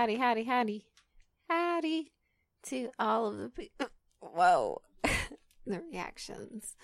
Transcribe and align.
howdy, 0.00 0.16
howdy, 0.16 0.44
howdy, 0.44 0.86
howdy, 1.46 2.10
to 2.62 2.88
all 2.98 3.26
of 3.26 3.36
the 3.36 3.50
people. 3.50 3.88
Whoa, 4.20 4.80
the 5.66 5.82
reactions. 5.92 6.74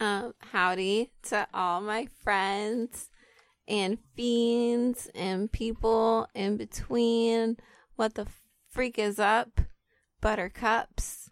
Um, 0.00 0.34
howdy 0.40 1.12
to 1.28 1.46
all 1.54 1.80
my 1.80 2.08
friends 2.24 3.10
and 3.68 3.98
fiends 4.16 5.08
and 5.14 5.52
people 5.52 6.26
in 6.34 6.56
between. 6.56 7.58
What 7.94 8.14
the 8.14 8.26
freak 8.70 8.98
is 8.98 9.20
up, 9.20 9.60
buttercups? 10.20 11.28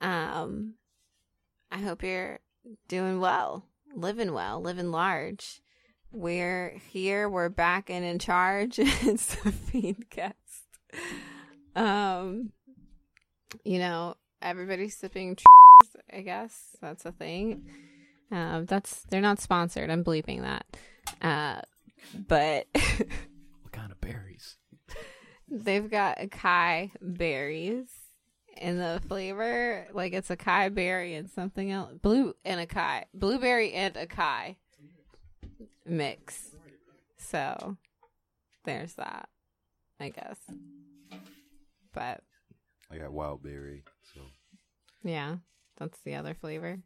Um, 0.00 0.74
I 1.70 1.78
hope 1.78 2.02
you're 2.02 2.40
doing 2.88 3.20
well, 3.20 3.66
living 3.94 4.32
well, 4.32 4.60
living 4.60 4.90
large. 4.90 5.62
We're 6.10 6.76
here. 6.90 7.28
We're 7.28 7.50
back 7.50 7.88
and 7.88 8.04
in 8.04 8.18
charge. 8.18 8.78
it's 8.80 9.36
the 9.36 9.50
Feedcast. 9.50 10.32
Um, 11.74 12.52
you 13.64 13.78
know, 13.78 14.16
everybody's 14.42 14.94
sipping. 14.94 15.38
I 16.12 16.20
guess 16.20 16.76
that's 16.82 17.06
a 17.06 17.12
thing. 17.12 17.64
Um, 18.30 18.66
that's 18.66 19.04
they're 19.08 19.22
not 19.22 19.40
sponsored. 19.40 19.88
I'm 19.88 20.04
bleeping 20.04 20.42
that. 20.42 20.66
Uh, 21.22 21.62
but 22.28 22.66
What 22.74 23.72
kind 23.72 23.90
of 23.90 24.00
berries? 24.02 24.56
they've 25.50 25.90
got 25.90 26.18
acai 26.18 26.90
berries 27.00 27.88
in 28.58 28.76
the 28.76 29.00
flavor. 29.08 29.86
Like 29.94 30.12
it's 30.12 30.28
acai 30.28 30.74
berry 30.74 31.14
and 31.14 31.30
something 31.30 31.70
else. 31.70 31.94
Blue 32.02 32.34
and 32.44 32.68
acai, 32.68 33.04
blueberry 33.14 33.72
and 33.72 33.94
acai 33.94 34.56
mix. 35.86 36.50
So 37.16 37.78
there's 38.64 38.92
that, 38.94 39.30
I 39.98 40.10
guess. 40.10 40.36
But 41.92 42.20
I 42.90 42.98
got 42.98 43.12
wild 43.12 43.42
berry. 43.42 43.84
So 44.14 44.20
yeah, 45.04 45.36
that's 45.78 45.98
the 46.04 46.14
other 46.14 46.34
flavor. 46.34 46.78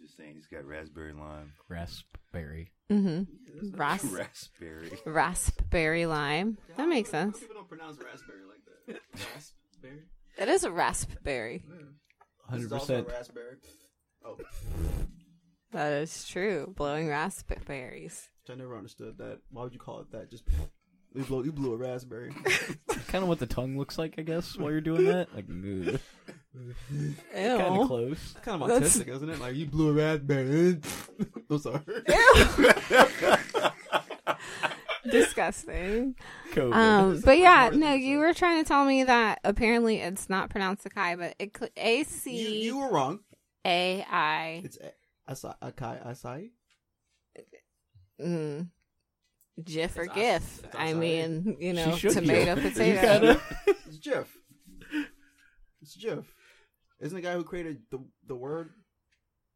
just 0.00 0.16
saying, 0.16 0.34
he's 0.34 0.46
got 0.46 0.64
raspberry 0.64 1.12
lime. 1.12 1.52
Raspberry. 1.68 2.72
Mm-hmm. 2.90 3.76
Ras- 3.76 4.04
Raspberry. 4.04 4.90
raspberry 5.04 6.06
lime. 6.06 6.56
That 6.76 6.88
makes 6.88 7.10
sense. 7.10 7.38
People 7.40 7.56
don't 7.56 7.68
pronounce 7.68 7.98
raspberry 8.02 8.44
like 8.46 8.60
that. 8.86 9.00
Raspberry. 9.34 10.02
It 10.38 10.48
is 10.48 10.64
a 10.64 10.70
raspberry. 10.70 11.62
This 12.52 12.62
is 12.62 12.70
100%. 12.72 13.08
raspberry. 13.08 13.56
Oh, 14.24 14.36
That 15.72 15.92
is 15.94 16.26
true. 16.26 16.72
Blowing 16.76 17.08
raspberries. 17.08 18.28
I 18.50 18.54
never 18.54 18.76
understood 18.76 19.18
that. 19.18 19.40
Why 19.50 19.64
would 19.64 19.74
you 19.74 19.78
call 19.78 20.00
it 20.00 20.10
that? 20.12 20.30
Just 20.30 20.44
you 21.18 21.24
blew, 21.24 21.44
you 21.44 21.52
blew 21.52 21.72
a 21.74 21.76
raspberry. 21.76 22.30
kind 23.08 23.22
of 23.22 23.28
what 23.28 23.38
the 23.40 23.46
tongue 23.46 23.76
looks 23.76 23.98
like, 23.98 24.14
I 24.18 24.22
guess, 24.22 24.56
while 24.56 24.70
you're 24.70 24.80
doing 24.80 25.04
that. 25.06 25.28
Like, 25.34 25.46
kind 27.34 27.80
of 27.80 27.86
close. 27.88 28.34
kind 28.42 28.62
of 28.62 28.68
That's- 28.68 28.96
autistic, 28.96 29.08
isn't 29.08 29.28
it? 29.28 29.40
Like 29.40 29.54
you 29.56 29.66
blew 29.66 29.90
a 29.90 29.92
raspberry. 29.94 30.78
I'm 31.50 31.58
sorry. 31.58 31.80
Ew. 32.08 32.70
Disgusting. 35.10 36.14
COVID. 36.52 36.74
Um, 36.74 37.20
but 37.24 37.38
yeah, 37.38 37.70
no, 37.72 37.92
you 37.94 38.18
were 38.18 38.34
trying 38.34 38.62
to 38.62 38.68
tell 38.68 38.84
me 38.84 39.04
that 39.04 39.40
apparently 39.44 39.96
it's 40.00 40.28
not 40.28 40.50
pronounced 40.50 40.84
Akai, 40.84 41.18
but 41.18 41.34
it 41.38 41.52
could 41.54 41.70
A 41.76 41.98
You, 41.98 42.04
C 42.04 42.62
you 42.64 42.78
were 42.78 42.90
wrong. 42.90 43.20
A 43.64 44.04
I. 44.08 44.60
It's 44.64 44.78
a- 44.78 44.92
asai, 45.32 45.54
akai, 45.62 46.06
acai. 46.06 46.50
Mm. 48.20 48.68
Jif 49.62 49.96
or 49.96 50.06
GIF. 50.06 50.64
as- 50.64 50.70
I 50.74 50.92
mean, 50.94 51.56
you 51.60 51.72
know, 51.72 51.96
tomato, 51.96 52.54
GIF. 52.54 52.74
potato. 52.74 52.84
You 52.84 52.94
gotta- 53.02 53.40
It's 53.86 53.98
Jif. 53.98 54.26
It's 55.82 55.96
Jif. 55.96 56.24
Isn't 57.00 57.16
the 57.16 57.22
guy 57.22 57.34
who 57.34 57.44
created 57.44 57.82
the 57.90 57.98
the 58.26 58.34
word? 58.36 58.70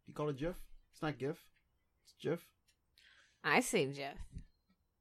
He 0.06 0.12
called 0.12 0.30
it 0.30 0.38
Jif. 0.38 0.54
It's 0.92 1.02
not 1.02 1.18
GIF. 1.18 1.36
It's 2.04 2.14
Jif. 2.24 2.38
I 3.44 3.60
say 3.60 3.86
Jif. 3.86 4.14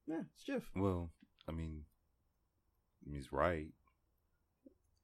Yeah, 0.07 0.21
it's 0.33 0.43
Jif. 0.49 0.63
Well, 0.75 1.11
I 1.47 1.51
mean, 1.51 1.83
he's 3.09 3.31
right. 3.31 3.67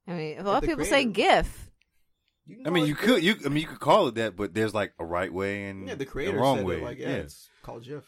I 0.08 0.14
mean, 0.14 0.40
a 0.40 0.44
lot 0.44 0.56
of 0.58 0.62
the 0.62 0.68
people 0.68 0.86
say 0.86 1.06
GIF. 1.06 1.70
I 2.66 2.70
mean, 2.70 2.86
you 2.88 2.96
Jif. 2.96 3.00
could 3.00 3.24
you. 3.24 3.36
I 3.46 3.50
mean, 3.50 3.62
you 3.62 3.68
could 3.68 3.80
call 3.80 4.08
it 4.08 4.16
that, 4.16 4.36
but 4.36 4.54
there's 4.54 4.74
like 4.74 4.94
a 5.00 5.06
right 5.06 5.32
way 5.34 5.66
and 5.70 5.88
Yeah, 5.88 5.96
the 5.96 6.04
a 6.06 6.08
creator 6.08 6.38
wrong 6.38 6.58
said 6.58 6.66
way. 6.66 6.78
it 6.78 6.84
like 6.84 6.98
yeah, 7.00 7.10
yeah. 7.10 7.16
it's 7.18 7.50
called 7.62 7.84
Jif. 7.84 8.04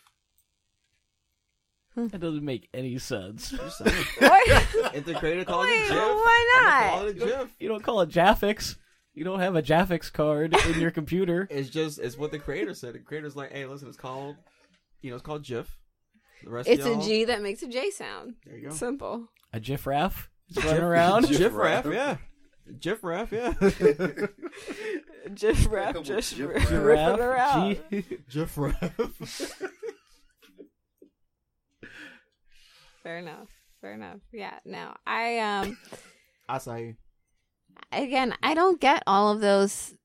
That 2.08 2.20
doesn't 2.20 2.44
make 2.46 2.70
any 2.74 2.98
sense. 2.98 3.52
Just 3.52 3.78
saying. 3.80 4.06
What? 4.20 4.96
if 4.96 5.06
the 5.06 5.14
creator 5.16 5.46
calls 5.46 5.66
Wait, 5.68 5.74
it 5.86 5.92
Jif, 5.92 5.96
why 5.98 6.54
I'm 6.58 6.64
not? 6.64 6.72
gonna 6.72 6.90
Call 6.92 7.08
it 7.08 7.18
Jif. 7.20 7.50
You 7.60 7.68
don't 7.68 7.84
call 7.84 8.02
it 8.02 8.10
Jaffix. 8.10 8.76
You 9.14 9.24
don't 9.26 9.40
have 9.40 9.56
a 9.56 9.62
Jaffix 9.62 10.12
card 10.12 10.56
in 10.68 10.80
your 10.80 10.92
computer. 10.92 11.48
It's 11.52 11.70
just 11.70 12.00
it's 12.00 12.18
what 12.18 12.32
the 12.32 12.40
creator 12.40 12.74
said. 12.74 12.94
The 12.94 13.00
creator's 13.00 13.36
like, 13.36 13.52
hey, 13.52 13.66
listen, 13.66 13.88
it's 13.90 13.98
called, 13.98 14.36
you 15.02 15.10
know, 15.10 15.16
it's 15.18 15.26
called 15.26 15.44
Jif. 15.44 15.66
The 16.44 16.50
rest 16.50 16.70
It's 16.70 16.82
of 16.86 16.88
a 16.88 16.94
y'all, 16.94 17.02
G 17.02 17.26
that 17.26 17.42
makes 17.42 17.62
a 17.64 17.68
J 17.68 17.90
sound. 17.92 18.36
There 18.46 18.56
you 18.58 18.70
go. 18.70 18.74
Simple. 18.74 19.28
A 19.52 19.60
GIF 19.60 19.88
It's 19.88 20.64
running 20.64 20.84
around. 20.84 21.26
Jif 21.26 21.54
Raf, 21.54 21.86
yeah. 21.92 22.18
Jif 22.80 23.00
Raf, 23.04 23.32
yeah. 23.32 23.54
Jif 25.30 25.70
rap, 25.72 25.88
Couple 25.88 26.04
just 26.04 26.38
Jif 26.38 26.48
ripping 26.50 26.68
Giraffe, 26.68 27.20
around. 27.20 27.80
G- 27.92 28.04
Jif 28.32 28.58
Raf. 28.58 29.62
Fair 33.10 33.18
enough. 33.18 33.48
Fair 33.82 33.94
enough. 33.94 34.20
Yeah. 34.32 34.60
No, 34.66 34.94
I 35.08 35.40
um 35.40 35.78
Acai. 36.48 36.96
again, 37.92 38.36
I 38.44 38.54
don't 38.54 38.80
get 38.80 39.02
all 39.08 39.32
of 39.32 39.42
those 39.42 39.96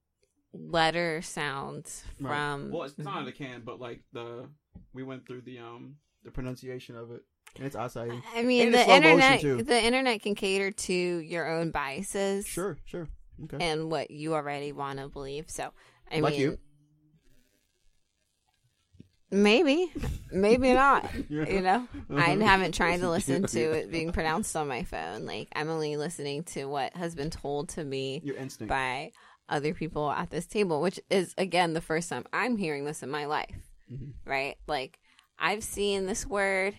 letter 0.54 1.20
sounds 1.20 2.02
Right. 2.18 2.30
from. 2.30 2.70
Well, 2.70 2.84
it's 2.84 2.96
not 2.96 3.18
in 3.18 3.24
the 3.26 3.32
can, 3.32 3.60
but 3.62 3.78
like 3.78 4.00
the 4.14 4.48
we 4.94 5.02
went 5.02 5.26
through 5.26 5.42
the 5.42 5.58
um 5.58 5.96
the 6.24 6.30
pronunciation 6.30 6.96
of 6.96 7.10
it. 7.10 7.20
And 7.56 7.66
it's 7.66 7.76
acai. 7.76 8.22
I 8.34 8.42
mean, 8.42 8.62
And 8.68 8.74
the 8.74 8.78
it's 8.78 8.86
slow 8.86 9.00
motion, 9.02 9.32
internet. 9.34 9.66
The 9.66 9.84
internet 9.84 10.22
can 10.22 10.34
cater 10.34 10.70
to 10.70 10.92
your 10.94 11.46
own 11.46 11.72
biases 11.72 12.46
Sure, 12.46 12.78
sure. 12.86 13.06
Okay. 13.44 13.58
and 13.60 13.90
what 13.90 14.10
you 14.10 14.32
already 14.34 14.72
want 14.72 14.98
to 14.98 15.08
believe. 15.08 15.50
So, 15.50 15.72
I 16.10 16.20
Like 16.20 16.32
mean, 16.32 16.40
you. 16.40 16.58
Maybe, 19.42 19.92
maybe 20.32 20.72
not. 20.72 21.08
Yeah. 21.28 21.48
You 21.48 21.60
know, 21.62 21.88
I 22.10 22.32
Uh-huh. 22.34 22.44
haven't 22.44 22.72
tried 22.74 23.00
to 23.00 23.10
listen 23.10 23.42
to 23.48 23.60
it 23.72 23.90
being 23.90 24.12
pronounced 24.12 24.54
on 24.56 24.68
my 24.68 24.82
phone. 24.84 25.26
Like, 25.26 25.48
I'm 25.54 25.68
only 25.68 25.96
listening 25.96 26.44
to 26.54 26.66
what 26.66 26.94
has 26.96 27.14
been 27.14 27.30
told 27.30 27.70
to 27.70 27.84
me 27.84 28.20
Your 28.24 28.36
instinct. 28.36 28.68
by 28.68 29.12
other 29.48 29.74
people 29.74 30.10
at 30.10 30.30
this 30.30 30.46
table, 30.46 30.80
which 30.80 30.98
is 31.10 31.34
again 31.36 31.74
the 31.74 31.80
first 31.80 32.08
time 32.08 32.24
I'm 32.32 32.56
hearing 32.56 32.84
this 32.84 33.02
in 33.02 33.10
my 33.10 33.26
life. 33.26 33.56
Mhm. 33.92 34.12
Right? 34.24 34.56
Like 34.66 34.98
I've 35.38 35.62
seen 35.64 36.06
this 36.06 36.24
word 36.26 36.76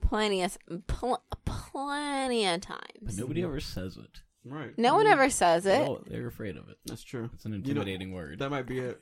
plenty 0.00 0.42
of 0.42 0.56
pl- 0.86 1.22
plenty 1.44 2.44
of 2.46 2.60
times. 2.60 2.80
But 3.00 3.06
times. 3.06 3.18
nobody 3.18 3.42
ever 3.42 3.60
says 3.60 3.96
it. 3.96 4.20
Right. 4.44 4.78
No 4.78 4.94
one 4.94 5.06
ever 5.06 5.28
says 5.30 5.66
it, 5.66 5.78
No, 5.78 6.02
they're 6.06 6.26
afraid 6.28 6.56
of 6.56 6.68
it. 6.68 6.78
That's 6.86 7.02
true. 7.02 7.28
It's 7.34 7.44
an 7.44 7.52
You 7.52 7.58
know, 7.58 7.62
intimidating 7.80 8.12
word. 8.12 8.38
That 8.38 8.50
might 8.50 8.66
be 8.66 8.78
it. 8.78 9.00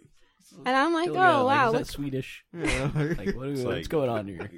And 0.65 0.69
I'm 0.77 0.93
like, 0.93 1.05
Still 1.05 1.15
got, 1.15 1.35
oh 1.41 1.45
like, 1.45 1.57
wow, 1.57 1.67
is 1.69 1.73
look, 1.75 1.83
that 1.87 1.93
Swedish? 1.93 2.45
Yeah. 2.53 2.91
Like, 2.95 3.35
what, 3.37 3.49
It's 3.49 3.61
what's 3.63 3.65
like- 3.65 3.89
going 3.89 4.11
on 4.11 4.27
here? 4.29 4.51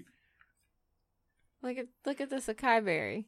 look 1.62 1.76
at 1.78 1.86
look 2.06 2.20
at 2.20 2.30
this 2.30 2.46
acai 2.46 2.84
berry. 2.84 3.26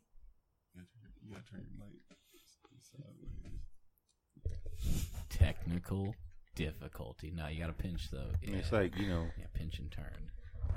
Technical 5.29 6.15
difficulty. 6.55 7.33
No, 7.35 7.47
you 7.49 7.61
got 7.61 7.69
to 7.69 7.73
pinch 7.73 8.11
though. 8.11 8.31
Yeah. 8.43 8.57
It's 8.57 8.73
like 8.73 8.97
you 8.97 9.09
know, 9.09 9.27
yeah, 9.39 9.47
pinch 9.55 9.79
and 9.79 9.91
turn. 9.91 10.31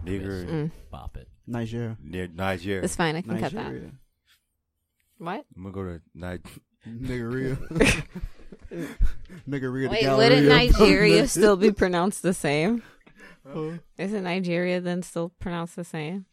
nigger, 0.06 0.45
Mm, 0.45 0.71
Bop 0.91 1.18
it. 1.18 1.27
Nigeria. 1.47 1.97
near 2.01 2.27
Nigeria. 2.27 2.83
it's 2.83 2.95
fine. 2.95 3.15
I 3.15 3.21
can 3.21 3.39
cut 3.39 3.51
that. 3.53 3.63
Nigeria. 3.63 3.91
What? 5.18 5.45
I'm 5.56 5.63
gonna 5.63 5.74
go 5.74 5.83
to 5.83 6.01
Nigeria. 6.85 7.57
Niggeria. 8.72 8.88
Niggeria. 9.50 9.90
Wait, 9.90 10.02
Galleria. 10.02 10.30
wouldn't 10.42 10.48
Nigeria 10.48 11.28
still 11.28 11.56
be 11.58 11.72
pronounced 11.72 12.22
the 12.22 12.34
same? 12.34 12.84
Uh, 13.48 13.78
Isn't 13.98 14.24
Nigeria 14.24 14.80
then 14.82 15.04
still 15.04 15.30
pronounced 15.40 15.76
the 15.76 15.84
same? 15.84 16.26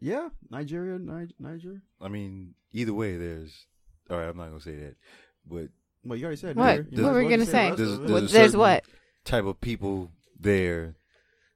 yeah, 0.00 0.30
Nigeria, 0.50 0.98
Ni- 0.98 1.34
Niger. 1.38 1.82
I 2.00 2.08
mean, 2.08 2.54
either 2.72 2.92
way, 2.94 3.16
there's. 3.16 3.66
All 4.10 4.16
right, 4.18 4.28
I'm 4.28 4.36
not 4.36 4.48
gonna 4.48 4.60
say 4.60 4.74
that, 4.76 4.96
but 5.46 5.68
Well, 6.04 6.18
you 6.18 6.24
already 6.24 6.40
said 6.40 6.56
What? 6.56 6.66
Niger. 6.90 7.02
What 7.02 7.12
were 7.12 7.18
we 7.18 7.24
well 7.26 7.30
gonna 7.30 7.36
just 7.44 7.50
say? 7.52 7.70
There's- 7.76 7.98
there's 7.98 8.10
What, 8.10 8.22
a 8.22 8.26
there's 8.26 8.56
what? 8.56 8.84
type 9.24 9.44
of 9.44 9.60
people 9.60 10.10
there 10.38 10.96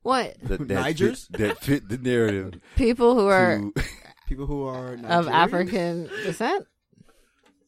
What? 0.03 0.37
that 0.43 0.69
that 0.69 0.85
Nigers? 0.87 1.27
fit, 1.31 1.39
that 1.39 1.59
fit 1.59 1.89
the 1.89 1.99
narrative. 1.99 2.61
People 2.77 3.15
who 3.15 3.27
are 3.27 3.59
to- 3.59 3.73
People 4.29 4.47
who 4.47 4.63
are 4.65 4.95
of 4.95 5.27
African 5.29 6.09
descent? 6.25 6.67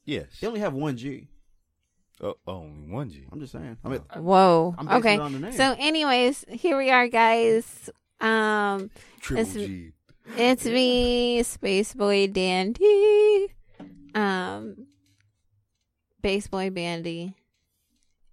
yes. 0.04 0.26
They 0.40 0.46
only 0.46 0.60
have 0.60 0.72
one 0.74 0.96
G. 0.96 1.28
Oh, 2.20 2.34
only 2.46 2.90
one 2.90 3.10
G. 3.10 3.24
I'm 3.30 3.40
just 3.40 3.52
saying. 3.52 3.76
I 3.84 3.88
mean, 3.88 4.00
Whoa. 4.16 4.74
I'm 4.78 4.88
okay. 4.88 5.14
it 5.14 5.20
on 5.20 5.32
the 5.34 5.38
name. 5.38 5.52
So, 5.52 5.74
anyways, 5.78 6.44
here 6.48 6.76
we 6.78 6.90
are, 6.90 7.08
guys. 7.08 7.90
Um, 8.20 8.90
Triple 9.20 9.42
It's- 9.42 9.54
G. 9.54 9.92
It's 10.36 10.64
me, 10.64 11.42
Space 11.44 11.94
Boy 11.94 12.26
Dandy. 12.26 13.48
Um, 14.14 14.86
Base 16.20 16.48
Boy 16.48 16.70
Bandy, 16.70 17.34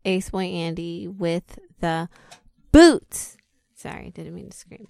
Ace 0.06 0.31
Boy 0.31 0.45
Andy 0.45 1.07
with 1.07 1.59
the 1.81 2.09
boots. 2.71 3.38
Sorry, 3.75 4.09
didn't 4.09 4.33
mean 4.33 4.50
to 4.50 4.57
scream. 4.57 4.88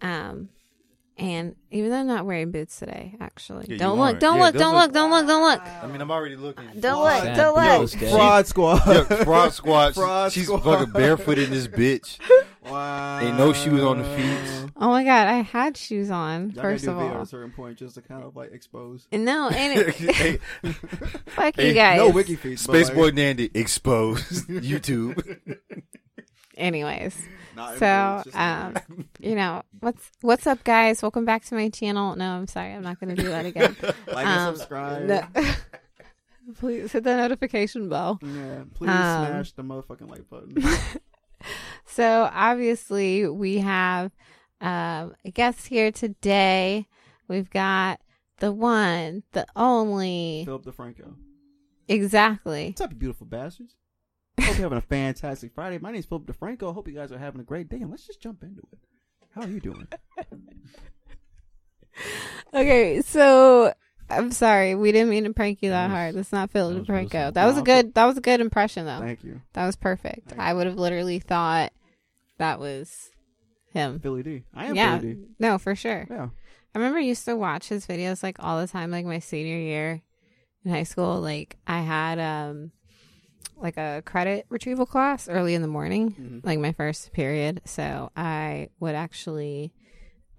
Um, 0.00 0.48
and 1.20 1.54
even 1.70 1.90
though 1.90 1.98
I'm 1.98 2.06
not 2.06 2.24
wearing 2.26 2.50
boots 2.50 2.78
today, 2.78 3.14
actually, 3.20 3.66
Yeah, 3.68 3.76
don't 3.76 3.98
look, 3.98 4.06
aren't. 4.06 4.20
don't 4.20 4.38
Yeah, 4.38 4.44
look, 4.44 4.52
those 4.54 4.60
don't 4.62 4.74
look- 4.74 4.82
look, 4.86 4.92
don't 4.94 5.10
look, 5.10 5.26
don't 5.28 5.42
look, 5.42 5.60
I 5.82 5.86
mean, 5.86 6.00
I'm 6.00 6.10
already 6.10 6.36
looking. 6.36 6.64
don't 6.80 7.02
look, 7.04 7.22
Sad 7.22 7.36
don't 7.36 7.64
Yo, 7.64 7.78
look. 7.80 7.90
Day. 7.90 8.10
Fraud 8.10 8.46
squad. 8.46 8.86
Yo, 8.86 9.04
fraud 9.04 9.52
squad. 9.52 9.94
Fraud 9.94 10.32
She's 10.32 10.46
squad. 10.46 10.60
fucking 10.62 10.92
barefoot 10.92 11.38
in 11.38 11.50
this 11.50 11.68
bitch. 11.68 12.18
wow. 12.68 13.20
Ain't 13.20 13.36
no 13.38 13.52
shoes 13.52 13.82
on 13.82 13.98
the 13.98 14.04
feet. 14.16 14.70
Oh 14.82 14.88
my 14.88 15.04
god, 15.04 15.28
I 15.28 15.42
had 15.42 15.76
shoes 15.76 16.10
on. 16.10 16.50
Y'all 16.52 16.62
first 16.62 16.86
gotta 16.86 16.96
of 16.96 16.98
do 16.98 17.00
a 17.00 17.04
video 17.04 17.14
all, 17.16 17.20
at 17.20 17.26
a 17.26 17.30
certain 17.30 17.50
point 17.52 17.76
just 17.78 17.96
to 17.96 18.00
kind 18.02 18.24
of 18.24 18.34
like 18.34 18.52
expose. 18.52 19.06
And 19.12 19.24
no, 19.26 19.48
and 19.54 19.78
it, 19.78 19.94
hey, 19.94 20.38
fuck 21.26 21.54
Hey, 21.56 21.68
you 21.68 21.74
guys. 21.74 21.98
No 21.98 22.08
wiki 22.08 22.36
feet. 22.36 22.58
Space 22.58 22.88
Boy 22.88 23.10
Nandy 23.10 23.50
exposed. 23.52 24.48
YouTube. 24.48 25.36
Anyways, 26.60 27.16
Not 27.56 27.78
so 27.78 28.22
um, 28.34 28.74
you 29.18 29.34
know 29.34 29.62
what's 29.80 30.10
what's 30.20 30.46
up, 30.46 30.62
guys? 30.62 31.00
Welcome 31.02 31.24
back 31.24 31.44
to 31.46 31.54
my 31.54 31.70
channel. 31.70 32.14
No, 32.16 32.32
I'm 32.32 32.46
sorry, 32.46 32.72
I'm 32.74 32.82
not 32.82 33.00
going 33.00 33.16
to 33.16 33.20
do 33.22 33.28
that 33.30 33.46
again. 33.46 33.74
like 34.06 34.26
um, 34.26 34.48
and 34.48 34.56
subscribe. 34.58 35.06
No. 35.06 35.22
Please 36.58 36.92
hit 36.92 37.04
the 37.04 37.16
notification 37.16 37.88
bell. 37.88 38.18
Yeah, 38.22 38.64
please 38.74 38.90
Um, 38.90 39.26
smash 39.26 39.52
the 39.52 39.62
motherfucking 39.62 40.10
like 40.10 40.28
button. 40.28 40.62
So 41.86 42.28
obviously 42.32 43.26
we 43.28 43.58
have 43.58 44.12
um, 44.60 45.14
a 45.24 45.30
guest 45.32 45.66
here 45.68 45.90
today. 45.90 46.86
We've 47.28 47.48
got 47.50 48.00
the 48.38 48.52
one, 48.52 49.22
the 49.32 49.46
only, 49.56 50.42
Philip 50.44 50.64
DeFranco. 50.64 51.14
exactly. 51.88 52.66
What's 52.68 52.80
up, 52.82 52.98
beautiful 52.98 53.26
bastards? 53.26 53.76
Hope 54.40 54.56
you're 54.56 54.64
having 54.64 54.78
a 54.78 54.82
fantastic 54.82 55.52
Friday. 55.54 55.78
My 55.78 55.90
name 55.90 56.00
is 56.00 56.06
Philip 56.06 56.26
DeFranco. 56.26 56.72
Hope 56.74 56.88
you 56.88 56.94
guys 56.94 57.12
are 57.12 57.18
having 57.18 57.40
a 57.40 57.44
great 57.44 57.68
day, 57.68 57.76
and 57.78 57.90
let's 57.90 58.06
just 58.06 58.20
jump 58.20 58.42
into 58.42 58.62
it. 58.72 58.78
How 59.34 59.42
are 59.42 59.48
you 59.48 59.60
doing? 59.60 59.86
Okay, 62.54 63.02
so 63.02 63.72
I'm 64.08 64.32
sorry, 64.32 64.74
we 64.74 64.90
didn't 64.90 65.10
mean 65.10 65.24
to 65.24 65.32
prank 65.34 65.62
you 65.62 65.70
that 65.70 65.82
That 65.82 65.86
was- 65.88 65.92
hard. 65.92 66.14
That's 66.14 66.32
not 66.32 66.50
Phil 66.50 66.70
that 66.70 66.84
DeFranco. 66.86 67.10
simple. 67.10 67.32
That 67.32 67.46
was 67.46 67.58
a 67.58 67.62
good. 67.62 67.94
That 67.94 68.06
was 68.06 68.16
a 68.16 68.20
good 68.22 68.40
impression, 68.40 68.86
though. 68.86 68.98
Thank 69.00 69.22
you, 69.22 69.40
That 69.52 69.66
was 69.66 69.76
perfect. 69.76 70.30
Thank 70.30 70.40
I 70.40 70.52
would 70.54 70.66
have 70.66 70.76
literally 70.78 71.18
thought 71.20 71.72
that 72.38 72.58
was 72.58 73.10
him. 73.72 73.98
Billy 73.98 74.22
D. 74.22 74.44
I 74.54 74.66
am 74.66 74.74
yeah, 74.74 74.98
Billy 74.98 75.14
D. 75.14 75.20
no, 75.38 75.58
for 75.58 75.74
sure. 75.76 76.06
Yeah. 76.10 76.28
I 76.74 76.78
remember 76.78 76.98
I 76.98 77.02
used 77.02 77.24
to 77.26 77.36
watch 77.36 77.68
his 77.68 77.86
videos 77.86 78.22
like 78.22 78.36
all 78.40 78.60
the 78.60 78.66
time, 78.66 78.90
like 78.90 79.04
my 79.06 79.18
senior 79.18 79.58
year 79.58 80.00
in 80.64 80.70
high 80.72 80.84
school. 80.84 81.20
Like 81.20 81.56
I 81.66 81.80
had 81.80 82.18
um 82.18 82.72
like 83.60 83.76
a 83.76 84.02
credit 84.06 84.46
retrieval 84.48 84.86
class 84.86 85.28
early 85.28 85.54
in 85.54 85.62
the 85.62 85.68
morning, 85.68 86.12
Mhm. 86.12 86.44
like 86.46 86.58
my 86.58 86.72
first 86.72 87.12
period. 87.12 87.60
So 87.64 88.10
I 88.16 88.70
would 88.80 88.94
actually 88.94 89.72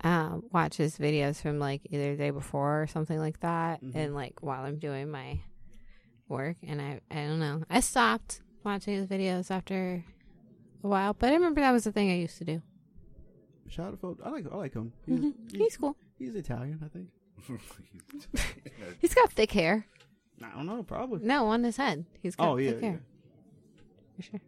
um 0.04 0.44
watch 0.52 0.78
his 0.78 0.98
videos 0.98 1.42
from 1.42 1.60
like 1.60 1.82
either 1.92 2.12
the 2.12 2.18
day 2.18 2.30
before 2.32 2.82
or 2.84 2.88
something 2.88 3.20
like 3.20 3.40
that, 3.42 3.84
Mhm. 3.84 3.96
and 3.96 4.16
like 4.16 4.42
while 4.42 4.64
I'm 4.66 4.80
doing 4.80 5.10
my 5.12 5.40
work. 6.28 6.58
And 6.64 6.82
I 6.82 7.00
I 7.12 7.28
don't 7.28 7.40
know, 7.40 7.64
I 7.70 7.80
stopped 7.82 8.42
watching 8.64 8.96
his 8.96 9.08
videos 9.08 9.52
after 9.52 10.04
a 10.84 10.88
while, 10.88 11.14
but 11.14 11.30
I 11.30 11.34
remember 11.36 11.62
that 11.62 11.72
was 11.72 11.84
the 11.84 11.92
thing 11.92 12.10
I 12.12 12.16
used 12.16 12.38
to 12.40 12.46
do. 12.46 12.62
Shout 13.68 13.98
out. 14.04 14.18
I 14.26 14.30
like 14.30 14.46
I 14.52 14.56
like 14.56 14.74
him. 14.74 14.92
He's, 15.06 15.20
Mhm. 15.20 15.34
He's 15.56 15.78
cool. 15.78 15.96
he's 16.18 16.34
Italian, 16.36 16.80
I 16.84 16.88
think. 16.90 17.10
He's 19.00 19.14
got 19.16 19.32
thick 19.32 19.52
hair. 19.52 19.86
I 20.44 20.50
don't 20.56 20.66
know, 20.66 20.84
probably. 20.84 21.26
No, 21.26 21.48
on 21.48 21.64
his 21.64 21.78
head. 21.78 22.06
He's 22.22 22.36
got 22.36 22.50
Oh 22.50 22.58
yeah, 22.58 22.72
thick 22.72 22.82
yeah, 22.82 22.90
hair. 22.90 23.02
Sure. 24.22 24.40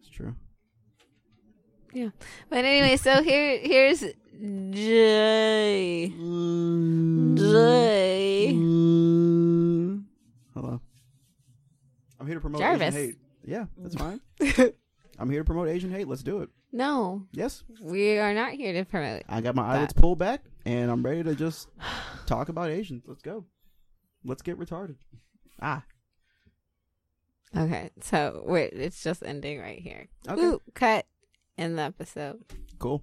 it's 0.00 0.08
true. 0.10 0.34
Yeah. 1.92 2.10
But 2.48 2.64
anyway, 2.64 2.96
so 2.96 3.22
here 3.22 3.58
here's 3.58 4.00
Jay. 4.70 6.08
Jay. 7.34 8.46
Hello. 10.54 10.80
I'm 12.18 12.26
here 12.26 12.34
to 12.36 12.40
promote 12.40 12.60
Jarvis. 12.60 12.94
Asian 12.94 13.06
hate. 13.08 13.16
Yeah, 13.44 13.64
that's 13.78 13.94
fine. 13.94 14.20
I'm 15.18 15.30
here 15.30 15.40
to 15.40 15.44
promote 15.44 15.68
Asian 15.68 15.90
hate. 15.90 16.08
Let's 16.08 16.22
do 16.22 16.40
it. 16.42 16.48
No, 16.72 17.26
Yes, 17.32 17.64
we 17.82 18.16
are 18.18 18.32
not 18.32 18.52
here 18.52 18.72
to 18.72 18.84
promote. 18.84 19.22
I 19.28 19.40
got 19.40 19.56
my 19.56 19.64
That. 19.72 19.78
eyelids 19.78 19.92
pulled 19.92 20.18
back, 20.18 20.42
and 20.64 20.88
I'm 20.90 21.02
ready 21.04 21.24
to 21.24 21.34
just 21.34 21.68
talk 22.26 22.48
about 22.48 22.70
Asians. 22.70 23.02
Let's 23.08 23.22
go. 23.22 23.44
Let's 24.24 24.40
get 24.42 24.56
retarded. 24.58 24.94
Ah, 25.60 25.82
Okay, 27.56 27.90
so 28.00 28.42
wait, 28.46 28.72
it's 28.72 29.02
just 29.02 29.22
ending 29.24 29.60
right 29.60 29.78
here. 29.80 30.08
okay, 30.28 30.40
Ooh, 30.40 30.62
cut 30.74 31.06
in 31.58 31.76
the 31.76 31.82
episode. 31.82 32.40
cool. 32.78 33.02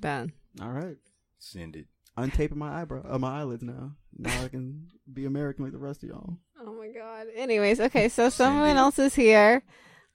Done. 0.00 0.32
All 0.60 0.70
right. 0.70 0.96
Send 1.38 1.76
it. 1.76 1.86
Untaping 2.18 2.56
my 2.56 2.80
eyebrow, 2.82 3.02
uh, 3.08 3.18
my 3.18 3.40
eyelids 3.40 3.62
now. 3.62 3.92
Now 4.16 4.42
I 4.44 4.48
can 4.48 4.88
be 5.10 5.24
American 5.24 5.64
like 5.64 5.72
the 5.72 5.78
rest 5.78 6.02
of 6.02 6.10
y'all. 6.10 6.36
Oh 6.60 6.74
my 6.74 6.88
god. 6.88 7.28
Anyways, 7.34 7.80
okay, 7.80 8.08
so 8.08 8.28
someone 8.28 8.76
else 8.76 8.98
is 8.98 9.14
here. 9.14 9.62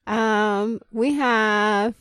Um, 0.06 0.82
we 0.92 1.14
have 1.14 1.96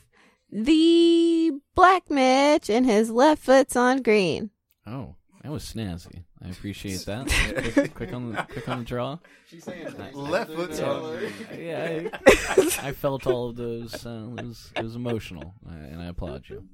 the 0.51 1.53
Black 1.75 2.11
Mitch 2.11 2.69
and 2.69 2.85
his 2.85 3.11
left 3.11 3.43
foot's 3.43 3.77
on 3.77 4.03
green. 4.03 4.51
Oh, 4.87 5.15
that 5.43 5.51
was 5.53 5.65
snazzy. 5.65 6.25
I 6.45 6.49
appreciate 6.51 7.01
that. 7.07 7.29
quick, 7.75 7.95
quick 7.95 8.13
on 8.13 8.33
the 8.33 8.43
quick 8.43 8.69
on 8.69 8.79
the 8.81 8.85
draw. 8.85 9.19
She's 9.49 9.65
saying 9.65 9.89
Left 10.13 10.51
foot's 10.51 10.81
on. 10.81 11.21
Yeah, 11.59 12.09
I, 12.13 12.79
I 12.83 12.93
felt 12.93 13.27
all 13.27 13.49
of 13.49 13.57
those. 13.57 14.05
Uh, 14.07 14.29
it 14.37 14.45
was 14.45 14.73
it 14.77 14.83
was 14.83 14.97
emotional, 14.97 15.55
uh, 15.67 15.73
and 15.73 16.03
I 16.03 16.07
applaud 16.07 16.45
you. 16.49 16.69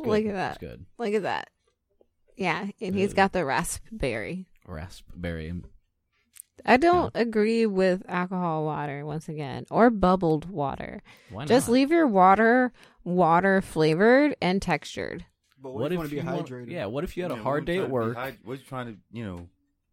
Look 0.00 0.24
at 0.24 0.34
that. 0.34 0.50
It's 0.52 0.60
good. 0.60 0.86
Look 0.98 1.14
at 1.14 1.22
that. 1.22 1.50
Yeah, 2.36 2.68
and 2.80 2.94
he's 2.94 3.12
got 3.14 3.32
the 3.32 3.44
raspberry. 3.44 4.46
Raspberry. 4.66 5.52
I 6.64 6.76
don't 6.76 7.10
agree 7.14 7.66
with 7.66 8.02
alcohol 8.08 8.64
water 8.64 9.04
once 9.06 9.28
again 9.28 9.66
or 9.70 9.90
bubbled 9.90 10.48
water. 10.50 11.02
Why 11.30 11.42
not? 11.42 11.48
Just 11.48 11.68
leave 11.68 11.90
your 11.90 12.06
water 12.06 12.72
water 13.04 13.60
flavored 13.60 14.36
and 14.42 14.60
textured. 14.60 15.24
But 15.62 15.74
What, 15.74 15.86
if 15.86 15.92
you 15.92 15.98
want 15.98 16.10
to 16.10 16.16
you 16.16 16.22
be 16.22 16.28
want- 16.28 16.48
hydrated? 16.48 16.70
Yeah. 16.70 16.86
What 16.86 17.04
if 17.04 17.16
you 17.16 17.22
had 17.22 17.32
a 17.32 17.36
hard 17.36 17.64
day 17.66 17.78
at 17.78 17.88
trying 17.88 17.88
to 17.88 17.88
be 17.88 17.92
work? 17.92 18.16
hyd- 18.16 18.36
What 18.44 18.58
you 18.58 18.64
trying 18.64 18.86
to, 18.94 18.96
you 19.12 19.24
know, 19.24 19.48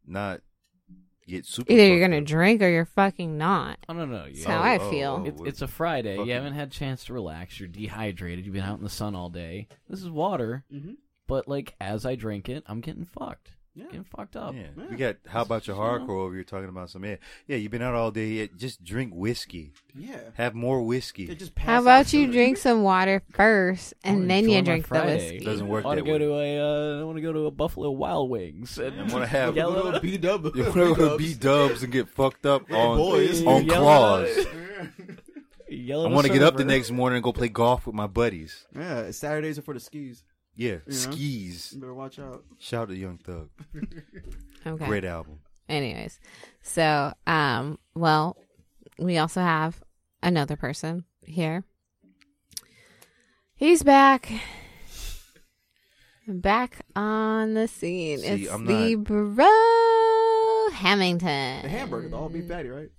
not 0.06 0.42
get 1.28 1.46
super. 1.46 1.72
Either 1.72 1.86
you're 1.88 2.00
gonna 2.00 2.20
up? 2.20 2.24
drink 2.26 2.62
or 2.62 2.70
you're 2.70 2.86
fucking 2.86 3.38
not. 3.38 3.80
Oh 3.90 3.94
no 3.94 4.06
no. 4.06 4.24
That's 4.26 4.40
Yeah. 4.46 4.52
how 4.58 4.62
I 4.62 4.78
feel. 4.90 5.26
It, 5.26 5.36
it's 5.48 5.62
a 5.62 5.68
Friday. 5.68 6.16
Fucking- 6.16 6.28
You 6.30 6.34
haven't 6.36 6.54
had 6.54 6.70
a 6.70 6.72
chance 6.72 7.04
to 7.06 7.14
relax. 7.14 7.60
You're 7.60 7.68
dehydrated. 7.68 8.46
You've 8.46 8.54
been 8.54 8.64
out 8.64 8.78
in 8.78 8.84
the 8.84 8.90
sun 8.90 9.14
all 9.16 9.30
day. 9.30 9.68
This 9.90 10.02
is 10.02 10.10
water, 10.10 10.64
Mm-hmm. 10.74 10.94
but 11.28 11.48
like 11.48 11.76
as 11.82 12.06
I 12.06 12.16
drink 12.16 12.48
it, 12.48 12.64
I'm 12.68 12.80
getting 12.82 13.04
fucked. 13.06 13.52
Yeah. 13.78 13.86
Getting 13.86 14.04
fucked 14.06 14.36
up. 14.36 14.56
Yeah. 14.56 14.64
Yeah. 14.76 14.86
We 14.90 14.96
got. 14.96 15.18
How 15.28 15.44
about 15.44 15.68
your 15.68 15.76
hardcore 15.76 16.10
over 16.26 16.34
here 16.34 16.44
talking 16.44 16.68
about 16.70 16.90
some? 16.90 17.06
Yeah, 17.06 17.18
yeah. 17.48 17.58
You've 17.58 17.72
been 17.72 17.84
out 17.84 17.94
all 17.94 18.10
day. 18.10 18.26
Yeah, 18.28 18.46
just 18.58 18.84
drink 18.84 19.14
whiskey. 19.14 19.72
Yeah. 19.96 20.18
Have 20.34 20.56
more 20.56 20.82
whiskey. 20.82 21.30
It 21.30 21.38
just 21.38 21.54
pass 21.54 21.68
How 21.68 21.76
out 21.76 21.82
about 21.82 22.14
you 22.14 22.22
sooner. 22.22 22.34
drink 22.34 22.58
some 22.58 22.82
water 22.82 23.22
first 23.34 23.94
I 24.04 24.10
wanna 24.10 24.22
and 24.22 24.32
then 24.32 24.50
you 24.50 24.58
enjoy 24.58 24.72
my 24.72 24.74
drink 24.74 24.84
the 24.86 24.88
Friday. 24.90 25.16
whiskey? 25.32 25.46
Doesn't 25.46 25.68
work 25.68 25.86
I 25.86 25.88
want 25.90 25.98
to 26.00 26.04
that 26.04 26.08
go 26.08 26.14
way. 26.14 26.20
to 26.20 26.34
a. 26.34 26.98
Uh, 26.98 27.02
I 27.02 27.04
want 27.04 27.18
to 27.18 27.22
go 27.22 27.34
to 27.34 27.46
a 27.46 27.52
Buffalo 27.52 27.92
Wild 27.92 28.30
Wings. 28.32 28.80
And 28.80 29.00
I 29.00 29.14
wanna 29.14 29.28
have- 29.28 29.56
yell 29.56 29.72
Go 29.74 30.00
B 30.02 30.18
dub. 30.18 30.56
You 30.56 30.64
want 30.64 30.74
to 30.76 30.96
go 30.96 31.10
to 31.12 31.18
B 31.18 31.34
Dubs 31.40 31.84
and 31.84 31.94
get 31.94 32.10
fucked 32.10 32.48
up 32.48 32.68
the 32.68 32.76
on 32.76 32.98
boys. 32.98 33.46
on 33.46 33.64
Yell 33.66 33.82
claws. 33.84 34.38
at- 34.38 34.48
I 35.70 35.92
at 35.92 36.12
want 36.12 36.26
to 36.26 36.32
get 36.34 36.42
up 36.44 36.54
the 36.56 36.60
server. 36.62 36.70
next 36.72 36.92
morning 36.92 37.18
and 37.18 37.24
go 37.24 37.34
play 37.34 37.50
golf 37.50 37.86
with 37.86 37.94
my 37.96 38.08
buddies. 38.08 38.66
Yeah, 38.76 39.12
Saturdays 39.12 39.60
are 39.60 39.62
for 39.62 39.74
the 39.74 39.80
skis. 39.80 40.24
Yeah, 40.58 40.78
know? 40.78 40.80
skis. 40.90 41.72
You 41.74 41.80
better 41.80 41.94
watch 41.94 42.18
out. 42.20 42.44
Shout 42.58 42.84
out 42.84 42.88
to 42.90 42.96
Young 42.96 43.18
Thug. 43.20 43.50
Okay. 44.66 44.86
Great 44.86 45.06
album. 45.06 45.40
Anyways, 45.70 46.20
so 46.62 47.14
um, 47.26 47.80
well, 47.96 48.36
we 49.00 49.18
also 49.18 49.40
have 49.40 49.82
another 50.22 50.58
person 50.58 51.06
here. 51.24 51.64
He's 53.56 53.84
back. 53.84 54.30
Back 56.28 56.80
on 56.98 57.54
the 57.54 57.68
scene. 57.70 58.20
See, 58.20 58.28
it's 58.28 58.52
I'm 58.52 58.66
the 58.66 58.96
not- 58.96 59.04
bro 59.06 60.68
Hamilton. 60.74 61.62
The 61.62 61.70
hamburger, 61.70 62.10
the 62.10 62.18
all 62.18 62.28
beef 62.30 62.48
patty, 62.50 62.68
right? 62.68 62.90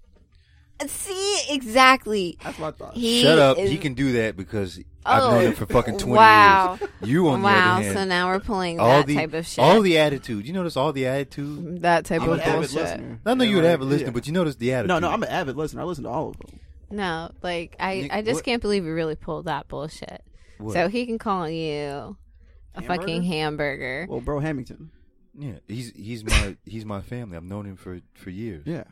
See, 0.86 1.38
exactly. 1.50 2.38
That's 2.42 2.58
what 2.58 2.74
I 2.74 2.76
thought. 2.78 2.94
He 2.94 3.22
Shut 3.22 3.38
up. 3.38 3.58
is- 3.58 3.70
He 3.70 3.78
can 3.78 3.94
do 3.94 4.12
that 4.12 4.36
because 4.36 4.78
I've 5.04 5.22
Oh, 5.24 5.30
known 5.32 5.42
him 5.46 5.52
for 5.54 5.66
fucking 5.66 5.98
20 5.98 6.16
wow. 6.16 6.78
years. 6.80 6.90
You, 7.10 7.28
on 7.28 7.40
the 7.40 7.44
wow, 7.44 7.74
other 7.76 7.82
hand, 7.84 7.94
so 7.96 8.04
now 8.04 8.28
we're 8.28 8.40
pulling 8.40 8.78
all 8.78 8.98
that 8.98 9.06
the, 9.06 9.14
type 9.16 9.32
of 9.34 9.46
shit. 9.46 9.64
all 9.64 9.80
the 9.82 9.98
attitude. 9.98 10.46
You 10.46 10.52
notice 10.52 10.76
all 10.76 10.92
the 10.92 11.06
attitude? 11.06 11.82
that 11.82 12.04
type 12.04 12.22
I'm 12.22 12.28
of 12.28 12.34
an 12.34 12.40
avid 12.42 12.54
bullshit. 12.60 12.74
listener. 12.76 13.20
I 13.26 13.34
know 13.34 13.44
Yeah, 13.44 13.50
you 13.50 13.56
would 13.56 13.64
an 13.64 13.70
avid 13.72 13.86
listener, 13.88 14.06
yeah. 14.08 14.12
but 14.12 14.26
you 14.26 14.32
notice 14.32 14.56
the 14.56 14.72
attitude. 14.72 14.88
No, 14.88 14.98
no, 14.98 15.10
I'm 15.10 15.22
an 15.22 15.28
avid 15.30 15.56
listener. 15.56 15.80
I 15.82 15.84
listen 15.84 16.04
to 16.04 16.10
all 16.10 16.28
of 16.30 16.36
them. 16.38 16.60
No, 16.90 17.30
like 17.42 17.74
I, 17.80 18.02
Nick, 18.02 18.12
I 18.14 18.22
just 18.22 18.36
what- 18.36 18.44
can't 18.44 18.62
believe 18.62 18.84
you 18.84 18.92
really 18.94 19.16
pulled 19.16 19.46
that 19.46 19.68
bullshit. 19.68 20.22
What? 20.58 20.74
So 20.74 20.88
he 20.88 21.06
can 21.06 21.18
call 21.18 21.48
you 21.48 22.16
a 22.74 22.82
fucking 22.82 23.22
hamburger. 23.24 24.06
Well, 24.08 24.20
bro, 24.20 24.38
Hamilton. 24.40 24.90
Yeah, 25.38 25.58
he's 25.68 25.92
he's 25.94 26.24
my 26.24 26.56
he's 26.66 26.84
my 26.84 27.00
family. 27.00 27.36
I've 27.36 27.44
known 27.44 27.64
him 27.66 27.76
for 27.76 28.00
for 28.14 28.30
years. 28.30 28.62
Yeah. 28.66 28.84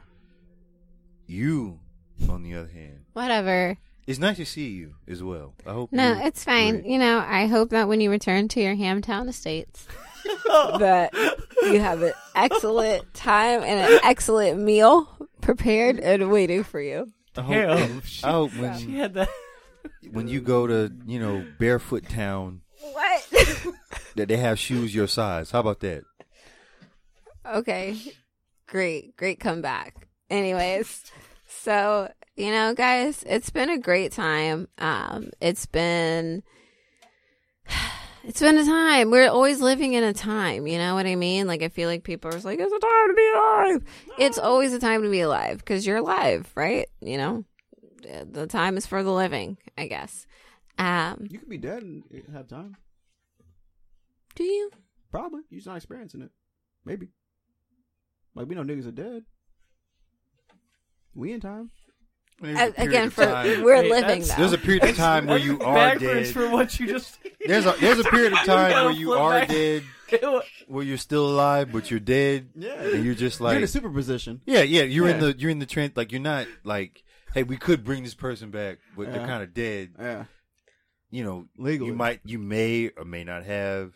You, 1.27 1.81
on 2.29 2.43
the 2.43 2.55
other 2.55 2.69
hand, 2.69 3.05
Whatever. 3.13 3.77
it's 4.07 4.19
nice 4.19 4.37
to 4.37 4.45
see 4.47 4.69
you 4.69 4.95
as 5.09 5.23
well. 5.23 5.55
I 5.67 5.73
hope. 5.73 5.93
No, 5.93 6.13
you're 6.15 6.27
it's 6.27 6.45
fine. 6.45 6.81
great. 6.81 6.87
You 6.87 6.99
know, 6.99 7.19
I 7.27 7.47
hope 7.47 7.71
that 7.71 7.89
when 7.89 8.01
you 8.01 8.11
return 8.11 8.49
to 8.49 8.61
your 8.61 8.75
Hamtown 8.77 9.29
estates, 9.29 9.87
that 10.47 11.11
you 11.63 11.81
have 11.81 12.03
an 12.03 12.13
excellent 12.35 13.13
time 13.15 13.63
and 13.63 13.93
an 13.93 14.01
excellent 14.05 14.61
meal 14.61 15.09
prepared 15.41 15.99
and 15.99 16.31
waiting 16.31 16.63
for 16.65 16.81
you. 16.81 17.13
I 17.37 17.41
hope, 17.43 17.53
Damn, 17.55 18.01
she- 18.03 18.25
I 18.25 18.31
hope 18.33 18.53
She 18.53 18.61
when 18.61 18.73
had 18.95 19.15
that. 19.15 19.29
when 20.13 20.29
you 20.29 20.41
go 20.41 20.67
to 20.67 20.93
you 21.07 21.19
know 21.19 21.45
Barefoot 21.59 22.09
Town 22.09 22.63
What? 22.93 23.29
that 24.17 24.29
they 24.29 24.37
have 24.39 24.59
shoes 24.59 24.95
your 24.95 25.07
size. 25.09 25.51
How 25.51 25.61
about 25.61 25.81
that? 25.81 26.05
okay. 27.45 27.97
Great. 28.67 29.17
Great 29.17 29.39
comeback. 29.39 30.06
Anyways, 30.29 31.05
so, 31.47 32.11
you 32.37 32.51
know, 32.51 32.75
guys, 32.75 33.23
it's 33.27 33.51
been 33.51 33.71
a 33.71 33.79
great 33.79 34.13
time. 34.13 34.69
Um, 34.79 35.31
it's 35.41 35.67
been 35.67 36.43
it's 38.25 38.41
been 38.41 38.57
a 38.59 38.65
time. 38.65 39.11
We're 39.11 39.29
always 39.31 39.61
living 39.61 39.95
in 39.95 40.03
a 40.03 40.13
time, 40.13 40.67
you 40.67 40.79
know 40.79 40.95
what 40.95 41.07
I 41.07 41.15
mean? 41.15 41.47
Like 41.47 41.63
I 41.63 41.69
feel 41.69 41.89
like 41.89 42.03
people 42.03 42.31
are 42.31 42.41
like, 42.41 42.59
It's 42.59 42.73
a 42.73 42.79
time 42.79 43.09
to 43.09 43.15
be 43.15 43.33
alive. 43.35 43.85
It's 44.19 44.39
always 44.39 44.73
a 44.73 44.81
time 44.81 45.03
to 45.03 45.11
be 45.11 45.21
alive 45.21 45.59
because 45.59 45.87
you're 45.87 45.99
alive, 45.99 46.51
right? 46.55 46.89
You 47.01 47.19
know? 47.19 47.45
The 48.03 48.47
time 48.47 48.77
is 48.77 48.87
for 48.87 49.03
the 49.03 49.13
living, 49.13 49.59
I 49.77 49.87
guess. 49.89 50.27
Um, 50.79 51.27
You 51.31 51.39
could 51.39 51.49
be 51.49 51.59
dead 51.59 51.83
and 51.83 52.03
have 52.33 52.49
time. 52.49 52.77
do 54.35 54.45
you? 54.45 54.71
Probably. 55.11 55.41
You're 55.51 55.59
just 55.59 55.67
not 55.69 55.77
experiencing 55.77 56.23
it. 56.23 56.31
Maybe. 56.85 57.09
Like 58.35 58.49
we 58.49 58.55
know 58.55 58.63
niggas 58.63 58.87
are 58.87 58.93
dead. 58.93 59.25
We 61.17 61.33
in 61.33 61.41
time. 61.41 61.71
There's 62.41 62.59
A- 62.59 62.81
a 62.81 62.85
Again, 62.85 63.09
for 63.11 63.25
time- 63.25 63.63
we're 63.63 63.83
Hey, 63.83 63.89
living 63.89 64.21
though. 64.21 64.35
there's 64.37 64.53
a 64.53 64.59
period 64.59 64.85
of 64.85 64.95
time 64.97 65.27
where 65.27 65.39
you 65.39 65.59
are 65.61 65.75
backwards 65.75 66.29
dead. 66.29 66.35
for 66.35 66.51
what 66.51 66.79
you 66.79 66.87
just. 66.87 67.19
There's 67.47 67.65
a 67.65 67.73
there's 67.81 67.99
a 68.01 68.05
period 68.05 68.33
of 68.35 68.39
time 68.45 68.73
where 68.85 68.91
you 68.93 69.13
are 69.13 69.39
back. 69.41 69.49
dead, 69.49 69.83
where 70.67 70.85
you're 70.85 70.99
still 70.99 71.27
alive, 71.29 71.71
but 71.73 71.91
you're 71.91 72.01
dead, 72.01 72.51
Yeah. 72.57 72.73
and 72.75 73.05
you're 73.05 73.15
just 73.15 73.41
like 73.41 73.53
You're 73.53 73.59
in 73.59 73.63
a 73.63 73.67
like, 73.67 73.71
superposition. 73.71 74.41
yeah, 74.47 74.63
yeah, 74.63 74.83
you're 74.83 75.09
in 75.09 75.21
the 75.21 75.35
you're 75.39 75.51
in 75.51 75.61
the 75.61 75.67
trend. 75.67 75.93
Like 75.97 76.11
you're 76.13 76.21
not 76.21 76.47
like, 76.65 77.05
hey, 77.35 77.45
we 77.45 77.57
could 77.57 77.85
bring 77.85 78.03
this 78.03 78.15
person 78.15 78.51
back, 78.51 78.79
but 78.97 79.13
they're 79.13 79.27
kind 79.27 79.43
of 79.45 79.55
dead. 79.55 79.93
Yeah. 79.99 80.25
You 81.09 81.23
know, 81.25 81.47
Legally. 81.57 81.91
you 81.91 81.95
might, 81.97 82.21
you 82.25 82.39
may 82.41 82.91
or 82.97 83.05
may 83.05 83.23
not 83.25 83.45
have. 83.45 83.93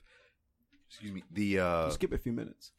Excuse 0.88 1.12
me. 1.12 1.24
The 1.30 1.58
uh, 1.58 1.86
You 1.86 1.92
skip 1.92 2.12
a 2.12 2.18
few 2.18 2.32
minutes. 2.32 2.70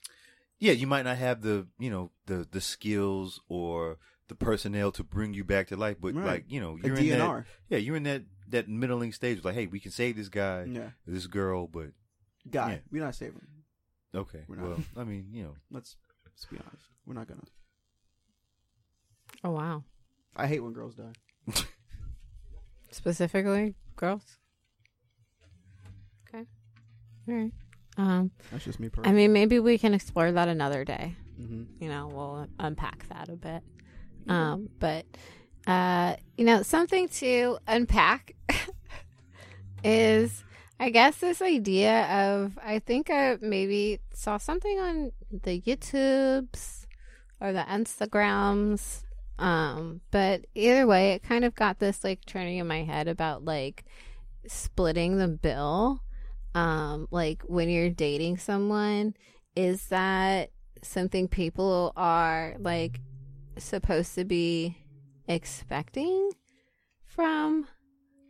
yeah, 0.58 0.72
you 0.72 0.88
might 0.88 1.04
not 1.04 1.18
have 1.18 1.42
the 1.42 1.68
you 1.78 1.90
know 1.92 2.12
the 2.28 2.48
the 2.50 2.62
skills 2.62 3.42
or 3.50 3.98
the 4.32 4.36
personnel 4.46 4.94
to 4.94 5.04
bring 5.04 5.34
you 5.34 5.44
back 5.44 5.68
to 5.68 5.76
life, 5.76 5.98
but 6.00 6.16
Right. 6.16 6.26
like 6.26 6.46
you 6.48 6.62
know, 6.62 6.78
you're 6.82 6.96
in 6.96 7.10
that 7.10 7.46
yeah, 7.68 7.78
you're 7.80 7.98
in 7.98 8.04
that 8.04 8.24
that 8.48 8.70
middling 8.70 9.12
stage. 9.12 9.44
Like, 9.44 9.56
hey, 9.56 9.68
we 9.68 9.82
can 9.82 9.92
save 9.92 10.16
this 10.16 10.30
guy, 10.30 10.64
Yeah. 10.70 10.92
this 11.06 11.28
girl, 11.28 11.68
but 11.68 11.90
Guy. 12.50 12.72
Yeah. 12.72 12.78
We're 12.90 13.04
not 13.04 13.14
saving. 13.16 13.36
him. 13.42 14.22
okay, 14.22 14.44
We're 14.48 14.56
not. 14.56 14.68
well, 14.70 14.80
I 14.98 15.04
mean, 15.04 15.28
you 15.34 15.44
know, 15.44 15.54
Let's 15.70 15.98
let's 16.26 16.46
be 16.46 16.58
honest. 16.66 16.86
We're 17.06 17.14
not 17.14 17.28
gonna. 17.28 17.42
oh 19.44 19.52
wow. 19.52 19.84
I 20.36 20.48
hate 20.48 20.62
when 20.62 20.72
girls 20.72 20.96
die. 20.96 21.12
Specifically, 22.92 23.76
girls. 23.98 24.38
Okay. 26.28 26.46
All 27.28 27.36
right. 27.36 27.52
Um, 27.98 28.32
That's 28.50 28.64
just 28.64 28.80
me 28.80 28.90
I 29.04 29.12
mean, 29.12 29.34
maybe 29.34 29.60
we 29.60 29.78
can 29.78 29.94
explore 29.94 30.32
that 30.32 30.48
another 30.48 30.86
day. 30.86 31.16
hmm 31.36 31.64
You 31.82 31.90
know, 31.90 32.08
we'll 32.08 32.48
unpack 32.60 33.08
that 33.10 33.28
a 33.28 33.36
bit. 33.36 33.62
Um, 34.32 34.70
but 34.80 35.06
uh, 35.68 36.16
you 36.38 36.46
know, 36.46 36.64
something 36.64 37.08
to 37.10 37.58
unpack 37.68 38.34
is, 39.84 40.44
I 40.80 40.90
guess, 40.90 41.18
this 41.18 41.42
idea 41.42 42.06
of 42.06 42.58
I 42.64 42.80
think 42.80 43.10
I 43.10 43.38
maybe 43.42 44.00
saw 44.14 44.38
something 44.38 44.80
on 44.80 45.12
the 45.32 45.62
YouTubes 45.62 46.86
or 47.40 47.54
the 47.54 47.62
Instagrams. 47.62 49.04
Um, 49.38 50.02
but 50.12 50.46
either 50.56 50.86
way, 50.88 51.12
it 51.12 51.24
kind 51.24 51.44
of 51.44 51.56
got 51.56 51.80
this 51.80 52.04
like 52.04 52.26
turning 52.26 52.58
in 52.58 52.68
my 52.68 52.84
head 52.84 53.08
about 53.08 53.44
like 53.44 53.84
splitting 54.48 55.18
the 55.18 55.28
bill. 55.28 56.02
Um, 56.54 57.08
like 57.12 57.44
when 57.44 57.70
you're 57.70 57.90
dating 57.90 58.38
someone, 58.38 59.16
is 59.56 59.88
that 59.88 60.52
something 60.84 61.28
people 61.28 61.94
are 61.96 62.56
like 62.60 63.00
supposed 63.64 64.16
to 64.16 64.26
be 64.26 64.78
expecting 65.28 66.32
from 67.06 67.68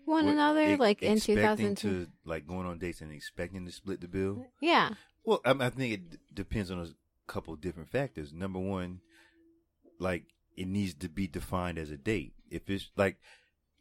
one 0.06 0.26
What, 0.26 0.34
another 0.34 0.62
ex- 0.62 0.80
like 0.80 1.02
in 1.04 1.14
expecting 1.18 1.76
2002 1.76 2.06
to 2.06 2.12
like 2.26 2.48
going 2.48 2.66
on 2.66 2.78
dates 2.80 3.02
and 3.02 3.12
expecting 3.12 3.66
to 3.66 3.72
split 3.72 4.02
the 4.02 4.08
bill. 4.08 4.46
yeah 4.60 4.92
Well, 5.26 5.42
I, 5.46 5.52
I 5.52 5.70
think 5.70 5.94
it 5.94 6.10
d- 6.12 6.18
depends 6.34 6.72
on 6.72 6.80
a 6.80 6.88
couple 7.32 7.54
of 7.54 7.62
different 7.62 7.90
factors. 7.90 8.34
Number 8.34 8.60
one, 8.60 9.00
like 10.00 10.24
it 10.58 10.68
needs 10.68 10.94
to 10.96 11.10
be 11.10 11.28
defined 11.28 11.78
as 11.78 11.92
a 11.92 11.98
date. 11.98 12.34
If 12.50 12.70
it's 12.70 12.90
like 12.98 13.18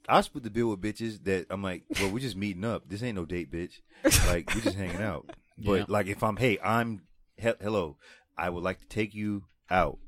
I 0.08 0.20
split 0.22 0.44
the 0.44 0.50
bill 0.50 0.68
with 0.70 0.80
bitches 0.80 1.22
that 1.24 1.46
I'm 1.50 1.62
like, 1.62 1.84
well, 2.00 2.10
we're 2.10 2.18
just 2.20 2.36
meeting 2.36 2.64
up. 2.64 2.88
This 2.88 3.02
ain't 3.02 3.16
no 3.16 3.24
date, 3.26 3.50
bitch. 3.52 3.80
Like 4.26 4.52
we're 4.54 4.60
just 4.62 4.76
hanging 4.76 5.02
out. 5.02 5.30
But 5.62 5.72
Yeah. 5.80 5.84
like 5.88 6.06
if 6.06 6.22
I'm, 6.22 6.36
hey, 6.38 6.58
I'm 6.64 7.02
he- 7.36 7.52
hello, 7.60 7.98
I 8.38 8.48
would 8.48 8.62
like 8.64 8.78
to 8.80 8.86
take 8.86 9.14
you 9.14 9.44
out. 9.68 9.98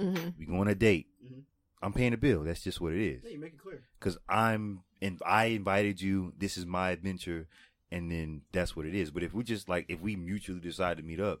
Hmm 0.00 0.28
We 0.38 0.46
go 0.46 0.56
on 0.56 0.68
a 0.68 0.74
date. 0.74 1.06
Mhm. 1.24 1.42
I'm 1.82 1.92
paying 1.92 2.10
the 2.12 2.16
bill. 2.18 2.42
That's 2.44 2.62
just 2.62 2.80
what 2.80 2.92
it 2.92 3.00
is. 3.00 3.22
Yeah, 3.24 3.30
you 3.30 3.38
make 3.40 3.54
it 3.54 3.58
clear. 3.58 3.82
because 3.98 4.18
I'm 4.28 4.82
and 5.02 5.20
I 5.24 5.46
invited 5.46 6.00
you. 6.00 6.32
This 6.36 6.56
is 6.58 6.66
my 6.66 6.90
adventure, 6.90 7.48
and 7.90 8.10
then 8.10 8.42
that's 8.52 8.76
what 8.76 8.86
it 8.86 8.94
is. 8.94 9.10
But 9.10 9.22
if 9.22 9.32
we 9.32 9.44
just 9.44 9.68
like 9.68 9.86
if 9.88 10.00
we 10.00 10.16
mutually 10.16 10.60
decide 10.60 10.96
to 10.98 11.02
meet 11.02 11.20
up, 11.20 11.40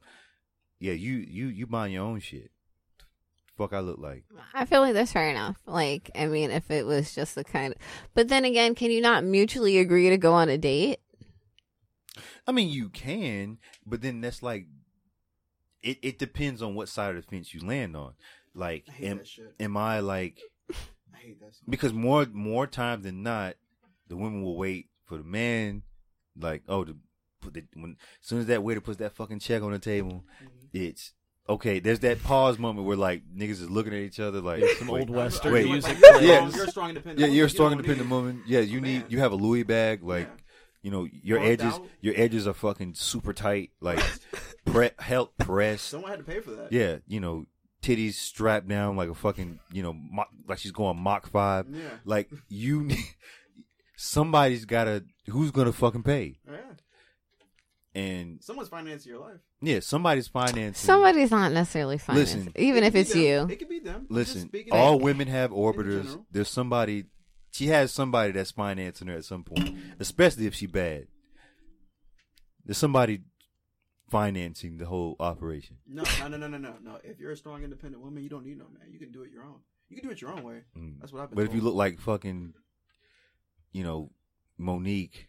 yeah, 0.78 0.92
you 0.94 1.14
you 1.16 1.46
you 1.48 1.66
mind 1.66 1.92
your 1.92 2.04
own 2.04 2.20
shit. 2.20 2.50
Fuck, 3.58 3.74
I 3.74 3.80
look 3.80 3.98
like 3.98 4.24
i 4.54 4.64
feel 4.64 4.80
like 4.80 4.94
that's 4.94 5.12
fair 5.12 5.28
enough 5.28 5.58
like 5.66 6.10
i 6.14 6.24
mean 6.26 6.50
if 6.50 6.70
it 6.70 6.86
was 6.86 7.14
just 7.14 7.34
the 7.34 7.44
kind 7.44 7.74
of 7.74 7.78
but 8.14 8.28
then 8.28 8.46
again 8.46 8.74
can 8.74 8.90
you 8.90 9.02
not 9.02 9.22
mutually 9.22 9.76
agree 9.78 10.08
to 10.08 10.16
go 10.16 10.32
on 10.32 10.48
a 10.48 10.56
date 10.56 10.98
I 12.46 12.52
mean, 12.52 12.70
you 12.70 12.88
can, 12.88 13.58
but 13.86 14.00
then 14.02 14.20
that's 14.22 14.42
like 14.42 14.66
it. 15.82 15.98
It 16.02 16.18
depends 16.18 16.62
on 16.62 16.74
what 16.74 16.88
side 16.88 17.14
of 17.14 17.22
the 17.24 17.30
fence 17.30 17.54
you 17.54 17.60
land 17.64 17.96
on. 17.96 18.14
Like, 18.54 18.84
I 18.88 18.92
hate 18.92 19.06
am, 19.08 19.16
that 19.18 19.28
shit. 19.28 19.54
am 19.60 19.76
I 19.76 20.00
like 20.00 20.40
I 21.14 21.18
hate 21.18 21.40
that. 21.40 21.54
So 21.54 21.62
because 21.68 21.92
more 21.92 22.26
more 22.32 22.66
times 22.66 23.04
than 23.04 23.22
not, 23.22 23.54
the 24.08 24.16
women 24.16 24.42
will 24.42 24.56
wait 24.56 24.88
for 25.04 25.16
the 25.16 25.24
man. 25.24 25.82
Like, 26.38 26.62
oh, 26.68 26.84
to 26.84 26.96
put 27.40 27.54
the 27.54 27.64
when 27.74 27.96
as 28.20 28.26
soon 28.26 28.40
as 28.40 28.46
that 28.46 28.62
waiter 28.62 28.80
puts 28.80 28.98
that 28.98 29.12
fucking 29.12 29.40
check 29.40 29.62
on 29.62 29.72
the 29.72 29.78
table, 29.78 30.24
mm-hmm. 30.42 30.46
it's 30.72 31.12
okay. 31.48 31.80
There's 31.80 32.00
that 32.00 32.22
pause 32.22 32.58
moment 32.58 32.86
where 32.86 32.96
like 32.96 33.22
niggas 33.34 33.50
is 33.62 33.70
looking 33.70 33.92
at 33.92 34.00
each 34.00 34.20
other 34.20 34.40
like 34.40 34.62
Some 34.78 34.88
wait, 34.88 35.00
old 35.00 35.10
western 35.10 35.52
wait. 35.52 35.66
music. 35.66 36.00
Like. 36.00 36.22
Yeah. 36.22 36.48
You're 36.48 36.64
a 36.64 36.70
strong 36.70 36.90
independent. 36.90 37.18
Yeah, 37.18 37.26
woman. 37.26 37.36
you're 37.36 37.46
a 37.46 37.50
strong 37.50 37.70
don't 37.70 37.78
independent 37.80 38.10
woman. 38.10 38.42
Yeah, 38.46 38.60
you 38.60 38.78
a 38.78 38.82
need 38.82 39.00
man. 39.02 39.06
you 39.10 39.18
have 39.20 39.32
a 39.32 39.36
Louis 39.36 39.62
bag 39.62 40.02
like. 40.02 40.28
Yeah. 40.28 40.34
You 40.82 40.90
know 40.90 41.06
your 41.12 41.40
Worked 41.40 41.60
edges, 41.60 41.74
out. 41.74 41.86
your 42.00 42.14
edges 42.16 42.46
are 42.46 42.54
fucking 42.54 42.94
super 42.94 43.34
tight, 43.34 43.68
like 43.82 44.02
pre- 44.64 44.88
help 44.98 45.36
press. 45.36 45.82
Someone 45.82 46.10
had 46.10 46.20
to 46.20 46.24
pay 46.24 46.40
for 46.40 46.52
that. 46.52 46.72
Yeah, 46.72 47.00
you 47.06 47.20
know, 47.20 47.44
titties 47.82 48.14
strapped 48.14 48.68
down 48.68 48.96
like 48.96 49.08
a 49.08 49.14
fucking, 49.14 49.58
you 49.72 49.82
know, 49.82 49.92
mo- 49.92 50.24
like 50.48 50.58
she's 50.58 50.72
going 50.72 50.96
Mach 50.98 51.28
five. 51.30 51.66
Yeah. 51.70 51.82
Like 52.04 52.30
you, 52.48 52.90
somebody's 53.96 54.64
gotta. 54.64 55.04
Who's 55.28 55.50
gonna 55.50 55.72
fucking 55.72 56.02
pay? 56.02 56.38
Yeah. 56.50 56.56
And 57.94 58.38
Someone's 58.42 58.68
financing 58.68 59.10
your 59.12 59.20
life. 59.20 59.40
yeah, 59.60 59.80
somebody's 59.80 60.28
financing. 60.28 60.74
somebody's 60.86 61.32
not 61.32 61.50
necessarily 61.50 61.98
financing, 61.98 62.44
Listen. 62.46 62.52
even 62.56 62.84
It 62.84 62.86
if 62.88 62.94
it's 62.94 63.12
them. 63.12 63.20
you 63.20 63.46
It 63.52 63.58
could 63.58 63.68
be 63.68 63.80
them. 63.80 64.06
Listen, 64.08 64.48
all 64.70 64.94
of- 64.94 65.02
women 65.02 65.26
have 65.26 65.50
orbiters. 65.50 66.22
There's 66.30 66.48
somebody. 66.48 67.06
She 67.52 67.66
has 67.66 67.90
somebody 67.90 68.30
that's 68.30 68.52
financing 68.52 69.08
her 69.08 69.14
at 69.16 69.24
some 69.24 69.42
point, 69.42 69.76
especially 69.98 70.46
if 70.46 70.54
she 70.54 70.66
bad. 70.66 71.08
There's 72.64 72.78
somebody 72.78 73.22
financing 74.10 74.76
the 74.76 74.86
whole 74.86 75.16
operation. 75.20 75.76
No, 75.86 76.02
no, 76.18 76.28
no, 76.28 76.36
no, 76.36 76.48
no, 76.48 76.58
no, 76.58 76.74
no. 76.82 76.98
If 77.04 77.20
you're 77.20 77.30
a 77.30 77.36
strong, 77.36 77.62
independent 77.62 78.02
woman, 78.02 78.22
you 78.22 78.28
don't 78.28 78.44
need 78.44 78.58
no 78.58 78.64
man. 78.64 78.90
You 78.90 78.98
can 78.98 79.12
do 79.12 79.22
it 79.22 79.30
your 79.30 79.44
own. 79.44 79.60
You 79.88 79.96
can 79.96 80.04
do 80.04 80.10
it 80.10 80.20
your 80.20 80.32
own 80.32 80.42
way. 80.42 80.62
Mm. 80.76 81.00
That's 81.00 81.12
what 81.12 81.22
I've 81.22 81.30
been. 81.30 81.36
But 81.36 81.46
if 81.46 81.54
you 81.54 81.60
look 81.60 81.74
like 81.74 82.00
fucking, 82.00 82.54
you 83.72 83.84
know, 83.84 84.10
Monique, 84.58 85.28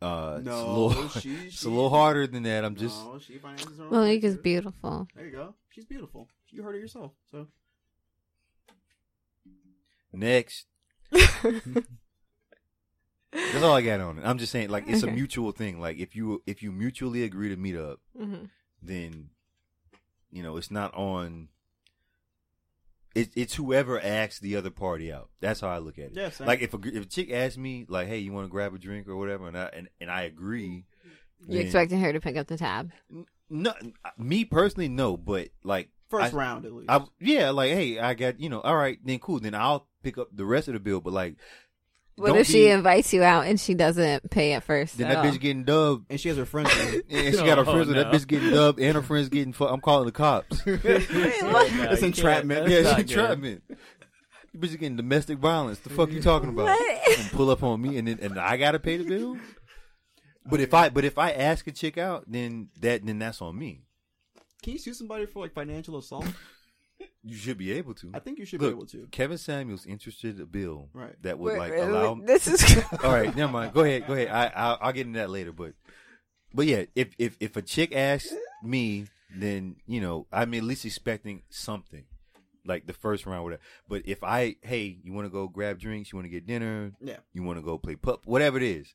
uh, 0.00 0.36
it's 0.38 0.46
a 0.46 0.50
no, 0.50 0.86
little, 0.86 1.08
she, 1.08 1.34
it's 1.46 1.64
a 1.64 1.68
little 1.68 1.90
harder 1.90 2.26
than 2.26 2.44
that. 2.44 2.64
I'm 2.64 2.76
just 2.76 3.04
No, 3.04 3.18
she 3.18 3.38
finances 3.38 3.78
her 3.78 3.84
own. 3.84 3.90
monique 3.90 4.22
way, 4.22 4.28
is 4.28 4.36
beautiful 4.36 5.08
There 5.14 5.24
you 5.26 5.32
go. 5.32 5.54
She's 5.70 5.84
beautiful. 5.84 6.28
You 6.50 6.62
heard 6.62 6.76
it 6.76 6.80
yourself. 6.80 7.12
So 7.32 7.48
next. 10.12 10.66
That's 13.34 13.62
all 13.64 13.74
I 13.74 13.82
got 13.82 14.00
on 14.00 14.18
it. 14.18 14.22
I'm 14.24 14.38
just 14.38 14.52
saying, 14.52 14.70
like, 14.70 14.84
it's 14.88 15.02
a 15.02 15.10
mutual 15.10 15.50
thing. 15.52 15.80
Like, 15.80 15.98
if 15.98 16.14
you 16.16 16.42
if 16.46 16.62
you 16.62 16.70
mutually 16.72 17.22
agree 17.24 17.48
to 17.50 17.56
meet 17.56 17.76
up, 17.76 18.00
Mhm. 18.18 18.48
then 18.80 19.30
you 20.30 20.42
know 20.42 20.56
it's 20.56 20.70
not 20.70 20.94
on. 20.94 21.48
It, 23.14 23.30
it's 23.36 23.54
whoever 23.54 24.00
asks 24.00 24.40
the 24.40 24.56
other 24.56 24.70
party 24.70 25.12
out. 25.12 25.30
That's 25.40 25.60
how 25.60 25.68
I 25.68 25.78
look 25.78 25.98
at 25.98 26.06
it. 26.06 26.12
Yeah. 26.16 26.30
Like 26.44 26.62
if 26.62 26.74
a 26.74 26.78
if 26.84 27.04
a 27.04 27.08
chick 27.08 27.30
asks 27.30 27.56
me 27.56 27.86
like, 27.88 28.08
"Hey, 28.08 28.18
you 28.18 28.32
want 28.32 28.46
to 28.46 28.50
grab 28.50 28.74
a 28.74 28.78
drink 28.78 29.06
or 29.08 29.16
whatever," 29.16 29.46
and 29.46 29.56
I 29.56 29.64
and, 29.72 29.88
and 30.00 30.10
I 30.10 30.22
agree, 30.22 30.84
You 31.46 31.58
then- 31.58 31.60
expecting 31.66 32.00
her 32.00 32.12
to 32.12 32.20
pick 32.20 32.36
up 32.36 32.48
the 32.48 32.56
tab? 32.56 32.90
no, 33.48 33.72
me 34.18 34.44
personally, 34.44 34.88
no. 34.88 35.16
But 35.16 35.50
like 35.62 35.90
First 36.08 36.34
I- 36.34 36.36
round 36.36 36.66
at 36.66 36.72
least. 36.72 36.90
I 36.90 37.04
yeah, 37.20 37.50
like 37.50 37.70
hey, 37.70 38.00
I 38.00 38.14
got 38.14 38.40
you 38.40 38.48
know, 38.48 38.60
all 38.60 38.76
right, 38.76 38.98
then 39.04 39.20
cool, 39.20 39.38
then 39.38 39.54
I'll 39.54 39.86
pick 40.02 40.18
up 40.18 40.28
the 40.32 40.44
rest 40.44 40.66
of 40.66 40.74
the 40.74 40.80
bill. 40.80 41.00
But 41.00 41.12
like, 41.12 41.36
What 42.16 42.28
don't 42.28 42.38
if 42.38 42.46
she 42.46 42.64
be- 42.64 42.68
invites 42.70 43.12
you 43.12 43.22
out 43.24 43.46
and 43.46 43.58
she 43.58 43.74
doesn't 43.74 44.30
pay 44.30 44.52
at 44.52 44.62
first? 44.62 44.98
then 44.98 45.08
at 45.10 45.14
that 45.14 45.26
oh. 45.26 45.30
bitch 45.30 45.40
getting 45.40 45.64
dubbed. 45.64 46.06
and 46.10 46.20
she 46.20 46.28
has 46.28 46.38
her 46.38 46.44
friends. 46.44 46.68
with 46.74 46.94
her. 46.94 47.00
And 47.10 47.34
she 47.34 47.42
got 47.44 47.58
her 47.58 47.64
Oh, 47.66 47.72
friends 47.72 47.88
with 47.88 47.96
that 47.96 48.12
no. 48.12 48.18
bitch 48.18 48.26
getting 48.28 48.50
dubbed, 48.50 48.78
and 48.80 48.94
her 48.94 49.02
friends 49.02 49.28
getting. 49.28 49.52
Fu- 49.52 49.66
I'm 49.66 49.80
calling 49.80 50.06
the 50.06 50.12
cops. 50.12 50.64
No, 50.66 50.78
It's 50.84 52.00
you 52.02 52.06
entrapment. 52.08 52.60
can't. 52.60 52.70
yeah, 52.70 52.82
That's 52.82 52.88
she 52.88 52.96
not 52.96 52.96
good. 52.96 53.10
entrapment. 53.10 53.62
You 54.52 54.60
bitch 54.60 54.70
getting 54.78 54.96
domestic 54.96 55.38
violence. 55.38 55.80
The 55.80 55.90
fuck 55.90 56.10
you 56.12 56.22
talking 56.22 56.50
about? 56.50 56.66
What? 56.66 57.18
And 57.18 57.30
pull 57.32 57.50
up 57.50 57.62
on 57.64 57.80
me, 57.82 57.98
and 57.98 58.06
then 58.06 58.18
and 58.22 58.38
I 58.38 58.56
gotta 58.56 58.78
pay 58.78 58.96
the 58.96 59.04
bill. 59.04 59.36
But 60.46 60.60
if 60.60 60.72
I 60.74 60.90
but 60.90 61.04
if 61.04 61.18
I 61.18 61.32
ask 61.32 61.66
a 61.66 61.72
chick 61.72 61.98
out, 61.98 62.24
then 62.28 62.68
that 62.80 63.04
then 63.04 63.18
that's 63.18 63.42
on 63.42 63.58
me. 63.58 63.80
Can 64.62 64.74
you 64.74 64.78
sue 64.78 64.94
somebody 64.94 65.26
for 65.26 65.40
like 65.42 65.52
financial 65.52 65.98
assault? 65.98 66.26
You 67.26 67.36
should 67.36 67.56
be 67.58 67.72
able 67.72 67.94
to. 67.94 68.10
I 68.14 68.18
think 68.18 68.38
you 68.38 68.44
should 68.44 68.60
Look, 68.60 68.70
be 68.70 68.76
able 68.76 68.86
to. 68.86 69.08
Kevin 69.10 69.38
Samuels 69.38 69.86
interested 69.86 70.38
a 70.40 70.46
bill 70.46 70.90
Right. 70.92 71.14
that 71.22 71.38
would 71.38 71.52
Wait, 71.54 71.58
like 71.58 71.70
wait, 71.72 71.80
allow. 71.80 72.12
wait, 72.14 72.26
This 72.26 72.46
is. 72.46 72.84
All 73.02 73.10
right, 73.12 73.34
never 73.34 73.50
mind. 73.52 73.72
Go 73.72 73.80
ahead, 73.82 74.06
go 74.06 74.12
ahead. 74.12 74.28
I 74.28 74.52
I'll, 74.54 74.78
I'll 74.80 74.92
get 74.92 75.06
into 75.06 75.18
that 75.18 75.30
later, 75.30 75.52
but 75.52 75.72
but 76.52 76.66
yeah, 76.66 76.84
if 76.94 77.14
if 77.18 77.36
if 77.40 77.56
a 77.56 77.62
chick 77.62 77.94
asks 77.96 78.32
me, 78.62 79.06
then 79.34 79.76
you 79.86 80.00
know 80.00 80.26
I'm 80.32 80.52
at 80.54 80.62
least 80.64 80.84
expecting 80.84 81.42
something, 81.48 82.04
like 82.66 82.86
the 82.86 82.92
first 82.92 83.24
round, 83.26 83.42
whatever. 83.44 83.62
But 83.88 84.02
if 84.04 84.22
I 84.22 84.56
hey, 84.62 84.98
you 85.02 85.12
want 85.14 85.24
to 85.26 85.30
go 85.30 85.48
grab 85.48 85.78
drinks, 85.80 86.12
you 86.12 86.18
want 86.18 86.26
to 86.26 86.30
get 86.30 86.46
dinner, 86.46 86.92
Yeah. 87.00 87.16
you 87.32 87.42
want 87.42 87.58
to 87.58 87.62
go 87.64 87.78
play 87.78 87.96
pup, 87.96 88.20
whatever 88.26 88.58
it 88.58 88.62
is, 88.62 88.94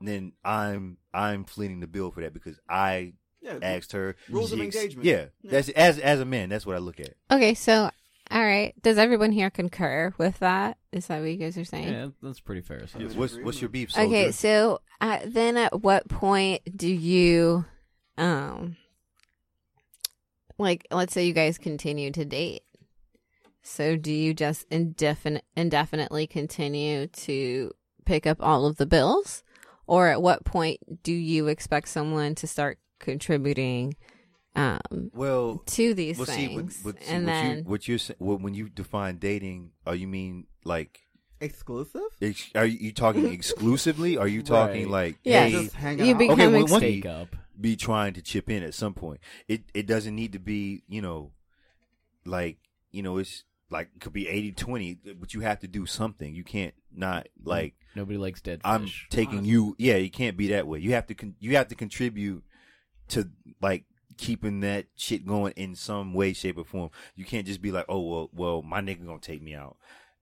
then 0.00 0.32
I'm 0.44 0.98
I'm 1.14 1.44
fleeting 1.44 1.80
the 1.80 1.86
bill 1.86 2.10
for 2.10 2.20
that 2.20 2.34
because 2.34 2.60
I 2.68 3.14
Yeah. 3.44 3.58
asked 3.62 3.92
her 3.92 4.16
Rules 4.30 4.52
of 4.52 4.58
she 4.58 4.66
ex- 4.66 4.76
engagement. 4.76 5.04
Yeah, 5.06 5.26
Yeah. 5.42 5.50
that's 5.52 5.68
as 5.70 5.98
as 5.98 6.18
a 6.20 6.24
man, 6.24 6.48
that's 6.48 6.64
what 6.66 6.74
I 6.76 6.78
look 6.78 6.98
at. 6.98 7.10
Okay, 7.30 7.54
so 7.54 7.90
all 8.30 8.42
right. 8.42 8.74
Does 8.82 8.96
everyone 8.96 9.32
here 9.32 9.50
concur 9.50 10.14
with 10.16 10.38
that? 10.38 10.78
Is 10.92 11.06
that 11.08 11.20
what 11.20 11.28
you 11.30 11.36
guys 11.36 11.58
are 11.58 11.64
saying? 11.64 11.88
Yeah, 11.92 12.08
that's 12.22 12.40
pretty 12.40 12.62
fair. 12.62 12.78
Yeah, 12.78 12.84
assessment. 12.84 13.16
what's 13.16 13.36
what's 13.38 13.60
your 13.60 13.68
beef? 13.68 13.92
Soldier? 13.92 14.08
Okay, 14.08 14.32
so 14.32 14.80
uh, 15.00 15.18
then 15.26 15.58
at 15.58 15.82
what 15.82 16.08
point 16.08 16.62
do 16.74 16.88
you, 16.88 17.66
um, 18.16 18.76
like, 20.58 20.86
let's 20.90 21.12
say 21.12 21.26
you 21.26 21.32
guys 21.32 21.58
continue 21.58 22.10
to 22.12 22.24
date. 22.24 22.62
So 23.62 23.96
do 23.96 24.12
you 24.12 24.34
just 24.34 24.66
indefinite 24.70 25.44
indefinitely 25.56 26.26
continue 26.26 27.06
to 27.08 27.70
pick 28.04 28.26
up 28.26 28.38
all 28.40 28.66
of 28.66 28.76
the 28.76 28.86
bills, 28.86 29.42
or 29.86 30.08
at 30.08 30.20
what 30.22 30.44
point 30.44 31.02
do 31.02 31.12
you 31.12 31.48
expect 31.48 31.88
someone 31.88 32.34
to 32.36 32.46
start 32.46 32.78
contributing 33.04 33.94
um, 34.56 35.10
well, 35.12 35.62
to 35.66 35.94
these 35.94 36.16
well, 36.16 36.26
see, 36.26 36.46
things? 36.48 36.80
what, 36.82 36.94
what, 36.94 37.04
see, 37.04 37.10
and 37.12 37.24
what 37.26 37.32
then 37.32 37.56
you, 37.58 37.64
what 37.64 37.88
you're 37.88 37.98
sa- 37.98 38.14
when 38.18 38.54
you 38.54 38.68
define 38.68 39.18
dating, 39.18 39.70
are 39.86 39.94
you 39.96 40.06
mean 40.08 40.46
like 40.64 41.00
Exclusive? 41.40 42.00
ex- 42.22 42.50
are 42.54 42.64
you 42.64 42.92
talking 42.92 43.26
exclusively? 43.32 44.16
Are 44.16 44.28
you 44.28 44.42
talking 44.42 44.84
Right. 44.84 44.90
like 44.90 45.18
Yes. 45.24 45.50
hey, 45.52 45.62
Just 45.64 45.74
hang 45.74 45.98
you 46.04 46.14
become 46.14 46.40
Okay, 46.40 46.48
well, 46.48 46.62
ex- 46.62 46.70
one- 46.70 46.80
Stake 46.80 47.04
up. 47.06 47.34
be 47.60 47.74
trying 47.76 48.14
to 48.14 48.22
chip 48.22 48.48
in 48.48 48.62
at 48.62 48.74
some 48.74 48.94
point? 48.94 49.20
It 49.48 49.64
it 49.74 49.86
doesn't 49.86 50.14
need 50.14 50.32
to 50.32 50.38
be 50.38 50.84
you 50.88 51.02
know 51.02 51.32
like 52.24 52.58
you 52.92 53.02
know 53.02 53.18
it's 53.18 53.44
like 53.70 53.88
it 53.96 54.00
could 54.00 54.12
be 54.12 54.26
80-20, 54.26 55.18
but 55.18 55.34
you 55.34 55.40
have 55.40 55.58
to 55.60 55.66
do 55.68 55.84
something. 55.84 56.32
You 56.34 56.44
can't 56.44 56.74
not 56.94 57.26
like 57.44 57.74
Nobody 57.96 58.18
likes 58.18 58.40
dead 58.40 58.58
fish. 58.62 58.62
I'm 58.70 58.86
taking 59.10 59.44
you. 59.44 59.74
Yeah, 59.78 59.96
you 59.96 60.10
can't 60.10 60.36
be 60.36 60.48
that 60.48 60.66
way. 60.68 60.78
You 60.78 60.92
have 60.92 61.06
to 61.08 61.14
con- 61.14 61.34
you 61.40 61.56
have 61.56 61.68
to 61.68 61.74
contribute 61.74 62.44
to 63.08 63.28
like 63.60 63.84
keeping 64.16 64.60
that 64.60 64.86
shit 64.96 65.26
going 65.26 65.52
in 65.56 65.74
some 65.74 66.14
way, 66.14 66.32
shape, 66.32 66.58
or 66.58 66.64
form. 66.64 66.90
You 67.16 67.24
can't 67.24 67.46
just 67.46 67.62
be 67.62 67.72
like, 67.72 67.86
oh 67.88 68.00
well, 68.00 68.30
well, 68.32 68.62
my 68.62 68.80
nigga 68.80 69.06
gonna 69.06 69.18
take 69.18 69.42
me 69.42 69.54
out. 69.54 69.76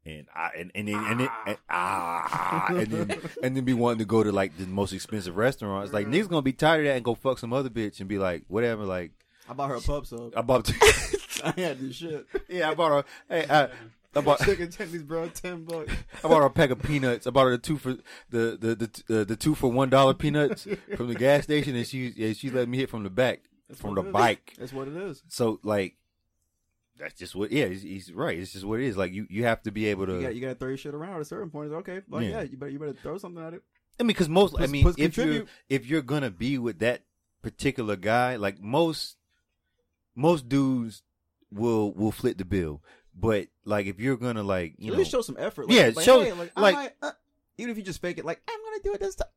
And 0.05 0.27
I 0.35 0.51
and 0.59 0.73
and 0.75 0.89
then 0.89 0.97
and 0.97 1.21
then 1.21 1.29
ah. 1.31 1.45
and, 1.47 1.59
ah, 1.71 2.67
and 2.69 2.87
then 2.87 3.21
and 3.43 3.57
then 3.57 3.65
be 3.65 3.75
wanting 3.75 4.01
to 4.01 4.05
go 4.05 4.23
to 4.23 4.33
like 4.33 4.57
the 4.57 4.67
most 4.67 4.93
expensive 4.93 5.37
restaurants. 5.37 5.93
Like 5.93 6.07
mm-hmm. 6.07 6.15
niggas 6.15 6.29
gonna 6.29 6.43
be 6.43 6.53
tired 6.53 6.81
of 6.81 6.87
that 6.87 6.97
and 6.97 7.05
go 7.05 7.15
fuck 7.15 7.39
some 7.39 7.53
other 7.53 7.71
bitch 7.71 8.01
and 8.01 8.09
be 8.09 8.19
like 8.19 8.45
whatever. 8.49 8.85
Like 8.85 9.13
I 9.49 9.53
bought 9.53 9.71
her 9.71 9.77
a 9.77 9.81
pub 9.81 10.07
sub. 10.07 10.33
I 10.37 10.43
bought 10.43 10.71
I 11.45 11.53
had 11.57 11.81
this 11.81 11.97
shit. 11.97 12.27
yeah 12.49 12.71
I 12.71 12.75
bought 12.75 12.93
her 12.93 13.05
hey 13.29 13.45
uh, 13.47 13.67
I, 13.67 13.71
I 14.15 14.21
bought 14.21 14.41
Chicken 14.41 14.69
tendies, 14.69 15.07
bro. 15.07 15.29
Ten 15.29 15.65
bucks. 15.65 15.93
I 16.23 16.29
bought 16.29 16.41
her 16.41 16.47
a 16.47 16.51
pack 16.51 16.71
of 16.71 16.83
peanuts. 16.83 17.27
I 17.27 17.31
bought 17.31 17.45
her 17.45 17.53
the 17.53 17.59
two 17.59 17.79
for 17.79 17.95
the 18.31 18.59
the 18.61 18.75
the 19.09 19.21
uh, 19.21 19.25
the 19.25 19.37
two 19.37 19.55
for 19.55 19.73
one 19.73 19.89
dollar 19.89 20.13
peanuts 20.15 20.67
from 20.97 21.09
the 21.09 21.15
gas 21.15 21.45
station, 21.45 21.75
and 21.77 21.87
she 21.87 22.13
yeah, 22.17 22.33
she 22.35 22.51
let 22.51 22.69
me 22.69 22.79
hit 22.79 22.91
from 22.91 23.05
the 23.05 23.11
back 23.11 23.41
That's 23.69 23.81
from 23.81 23.95
the 23.95 24.03
it 24.03 24.07
is. 24.09 24.13
bike. 24.13 24.55
That's 24.59 24.73
what 24.73 24.89
it 24.89 24.97
is. 24.97 25.23
So 25.29 25.61
like, 25.63 25.97
that's 26.99 27.15
just 27.15 27.35
what. 27.35 27.51
Yeah, 27.53 27.67
he's, 27.67 27.83
he's 27.83 28.13
right. 28.13 28.39
It's 28.39 28.53
just 28.53 28.65
what 28.67 28.81
it 28.81 28.87
is. 28.87 28.97
Like 28.99 29.13
you 29.13 29.27
you 29.31 29.45
have 29.45 29.63
to 29.63 29.71
be 29.73 29.87
able 29.87 30.07
to. 30.07 30.15
You 30.17 30.23
got 30.23 30.35
you 30.35 30.41
got 30.43 30.49
to 30.49 30.55
throw 30.57 30.69
your 30.69 30.77
shit 30.77 30.95
around 30.95 31.15
at 31.15 31.23
a 31.23 31.25
certain 31.25 31.49
point. 31.51 31.67
It's 31.73 31.75
okay, 31.77 32.01
but 32.07 32.23
Yeah. 32.23 32.29
yeah. 32.31 32.43
you 32.43 32.57
better 32.59 32.71
you 32.73 32.79
better 32.79 32.93
throw 32.93 33.17
something 33.19 33.43
at 33.43 33.55
it. 33.55 33.63
I 33.99 34.03
mean, 34.03 34.09
because 34.09 34.29
most. 34.29 34.55
I 34.59 34.67
mean, 34.67 34.83
plus 34.83 34.97
if 34.99 35.17
you're 35.17 35.45
if 35.71 35.87
you're 35.87 36.03
gonna 36.03 36.31
be 36.31 36.59
with 36.59 36.81
that 36.81 37.05
particular 37.43 37.97
guy, 37.97 38.37
like 38.37 38.61
most 38.61 39.17
most 40.15 40.49
dudes 40.51 41.03
will 41.51 41.93
will 41.93 42.13
flip 42.13 42.37
the 42.39 42.45
bill. 42.45 42.83
But 43.15 43.49
like 43.65 43.87
if 43.87 44.01
you're 44.01 44.17
gonna 44.17 44.43
like 44.43 44.75
you 44.79 44.89
at 44.89 44.93
know 44.93 44.99
least 44.99 45.11
show 45.11 45.21
some 45.23 45.37
effort. 45.39 45.67
Yeah, 45.71 45.91
like, 45.95 46.05
show- 46.05 46.21
hey, 46.23 46.33
like, 46.33 46.53
like- 46.59 46.75
might, 46.75 46.93
uh, 47.03 47.13
even 47.59 47.71
if 47.71 47.77
you 47.77 47.83
just 47.83 48.01
fake 48.01 48.19
it, 48.19 48.25
like 48.25 48.41
I'm 48.49 48.59
gonna 48.65 48.83
do 48.83 48.95
it 48.95 49.01
this 49.01 49.15
time. 49.17 49.29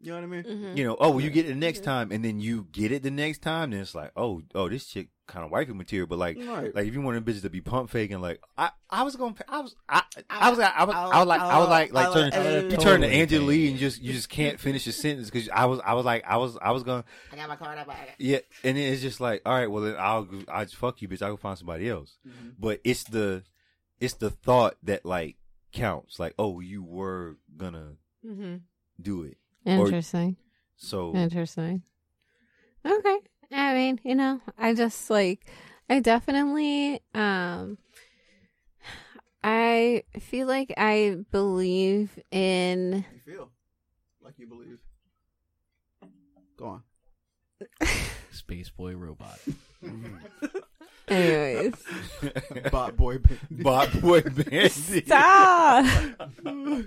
You 0.00 0.12
know 0.12 0.18
what 0.18 0.24
I 0.24 0.26
mean? 0.28 0.44
Mhm. 0.44 0.76
you 0.76 0.84
know, 0.84 0.96
oh, 1.00 1.10
well, 1.10 1.20
you 1.20 1.28
get 1.28 1.46
it 1.46 1.48
the 1.48 1.54
next 1.56 1.82
time, 1.82 2.12
and 2.12 2.24
then 2.24 2.38
you 2.38 2.68
get 2.70 2.92
it 2.92 3.02
the 3.02 3.10
next 3.10 3.42
time, 3.42 3.70
then 3.72 3.80
it's 3.80 3.96
like, 3.96 4.12
oh, 4.16 4.42
oh, 4.54 4.68
this 4.68 4.86
chick 4.86 5.08
kind 5.26 5.44
of 5.44 5.50
wifey 5.50 5.72
material. 5.72 6.06
But 6.06 6.18
like, 6.20 6.38
Right. 6.38 6.72
like 6.72 6.86
if 6.86 6.94
you 6.94 7.00
want 7.00 7.16
them 7.16 7.24
bitches 7.34 7.42
to 7.42 7.50
be 7.50 7.60
pump 7.60 7.90
faking, 7.90 8.20
like 8.20 8.40
I, 8.56 8.70
I 8.88 9.02
was 9.02 9.16
gonna, 9.16 9.34
I 9.48 9.58
was, 9.60 9.74
I, 9.88 10.02
I 10.30 10.50
was, 10.50 10.58
I 10.60 10.84
was, 10.84 10.94
I 10.94 11.18
was 11.18 11.26
like, 11.26 11.40
I 11.40 11.58
was 11.58 11.68
like, 11.68 11.92
like 11.92 12.12
turn, 12.12 12.24
you 12.26 12.30
turn 12.32 12.70
to 12.70 12.76
Totally 12.76 13.12
Angela 13.20 13.44
Lee 13.44 13.70
and 13.70 13.78
just, 13.78 14.00
you 14.00 14.12
just 14.12 14.28
can't 14.28 14.60
finish 14.60 14.86
your 14.86 14.92
sentence 14.92 15.28
because 15.30 15.48
I 15.50 15.64
was, 15.66 15.80
I 15.84 15.94
was 15.94 16.04
like, 16.06 16.24
I 16.26 16.36
was, 16.36 16.56
I 16.62 16.70
was 16.70 16.84
gonna, 16.84 17.04
I 17.32 17.36
got 17.36 17.48
my 17.48 17.56
card 17.56 17.76
up. 17.78 17.88
I 17.88 17.92
got- 17.94 18.08
yeah, 18.18 18.38
and 18.62 18.76
then 18.76 18.92
it's 18.92 19.02
just 19.02 19.20
like, 19.20 19.42
all 19.44 19.52
right, 19.52 19.68
well 19.70 19.82
then 19.82 19.96
I'll, 19.98 20.22
go- 20.22 20.44
I'll 20.48 20.64
just 20.64 20.76
fuck 20.76 21.02
you, 21.02 21.08
bitch. 21.08 21.22
I'll 21.22 21.30
go 21.32 21.36
find 21.36 21.58
somebody 21.58 21.88
else. 21.88 22.18
Mhm. 22.26 22.52
But 22.58 22.80
it's 22.84 23.02
the, 23.02 23.42
it's 24.00 24.14
the 24.14 24.30
thought 24.30 24.76
that 24.84 25.04
like 25.04 25.36
counts. 25.72 26.20
Like, 26.20 26.34
oh, 26.38 26.60
you 26.60 26.84
were 26.84 27.36
gonna 27.56 27.96
Mhm. 28.24 28.60
do 29.02 29.24
it, 29.24 29.36
Interesting. 29.68 30.36
so 30.76 31.14
Interesting. 31.14 31.82
Okay. 32.84 33.18
I 33.52 33.74
mean, 33.74 34.00
you 34.04 34.14
know, 34.14 34.40
I 34.56 34.74
just 34.74 35.10
like 35.10 35.46
I 35.88 36.00
definitely 36.00 37.00
um 37.14 37.78
I 39.42 40.02
feel 40.18 40.46
like 40.46 40.72
I 40.76 41.16
believe 41.30 42.18
in 42.30 43.04
You 43.12 43.32
feel 43.32 43.50
like 44.20 44.38
you 44.38 44.46
believe. 44.46 44.78
Go 46.56 46.66
on. 46.66 46.82
Space 48.32 48.70
boy 48.70 48.96
robot. 48.96 49.38
anyways. 51.08 51.74
Bot 52.70 52.96
boy. 52.96 53.18
Bandit. 53.18 53.62
Bot 53.62 54.00
boy 54.00 54.20
bandit. 54.36 54.72
Stop. 55.06 55.86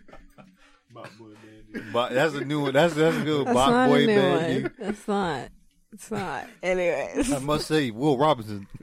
Bot 0.94 1.10
boy 1.18 1.30
bandit. 1.74 1.94
Bot, 1.94 2.12
that's 2.12 2.34
a 2.34 2.44
new 2.44 2.62
one. 2.62 2.74
That's 2.74 2.94
that's 2.94 3.18
a 3.18 3.22
good 3.22 3.48
That's 3.48 3.56
bot 3.56 3.72
not 3.72 3.90
boy 3.90 4.04
a 4.04 4.08
new 4.08 4.62
one. 4.64 4.74
That's 4.80 5.08
not. 5.08 5.50
It's 5.94 6.12
not. 6.12 6.48
Anyways. 6.64 7.32
I 7.32 7.40
must 7.40 7.68
say, 7.68 7.92
Will 7.92 8.18
Robinson. 8.18 8.68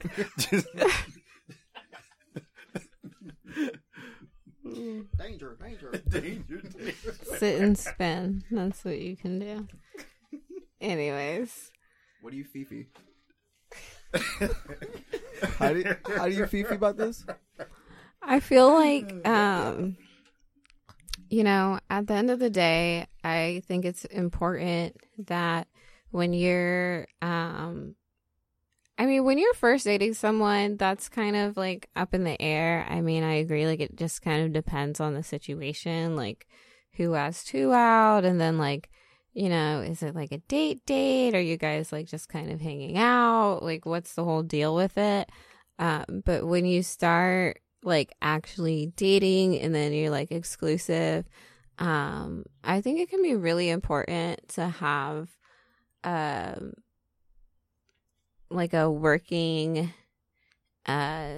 Danger, 5.19 5.57
danger. 5.61 5.91
danger, 6.09 6.61
danger. 6.61 7.15
Sit 7.39 7.61
and 7.61 7.77
spin. 7.77 8.45
That's 8.51 8.85
what 8.85 8.99
you 8.99 9.17
can 9.17 9.39
do. 9.39 9.67
Anyways. 10.81 11.73
What 12.21 12.31
do 12.31 12.37
you 12.37 12.45
fifi? 12.45 12.89
how 15.59 15.73
do 15.73 15.81
you, 15.81 15.97
how 16.17 16.27
do 16.27 16.35
you 16.35 16.47
fifi 16.47 16.75
about 16.75 16.97
this? 16.97 17.25
I 18.23 18.41
feel 18.41 18.73
like 18.73 19.27
um 19.27 19.97
you 21.31 21.45
know, 21.45 21.81
at 21.91 22.07
the 22.07 22.15
end 22.15 22.31
of 22.31 22.39
the 22.39 22.51
day, 22.51 23.07
I 23.23 23.63
think 23.67 23.85
it's 23.85 24.05
important 24.07 24.97
that 25.27 25.69
when 26.11 26.33
you're 26.33 27.07
um 27.23 27.95
I 29.01 29.07
mean, 29.07 29.25
when 29.25 29.39
you're 29.39 29.55
first 29.55 29.85
dating 29.85 30.15
someone, 30.15 30.77
that's 30.77 31.09
kind 31.09 31.37
of 31.37 31.57
like 31.57 31.89
up 31.95 32.15
in 32.15 32.25
the 32.25 32.41
air. 32.43 32.85
I 32.89 33.01
mean, 33.01 33.23
I 33.23 33.35
agree 33.35 33.67
like 33.67 33.81
it 33.81 33.97
just 33.97 34.23
kind 34.23 34.45
of 34.45 34.53
depends 34.53 34.99
on 34.99 35.15
the 35.15 35.23
situation, 35.23 36.17
like 36.17 36.49
who 36.95 37.15
asked 37.15 37.51
who 37.51 37.73
out 37.73 38.25
and 38.25 38.41
then 38.41 38.59
like 38.59 38.91
you 39.33 39.49
know 39.49 39.81
is 39.83 40.03
it 40.03 40.15
like 40.15 40.33
a 40.33 40.39
date 40.39 40.85
date? 40.87 41.35
Are 41.35 41.41
you 41.41 41.57
guys 41.57 41.93
like 41.93 42.07
just 42.07 42.29
kind 42.29 42.51
of 42.51 42.61
hanging 42.61 42.99
out? 42.99 43.63
Like 43.63 43.87
what's 43.87 44.15
the 44.15 44.25
whole 44.25 44.43
deal 44.43 44.75
with 44.75 44.99
it? 44.99 45.31
Um 45.79 46.23
but 46.25 46.47
when 46.47 46.65
you 46.65 46.83
start 46.83 47.61
like 47.83 48.13
actually 48.21 48.93
dating 48.97 49.59
and 49.59 49.75
then 49.75 49.93
you're 49.93 50.11
like 50.11 50.33
exclusive 50.33 51.25
um 51.79 52.45
i 52.65 52.81
think 52.81 53.01
it 53.01 53.09
can 53.09 53.23
be 53.23 53.37
really 53.37 53.69
important 53.71 54.47
to 54.49 54.67
have 54.67 55.29
um 56.05 56.73
like 58.51 58.75
a 58.75 58.91
working 58.91 59.93
uh 60.87 61.35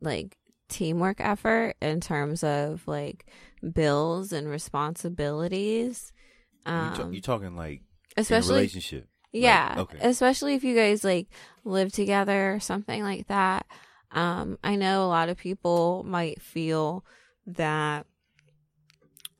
like 0.00 0.36
teamwork 0.68 1.20
effort 1.20 1.74
in 1.80 2.00
terms 2.00 2.44
of 2.44 2.86
like 2.86 3.26
bills 3.72 4.32
and 4.32 4.48
responsibilities 4.48 6.12
you, 6.66 6.90
ta- 6.90 7.02
um 7.02 7.12
you 7.12 7.20
talking 7.20 7.56
like 7.56 7.82
especially 8.16 8.56
relationship? 8.56 9.00
Like, 9.00 9.42
yeah 9.42 9.74
okay. 9.78 9.98
especially 10.00 10.54
if 10.54 10.64
you 10.64 10.74
guys 10.74 11.04
like 11.04 11.28
live 11.64 11.92
together 11.92 12.54
or 12.54 12.60
something 12.60 13.02
like 13.02 13.26
that 13.28 13.66
um 14.12 14.58
i 14.64 14.74
know 14.76 15.04
a 15.04 15.08
lot 15.08 15.28
of 15.28 15.36
people 15.36 16.02
might 16.06 16.40
feel 16.40 17.04
that 17.46 18.06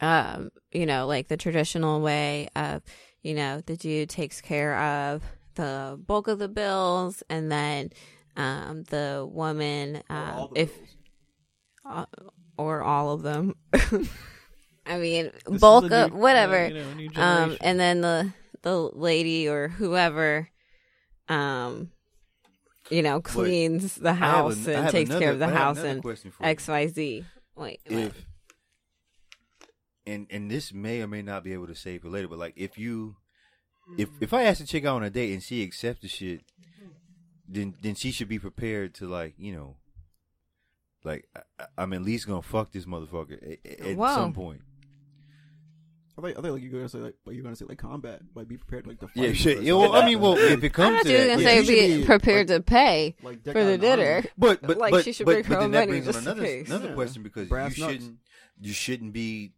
um 0.00 0.50
you 0.72 0.86
know 0.86 1.06
like 1.06 1.28
the 1.28 1.36
traditional 1.36 2.00
way 2.00 2.48
of 2.54 2.82
you 3.22 3.34
know 3.34 3.60
the 3.66 3.76
dude 3.76 4.08
takes 4.08 4.40
care 4.40 4.76
of 4.78 5.22
the 5.54 5.98
bulk 6.06 6.28
of 6.28 6.38
the 6.38 6.48
bills 6.48 7.22
and 7.28 7.50
then 7.50 7.90
um 8.36 8.84
the 8.84 9.28
woman 9.30 10.02
Or 10.08 10.16
um 10.16 10.48
if 10.54 10.70
uh, 11.84 12.04
or 12.56 12.82
all 12.82 13.12
of 13.12 13.22
them. 13.22 13.54
I 14.84 14.98
mean 14.98 15.30
This 15.46 15.60
bulk 15.60 15.90
of 15.90 16.12
whatever 16.12 16.66
uh, 16.66 16.68
you 16.68 16.74
know, 16.74 17.22
um 17.22 17.56
and 17.60 17.78
then 17.78 18.00
the 18.00 18.32
the 18.62 18.76
lady 18.76 19.48
or 19.48 19.68
whoever 19.68 20.48
um 21.28 21.90
you 22.90 23.02
know 23.02 23.20
cleans 23.20 23.96
the 23.96 24.14
house 24.14 24.66
I 24.66 24.72
and 24.72 24.90
takes 24.90 25.10
care 25.10 25.32
of 25.32 25.38
the 25.38 25.48
house 25.48 25.78
and 25.78 26.02
for 26.02 26.12
you. 26.12 26.32
xyz 26.42 27.24
wait, 27.56 27.80
if 27.86 28.26
and 30.08 30.26
and 30.30 30.50
this 30.50 30.72
may 30.72 31.02
or 31.02 31.06
may 31.06 31.22
not 31.22 31.44
be 31.44 31.52
able 31.52 31.66
to 31.66 31.74
save 31.74 32.02
for 32.02 32.08
later, 32.08 32.28
but 32.28 32.38
like 32.38 32.54
if 32.56 32.78
you 32.78 33.16
if 33.96 34.08
if 34.20 34.32
I 34.32 34.44
ask 34.44 34.60
a 34.60 34.66
chick 34.66 34.84
out 34.84 34.96
on 34.96 35.04
a 35.04 35.10
date 35.10 35.32
and 35.32 35.42
she 35.42 35.62
accepts 35.62 36.00
the 36.00 36.08
shit, 36.08 36.40
then 37.46 37.74
then 37.82 37.94
she 37.94 38.10
should 38.10 38.28
be 38.28 38.38
prepared 38.38 38.94
to 38.96 39.06
like 39.06 39.34
you 39.36 39.52
know, 39.52 39.76
like 41.04 41.28
I, 41.36 41.66
I'm 41.76 41.92
at 41.92 42.02
least 42.02 42.26
gonna 42.26 42.42
fuck 42.42 42.72
this 42.72 42.86
motherfucker 42.86 43.58
at, 43.64 43.80
at 43.80 44.14
some 44.14 44.32
point. 44.32 44.62
I 46.18 46.20
thought, 46.20 46.30
I 46.30 46.34
thought 46.34 46.52
like 46.52 46.62
you 46.62 46.70
were 46.72 46.78
gonna 46.78 46.88
say 46.88 46.98
like, 46.98 47.14
like 47.24 47.36
you 47.36 47.42
were 47.42 47.44
gonna 47.44 47.56
say 47.56 47.64
like 47.68 47.78
combat, 47.78 48.20
like 48.34 48.48
be 48.48 48.56
prepared 48.56 48.86
like 48.88 48.98
to 49.00 49.06
fight. 49.08 49.16
Yeah, 49.24 49.32
shit. 49.32 49.58
person. 49.58 49.66
Yeah, 49.66 49.74
well, 49.74 49.94
I 49.94 50.04
mean, 50.04 50.18
well, 50.20 50.36
if 50.36 50.62
it 50.64 50.72
comes, 50.72 50.88
i 50.88 50.90
comes 50.90 50.96
thought 50.98 51.04
to 51.04 51.12
you 51.12 51.18
were 51.18 51.24
that, 51.24 51.30
gonna 51.30 51.42
yeah. 51.42 51.48
say 51.48 51.60
You 51.60 51.96
be 51.96 52.00
be, 52.00 52.04
prepared 52.06 52.48
like- 52.50 52.56
to 52.58 52.62
pay 52.64 53.16
like 53.22 53.44
for 53.44 53.64
the 53.64 53.78
dinner 53.78 54.24
But 54.36 54.60
but 54.62 54.78
Like, 54.78 54.90
but, 54.90 55.04
she 55.04 55.12
should 55.12 55.26
but, 55.26 55.32
bring 55.32 55.42
but 55.44 55.48
her 55.48 55.54
then 55.56 55.64
own 55.64 55.70
that 55.72 55.78
money 55.88 56.00
brings 56.00 56.08
on 56.08 56.12
just 56.14 56.26
in 56.26 56.32
another 56.32 56.42
case. 56.46 56.66
another 56.68 56.88
Yeah. 56.88 56.94
question 56.94 57.22
because 57.22 57.48
Brass 57.48 57.78
you 57.78 57.84
nuts. 57.84 57.94
shouldn't 57.94 58.18
you 58.60 58.72
shouldn't 58.72 59.12
be 59.12 59.52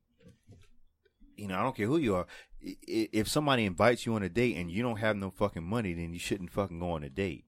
you 1.37 1.49
know 1.49 1.59
I 1.59 1.63
don't 1.63 1.75
care 1.77 1.87
who 1.87 1.97
you 1.97 2.15
are 2.17 2.27
I- 2.63 2.77
i- 2.89 3.09
if 3.13 3.29
somebody 3.29 3.65
invites 3.65 4.05
you 4.05 4.15
on 4.15 4.23
a 4.23 4.29
date 4.29 4.57
and 4.57 4.71
you 4.71 4.83
don't 4.83 4.99
have 4.99 5.17
no 5.17 5.31
fucking 5.31 5.65
money 5.65 5.95
then 5.95 6.13
you 6.13 6.19
shouldn't 6.19 6.51
fucking 6.51 6.79
go 6.79 6.91
on 6.91 7.05
a 7.05 7.09
date 7.11 7.45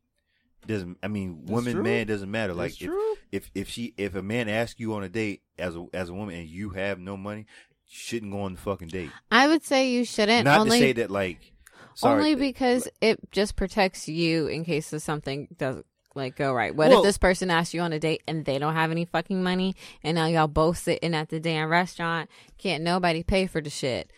doesn't 0.67 0.97
I 1.03 1.09
mean 1.09 1.41
That's 1.41 1.51
woman 1.51 1.73
true. 1.75 1.83
man 1.83 2.07
doesn't 2.07 2.31
matter 2.31 2.55
like 2.55 2.81
if, 2.81 2.91
if 3.31 3.51
if 3.55 3.69
she 3.69 3.93
if 3.99 4.15
a 4.15 4.23
man 4.23 4.49
asks 4.49 4.81
you 4.81 4.95
on 4.95 5.03
a 5.03 5.09
date 5.09 5.43
as 5.59 5.77
a 5.77 5.87
as 5.93 6.09
a 6.09 6.15
woman 6.15 6.35
and 6.37 6.49
you 6.49 6.71
have 6.71 6.99
no 6.99 7.17
money 7.17 7.41
you 7.41 7.47
shouldn't 7.95 8.33
go 8.33 8.41
on 8.43 8.55
the 8.55 8.59
fucking 8.61 8.89
date 8.89 9.11
i 9.31 9.47
would 9.47 9.63
say 9.63 9.91
you 9.91 10.05
shouldn't 10.05 10.45
not 10.47 10.61
only 10.61 10.79
to 10.79 10.85
say 10.85 10.93
that 10.93 11.11
like 11.11 11.53
sorry 11.95 12.17
only 12.19 12.35
because 12.35 12.89
it 13.03 13.19
just 13.31 13.55
protects 13.55 14.09
you 14.09 14.47
in 14.47 14.65
case 14.65 14.93
of 14.95 15.03
something 15.03 15.47
doesn't 15.59 15.85
like 16.15 16.37
go 16.37 16.53
right. 16.53 16.75
What 16.77 16.91
Well- 16.91 16.99
if 17.01 17.05
this 17.05 17.17
person 17.17 17.51
asks 17.51 17.73
you 17.73 17.81
on 17.81 17.95
a 17.95 17.99
date 17.99 18.23
and 18.29 18.45
they 18.45 18.59
don't 18.59 18.75
have 18.75 18.91
any 18.91 19.07
fucking 19.07 19.43
money, 19.43 19.75
and 20.05 20.15
now 20.17 20.27
y'all 20.27 20.47
both 20.47 20.77
sitting 20.77 21.15
at 21.15 21.31
the 21.31 21.41
damn 21.41 21.71
restaurant, 21.71 22.29
can't 22.59 22.85
nobody 22.85 23.23
pay 23.23 23.47
for 23.47 23.63
the 23.63 23.71
shit? 23.71 24.11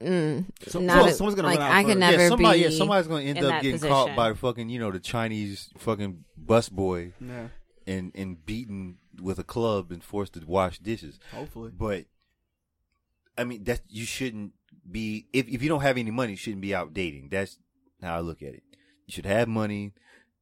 Mm, 0.00 0.46
So- 0.68 0.80
not 0.80 1.02
so 1.02 1.08
a- 1.08 1.12
someone's 1.12 1.34
gonna 1.34 1.48
like 1.48 1.58
run 1.58 1.66
out 1.70 1.74
I 1.76 1.82
could 1.82 1.88
first. 1.94 1.98
never 1.98 2.22
yeah 2.22 2.28
somebody 2.28 2.58
be. 2.60 2.64
yeah 2.70 2.78
somebody's 2.78 3.08
gonna 3.08 3.24
end 3.24 3.38
up 3.44 3.60
getting 3.62 3.72
position. 3.72 3.88
caught 3.94 4.16
by 4.16 4.32
fucking 4.32 4.68
you 4.70 4.78
know 4.78 4.90
the 4.90 5.00
Chinese 5.00 5.68
fucking 5.76 6.24
bus 6.36 6.70
boy 6.70 7.12
Yeah, 7.20 7.48
and 7.86 8.10
and 8.14 8.46
beaten 8.46 8.96
with 9.20 9.38
a 9.38 9.44
club 9.44 9.90
and 9.92 10.02
forced 10.02 10.32
to 10.34 10.40
wash 10.46 10.78
dishes. 10.78 11.18
hopefully. 11.34 11.72
But 11.76 12.06
I 13.38 13.44
mean, 13.44 13.64
that 13.64 13.80
you 13.88 14.04
shouldn't 14.04 14.52
be 14.90 15.26
if 15.32 15.48
if 15.48 15.62
you 15.62 15.68
don't 15.68 15.82
have 15.82 15.96
any 15.96 16.10
money, 16.10 16.32
you 16.32 16.36
shouldn't 16.36 16.62
be 16.62 16.74
out 16.74 16.92
dating. 16.92 17.28
That's 17.30 17.58
how 18.02 18.16
I 18.16 18.20
look 18.20 18.42
at 18.42 18.54
it. 18.54 18.62
You 19.06 19.12
should 19.12 19.26
have 19.26 19.48
money, 19.48 19.94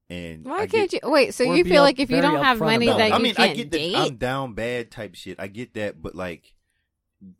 and 0.08 0.44
Why 0.44 0.60
I 0.62 0.66
can't 0.66 0.90
get, 0.90 1.02
you 1.04 1.10
wait? 1.10 1.34
So 1.34 1.44
you 1.44 1.64
feel 1.64 1.82
like 1.82 2.00
if 2.00 2.10
you 2.10 2.20
don't 2.20 2.42
have 2.42 2.58
money 2.58 2.86
that 2.86 3.00
it. 3.00 3.12
I 3.12 3.18
mean, 3.18 3.34
I 3.38 3.48
can't 3.48 3.56
get 3.56 3.70
date? 3.70 3.92
that 3.92 4.06
I'm 4.06 4.16
down 4.16 4.54
bad 4.54 4.90
type 4.90 5.14
shit. 5.14 5.38
I 5.38 5.46
get 5.46 5.74
that, 5.74 6.00
but 6.00 6.14
like 6.14 6.54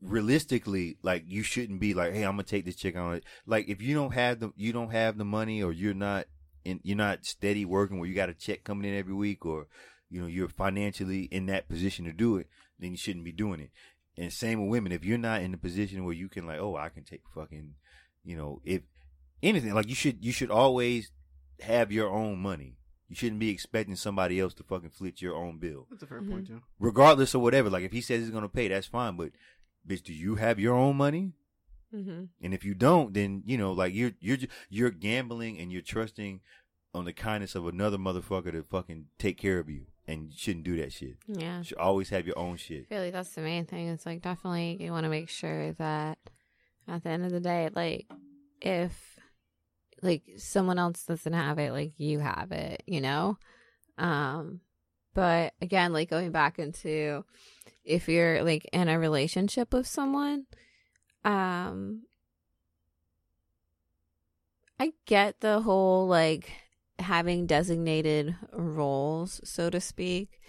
realistically, 0.02 0.98
like 1.02 1.24
you 1.26 1.42
shouldn't 1.42 1.80
be 1.80 1.94
like, 1.94 2.12
hey, 2.12 2.24
I'm 2.24 2.32
gonna 2.32 2.44
take 2.44 2.64
this 2.64 2.76
chick 2.76 2.96
on 2.96 3.14
it. 3.14 3.24
Like 3.46 3.68
if 3.68 3.82
you 3.82 3.94
don't 3.94 4.12
have 4.12 4.40
the 4.40 4.52
you 4.56 4.72
don't 4.72 4.90
have 4.90 5.18
the 5.18 5.24
money, 5.24 5.62
or 5.62 5.72
you're 5.72 5.94
not 5.94 6.26
in 6.64 6.80
you're 6.82 6.96
not 6.96 7.24
steady 7.24 7.64
working 7.64 7.98
where 7.98 8.08
you 8.08 8.14
got 8.14 8.28
a 8.30 8.34
check 8.34 8.64
coming 8.64 8.90
in 8.90 8.98
every 8.98 9.14
week, 9.14 9.46
or 9.46 9.68
you 10.10 10.20
know 10.20 10.26
you're 10.26 10.48
financially 10.48 11.22
in 11.24 11.46
that 11.46 11.68
position 11.68 12.04
to 12.04 12.12
do 12.12 12.36
it, 12.36 12.48
then 12.78 12.90
you 12.90 12.96
shouldn't 12.96 13.24
be 13.24 13.32
doing 13.32 13.60
it. 13.60 13.70
And 14.18 14.32
same 14.32 14.60
with 14.62 14.70
women, 14.70 14.92
if 14.92 15.04
you're 15.04 15.18
not 15.18 15.42
in 15.42 15.52
the 15.52 15.58
position 15.58 16.04
where 16.04 16.14
you 16.14 16.28
can 16.28 16.46
like, 16.46 16.58
oh, 16.58 16.76
I 16.76 16.88
can 16.88 17.04
take 17.04 17.22
fucking, 17.34 17.74
you 18.24 18.36
know, 18.36 18.60
if 18.64 18.82
anything, 19.42 19.74
like 19.74 19.88
you 19.88 19.94
should 19.94 20.24
you 20.24 20.32
should 20.32 20.50
always 20.50 21.10
have 21.60 21.92
your 21.92 22.08
own 22.08 22.38
money. 22.38 22.78
You 23.08 23.14
shouldn't 23.14 23.38
be 23.40 23.50
expecting 23.50 23.94
somebody 23.94 24.40
else 24.40 24.52
to 24.54 24.64
fucking 24.64 24.90
flit 24.90 25.22
your 25.22 25.36
own 25.36 25.58
bill 25.58 25.86
That's 25.90 26.02
a 26.02 26.06
fair 26.06 26.20
Mhm. 26.22 26.30
point 26.30 26.46
too. 26.48 26.62
regardless 26.80 27.34
of 27.34 27.40
whatever. 27.42 27.70
Like 27.70 27.84
if 27.84 27.92
he 27.92 28.00
says 28.00 28.20
he's 28.22 28.30
gonna 28.30 28.48
pay, 28.48 28.68
that's 28.68 28.86
fine. 28.88 29.16
But 29.16 29.32
bitch, 29.86 30.02
do 30.02 30.12
you 30.12 30.34
have 30.36 30.58
your 30.58 30.74
own 30.74 30.96
money? 30.96 31.32
hmm 31.92 32.24
And 32.40 32.52
if 32.52 32.64
you 32.64 32.74
don't, 32.74 33.12
then 33.14 33.42
you 33.46 33.56
know, 33.58 33.72
like 33.72 33.94
you're 33.94 34.12
you're 34.20 34.38
you're 34.70 34.90
gambling 34.90 35.58
and 35.58 35.70
you're 35.70 35.82
trusting 35.82 36.40
on 36.94 37.04
the 37.04 37.12
kindness 37.12 37.54
of 37.54 37.66
another 37.66 37.98
motherfucker 37.98 38.50
to 38.52 38.62
fucking 38.64 39.06
take 39.18 39.36
care 39.38 39.58
of 39.58 39.68
you, 39.68 39.86
and 40.06 40.30
you 40.30 40.36
shouldn't 40.36 40.64
do 40.64 40.76
that 40.78 40.92
shit. 40.92 41.16
Yeah. 41.26 41.58
You 41.58 41.64
should 41.64 41.78
always 41.78 42.08
have 42.10 42.26
your 42.26 42.38
own 42.38 42.56
shit. 42.56 42.86
Like 42.90 43.12
that's 43.12 43.34
the 43.34 43.40
main 43.40 43.66
thing. 43.66 43.88
It's 43.88 44.06
like 44.06 44.22
definitely 44.22 44.76
you 44.80 44.92
want 44.92 45.04
to 45.04 45.10
make 45.10 45.28
sure 45.28 45.72
that 45.74 46.18
at 46.88 47.02
the 47.02 47.10
end 47.10 47.24
of 47.24 47.32
the 47.32 47.40
day, 47.40 47.68
like 47.74 48.06
if 48.60 49.18
like 50.02 50.22
someone 50.36 50.78
else 50.78 51.04
doesn't 51.04 51.32
have 51.32 51.58
it, 51.58 51.72
like 51.72 51.92
you 51.96 52.20
have 52.20 52.52
it, 52.52 52.82
you 52.86 53.00
know. 53.00 53.38
Um, 53.98 54.60
but 55.14 55.54
again, 55.60 55.92
like 55.92 56.10
going 56.10 56.30
back 56.30 56.58
into 56.58 57.24
if 57.84 58.08
you're 58.08 58.42
like 58.42 58.68
in 58.72 58.88
a 58.88 58.98
relationship 58.98 59.72
with 59.72 59.86
someone, 59.86 60.46
um, 61.24 62.02
I 64.78 64.92
get 65.06 65.40
the 65.40 65.60
whole 65.60 66.06
like 66.06 66.50
having 66.98 67.46
designated 67.46 68.36
roles, 68.52 69.40
so 69.44 69.70
to 69.70 69.80
speak 69.80 70.40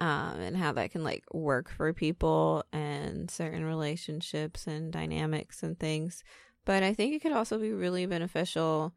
um, 0.00 0.40
and 0.40 0.56
how 0.56 0.72
that 0.72 0.90
can 0.90 1.04
like 1.04 1.24
work 1.32 1.70
for 1.70 1.92
people 1.92 2.64
and 2.72 3.30
certain 3.30 3.64
relationships 3.64 4.66
and 4.66 4.92
dynamics 4.92 5.62
and 5.62 5.78
things. 5.78 6.24
But 6.64 6.82
I 6.82 6.94
think 6.94 7.14
it 7.14 7.20
could 7.20 7.32
also 7.32 7.58
be 7.58 7.72
really 7.72 8.06
beneficial 8.06 8.94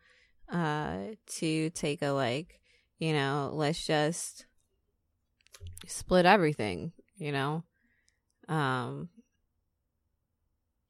uh, 0.52 0.98
to 1.28 1.70
take 1.72 2.02
a 2.02 2.10
like, 2.10 2.62
you 3.00 3.14
know, 3.14 3.50
let's 3.54 3.86
just 3.86 4.46
split 5.88 6.26
everything, 6.26 6.94
you 7.18 7.32
know, 7.34 7.64
um, 8.48 9.10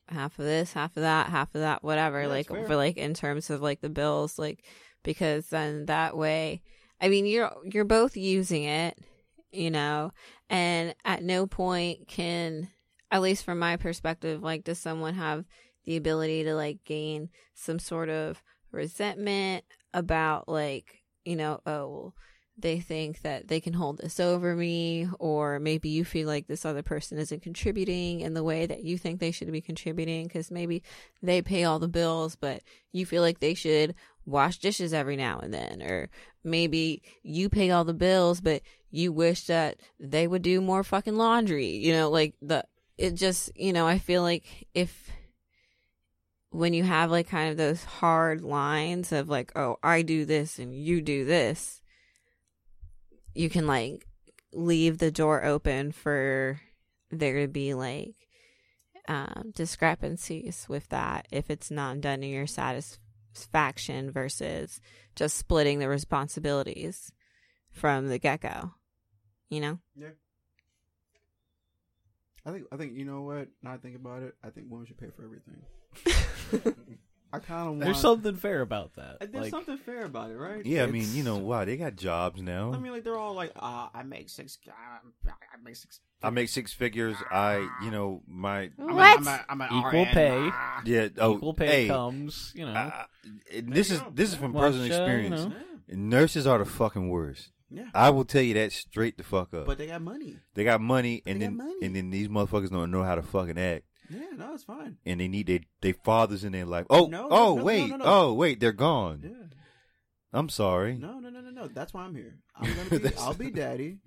half 0.08 0.38
of 0.38 0.45
this, 0.45 0.73
half 0.73 0.95
of 0.95 1.02
that, 1.02 1.30
half 1.30 1.56
of 1.56 1.62
that, 1.62 1.84
whatever. 1.84 2.21
Yeah, 2.21 2.28
like 2.28 2.47
for 2.47 2.76
like 2.76 2.97
in 2.97 3.15
terms 3.15 3.49
of 3.49 3.62
like 3.62 3.82
the 3.82 3.89
bills, 3.89 4.38
like 4.38 4.63
because 5.03 5.47
then 5.47 5.85
that 5.85 6.17
way, 6.17 6.61
I 6.99 7.09
mean, 7.09 7.25
you're 7.25 7.51
you're 7.63 7.85
both 7.85 8.17
using 8.17 8.63
it 8.63 8.97
you 9.53 9.69
know 9.69 10.11
and 10.49 10.93
at 11.05 11.23
no 11.23 11.45
point 11.47 12.07
can 12.07 12.67
at 13.11 13.21
least 13.21 13.45
from 13.45 13.59
my 13.59 13.77
perspective 13.77 14.41
like 14.41 14.63
does 14.63 14.79
someone 14.79 15.13
have 15.13 15.45
the 15.85 15.95
ability 15.95 16.43
to 16.43 16.55
like 16.55 16.83
gain 16.83 17.29
some 17.53 17.79
sort 17.79 18.09
of 18.09 18.41
resentment 18.71 19.63
about 19.93 20.49
like 20.49 21.03
you 21.23 21.35
know 21.35 21.61
oh 21.65 21.87
well, 21.87 22.13
they 22.55 22.79
think 22.79 23.21
that 23.21 23.47
they 23.47 23.59
can 23.59 23.73
hold 23.73 23.97
this 23.97 24.19
over 24.19 24.55
me 24.55 25.07
or 25.19 25.59
maybe 25.59 25.89
you 25.89 26.05
feel 26.05 26.27
like 26.27 26.45
this 26.45 26.65
other 26.65 26.83
person 26.83 27.17
isn't 27.17 27.41
contributing 27.41 28.21
in 28.21 28.35
the 28.35 28.43
way 28.43 28.67
that 28.67 28.83
you 28.83 28.95
think 28.95 29.19
they 29.19 29.31
should 29.31 29.51
be 29.51 29.61
contributing 29.61 30.25
because 30.27 30.51
maybe 30.51 30.83
they 31.23 31.41
pay 31.41 31.63
all 31.63 31.79
the 31.79 31.87
bills 31.87 32.35
but 32.35 32.61
you 32.91 33.07
feel 33.07 33.23
like 33.23 33.39
they 33.39 33.55
should 33.55 33.95
wash 34.25 34.57
dishes 34.59 34.93
every 34.93 35.15
now 35.15 35.39
and 35.39 35.53
then 35.53 35.81
or 35.81 36.09
maybe 36.43 37.01
you 37.23 37.49
pay 37.49 37.71
all 37.71 37.83
the 37.83 37.93
bills 37.93 38.41
but 38.41 38.62
you 38.89 39.12
wish 39.12 39.47
that 39.47 39.77
they 39.99 40.27
would 40.27 40.41
do 40.41 40.62
more 40.62 40.83
fucking 40.83 41.15
laundry 41.15 41.67
you 41.67 41.91
know 41.91 42.09
like 42.09 42.36
the 42.41 42.63
it 42.97 43.15
just 43.15 43.51
you 43.55 43.73
know 43.73 43.88
I 43.88 43.97
feel 43.97 44.21
like 44.21 44.67
if 44.73 45.12
when 46.51 46.73
you 46.73 46.83
have 46.83 47.09
like 47.09 47.27
kind 47.27 47.49
of 47.49 47.57
those 47.57 47.83
hard 47.83 48.41
lines 48.41 49.12
of 49.12 49.29
like 49.29 49.51
oh 49.55 49.77
I 49.83 50.03
do 50.03 50.25
this 50.25 50.59
and 50.59 50.75
you 50.75 51.01
do 51.01 51.25
this, 51.25 51.81
you 53.33 53.49
can 53.49 53.65
like 53.67 54.05
leave 54.53 54.99
the 54.99 55.12
door 55.12 55.43
open 55.43 55.91
for 55.91 56.62
there 57.09 57.41
to 57.41 57.47
be 57.47 57.73
like 57.73 58.15
um, 59.07 59.51
discrepancies 59.53 60.65
with 60.69 60.88
that 60.89 61.27
if 61.31 61.49
it's 61.49 61.69
not 61.69 61.99
done 61.99 62.21
to 62.21 62.27
your 62.27 62.47
satisfaction 62.47 63.02
versus 64.12 64.82
just 65.15 65.38
splitting 65.38 65.80
the 65.80 65.89
responsibilities 65.89 67.12
from 67.72 68.08
the 68.08 68.19
get 68.19 68.41
go. 68.41 68.72
You 69.50 69.62
know? 69.62 69.80
I 72.46 72.52
think 72.52 72.65
I 72.72 72.78
think 72.78 72.93
you 72.98 73.06
know 73.06 73.22
what. 73.22 73.48
Now 73.62 73.74
I 73.74 73.78
think 73.78 73.96
about 73.96 74.24
it, 74.24 74.36
I 74.43 74.50
think 74.50 74.67
women 74.69 74.86
should 74.86 74.98
pay 74.98 75.10
for 75.15 75.24
everything. 75.24 75.62
I 77.34 77.39
kind 77.39 77.62
of 77.62 77.67
want. 77.69 77.80
There's 77.82 78.00
something 78.00 78.36
fair 78.36 78.62
about 78.62 78.93
that. 78.93 79.19
There's 79.32 79.34
Like, 79.46 79.50
something 79.52 79.78
fair 79.78 80.06
about 80.06 80.30
it, 80.32 80.36
right? 80.38 80.63
Yeah, 80.65 80.84
I 80.84 80.86
mean, 80.86 81.08
you 81.13 81.24
know, 81.24 81.38
wow, 81.38 81.65
they 81.65 81.76
got 81.78 81.96
jobs 81.96 82.41
now. 82.41 82.72
I 82.74 82.78
mean, 82.78 82.91
like 82.91 83.04
they're 83.04 83.17
all 83.17 83.34
like, 83.34 83.52
uh, 83.56 83.88
I 83.93 84.04
make 84.04 84.30
six. 84.30 84.58
Uh, 84.67 84.72
I 85.28 85.58
make 85.63 85.76
six. 85.76 86.00
I 86.22 86.30
make 86.30 86.48
six 86.50 86.72
figures. 86.72 87.17
I, 87.32 87.67
you 87.84 87.91
know, 87.91 88.22
my 88.28 88.69
I'm 88.80 88.89
a- 88.89 88.93
What? 88.93 89.19
I'm 89.19 89.28
a, 89.28 89.46
I'm 89.50 89.62
a 89.62 89.65
Equal 89.65 90.04
RN, 90.06 90.13
pay. 90.13 90.38
ah. 90.54 90.82
yeah. 90.86 91.08
Oh, 91.17 91.36
equal 91.38 91.54
pay 91.54 91.67
hey, 91.67 91.88
comes, 91.88 92.54
you 92.56 92.65
know. 92.65 92.72
I- 92.74 93.06
and 93.54 93.74
this 93.74 93.89
you 93.89 93.96
is 93.96 94.02
go. 94.02 94.12
this 94.13 94.30
is 94.30 94.36
from 94.36 94.54
Watch, 94.54 94.74
personal 94.74 94.84
uh, 94.84 94.88
you 94.88 94.93
experience. 94.93 95.41
know. 95.46 95.54
Nurses 95.89 96.48
are 96.48 96.60
the 96.60 96.65
fucking 96.65 97.10
worst. 97.10 97.50
Yeah. 97.69 97.86
I 97.96 98.12
will 98.12 98.24
tell 98.26 98.41
you 98.43 98.54
that 98.54 98.72
straight 98.72 99.17
the 99.17 99.24
fuck 99.24 99.54
up. 99.54 99.65
But 99.65 99.80
they 99.80 99.88
got 99.88 100.02
money. 100.02 100.38
they 100.54 100.63
got 100.63 100.80
money, 100.80 101.24
and 101.26 101.41
They 101.41 101.46
then 101.48 101.58
money. 101.58 101.74
and 101.82 101.96
then 101.96 102.12
these 102.12 102.28
motherfuckers 102.28 102.69
don't 102.69 102.91
know 102.91 103.04
how 103.04 103.15
to 103.15 103.24
fucking 103.24 103.58
act, 103.58 103.84
Yeah, 104.09 104.19
no, 104.37 104.53
it's 104.53 104.63
fine. 104.63 104.97
and 105.05 105.19
they 105.19 105.27
need 105.27 105.47
their 105.47 105.59
they 105.81 105.93
fathers 105.93 106.43
in 106.43 106.51
their 106.51 106.65
life. 106.65 106.85
Oh, 106.89 107.07
No, 107.07 107.23
no, 107.23 107.27
oh, 107.31 107.55
no, 107.55 107.63
wait, 107.63 107.89
no, 107.89 107.95
no, 107.97 108.05
no. 108.05 108.11
oh, 108.11 108.33
wait, 108.33 108.59
they're 108.59 108.71
gone. 108.73 109.21
Yeah. 109.23 109.29
I'm 110.33 110.49
sorry. 110.49 110.97
No, 110.97 111.19
no, 111.19 111.29
no, 111.29 111.41
no, 111.41 111.51
no. 111.51 111.67
That's 111.67 111.93
why 111.93 112.01
I'm 112.03 112.15
here. 112.15 112.35
I'm 112.55 112.73
gonna 112.89 112.99
be. 113.01 113.15
I'll 113.17 113.33
be 113.33 113.51
daddy. 113.51 113.99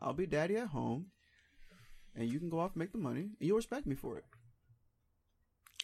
I'll 0.00 0.12
be 0.14 0.26
daddy 0.26 0.56
at 0.56 0.68
home, 0.68 1.06
and 2.14 2.28
you 2.30 2.38
can 2.38 2.48
go 2.50 2.58
off 2.60 2.72
and 2.74 2.80
make 2.80 2.92
the 2.92 2.98
money, 2.98 3.20
and 3.20 3.30
you'll 3.40 3.56
respect 3.56 3.86
me 3.86 3.94
for 3.94 4.18
it. 4.18 4.24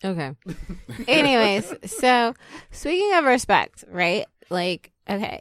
Okay. 0.05 0.35
Anyways, 1.09 1.73
so 1.87 2.35
speaking 2.71 3.15
of 3.15 3.25
respect, 3.25 3.85
right? 3.89 4.27
Like, 4.51 4.91
okay. 5.09 5.41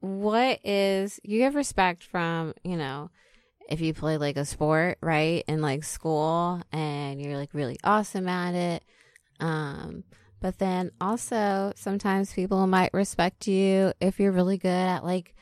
What 0.00 0.58
is 0.64 1.20
you 1.22 1.42
have 1.42 1.54
respect 1.54 2.02
from, 2.02 2.54
you 2.64 2.76
know, 2.76 3.10
if 3.68 3.80
you 3.80 3.94
play 3.94 4.16
like 4.16 4.36
a 4.36 4.44
sport, 4.44 4.98
right? 5.00 5.44
In 5.48 5.60
like 5.62 5.84
school 5.84 6.62
and 6.72 7.20
you're 7.20 7.36
like 7.36 7.50
really 7.52 7.78
awesome 7.84 8.28
at 8.28 8.54
it. 8.54 8.84
Um, 9.40 10.04
but 10.40 10.58
then 10.58 10.90
also 11.00 11.72
sometimes 11.76 12.32
people 12.32 12.66
might 12.66 12.92
respect 12.92 13.46
you 13.46 13.92
if 14.00 14.18
you're 14.18 14.32
really 14.32 14.58
good 14.58 14.68
at 14.68 15.04
like 15.04 15.34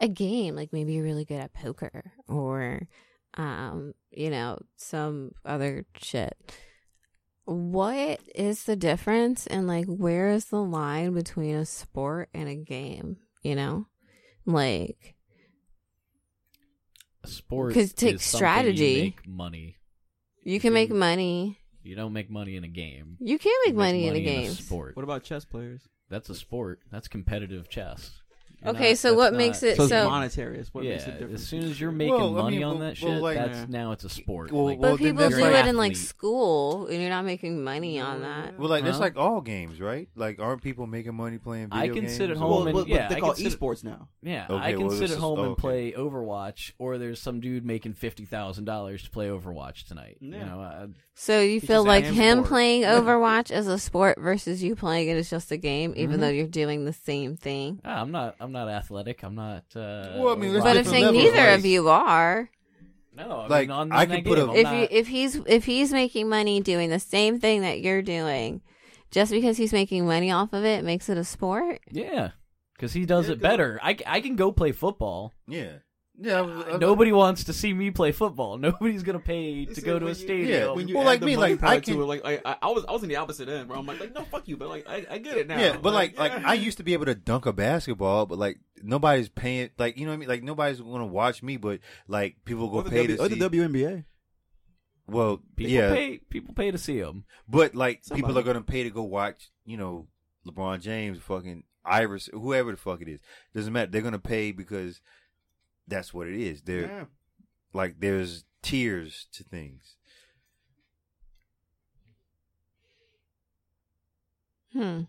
a 0.00 0.08
game, 0.08 0.56
like 0.56 0.72
maybe 0.72 0.94
you're 0.94 1.04
really 1.04 1.24
good 1.24 1.40
at 1.40 1.54
poker 1.54 2.12
or 2.28 2.88
um, 3.36 3.94
you 4.10 4.30
know, 4.30 4.58
some 4.76 5.32
other 5.44 5.84
shit 5.96 6.36
what 7.46 8.20
is 8.34 8.64
the 8.64 8.76
difference 8.76 9.46
and 9.46 9.66
like 9.66 9.84
where 9.86 10.30
is 10.30 10.46
the 10.46 10.62
line 10.62 11.12
between 11.12 11.54
a 11.54 11.66
sport 11.66 12.28
and 12.32 12.48
a 12.48 12.54
game 12.54 13.18
you 13.42 13.54
know 13.54 13.86
like 14.46 15.13
sport 17.28 17.74
'Cause 17.74 17.90
it 17.90 17.96
takes 17.96 18.22
is 18.26 18.36
strategy. 18.36 18.84
You 18.86 19.02
make 19.04 19.26
money. 19.26 19.76
you 20.42 20.60
can 20.60 20.72
make 20.72 20.90
money 20.90 21.58
You 21.82 21.96
don't 21.96 22.12
make 22.12 22.30
money 22.30 22.56
in 22.56 22.64
a 22.64 22.68
game. 22.68 23.16
you 23.20 23.38
can 23.38 23.52
make 23.66 23.74
You 23.74 23.78
money, 23.78 24.06
in 24.08 24.14
a 24.16 24.20
game 24.20 24.50
sport. 24.52 24.96
What 24.96 25.02
about 25.02 25.22
chess 25.24 25.44
players? 25.44 25.82
That's 26.08 26.28
a 26.30 26.34
sport. 26.34 26.80
That's 26.90 27.08
competitive 27.08 27.68
chess. 27.68 28.20
You're 28.64 28.74
okay 28.74 28.90
not- 28.90 28.98
so 28.98 29.08
that's 29.08 29.16
what 29.18 29.32
not- 29.32 29.38
makes 29.38 29.62
it 29.62 29.76
So 29.76 29.82
it's 29.84 29.92
so 29.92 30.08
monetary. 30.08 30.58
Is 30.58 30.72
what 30.72 30.84
yeah, 30.84 30.90
makes 30.92 31.04
it 31.06 31.10
different. 31.12 31.34
as 31.34 31.46
soon 31.46 31.62
as 31.64 31.80
you're 31.80 31.92
making 31.92 32.14
Well, 32.14 32.38
I 32.38 32.42
money 32.42 32.56
mean, 32.56 32.64
on 32.64 32.78
well- 32.78 32.88
that 32.90 33.02
well, 33.02 33.12
shit, 33.14 33.22
like- 33.22 33.36
that's 33.36 33.68
now 33.68 33.92
it's 33.92 34.04
a 34.04 34.08
sport. 34.08 34.50
Well, 34.52 34.64
Like, 34.66 34.80
but 34.80 34.82
well, 34.88 34.96
then 34.96 35.06
people 35.06 35.22
that's 35.22 35.34
do 35.34 35.40
you're 35.40 35.50
it 35.52 35.66
in 35.66 35.76
like 35.76 35.92
athlete. 35.92 36.06
school 36.06 36.86
and 36.86 37.00
you're 37.00 37.10
not 37.10 37.24
making 37.24 37.62
money 37.62 38.00
on 38.00 38.22
that 38.22 38.58
Well, 38.58 38.68
like 38.68 38.84
that's 38.84 38.96
Huh? 38.96 39.02
like 39.04 39.16
all 39.16 39.40
games, 39.40 39.80
right? 39.80 40.08
Like, 40.16 40.40
aren't 40.40 40.62
people 40.62 40.86
making 40.86 41.14
money 41.14 41.38
playing 41.38 41.68
I 41.70 41.82
video 41.82 41.94
can 41.94 42.02
games? 42.04 42.16
sit 42.16 42.30
at 42.30 42.36
home 42.36 42.50
well, 42.50 42.66
and- 42.66 42.74
well, 42.74 42.88
yeah, 42.88 43.08
they 43.08 43.16
I 43.16 43.20
call 43.20 43.34
can 43.34 43.44
esports 43.44 43.84
now. 43.84 44.08
Yeah, 44.22 44.46
Okay, 44.48 44.64
I 44.64 44.72
can 44.72 44.80
well, 44.82 44.90
sit 44.90 45.00
this 45.00 45.10
at 45.12 45.14
is- 45.16 45.20
home 45.22 45.38
oh, 45.38 45.42
and 45.42 45.52
okay. 45.52 45.60
play 45.60 45.92
Overwatch, 45.92 46.72
or 46.78 46.98
there's 46.98 47.20
some 47.20 47.40
dude 47.40 47.64
making 47.64 47.94
fifty 47.94 48.24
thousand 48.24 48.64
dollars 48.64 49.02
to 49.04 49.10
play 49.10 49.28
Overwatch 49.28 49.86
tonight. 49.86 50.16
You 50.20 50.32
Yeah. 50.32 50.44
know, 50.46 50.60
I, 50.60 50.86
so 51.14 51.40
you 51.40 51.60
feel 51.60 51.84
just 51.84 51.86
like 51.86 52.04
game 52.04 52.14
him 52.14 52.38
sport. 52.38 52.48
playing 52.48 52.82
overwatch 52.84 53.50
as 53.50 53.66
a 53.68 53.78
sport 53.78 54.18
versus 54.20 54.62
you 54.62 54.74
playing 54.74 55.08
it 55.08 55.16
as 55.16 55.30
just 55.30 55.52
a 55.52 55.56
game 55.56 55.92
even 55.96 56.16
Mhm. 56.16 56.20
though 56.20 56.28
you're 56.28 56.46
doing 56.46 56.84
the 56.84 56.92
same 56.92 57.36
thing 57.36 57.80
ah, 57.84 58.00
I'm 58.00 58.10
not. 58.10 58.34
I'm 58.40 58.50
not 58.54 58.68
athletic. 58.70 59.22
I'm 59.22 59.34
not. 59.34 59.64
Uh, 59.76 60.16
Well, 60.16 60.30
I 60.32 60.36
mean, 60.36 60.58
but 60.58 60.76
I'm 60.78 60.84
saying 60.84 61.12
neither 61.12 61.36
like- 61.36 61.58
of 61.58 61.66
you 61.66 61.88
are 61.90 62.48
no, 63.16 63.40
I 63.40 63.46
like, 63.48 63.68
mean, 63.68 63.76
on, 63.76 63.92
I 63.92 64.04
in 64.04 64.10
can 64.10 64.24
put 64.24 64.38
game, 64.38 64.48
a- 64.48 64.52
I'm 64.52 64.56
if 64.56 64.62
not- 64.64 64.74
you 64.80 64.88
if 64.90 65.06
he's 65.08 65.34
if 65.46 65.64
he's 65.66 65.92
making 65.92 66.28
money 66.28 66.60
doing 66.60 66.88
the 66.90 66.98
same 66.98 67.38
thing 67.38 67.60
that 67.62 67.80
you're 67.80 68.02
doing, 68.02 68.62
just 69.10 69.30
because 69.30 69.56
he's 69.56 69.72
making 69.72 70.06
money 70.06 70.30
off 70.32 70.52
of 70.52 70.64
it 70.64 70.82
makes 70.84 71.08
it 71.08 71.18
a 71.18 71.24
sport. 71.24 71.80
yeah, 71.92 72.30
because 72.74 72.92
he 72.94 73.04
does 73.06 73.26
Yeah, 73.28 73.34
it 73.34 73.40
better. 73.40 73.78
I, 73.82 73.96
I 74.06 74.20
can 74.20 74.34
go 74.34 74.50
play 74.50 74.72
football. 74.72 75.32
Yeah, 75.46 75.78
yeah. 76.20 76.38
I 76.38 76.40
was- 76.42 76.64
I 76.66 76.70
was- 76.72 76.80
Nobody 76.80 77.12
wants 77.12 77.44
to 77.44 77.52
see 77.52 77.72
me 77.74 77.90
play 77.90 78.12
football. 78.12 78.56
Nobody's 78.58 79.02
gonna 79.02 79.18
pay 79.18 79.64
to 79.66 79.80
go 79.80 79.98
to 79.98 80.04
when 80.04 80.14
a 80.14 80.16
you- 80.16 80.24
stadium. 80.24 80.48
Yeah, 80.48 80.72
When 80.72 80.88
you 80.88 80.96
Well, 80.96 81.04
like 81.04 81.20
me, 81.22 81.36
like, 81.36 81.62
I 81.62 81.80
can- 81.80 81.94
it, 82.00 82.04
like 82.04 82.22
I, 82.24 82.40
I- 82.44 82.56
I 82.62 82.70
was 82.70 82.84
I 82.88 82.92
was 82.92 83.02
in 83.02 83.08
the 83.08 83.16
opposite 83.16 83.48
end, 83.48 83.68
bro. 83.68 83.78
I'm 83.78 83.86
like, 83.86 84.00
like 84.00 84.14
no, 84.14 84.22
fuck 84.24 84.46
you, 84.48 84.56
but 84.56 84.68
like 84.68 84.88
I, 84.88 85.06
I 85.10 85.18
get 85.18 85.36
it 85.36 85.46
now. 85.48 85.58
Yeah, 85.58 85.76
but 85.76 85.92
like, 85.92 86.18
like 86.18 86.32
yeah. 86.32 86.42
I 86.48 86.54
used 86.54 86.78
to 86.78 86.84
be 86.84 86.92
able 86.92 87.06
to 87.06 87.14
dunk 87.14 87.46
a 87.46 87.52
basketball, 87.52 88.26
but 88.26 88.38
like 88.38 88.58
nobody's 88.82 89.28
paying. 89.28 89.70
Like 89.78 89.96
you 89.98 90.04
know 90.06 90.10
what 90.12 90.14
I 90.14 90.18
mean? 90.18 90.28
Like 90.28 90.42
nobody's 90.42 90.80
going 90.80 91.00
to 91.00 91.06
watch 91.06 91.42
me, 91.42 91.56
but 91.56 91.80
like 92.08 92.36
people 92.44 92.68
go 92.68 92.82
pay 92.82 93.06
w, 93.06 93.16
to 93.16 93.22
or 93.22 93.28
see. 93.28 93.34
the 93.38 93.50
WNBA. 93.50 94.04
well, 95.06 95.40
people 95.56 95.72
yeah, 95.72 95.92
pay. 95.92 96.18
People 96.30 96.54
pay 96.54 96.70
to 96.70 96.78
see 96.78 97.00
them, 97.00 97.24
but 97.48 97.74
like 97.74 98.02
people 98.14 98.38
are 98.38 98.42
going 98.42 98.56
to 98.56 98.62
pay 98.62 98.82
to 98.84 98.90
go 98.90 99.02
watch. 99.02 99.50
You 99.66 99.76
know, 99.76 100.08
LeBron 100.46 100.80
James, 100.80 101.18
fucking 101.18 101.64
Iris, 101.84 102.28
whoever 102.32 102.70
the 102.70 102.76
fuck 102.76 103.02
it 103.02 103.08
is, 103.08 103.20
doesn't 103.54 103.72
matter. 103.72 103.90
They're 103.90 104.00
going 104.02 104.12
to 104.12 104.18
pay 104.18 104.52
because 104.52 105.00
that's 105.88 106.12
what 106.14 106.26
it 106.28 106.34
is. 106.40 106.62
They're 106.62 106.82
Yeah. 106.86 107.04
like 107.72 108.00
there's 108.00 108.44
tiers 108.62 109.26
to 109.32 109.44
things. 109.44 109.96
Hmm. 114.72 115.02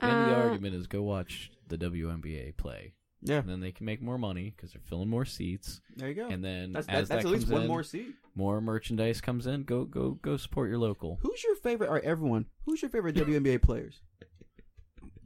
The 0.00 0.06
end 0.06 0.20
of 0.20 0.28
the 0.28 0.36
Uh, 0.36 0.48
argument 0.48 0.74
is 0.76 0.86
go 0.86 1.02
watch 1.02 1.50
the 1.66 1.76
WNBA 1.76 2.52
play, 2.56 2.94
Yeah, 3.20 3.38
and 3.40 3.48
then 3.48 3.58
they 3.60 3.72
can 3.72 3.84
make 3.84 4.00
more 4.00 4.16
money 4.16 4.50
because 4.54 4.72
they're 4.72 4.82
filling 4.82 5.08
more 5.08 5.24
seats. 5.24 5.80
there 5.96 6.08
you 6.08 6.14
go. 6.14 6.28
And 6.28 6.44
then 6.44 6.72
that's 6.72 6.86
as 6.86 7.08
that's, 7.08 7.08
that's 7.08 7.24
that 7.24 7.28
at 7.28 7.32
least 7.34 7.48
one 7.50 7.62
in, 7.62 7.68
more 7.68 7.82
seat. 7.82 8.14
more 8.36 8.60
merchandise 8.60 9.20
comes 9.20 9.46
in. 9.48 9.64
Go 9.64 9.84
go 9.84 10.12
go 10.12 10.36
support 10.36 10.68
your 10.68 10.78
local. 10.78 11.18
Who's 11.22 11.42
your 11.42 11.56
favorite? 11.56 11.88
All 11.88 11.94
right, 11.94 12.04
everyone. 12.04 12.46
Who's 12.64 12.80
your 12.80 12.90
favorite 12.90 13.16
WNBA 13.16 13.58
players? 13.60 14.02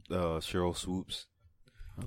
Uh, 0.09 0.39
Sheryl 0.39 0.75
Swoopes. 0.75 1.27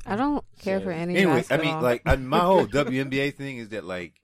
I 0.04 0.16
don't 0.16 0.44
care 0.60 0.80
for 0.80 0.90
any 0.90 1.16
Anyway, 1.16 1.44
I 1.50 1.56
mean, 1.58 1.80
like 1.80 2.02
I, 2.06 2.16
my 2.16 2.40
whole 2.40 2.66
WNBA 2.66 3.34
thing 3.36 3.58
is 3.58 3.68
that 3.70 3.84
like 3.84 4.14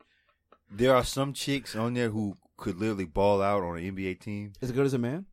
there 0.71 0.95
are 0.95 1.05
some 1.05 1.33
chicks 1.33 1.77
on 1.77 1.95
there 1.95 2.11
who 2.11 2.37
could 2.57 2.79
literally 2.79 3.05
ball 3.05 3.43
out 3.43 3.63
on 3.63 3.79
an 3.79 3.97
NBA 3.97 4.21
team. 4.21 4.53
As 4.63 4.73
good 4.73 4.87
as 4.87 4.95
a 4.95 4.99
man. 4.99 5.27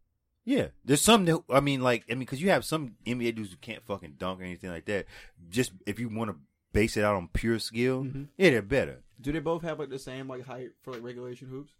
Yeah, 0.46 0.68
there's 0.84 1.02
some. 1.02 1.26
That, 1.26 1.42
I 1.50 1.60
mean, 1.60 1.82
like 1.82 2.04
I 2.10 2.14
mean, 2.14 2.20
because 2.22 2.42
you 2.42 2.50
have 2.50 2.66
some 2.66 2.96
NBA 3.06 3.36
dudes 3.36 3.52
who 3.52 3.58
can't 3.58 3.84
fucking 3.86 4.16
dunk 4.18 4.40
or 4.42 4.44
anything 4.44 4.72
like 4.72 4.86
that. 4.86 5.06
Just 5.50 5.72
if 5.86 6.00
you 6.00 6.10
want 6.10 6.32
to 6.32 6.38
base 6.74 6.98
it 6.98 7.04
out 7.04 7.16
on 7.16 7.28
pure 7.34 7.60
skill, 7.60 8.04
Mhm. 8.04 8.28
yeah, 8.38 8.50
they're 8.52 8.62
better. 8.62 9.04
Do 9.22 9.32
they 9.32 9.40
both 9.40 9.62
have 9.64 9.80
like 9.80 9.90
the 9.90 10.00
same 10.00 10.28
like 10.28 10.46
height 10.46 10.70
for 10.82 10.94
like 10.94 11.04
regulation 11.04 11.50
hoops? 11.50 11.74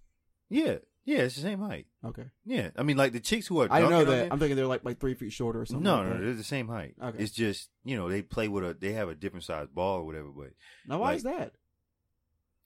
Yeah, 0.50 0.78
yeah, 1.10 1.20
it's 1.20 1.36
the 1.36 1.42
same 1.42 1.60
height. 1.60 1.88
Okay, 2.06 2.26
Yeah, 2.46 2.70
I 2.78 2.84
mean, 2.84 2.98
like 2.98 3.14
the 3.14 3.20
chicks 3.20 3.48
who 3.48 3.62
are. 3.62 3.68
I 3.72 3.80
didn't 3.80 3.92
know 3.92 3.98
dunking 4.06 4.14
on 4.14 4.20
that. 4.28 4.34
I'm 4.34 4.40
thinking 4.40 4.56
they're 4.58 4.68
like 4.68 4.84
like 4.86 5.00
three 5.00 5.16
feet 5.16 5.32
shorter 5.34 5.62
or 5.62 5.66
something. 5.66 5.84
no, 5.84 5.96
like 5.98 6.04
no, 6.06 6.10
that. 6.14 6.20
no, 6.20 6.26
they're 6.26 6.34
the 6.36 6.44
same 6.44 6.68
height. 6.68 6.96
Okay. 7.02 7.24
It's 7.24 7.32
just 7.34 7.70
you 7.84 7.96
know 7.98 8.10
they 8.10 8.22
play 8.22 8.48
with 8.48 8.64
a 8.64 8.74
they 8.80 8.94
have 8.94 9.10
a 9.10 9.16
different 9.16 9.46
size 9.46 9.68
ball 9.74 10.00
or 10.00 10.06
whatever, 10.06 10.30
but 10.30 10.52
Now 10.88 11.00
why 11.00 11.08
like- 11.10 11.18
is 11.18 11.24
that? 11.24 11.54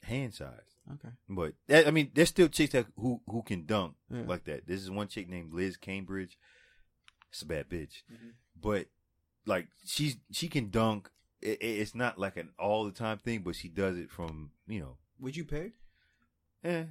hand 0.01 0.33
size. 0.33 0.59
Okay. 0.95 1.13
But 1.29 1.53
that, 1.67 1.87
I 1.87 1.91
mean, 1.91 2.11
there's 2.13 2.27
still 2.29 2.49
chicks 2.49 2.73
that 2.73 2.87
who 2.97 3.21
who 3.27 3.41
can 3.43 3.65
dunk 3.65 3.95
Yeah. 4.09 4.23
like 4.27 4.43
that. 4.45 4.67
This 4.67 4.81
is 4.81 4.91
one 4.91 5.07
chick 5.07 5.29
named 5.29 5.53
Liz 5.53 5.77
Cambage. 5.77 6.35
It's 7.31 7.41
a 7.41 7.45
bad 7.45 7.69
bitch, 7.69 8.03
Mhm. 8.11 8.33
but 8.61 8.87
like 9.45 9.67
she's 9.85 10.17
she 10.31 10.47
can 10.49 10.69
dunk. 10.69 11.09
It, 11.41 11.61
it- 11.61 11.79
it's 11.79 11.95
not 11.95 12.19
like 12.19 12.35
an 12.37 12.49
all 12.59 12.83
the 12.85 12.91
time 12.91 13.17
thing, 13.19 13.41
but 13.43 13.55
she 13.55 13.69
does 13.69 13.97
it 13.97 14.11
from 14.11 14.51
you 14.67 14.81
know. 14.81 14.97
Would 15.19 15.37
you 15.37 15.45
pay? 15.45 15.71
Eh. 16.65 16.83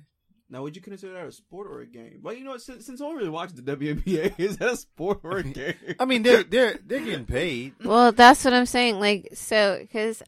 Now, 0.53 0.63
would 0.63 0.77
you 0.77 0.83
consider 0.83 1.15
that 1.15 1.27
a 1.27 1.33
sport 1.33 1.67
or 1.67 1.81
a 1.81 1.87
game? 1.87 2.21
Well, 2.23 2.35
you 2.35 2.45
know, 2.45 2.59
since 2.59 2.85
since 2.85 3.01
I'm 3.01 3.17
really 3.17 3.31
watching 3.31 3.57
the 3.57 3.75
WNBA, 3.75 4.35
is 4.39 4.59
that 4.59 4.73
a 4.73 4.77
sport 4.77 5.21
or 5.23 5.39
a 5.39 5.43
game? 5.43 5.75
I 5.99 6.05
mean, 6.05 6.23
they're 6.23 6.43
they're 6.43 6.79
they're 6.85 7.01
getting 7.05 7.25
paid. 7.25 7.73
well, 7.83 8.13
that's 8.13 8.45
what 8.45 8.53
I'm 8.53 8.67
saying. 8.67 9.01
Like, 9.01 9.31
so 9.33 9.79
because, 9.81 10.23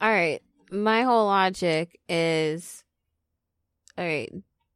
all 0.00 0.10
right, 0.10 0.42
my 0.72 1.04
whole 1.04 1.26
logic 1.26 2.00
is 2.08 2.82
all 3.96 4.04
right, 4.04 4.32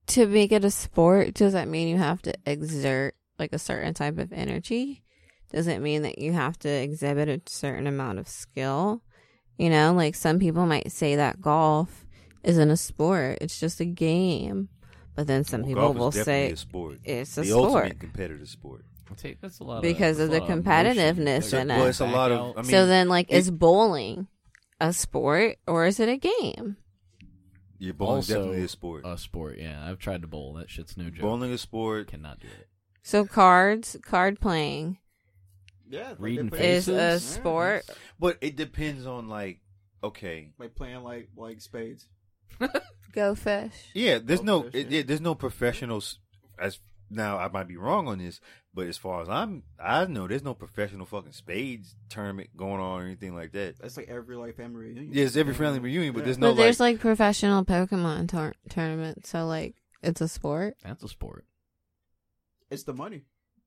to 0.09 0.27
make 0.29 0.53
it 0.53 0.65
a 0.65 0.71
sport, 0.71 1.35
does 1.35 1.55
that 1.55 1.67
mean 1.67 1.89
you 1.89 1.99
have 1.99 2.23
to 2.23 2.35
exert 2.47 3.17
like 3.41 3.53
a 3.53 3.59
certain 3.59 3.93
type 3.93 4.19
of 4.19 4.33
energy? 4.33 5.03
Does 5.51 5.67
it 5.67 5.81
mean 5.81 6.03
that 6.03 6.21
you 6.21 6.33
have 6.33 6.61
to 6.61 6.69
exhibit 6.69 7.29
a 7.29 7.41
certain 7.51 7.89
amount 7.89 8.21
of 8.21 8.29
skill? 8.29 9.03
You 9.59 9.71
know, 9.71 9.93
like 9.95 10.15
some 10.15 10.39
people 10.39 10.65
might 10.65 10.93
say 10.93 11.17
that 11.17 11.41
golf 11.41 12.04
isn't 12.45 12.71
a 12.71 12.77
sport; 12.77 13.39
it's 13.41 13.59
just 13.59 13.81
a 13.81 13.85
game. 13.85 14.69
But 15.15 15.27
then 15.29 15.45
some 15.45 15.61
Well, 15.63 15.69
people 15.69 15.95
will 15.95 16.13
say 16.13 16.51
a 16.53 16.57
sport. 16.57 16.99
it's 17.05 17.37
a 17.39 17.43
the 17.43 17.49
sport. 17.49 17.75
ultimate 17.75 18.01
competitive 18.01 18.49
sport. 18.49 18.85
Take 19.17 19.41
that's 19.41 19.61
a 19.61 19.65
lot 19.65 19.81
Because 19.83 20.19
of, 20.19 20.25
of 20.25 20.31
that's 20.33 20.47
the 20.47 20.53
um, 20.53 20.63
lot 20.65 20.65
competitiveness 20.87 21.53
Like, 21.53 21.63
in 21.63 21.71
it. 21.71 21.77
Well, 21.77 21.87
it's 21.87 22.01
a 22.01 22.07
lot 22.07 22.33
of. 22.33 22.59
I 22.59 22.63
mean, 22.63 22.71
so 22.71 22.87
then, 22.87 23.09
like, 23.09 23.31
it- 23.31 23.37
is 23.37 23.51
bowling 23.51 24.27
a 24.81 24.93
sport 24.93 25.57
or 25.69 25.87
is 25.87 26.01
it 26.01 26.09
a 26.09 26.17
game? 26.17 26.77
your 27.79 27.95
bowling 27.95 28.21
is 28.21 28.31
also 28.31 28.35
definitely 28.41 28.65
a 28.65 28.69
sport. 28.69 29.03
a 29.07 29.19
sport. 29.19 29.59
Yeah, 29.59 29.89
I've 29.89 29.99
tried 29.99 30.23
to 30.23 30.27
bowl. 30.27 30.55
That 30.55 30.69
shit's 30.71 30.97
no 30.97 31.11
joke. 31.11 31.21
bowling 31.21 31.51
is 31.51 31.61
a 31.61 31.63
sport. 31.63 32.09
cannot 32.09 32.41
do 32.41 32.49
it. 32.49 32.69
So 33.03 33.25
cards, 33.25 33.97
card 34.03 34.41
playing 34.41 34.99
Yeah, 35.89 36.15
Reading 36.19 36.49
they 36.49 36.57
play- 36.59 36.73
is 36.77 36.89
a 36.89 36.93
Faces? 36.93 37.23
sport. 37.29 37.85
But 38.19 38.39
it 38.41 38.57
depends 38.57 39.07
on 39.07 39.29
like. 39.29 39.61
Okay. 40.03 40.51
like 40.59 40.75
playing 40.75 41.03
like 41.05 41.29
like 41.37 41.61
spades. 41.61 42.09
Go 43.13 43.35
fish. 43.35 43.73
Yeah, 43.95 44.19
there's 44.23 44.43
no. 44.43 44.63
Goldfish, 44.63 44.81
It, 44.85 44.91
yeah. 44.91 44.97
yeah, 44.99 45.03
there's 45.07 45.21
no 45.21 45.35
professionals. 45.35 46.19
As 46.59 46.79
now, 47.11 47.39
I 47.39 47.49
might 47.49 47.69
be 47.69 47.77
wrong 47.77 48.09
on 48.09 48.19
this, 48.19 48.41
but 48.73 48.87
as 48.87 48.97
far 48.97 49.23
as 49.23 49.29
I'm, 49.29 49.63
I 49.79 50.05
know 50.07 50.27
there's 50.27 50.43
no 50.43 50.55
professional 50.55 51.05
fucking 51.07 51.33
spades 51.33 51.95
tournament 52.09 52.51
going 52.57 52.81
on 52.81 53.03
or 53.03 53.05
anything 53.05 53.35
like 53.35 53.53
that. 53.53 53.79
That's 53.81 53.97
like 53.97 54.09
every 54.09 54.37
like 54.37 54.57
family 54.57 54.87
reunion. 54.87 55.11
Yeah, 55.13 55.25
it's 55.25 55.37
every 55.37 55.55
family 55.55 55.79
reunion, 55.81 56.13
but 56.15 56.25
there's 56.25 56.39
But 56.39 56.49
no 56.49 56.55
there's 56.55 56.81
like. 56.81 56.95
like 56.95 57.01
professional 57.01 57.65
Pokemon 57.65 58.29
tour- 58.29 58.55
tournaments, 58.69 59.29
so 59.29 59.47
like 59.47 59.75
it's 60.03 60.21
a 60.21 60.29
sport. 60.29 60.75
That's 60.83 61.03
a 61.03 61.09
sport. 61.09 61.45
It's 62.71 62.85
the 62.85 62.95
money. 62.95 63.23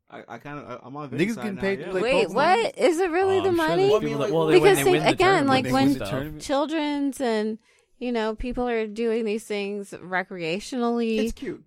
I, 0.10 0.24
I 0.28 0.38
kind 0.38 0.60
of 0.60 0.82
I'm 0.86 0.96
on 0.96 1.10
Niggas 1.10 1.18
Vinny's 1.18 1.36
getting 1.36 1.58
paid 1.58 1.80
now, 1.80 1.86
to 1.88 1.92
yeah. 1.94 2.00
play 2.00 2.02
Wait, 2.14 2.28
Pokemon? 2.30 2.34
what 2.34 2.78
is 2.78 3.00
it 3.00 3.12
really 3.12 3.40
Oh, 3.40 3.44
the 3.44 3.50
I'm 3.50 3.56
money? 3.58 3.76
there's 3.90 3.92
Well, 3.92 3.98
I 3.98 4.00
people 4.00 4.10
mean, 4.10 4.18
that- 4.20 4.24
like- 4.24 4.34
well, 4.34 4.48
because 4.52 4.78
they 4.78 4.84
think, 4.84 4.94
win 4.96 5.04
the 5.04 5.10
again, 5.10 5.48
like 5.48 5.64
they 5.66 5.72
when 5.74 5.94
the 5.98 6.06
tournament. 6.06 6.42
children's 6.42 7.22
and 7.22 7.60
you 8.00 8.12
know 8.12 8.36
people 8.36 8.68
are 8.68 8.88
doing 8.88 9.26
these 9.26 9.44
things 9.44 9.92
recreationally. 9.92 11.20
It's 11.20 11.32
cute. 11.34 11.64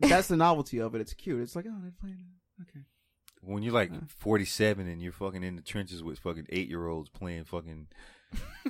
That's 0.00 0.28
the 0.28 0.36
novelty 0.36 0.80
of 0.80 0.94
it. 0.94 1.00
It's 1.00 1.14
cute. 1.14 1.40
It's 1.42 1.54
like 1.54 1.66
oh 1.68 1.76
they're 1.82 1.92
playing. 2.00 2.26
Okay. 2.62 2.80
when 3.42 3.62
you're 3.62 3.72
like 3.72 3.90
47 4.18 4.86
and 4.86 5.00
you're 5.00 5.12
fucking 5.12 5.42
in 5.42 5.56
the 5.56 5.62
trenches 5.62 6.02
with 6.02 6.18
fucking 6.18 6.46
eight 6.50 6.68
year 6.68 6.86
olds 6.88 7.08
playing 7.08 7.44
fucking, 7.44 7.86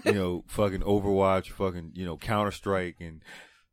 you 0.05 0.12
know, 0.12 0.44
fucking 0.49 0.81
Overwatch, 0.83 1.51
fucking, 1.51 1.92
you 1.94 2.05
know, 2.07 2.16
Counter 2.16 2.53
Strike 2.53 2.96
and, 3.01 3.20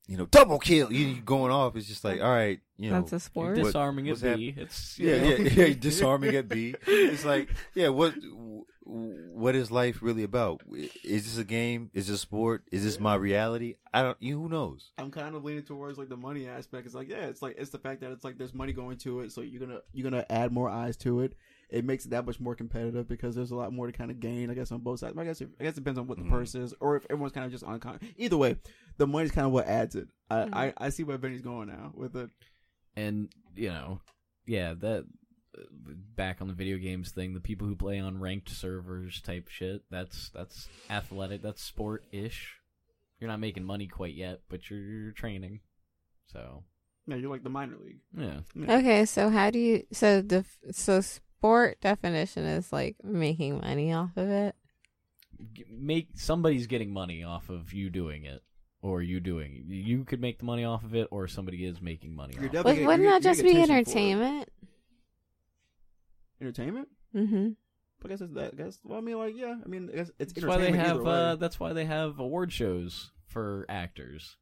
you 0.07 0.17
know, 0.17 0.25
double 0.25 0.57
kill. 0.57 0.91
You 0.91 1.05
you 1.07 1.21
going 1.21 1.51
off. 1.51 1.75
It's 1.75 1.85
just 1.87 2.03
like, 2.03 2.19
all 2.19 2.29
right, 2.31 2.59
you 2.77 2.89
know. 2.89 3.01
That's 3.01 3.13
a 3.13 3.19
sport. 3.19 3.57
What- 3.57 3.65
Disarming 3.65 4.07
what's 4.07 4.23
at 4.23 4.29
hap- 4.29 4.37
B. 4.39 4.53
It's 4.57 4.97
you 4.97 5.09
Yeah, 5.09 5.15
yeah, 5.23 5.65
yeah. 5.67 5.73
Disarming 5.79 6.35
at 6.35 6.47
B. 6.49 6.73
It's 6.87 7.25
like, 7.25 7.49
yeah. 7.75 7.89
What, 7.89 8.15
what 8.89 9.53
is 9.55 9.69
life 9.69 10.01
really 10.01 10.23
about? 10.23 10.61
Is 11.03 11.25
this 11.25 11.37
a 11.37 11.43
game? 11.43 11.89
Is 11.93 12.07
this 12.07 12.15
a 12.15 12.19
sport? 12.19 12.63
Is 12.71 12.83
this 12.83 12.99
my 12.99 13.15
reality? 13.15 13.75
I 13.93 14.01
don't. 14.01 14.17
You 14.21 14.39
who 14.41 14.47
knows? 14.49 14.91
I'm 14.97 15.11
kind 15.11 15.35
of 15.35 15.43
leaning 15.43 15.63
towards 15.63 15.97
like 15.97 16.09
the 16.09 16.15
money 16.17 16.47
aspect. 16.47 16.85
It's 16.85 16.95
like 16.95 17.09
yeah, 17.09 17.25
it's 17.25 17.41
like 17.41 17.55
it's 17.57 17.69
the 17.71 17.79
fact 17.79 18.01
that 18.01 18.11
it's 18.11 18.23
like 18.23 18.37
there's 18.37 18.53
money 18.53 18.71
going 18.73 18.97
to 18.99 19.19
it, 19.21 19.31
so 19.31 19.41
you're 19.41 19.59
gonna 19.59 19.81
you're 19.93 20.09
gonna 20.09 20.25
add 20.29 20.51
more 20.51 20.69
eyes 20.69 20.95
to 20.97 21.19
it. 21.21 21.35
It 21.69 21.83
makes 21.83 22.05
it 22.05 22.11
that 22.11 22.25
much 22.25 22.39
more 22.39 22.55
competitive 22.55 23.09
because 23.09 23.35
there's 23.35 23.51
a 23.51 23.55
lot 23.57 23.73
more 23.73 23.87
to 23.87 23.91
kind 23.91 24.09
of 24.09 24.21
gain. 24.21 24.49
I 24.49 24.53
guess 24.53 24.71
on 24.71 24.79
both 24.79 24.99
sides. 24.99 25.17
I 25.17 25.25
guess 25.25 25.41
it, 25.41 25.49
I 25.59 25.63
guess 25.63 25.73
it 25.73 25.81
depends 25.81 25.99
on 25.99 26.07
what 26.07 26.17
the 26.17 26.23
Mhm. 26.23 26.29
purse 26.29 26.55
is, 26.55 26.73
or 26.79 26.95
if 26.95 27.05
everyone's 27.09 27.33
kind 27.33 27.45
of 27.45 27.51
just 27.51 27.65
on. 27.65 27.81
Either 28.15 28.37
way, 28.37 28.55
the 28.97 29.05
money's 29.05 29.31
kind 29.31 29.45
of 29.47 29.51
what 29.51 29.67
adds 29.67 29.95
it. 29.95 30.07
I, 30.29 30.35
Mhm. 30.43 30.49
I 30.53 30.73
I 30.77 30.89
see 30.89 31.03
where 31.03 31.17
Benny's 31.17 31.41
going 31.41 31.67
now 31.67 31.91
with 31.93 32.15
it. 32.15 32.29
and 32.95 33.29
you 33.55 33.67
know, 33.69 33.99
yeah, 34.45 34.73
that 34.75 35.05
back 36.15 36.41
on 36.41 36.47
the 36.47 36.53
video 36.53 36.77
games 36.77 37.11
thing, 37.11 37.33
the 37.33 37.39
people 37.39 37.67
who 37.67 37.75
play 37.75 37.99
on 37.99 38.19
ranked 38.19 38.49
servers 38.49 39.21
type 39.21 39.47
shit. 39.49 39.83
That's 39.89 40.29
that's 40.29 40.67
athletic. 40.89 41.41
That's 41.41 41.61
sport 41.61 42.03
ish. 42.11 42.55
You're 43.19 43.29
not 43.29 43.39
making 43.39 43.63
money 43.63 43.87
quite 43.87 44.13
yet, 44.13 44.41
but 44.49 44.69
you're, 44.69 44.79
you're 44.79 45.11
training. 45.11 45.61
So 46.31 46.63
Yeah, 47.07 47.15
you're 47.15 47.31
like 47.31 47.43
the 47.43 47.49
minor 47.49 47.77
league. 47.83 47.99
yeah, 48.17 48.39
Yeah. 48.55 48.77
Okay, 48.77 49.05
so 49.05 49.29
how 49.29 49.49
do 49.49 49.57
you 49.59 49.83
so 49.91 50.21
the 50.21 50.45
so 50.71 51.01
sport 51.01 51.79
definition 51.81 52.45
is 52.45 52.71
like 52.71 52.95
making 53.03 53.59
money 53.61 53.91
off 53.93 54.15
of 54.17 54.29
it? 54.29 54.55
Make 55.69 56.09
somebody's 56.15 56.67
getting 56.67 56.91
money 56.91 57.23
off 57.23 57.49
of 57.49 57.73
you 57.73 57.89
doing 57.89 58.25
it. 58.25 58.41
Or 58.83 59.01
you 59.01 59.19
doing 59.19 59.65
you 59.67 60.03
could 60.05 60.21
make 60.21 60.37
the 60.37 60.45
money 60.45 60.63
off 60.63 60.83
of 60.83 60.93
it, 60.93 61.07
or 61.09 61.27
somebody 61.27 61.65
is 61.65 61.81
making 61.81 62.15
money 62.15 62.35
You're 62.35 62.45
off. 62.45 62.51
definitely 62.51 62.81
Like, 62.81 62.87
wouldn't 62.87 63.03
you 63.05 63.09
that 63.11 63.21
just 63.23 63.41
be 63.41 63.49
attention 63.49 63.65
for 63.67 63.71
it. 63.73 63.77
entertainment? 63.79 64.49
Entertainment. 66.41 66.87
Mm-hmm. 67.15 67.49
I 68.05 68.07
guess 68.09 68.21
it's 68.21 68.33
that. 68.33 68.53
I 68.53 68.55
guess. 68.63 68.79
Well, 68.83 68.97
I 68.99 69.01
mean, 69.01 69.17
like, 69.17 69.35
yeah. 69.35 69.55
I 69.63 69.67
mean, 69.67 69.89
it's, 69.91 70.11
it's 70.19 70.33
That's 70.33 70.45
why 70.45 70.57
they 70.57 70.71
have. 70.71 70.97
either 70.97 71.03
way. 71.03 71.11
Uh, 71.11 71.35
that's 71.35 71.59
why 71.59 71.73
they 71.73 71.85
have 71.85 72.19
award 72.19 72.51
shows 72.53 73.11
for 73.27 73.65
actors. 73.69 74.37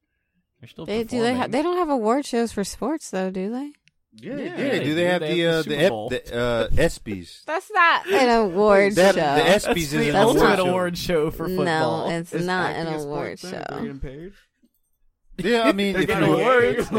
They're 0.59 0.69
still 0.69 0.85
They 0.85 1.03
do 1.03 1.21
they 1.21 1.35
ha- 1.35 1.47
they 1.47 1.61
don't 1.61 1.77
have 1.77 1.89
award 1.89 2.25
shows 2.25 2.51
for 2.51 2.63
sports 2.63 3.09
though, 3.09 3.29
do 3.31 3.49
they? 3.51 3.71
Yeah, 4.17 4.35
Yeah, 4.37 4.43
yeah. 4.43 4.55
they 4.55 4.79
do 4.79 4.85
do. 4.85 4.95
they 4.95 5.05
have 5.05 5.21
They 5.21 5.33
the 5.35 5.39
have 5.41 5.53
uh, 5.53 5.61
the 5.63 5.69
the, 5.69 5.75
Super 5.75 5.83
ep- 5.83 5.89
Bowl. 5.89 6.09
the 6.09 6.35
uh, 6.37 6.67
ESPYS? 6.69 7.43
That's 7.45 7.71
not 7.71 8.07
an 8.07 8.29
award 8.29 8.95
They 8.95 9.03
have- 9.03 9.15
show. 9.15 9.21
the 9.21 9.41
ESPYS 9.41 9.63
That's 9.65 9.77
is 9.77 9.91
the 9.91 9.97
an 10.07 10.13
That's 10.13 10.25
ultimate 10.27 10.43
not- 10.47 10.59
award 10.59 10.97
show 10.97 11.31
for 11.31 11.47
football. 11.47 11.65
no, 11.65 12.03
football. 12.03 12.09
it's 12.11 12.33
not 12.33 12.75
an 12.75 12.87
a 12.87 12.97
award 12.99 13.37
then? 13.39 13.53
If 13.53 13.61
they're 14.01 14.29
show. 14.29 14.31
Getting 15.37 15.43
paid. 15.43 15.51
Yeah, 15.51 15.63
I 15.63 15.71
mean, 15.73 15.95
if 15.95 16.09
you- 16.09 16.15
awards. 16.15 16.89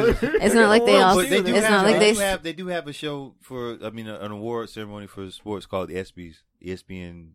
It's 0.43 0.55
not 0.55 0.69
like 0.69 0.85
they 0.87 0.93
Well, 0.95 1.09
also. 1.09 1.21
but 1.23 1.31
they 1.31 1.43
do 1.43 1.55
It's 1.55 1.65
have, 1.67 1.71
not 1.71 1.85
like 1.85 1.99
they 2.01 2.13
they. 2.13 2.15
do 2.15 2.21
have 2.21 2.43
they 2.43 2.53
do 2.53 2.67
have 2.69 2.87
a 2.89 2.93
show 2.93 3.35
for 3.41 3.79
I 3.83 3.91
mean 3.91 4.07
an 4.09 4.31
award 4.31 4.71
ceremony 4.71 5.07
for 5.07 5.31
sports 5.31 5.67
called 5.67 5.89
the 5.89 5.95
ESPYS 5.97 6.37
ESPN. 6.65 7.31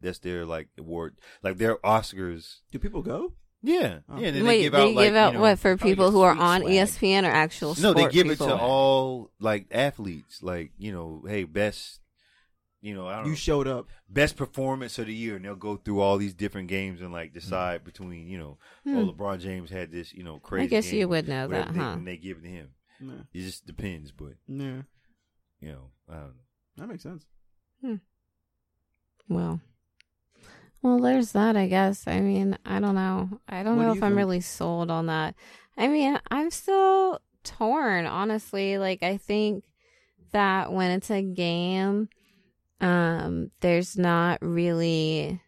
That's 0.00 0.18
their 0.18 0.46
like 0.46 0.68
award, 0.78 1.16
like 1.42 1.58
their 1.58 1.76
Oscars. 1.78 2.60
Do 2.72 2.78
people 2.78 3.02
go? 3.02 3.34
Yeah, 3.62 3.98
Oh. 4.08 4.18
yeah. 4.18 4.30
Then 4.30 4.44
Wait, 4.46 4.56
they 4.56 4.62
give 4.62 4.74
out 4.74 4.94
like 4.94 5.04
you 5.08 5.12
know, 5.12 5.40
what 5.40 5.58
for 5.58 5.72
oh, 5.72 5.76
people 5.76 6.10
who 6.10 6.22
are 6.22 6.34
on 6.34 6.62
swag. 6.62 6.72
ESPN 6.72 7.24
or 7.24 7.30
actual? 7.30 7.76
no, 7.78 7.92
they 7.92 8.08
give 8.08 8.26
people? 8.26 8.46
it 8.46 8.48
to 8.48 8.56
all 8.56 9.30
like 9.38 9.66
athletes. 9.70 10.42
Like 10.42 10.72
you 10.78 10.92
know, 10.92 11.22
hey, 11.28 11.44
best. 11.44 11.99
You 12.82 12.94
know, 12.94 13.06
I 13.08 13.16
don't 13.16 13.24
You 13.26 13.30
know, 13.32 13.36
showed 13.36 13.68
up. 13.68 13.88
best 14.08 14.36
performance 14.36 14.98
of 14.98 15.06
the 15.06 15.14
year, 15.14 15.36
and 15.36 15.44
they'll 15.44 15.54
go 15.54 15.76
through 15.76 16.00
all 16.00 16.16
these 16.16 16.32
different 16.34 16.68
games 16.68 17.00
and 17.02 17.12
like 17.12 17.34
decide 17.34 17.84
between 17.84 18.26
you 18.26 18.38
know, 18.38 18.58
Hmm. 18.84 18.96
oh, 18.96 19.12
LeBron 19.12 19.40
James 19.40 19.68
had 19.70 19.90
this 19.92 20.12
you 20.14 20.22
know 20.24 20.38
crazy. 20.38 20.64
I 20.64 20.66
guess 20.66 20.90
game, 20.90 21.00
you 21.00 21.08
would 21.08 21.28
know 21.28 21.46
that, 21.48 21.72
they- 21.74 21.78
huh? 21.78 21.90
And 21.98 22.06
they 22.06 22.16
give 22.16 22.38
it 22.38 22.42
to 22.42 22.48
him. 22.48 22.68
Yeah. 23.00 23.12
It 23.34 23.40
just 23.42 23.66
depends, 23.66 24.12
but 24.12 24.32
Yeah. 24.46 24.82
you 25.60 25.68
know, 25.72 25.90
I 26.08 26.14
don't 26.14 26.26
know. 26.28 26.32
That 26.76 26.88
makes 26.88 27.02
sense. 27.02 27.26
Well, 29.28 29.60
well, 30.82 30.98
there's 30.98 31.32
that. 31.32 31.56
I 31.56 31.66
guess. 31.68 32.06
I 32.06 32.20
mean, 32.20 32.58
I 32.64 32.80
don't 32.80 32.94
know. 32.94 33.40
I 33.48 33.62
don't 33.62 33.76
What 33.76 33.82
know 33.84 33.92
you 33.92 33.98
if 33.98 34.02
I'm 34.02 34.10
think? 34.12 34.18
really 34.18 34.40
sold 34.40 34.90
on 34.90 35.06
that. 35.06 35.34
I 35.76 35.88
mean, 35.88 36.18
I'm 36.30 36.50
still 36.50 37.20
torn, 37.44 38.06
honestly. 38.06 38.76
Like, 38.78 39.02
I 39.02 39.16
think 39.16 39.64
that 40.32 40.72
when 40.72 40.90
it's 40.90 41.10
a 41.10 41.22
game, 41.22 42.08
um, 42.80 43.50
there's 43.60 43.96
not 43.98 44.38
really. 44.40 45.40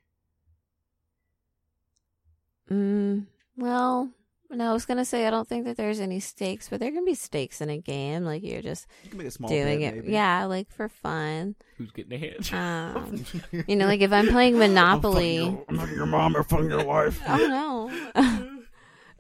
Mm, 2.71 3.27
well, 3.57 4.11
no, 4.51 4.71
I 4.71 4.73
was 4.73 4.85
gonna 4.87 5.05
say 5.05 5.27
I 5.27 5.31
don't 5.31 5.49
think 5.49 5.65
that 5.65 5.77
there's 5.77 6.01
any 6.01 6.21
stakes, 6.21 6.69
but 6.69 6.81
there 6.81 6.91
can 6.91 7.05
be 7.05 7.15
stakes 7.15 7.61
in 7.61 7.69
a 7.71 7.79
game. 7.79 8.25
Like 8.25 8.43
you're 8.43 8.63
just 8.63 8.87
You 9.05 9.11
can 9.11 9.19
make 9.19 9.27
a 9.27 9.31
small 9.31 9.49
doing 9.51 9.81
bet, 9.81 9.95
it, 9.95 9.97
maybe. 10.05 10.13
yeah, 10.13 10.45
like 10.45 10.71
for 10.71 10.89
fun. 10.89 11.55
Who's 11.79 11.91
getting 11.91 12.13
a 12.13 12.19
hand? 12.19 12.51
Um, 12.53 13.25
you 13.67 13.77
know, 13.77 13.87
like 13.87 14.01
if 14.01 14.13
I'm 14.13 14.29
playing 14.29 14.59
Monopoly. 14.59 15.39
I'm 15.69 15.79
fucking 15.79 15.95
your 15.95 16.07
mom 16.07 16.37
or 16.37 16.43
fucking 16.43 16.71
your 16.71 16.85
wife. 16.85 17.21
Oh 17.27 17.37
no. 17.37 17.91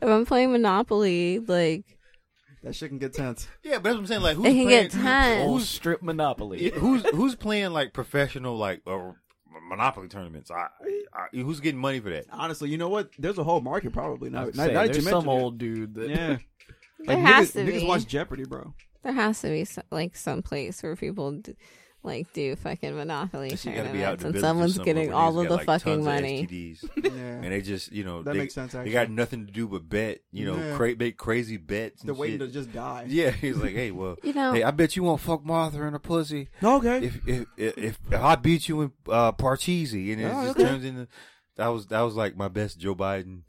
if 0.02 0.08
I'm 0.08 0.24
playing 0.26 0.52
Monopoly, 0.52 1.38
like 1.40 1.98
That 2.62 2.74
shit 2.76 2.90
can 2.90 2.98
get 2.98 3.12
tense. 3.12 3.48
Yeah, 3.64 3.74
but 3.78 3.84
that's 3.84 3.94
what 3.94 4.00
I'm 4.00 4.06
saying. 4.06 4.22
Like, 4.22 4.36
who's 4.36 4.46
it 4.46 4.50
can 4.54 4.64
playing, 4.66 4.68
get 4.82 4.90
tense. 4.92 5.48
Who's 5.50 5.68
strip 5.68 6.02
monopoly? 6.02 6.70
who's 6.70 7.04
who's 7.10 7.34
playing 7.34 7.72
like 7.72 7.92
professional 7.92 8.56
like 8.56 8.82
uh, 8.86 9.12
Monopoly 9.68 10.08
tournaments? 10.08 10.50
I, 10.50 10.68
I, 11.12 11.26
who's 11.36 11.60
getting 11.60 11.80
money 11.80 12.00
for 12.00 12.10
that? 12.10 12.26
Honestly, 12.30 12.70
you 12.70 12.78
know 12.78 12.88
what? 12.88 13.10
There's 13.18 13.38
a 13.38 13.44
whole 13.44 13.60
market 13.60 13.92
probably 13.92 14.28
I 14.28 14.32
now. 14.32 14.46
was 14.46 14.56
Now, 14.56 14.62
saying, 14.64 14.74
now 14.74 14.80
that 14.82 14.92
there's 14.92 15.04
you 15.04 15.10
some 15.10 15.24
mention 15.26 15.30
it. 15.30 15.42
old 15.42 15.58
dude 15.58 15.94
that 15.94 16.08
Yeah. 16.10 16.36
There 17.04 17.16
Like, 17.16 17.26
has 17.26 17.48
niggas, 17.48 17.52
to 17.54 17.58
niggas 17.64 17.80
be. 17.80 17.86
watch 17.88 18.06
Jeopardy, 18.06 18.44
bro. 18.44 18.74
There 19.02 19.12
has 19.12 19.40
to 19.40 19.48
be 19.48 19.64
some, 19.64 19.82
like 19.90 20.14
some 20.14 20.40
place 20.40 20.80
where 20.84 20.94
people 20.94 21.32
do, 21.32 21.54
like 22.04 22.32
do 22.32 22.56
fucking 22.56 22.96
Monopoly 22.96 23.50
That 23.50 23.58
shit 23.60 23.76
gotta 23.76 23.90
be 23.90 24.02
out 24.04 24.18
tournaments, 24.18 24.22
in 24.22 24.26
and 24.26 24.34
village 24.34 24.42
someone's 24.44 24.74
somewhere 24.74 24.94
getting 24.94 25.08
where 25.10 25.16
all 25.16 25.32
niggas 25.34 25.42
of 25.42 25.42
got, 25.42 25.48
the 25.48 25.56
like, 25.56 25.66
fucking 25.66 25.92
tons 26.04 26.06
of 26.06 26.12
money. 26.14 26.46
STDs. 26.46 26.90
Yeah. 27.16 27.22
and 27.42 27.44
they 27.52 27.60
just 27.62 27.92
you 27.92 28.04
know 28.04 28.22
that 28.22 28.32
they, 28.32 28.38
makes 28.38 28.54
sense. 28.54 28.74
Actually, 28.74 28.90
they 28.90 28.92
got 28.94 29.10
nothing 29.10 29.46
to 29.46 29.52
do 29.52 29.68
but 29.68 29.88
bet. 29.88 30.20
You 30.32 30.46
know, 30.46 30.56
Yeah. 30.56 30.76
cra- 30.76 30.96
make 30.96 31.16
crazy 31.16 31.56
bets. 31.58 32.00
And 32.02 32.08
They're 32.08 32.14
waiting 32.14 32.38
shit. 32.40 32.48
to 32.48 32.52
just 32.54 32.72
die. 32.72 33.06
Yeah, 33.08 33.30
he's 33.40 33.56
like, 33.56 33.72
hey, 33.72 33.90
well, 33.90 34.16
You 34.22 34.32
know, 34.32 34.52
hey, 34.52 34.62
I 34.62 34.70
bet 34.72 34.96
you 34.96 35.02
won't 35.04 35.20
fuck 35.20 35.44
Martha 35.44 35.82
in 35.82 35.94
a 35.94 35.98
pussy 35.98 36.48
Okay. 36.62 37.04
if 37.06 37.28
if 37.28 37.46
if, 37.56 37.78
if, 37.78 37.98
if 38.10 38.20
I 38.20 38.34
beat 38.36 38.68
you 38.68 38.80
in 38.82 38.92
uh, 39.08 39.32
Parcheesi, 39.32 40.12
and 40.12 40.22
it 40.22 40.32
Oh, 40.34 40.44
just 40.46 40.58
okay. 40.58 40.68
turns 40.68 40.84
into 40.84 41.08
that 41.56 41.68
was 41.68 41.86
that 41.88 42.00
was 42.00 42.14
like 42.14 42.36
my 42.36 42.48
best 42.48 42.78
Joe 42.78 42.94
Biden 42.94 43.42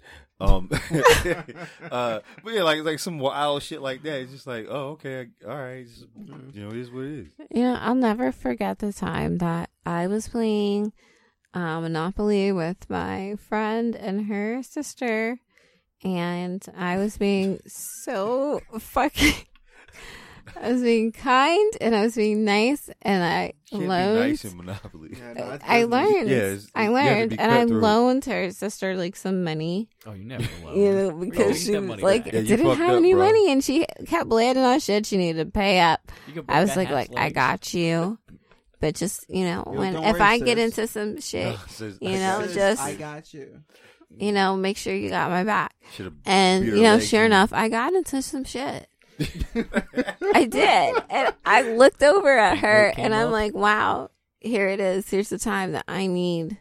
Um, 0.44 0.70
uh, 1.92 2.20
but 2.44 2.54
yeah, 2.54 2.64
like 2.64 2.84
like 2.84 3.00
some 3.00 3.18
wild 3.18 3.64
shit 3.64 3.82
like 3.82 4.04
that. 4.04 4.22
It's 4.22 4.32
just 4.32 4.48
like, 4.48 4.68
oh, 4.70 4.92
okay, 4.92 5.28
all 5.48 5.56
right, 5.56 5.86
just, 5.88 6.06
you 6.54 6.64
know, 6.64 6.70
it 6.70 6.78
is 6.78 6.92
what 6.92 7.06
it 7.06 7.20
is. 7.20 7.28
You 7.50 7.64
know, 7.64 7.78
I'll 7.80 7.96
never 7.96 8.32
forget 8.32 8.80
the 8.80 8.92
time 8.92 9.38
that 9.38 9.70
I 9.86 10.08
was 10.08 10.28
playing 10.28 10.92
uh, 11.54 11.80
Monopoly 11.80 12.52
with 12.52 12.90
my 12.90 13.36
friend 13.40 13.96
and 13.96 14.26
her 14.26 14.62
sister, 14.64 15.40
and 16.04 16.64
I 16.76 16.98
was 16.98 17.18
being 17.18 17.60
so 17.66 18.60
fucking. 18.78 19.46
I 20.62 20.72
was 20.74 20.82
being 20.82 21.12
kind 21.12 21.74
and 21.82 21.96
I 21.96 22.02
was 22.04 22.16
being 22.16 22.44
nice, 22.46 22.90
and 23.02 23.24
I 23.24 23.54
Can't 23.70 23.84
loaned. 23.88 24.16
be 24.24 24.30
nice 24.30 24.46
in 24.46 24.58
Monopoly. 24.58 25.10
Yeah, 25.18 25.34
no, 25.34 25.50
that's- 25.50 25.62
I 25.64 25.84
learned. 25.86 26.30
Yeah, 26.30 26.36
it's- 26.38 26.68
I 26.76 26.88
you 26.90 26.96
have 26.96 27.04
to 27.06 27.14
learned, 27.16 27.30
be 27.32 27.40
and 27.40 27.52
I 27.52 27.60
cutthroat. 27.62 27.82
loaned 27.84 28.26
her 28.26 28.52
sister 28.52 28.96
like 28.96 29.16
some 29.16 29.44
money. 29.44 29.90
Oh, 30.06 30.14
you 30.14 30.26
never 30.26 30.44
loan. 30.64 30.78
You 30.80 30.92
know, 30.94 31.12
because 31.12 31.68
you 31.68 31.74
she 31.76 31.80
was 31.80 32.02
like. 32.02 32.26
Yeah, 32.28 32.40
you 32.40 32.48
didn't 32.48 32.66
fucked 32.68 32.78
have 32.80 32.90
up, 32.92 32.98
any 32.98 33.14
bro. 33.14 33.26
money, 33.26 33.52
and 33.52 33.64
she 33.64 33.86
kept 34.08 34.30
landing 34.30 34.64
on 34.64 34.80
shit 34.80 35.06
she 35.06 35.18
needed 35.18 35.46
to 35.46 35.52
pay 35.52 35.80
up. 35.80 36.12
You 36.28 36.34
can 36.34 36.44
break 36.44 36.58
I 36.58 36.62
was 36.62 36.76
like, 36.76 36.90
like 36.90 37.10
I 37.18 37.30
got 37.30 37.74
you, 37.74 38.18
but 38.80 38.96
just 38.96 39.26
you 39.30 39.46
know, 39.46 39.64
Yo, 39.66 39.80
when 39.80 39.94
don't 39.94 40.04
if 40.06 40.14
worry, 40.14 40.22
I 40.22 40.38
get 40.40 40.58
sis. 40.58 40.66
into 40.78 40.88
some 40.88 41.22
shit, 41.22 41.58
Says- 41.70 41.98
you 42.02 42.18
know, 42.18 42.42
Sis, 42.46 42.56
just- 42.56 42.82
I 42.82 42.96
got 42.96 43.34
you. 43.34 43.62
you 44.16 44.32
know, 44.32 44.56
make 44.56 44.78
sure 44.78 44.94
you 44.94 45.10
got 45.10 45.30
my 45.32 45.44
back. 45.44 45.74
should've 45.96 46.14
And 46.26 46.64
beat 46.66 46.70
her 46.72 46.76
you 46.78 46.84
know, 46.84 46.94
legs 46.96 47.08
sure 47.10 47.22
in. 47.22 47.32
enough, 47.32 47.52
I 47.54 47.70
got 47.70 47.94
into 47.94 48.22
some 48.22 48.44
shit. 48.44 48.88
I 50.34 50.46
did, 50.46 51.04
and 51.10 51.34
I 51.46 51.62
looked 51.74 52.04
over 52.04 52.38
at 52.38 52.58
her, 52.60 52.94
and 52.98 53.14
I'm 53.14 53.28
up. 53.28 53.34
like, 53.34 53.54
wow, 53.54 54.10
here 54.40 54.68
it 54.68 54.80
is. 54.80 55.10
Here's 55.10 55.30
the 55.30 55.38
time 55.40 55.74
that 55.74 55.86
I 55.88 56.08
need. 56.08 56.58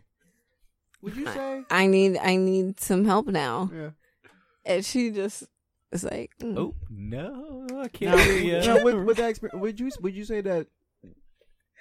Would 1.03 1.16
you 1.16 1.26
say? 1.26 1.64
I 1.70 1.86
need. 1.86 2.18
I 2.18 2.36
need 2.36 2.80
some 2.80 3.05
help 3.05 3.26
now. 3.26 3.70
Yeah. 3.74 3.90
And 4.64 4.84
she 4.84 5.11
just 5.11 5.44
was 5.90 6.05
like, 6.05 6.30
mm. 6.40 6.57
Oh 6.57 6.74
no, 6.90 7.66
I 7.80 7.88
can't 7.88 8.16
Now, 8.16 8.22
hear 8.22 8.38
you. 8.38 8.66
now 8.66 8.82
with, 8.84 8.94
with 9.05 9.16
that 9.18 9.30
experience, 9.30 9.61
would 9.61 9.80
you 9.80 9.90
would 10.00 10.14
you 10.14 10.24
say 10.24 10.40
that? 10.40 10.66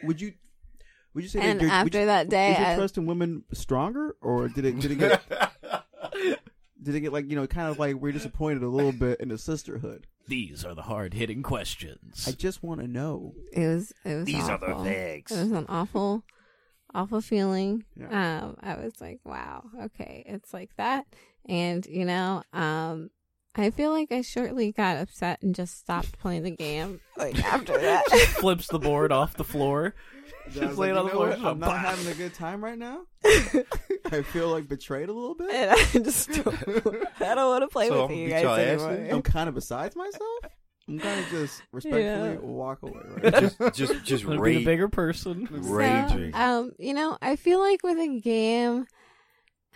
Would 0.04 0.20
you 0.20 0.34
would 1.14 1.24
you 1.24 1.30
say 1.30 1.40
and 1.42 1.60
that 1.60 1.64
would 1.64 1.72
after 1.72 2.00
you, 2.00 2.06
that 2.08 2.30
day, 2.30 2.52
is 2.54 2.58
your 2.60 2.68
I, 2.68 2.76
trust 2.76 2.98
in 2.98 3.06
women 3.06 3.44
stronger, 3.54 4.16
or 4.22 4.48
did 4.48 4.66
it 4.66 4.80
did 4.80 4.92
it 4.92 4.96
get 4.96 5.22
did 6.84 6.96
it 6.96 7.00
get 7.02 7.14
like 7.14 7.30
you 7.30 7.36
know 7.36 7.46
kind 7.48 7.70
of 7.70 7.78
like 7.80 7.96
we're 7.96 8.12
disappointed 8.12 8.64
a 8.64 8.68
little 8.70 8.92
bit 8.92 9.20
in 9.20 9.30
the 9.30 9.38
sisterhood? 9.38 10.08
These 10.32 10.64
are 10.64 10.74
the 10.74 10.84
hard 10.84 11.14
hitting 11.14 11.44
questions. 11.44 12.26
I 12.26 12.32
just 12.32 12.64
want 12.64 12.80
to 12.80 12.88
know. 12.88 13.36
it 13.52 13.68
was 13.68 13.92
it 14.06 14.16
was 14.16 14.26
These 14.26 14.48
are 14.48 14.58
the 14.58 14.68
facts. 14.68 15.34
It 15.34 15.42
was 15.42 15.52
an 15.52 15.66
awful, 15.68 16.24
awful 16.96 17.20
feeling. 17.20 17.84
Yeah. 18.00 18.44
Um, 18.46 18.56
I 18.62 18.76
was 18.76 18.94
like, 19.02 19.20
wow, 19.26 19.66
okay, 19.84 20.24
it's 20.26 20.54
like 20.54 20.70
that, 20.78 21.06
and 21.50 21.86
you 21.86 22.06
know, 22.06 22.44
um, 22.54 23.10
I 23.56 23.72
feel 23.72 23.92
like 23.92 24.14
I 24.14 24.22
shortly 24.22 24.72
got 24.72 24.96
upset 24.96 25.42
and 25.42 25.54
just 25.54 25.78
stopped 25.78 26.18
playing 26.18 26.44
the 26.44 26.52
game. 26.52 27.02
Like 27.18 27.38
after 27.44 27.78
that, 27.82 28.08
Flips 28.40 28.68
the 28.68 28.80
board 28.80 29.12
off 29.12 29.34
the 29.34 29.44
floor. 29.44 29.96
I 30.60 30.66
was 30.68 30.78
lay 30.78 30.90
it 30.90 30.94
like, 30.96 31.04
on 31.04 31.06
you 31.06 31.12
the 31.12 31.18
know 31.18 31.26
floor. 31.26 31.28
what? 31.30 31.46
I'm 31.52 31.60
not 31.60 31.78
having 31.80 32.08
a 32.08 32.14
good 32.16 32.34
time 32.34 32.64
right 32.64 32.78
now. 32.78 33.02
I 34.12 34.22
feel 34.24 34.50
like 34.50 34.68
betrayed 34.68 35.10
a 35.10 35.14
little 35.14 35.36
bit. 35.36 35.52
and 35.52 35.72
I 35.72 35.76
just 36.04 36.30
don't, 36.32 36.48
I 37.22 37.36
don't 37.36 37.50
want 37.50 37.64
to 37.64 37.68
play 37.70 37.88
So 37.88 38.02
with 38.04 38.12
I'm 38.12 38.18
you 38.18 38.30
guys 38.30 38.46
anymore. 38.46 38.94
then? 38.96 39.12
I'm 39.14 39.22
kind 39.22 39.48
of 39.50 39.56
besides 39.56 39.96
myself. 39.96 40.40
I'm 40.88 41.00
kind 41.00 41.20
of 41.20 41.28
just 41.30 41.62
respectfully 41.72 42.04
Yeah. 42.04 42.36
walk 42.40 42.82
away. 42.84 42.94
Right 43.22 43.32
now. 43.34 43.40
just 43.40 43.60
just 43.74 44.04
just 44.04 44.26
Gonna 44.26 44.42
be 44.42 44.52
the 44.52 44.58
rage, 44.58 44.66
bigger 44.66 44.90
person. 44.90 45.48
raging. 45.52 46.34
So, 46.34 46.38
um, 46.40 46.72
you 46.80 46.94
know, 46.94 47.18
I 47.22 47.36
feel 47.36 47.60
like 47.60 47.82
with 47.84 47.98
a 48.00 48.20
game, 48.20 48.88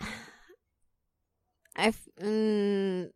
I, 1.76 1.88
f- 1.88 2.08
mm, 2.20 3.10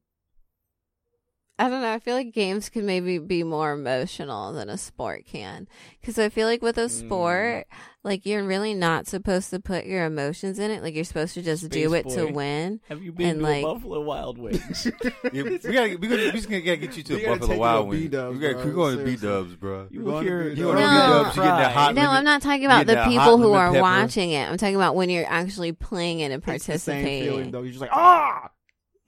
I 1.61 1.69
don't 1.69 1.83
know. 1.83 1.93
I 1.93 1.99
feel 1.99 2.15
like 2.17 2.33
games 2.33 2.71
can 2.71 2.87
maybe 2.87 3.19
be 3.19 3.43
more 3.45 3.73
emotional 3.73 4.53
than 4.55 4.71
a 4.71 4.79
sport 4.79 5.27
can, 5.27 5.69
because 6.01 6.19
I 6.19 6.31
feel 6.31 6.47
like 6.49 6.63
with 6.63 6.79
a 6.79 6.89
sport, 6.89 7.67
like 8.03 8.25
you're 8.25 8.43
really 8.45 8.73
not 8.73 9.07
supposed 9.07 9.51
to 9.51 9.61
put 9.61 9.85
your 9.85 10.07
emotions 10.07 10.59
in 10.59 10.71
it. 10.71 10.83
Like 10.83 10.95
you're 10.95 11.05
supposed 11.05 11.35
to 11.35 11.43
just 11.43 11.69
do 11.69 11.91
Space 11.91 12.07
it 12.07 12.17
to 12.17 12.33
win. 12.33 12.81
Have 12.89 13.03
you 13.03 13.13
been 13.13 13.29
And, 13.29 13.39
to 13.41 13.45
like- 13.45 13.65
a 13.65 13.75
Buffalo 13.75 14.01
Wild 14.01 14.39
Wings? 14.39 14.87
Yeah, 15.33 15.43
we 15.43 15.59
gotta, 15.59 15.97
we 16.01 16.09
gotta, 16.09 16.25
we 16.25 16.31
just 16.33 16.49
gotta 16.49 16.61
get 16.77 16.97
you 16.97 17.03
to 17.05 17.15
We 17.17 17.25
a 17.27 17.37
Buffalo 17.37 17.59
Wild 17.59 17.89
Wings. 17.89 18.03
B-dubs, 18.05 18.35
We 18.35 18.41
gotta, 18.41 18.55
bro. 18.55 18.65
we're 18.65 18.73
going 18.73 18.99
to 18.99 19.05
B 19.05 19.17
Dubs, 19.17 19.55
bro. 19.57 19.87
You 19.91 20.03
going 20.03 20.25
to 20.25 20.31
hear. 20.31 20.55
be 20.55 20.65
want 20.65 20.79
to 20.79 20.85
No. 20.85 20.89
dubs? 21.25 21.37
You 21.37 21.43
get 21.43 21.49
that 21.57 21.73
hot. 21.73 21.95
No, 21.95 22.01
lemon- 22.03 22.17
I'm 22.17 22.25
not 22.25 22.41
talking 22.43 22.65
about 22.65 22.87
the 22.87 23.05
people 23.07 23.37
who 23.39 23.53
are 23.53 23.69
pepper. 23.71 23.83
watching 23.83 24.31
it. 24.31 24.49
I'm 24.49 24.57
talking 24.57 24.77
about 24.77 24.95
when 24.97 25.11
you're 25.11 25.27
actually 25.29 25.73
playing 25.73 26.21
it 26.21 26.33
and 26.33 26.43
It's 26.49 26.67
the 26.67 26.79
same 26.79 27.05
feeling 27.05 27.51
though. 27.51 27.61
You're 27.63 27.71
just 27.73 27.83
like 27.83 27.91
ah. 27.93 28.49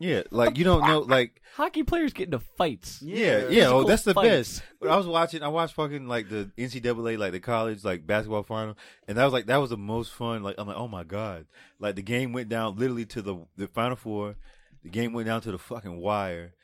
Yeah, 0.02 0.22
like 0.32 0.58
you 0.58 0.64
don't 0.64 0.84
know, 0.84 0.98
like 0.98 1.40
Hockey 1.54 1.84
players 1.84 2.12
get 2.12 2.24
into 2.24 2.40
fights. 2.40 3.00
yeah, 3.02 3.46
yeah. 3.48 3.66
Oh, 3.66 3.84
that's 3.84 4.02
the 4.02 4.14
fights. 4.14 4.58
best. 4.58 4.62
But 4.80 4.90
I 4.90 4.96
was 4.96 5.06
watching, 5.06 5.44
I 5.44 5.48
watched 5.48 5.74
fucking 5.74 6.08
like 6.08 6.28
the 6.28 6.50
NCAA, 6.58 7.16
like 7.18 7.30
the 7.30 7.38
college, 7.38 7.84
like 7.84 8.04
basketball 8.04 8.42
final, 8.42 8.76
and 9.06 9.16
that 9.16 9.22
was 9.22 9.32
like 9.32 9.46
that 9.46 9.58
was 9.58 9.70
the 9.70 9.76
most 9.76 10.12
fun. 10.12 10.42
Like 10.42 10.56
I'm 10.58 10.66
like, 10.66 10.76
oh 10.76 10.88
my 10.88 11.04
god, 11.04 11.46
like 11.78 11.94
the 11.94 12.02
game 12.02 12.32
went 12.32 12.48
down 12.48 12.76
literally 12.76 13.04
to 13.06 13.22
the 13.22 13.46
the 13.56 13.68
final 13.68 13.94
four. 13.94 14.34
The 14.82 14.88
game 14.88 15.12
went 15.12 15.28
down 15.28 15.40
to 15.42 15.52
the 15.52 15.58
fucking 15.58 15.96
wire. 16.00 16.54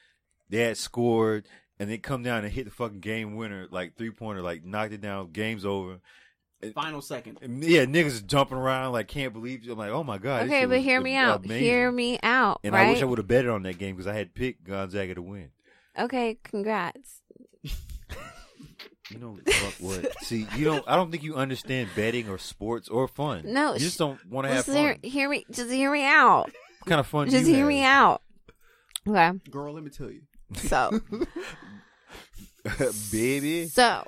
They 0.49 0.63
had 0.63 0.77
scored, 0.77 1.47
and 1.79 1.89
they 1.89 1.99
come 1.99 2.25
down 2.25 2.45
and 2.45 2.53
hit 2.53 2.65
the 2.65 2.73
fucking 2.73 2.99
game 2.99 3.37
winner, 3.37 3.69
like 3.71 3.97
three 3.97 4.11
pointer, 4.11 4.43
like 4.43 4.65
knocked 4.65 4.95
it 4.95 5.01
down. 5.01 5.31
Game's 5.31 5.65
over. 5.65 6.01
Final 6.75 7.01
second. 7.01 7.39
Yeah, 7.63 7.85
niggas 7.85 8.27
jumping 8.27 8.59
around 8.59 8.93
like 8.93 9.07
can't 9.07 9.33
believe. 9.33 9.67
it. 9.67 9.71
I'm 9.71 9.79
like, 9.79 9.91
oh 9.91 10.03
my 10.03 10.19
god. 10.19 10.47
Okay, 10.47 10.65
but 10.65 10.79
was 10.79 10.85
hear 10.85 11.01
me 11.01 11.15
out. 11.15 11.45
amazing. 11.45 11.65
Hear 11.65 11.93
me 11.93 12.19
out. 12.23 12.61
And 12.65 12.75
right? 12.75 12.89
I 12.89 12.91
wish 12.91 13.01
I 13.01 13.05
would 13.05 13.19
have 13.19 13.29
betted 13.29 13.51
on 13.51 13.63
that 13.63 13.79
game 13.79 13.95
because 13.95 14.09
I 14.09 14.15
had 14.15 14.35
picked 14.35 14.65
Gonzaga 14.65 15.15
to 15.15 15.23
win. 15.23 15.51
Okay, 15.99 16.39
congrats. 16.43 17.23
You 19.11 19.19
know 19.19 19.39
fuck 19.47 19.73
what? 19.81 20.23
See, 20.25 20.47
you 20.55 20.67
don't. 20.67 20.85
I 20.87 20.95
don't 20.95 21.11
think 21.11 21.23
you 21.23 21.37
understand 21.37 21.89
betting 21.97 22.29
or 22.29 22.37
sports 22.37 22.91
or 22.91 23.09
fun. 23.09 23.41
No, 23.47 23.73
you 23.73 23.79
just 23.79 23.99
don't 23.99 24.23
want 24.27 24.47
to 24.47 24.53
have 24.53 24.67
fun. 24.67 24.77
hear, 24.77 24.99
hear 25.03 25.31
me. 25.31 25.47
Just 25.51 25.71
hear 25.71 25.91
me 25.91 26.05
out. 26.05 26.51
What 26.81 26.89
kind 26.89 27.01
of 27.01 27.07
fun? 27.07 27.31
Just 27.31 27.47
do 27.47 27.51
you 27.51 27.57
hear 27.57 27.65
have? 27.65 27.69
me 27.69 27.85
out. 27.85 28.21
Okay, 29.09 29.31
Girl, 29.51 29.73
let 29.73 29.83
me 29.83 29.89
tell 29.89 30.11
you. 30.11 30.21
so 30.57 31.01
baby. 33.11 33.69
so 33.69 34.07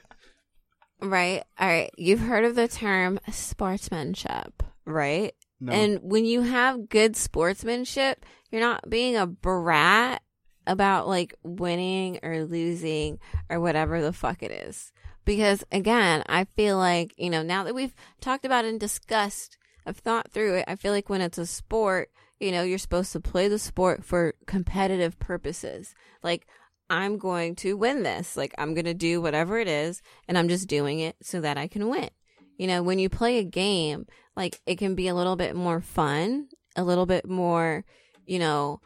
right, 1.02 1.42
all 1.58 1.68
right. 1.68 1.90
You've 1.96 2.20
heard 2.20 2.44
of 2.44 2.54
the 2.54 2.68
term 2.68 3.18
sportsmanship, 3.30 4.62
right? 4.84 5.34
No. 5.60 5.72
And 5.72 5.98
when 6.02 6.24
you 6.24 6.42
have 6.42 6.88
good 6.88 7.16
sportsmanship, 7.16 8.24
you're 8.50 8.60
not 8.60 8.88
being 8.88 9.16
a 9.16 9.26
brat 9.26 10.22
about 10.66 11.08
like 11.08 11.34
winning 11.42 12.18
or 12.22 12.44
losing 12.44 13.18
or 13.48 13.60
whatever 13.60 14.00
the 14.00 14.12
fuck 14.12 14.42
it 14.42 14.50
is. 14.50 14.92
Because 15.24 15.64
again, 15.70 16.22
I 16.28 16.44
feel 16.44 16.76
like, 16.78 17.14
you 17.16 17.30
know, 17.30 17.42
now 17.42 17.64
that 17.64 17.74
we've 17.74 17.94
talked 18.20 18.44
about 18.44 18.64
and 18.64 18.80
discussed, 18.80 19.58
I've 19.84 19.98
thought 19.98 20.30
through 20.30 20.56
it, 20.56 20.64
I 20.66 20.76
feel 20.76 20.92
like 20.92 21.08
when 21.08 21.20
it's 21.20 21.38
a 21.38 21.46
sport, 21.46 22.10
you 22.38 22.52
know, 22.52 22.62
you're 22.62 22.78
supposed 22.78 23.12
to 23.12 23.20
play 23.20 23.48
the 23.48 23.58
sport 23.58 24.04
for 24.04 24.34
competitive 24.46 25.18
purposes. 25.18 25.94
Like, 26.22 26.46
I'm 26.90 27.16
going 27.16 27.54
to 27.56 27.76
win 27.76 28.02
this. 28.02 28.36
Like, 28.36 28.54
I'm 28.58 28.74
going 28.74 28.84
to 28.84 28.94
do 28.94 29.22
whatever 29.22 29.58
it 29.58 29.68
is, 29.68 30.02
and 30.28 30.36
I'm 30.36 30.48
just 30.48 30.68
doing 30.68 30.98
it 30.98 31.16
so 31.22 31.40
that 31.40 31.56
I 31.56 31.68
can 31.68 31.88
win. 31.88 32.10
You 32.58 32.66
know, 32.66 32.82
when 32.82 32.98
you 32.98 33.08
play 33.08 33.38
a 33.38 33.44
game, 33.44 34.06
like, 34.36 34.60
it 34.66 34.76
can 34.76 34.94
be 34.94 35.08
a 35.08 35.14
little 35.14 35.36
bit 35.36 35.54
more 35.54 35.80
fun, 35.80 36.48
a 36.76 36.84
little 36.84 37.06
bit 37.06 37.28
more, 37.28 37.84
you 38.26 38.38
know, 38.38 38.80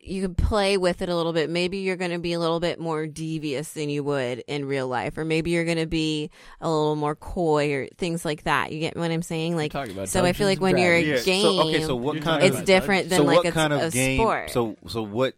you 0.00 0.22
can 0.22 0.34
play 0.34 0.76
with 0.76 1.00
it 1.02 1.08
a 1.08 1.16
little 1.16 1.32
bit. 1.32 1.48
Maybe 1.48 1.78
you're 1.78 1.96
going 1.96 2.10
to 2.10 2.18
be 2.18 2.32
a 2.32 2.38
little 2.38 2.60
bit 2.60 2.78
more 2.78 3.06
devious 3.06 3.72
than 3.72 3.88
you 3.88 4.04
would 4.04 4.44
in 4.46 4.66
real 4.66 4.86
life, 4.86 5.16
or 5.18 5.24
maybe 5.24 5.50
you're 5.50 5.64
going 5.64 5.78
to 5.78 5.86
be 5.86 6.30
a 6.60 6.68
little 6.68 6.96
more 6.96 7.16
coy 7.16 7.72
or 7.74 7.88
things 7.96 8.24
like 8.24 8.44
that. 8.44 8.72
You 8.72 8.80
get 8.80 8.96
what 8.96 9.10
I'm 9.10 9.22
saying? 9.22 9.56
Like, 9.56 9.72
so 10.06 10.24
I 10.24 10.32
feel 10.32 10.46
like 10.46 10.60
when 10.60 10.76
you're 10.76 10.94
a 10.94 11.02
Dragons. 11.02 11.24
game, 11.24 11.42
So, 11.42 11.68
okay, 11.68 11.82
so 11.82 11.96
what 11.96 12.14
kind 12.14 12.24
talking 12.24 12.48
of 12.48 12.54
it's 12.56 12.62
different 12.62 13.08
than 13.08 13.18
so 13.18 13.24
like 13.24 13.44
a, 13.46 13.52
kind 13.52 13.72
of 13.72 13.80
a 13.80 13.90
game? 13.90 14.18
sport. 14.18 14.50
So 14.50 14.76
so 14.86 15.02
what 15.02 15.34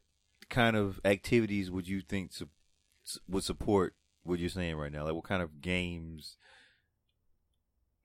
kind 0.52 0.76
of 0.76 1.00
activities 1.04 1.68
would 1.70 1.88
you 1.88 2.00
think 2.00 2.32
su- 2.32 2.48
would 3.28 3.42
support 3.42 3.94
what 4.22 4.38
you're 4.38 4.48
saying 4.48 4.76
right 4.76 4.92
now? 4.92 5.04
Like 5.04 5.14
what 5.14 5.24
kind 5.24 5.42
of 5.42 5.60
games 5.60 6.36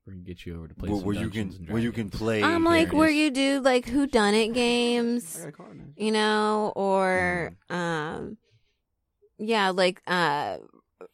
We're 0.08 0.14
get 0.14 0.46
you 0.46 0.58
over 0.58 0.68
to 0.70 0.74
play 0.74 0.90
where, 0.90 1.02
where 1.04 1.16
you 1.16 1.30
can 1.30 1.48
Dungeons 1.50 1.60
and 1.60 1.70
where 1.70 1.82
you 1.82 1.92
can 1.92 2.08
Dragons. 2.08 2.20
play? 2.22 2.42
um, 2.42 2.64
like 2.64 2.94
where 2.94 3.10
you 3.10 3.30
do 3.30 3.60
like 3.60 3.88
who 3.88 4.08
done 4.08 4.34
it 4.34 4.54
games, 4.54 5.38
got 5.38 5.50
a 5.50 5.52
card 5.52 5.78
now. 5.78 5.84
you 5.98 6.12
know, 6.12 6.72
or 6.76 7.52
um, 7.70 8.38
yeah, 9.38 9.70
like 9.70 10.02
uh, 10.08 10.58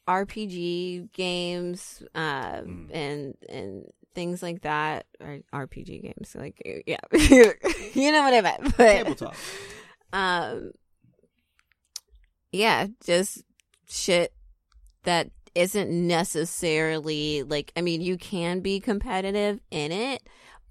RPG 0.08 1.12
games, 1.12 2.04
uh, 2.16 2.62
Mm. 2.62 2.90
and 2.94 3.36
and 3.50 3.86
things 4.16 4.44
like 4.44 4.62
that, 4.62 5.06
or 5.20 5.40
RPG 5.54 6.02
games, 6.04 6.36
like 6.36 6.62
yeah, 6.86 6.98
you 7.14 8.12
know 8.12 8.22
what 8.22 8.34
I 8.34 8.42
meant, 8.42 8.78
but 8.78 8.94
Tabletop. 8.94 9.36
um 10.14 10.72
yeah 12.54 12.88
just 13.06 13.44
shit 13.90 14.34
that 15.04 15.30
isn't 15.56 15.90
necessarily 15.92 17.44
like 17.44 17.72
i 17.76 17.82
mean 17.82 18.00
you 18.02 18.18
can 18.18 18.60
be 18.62 18.80
competitive 18.80 19.60
in 19.72 19.92
it 19.92 20.22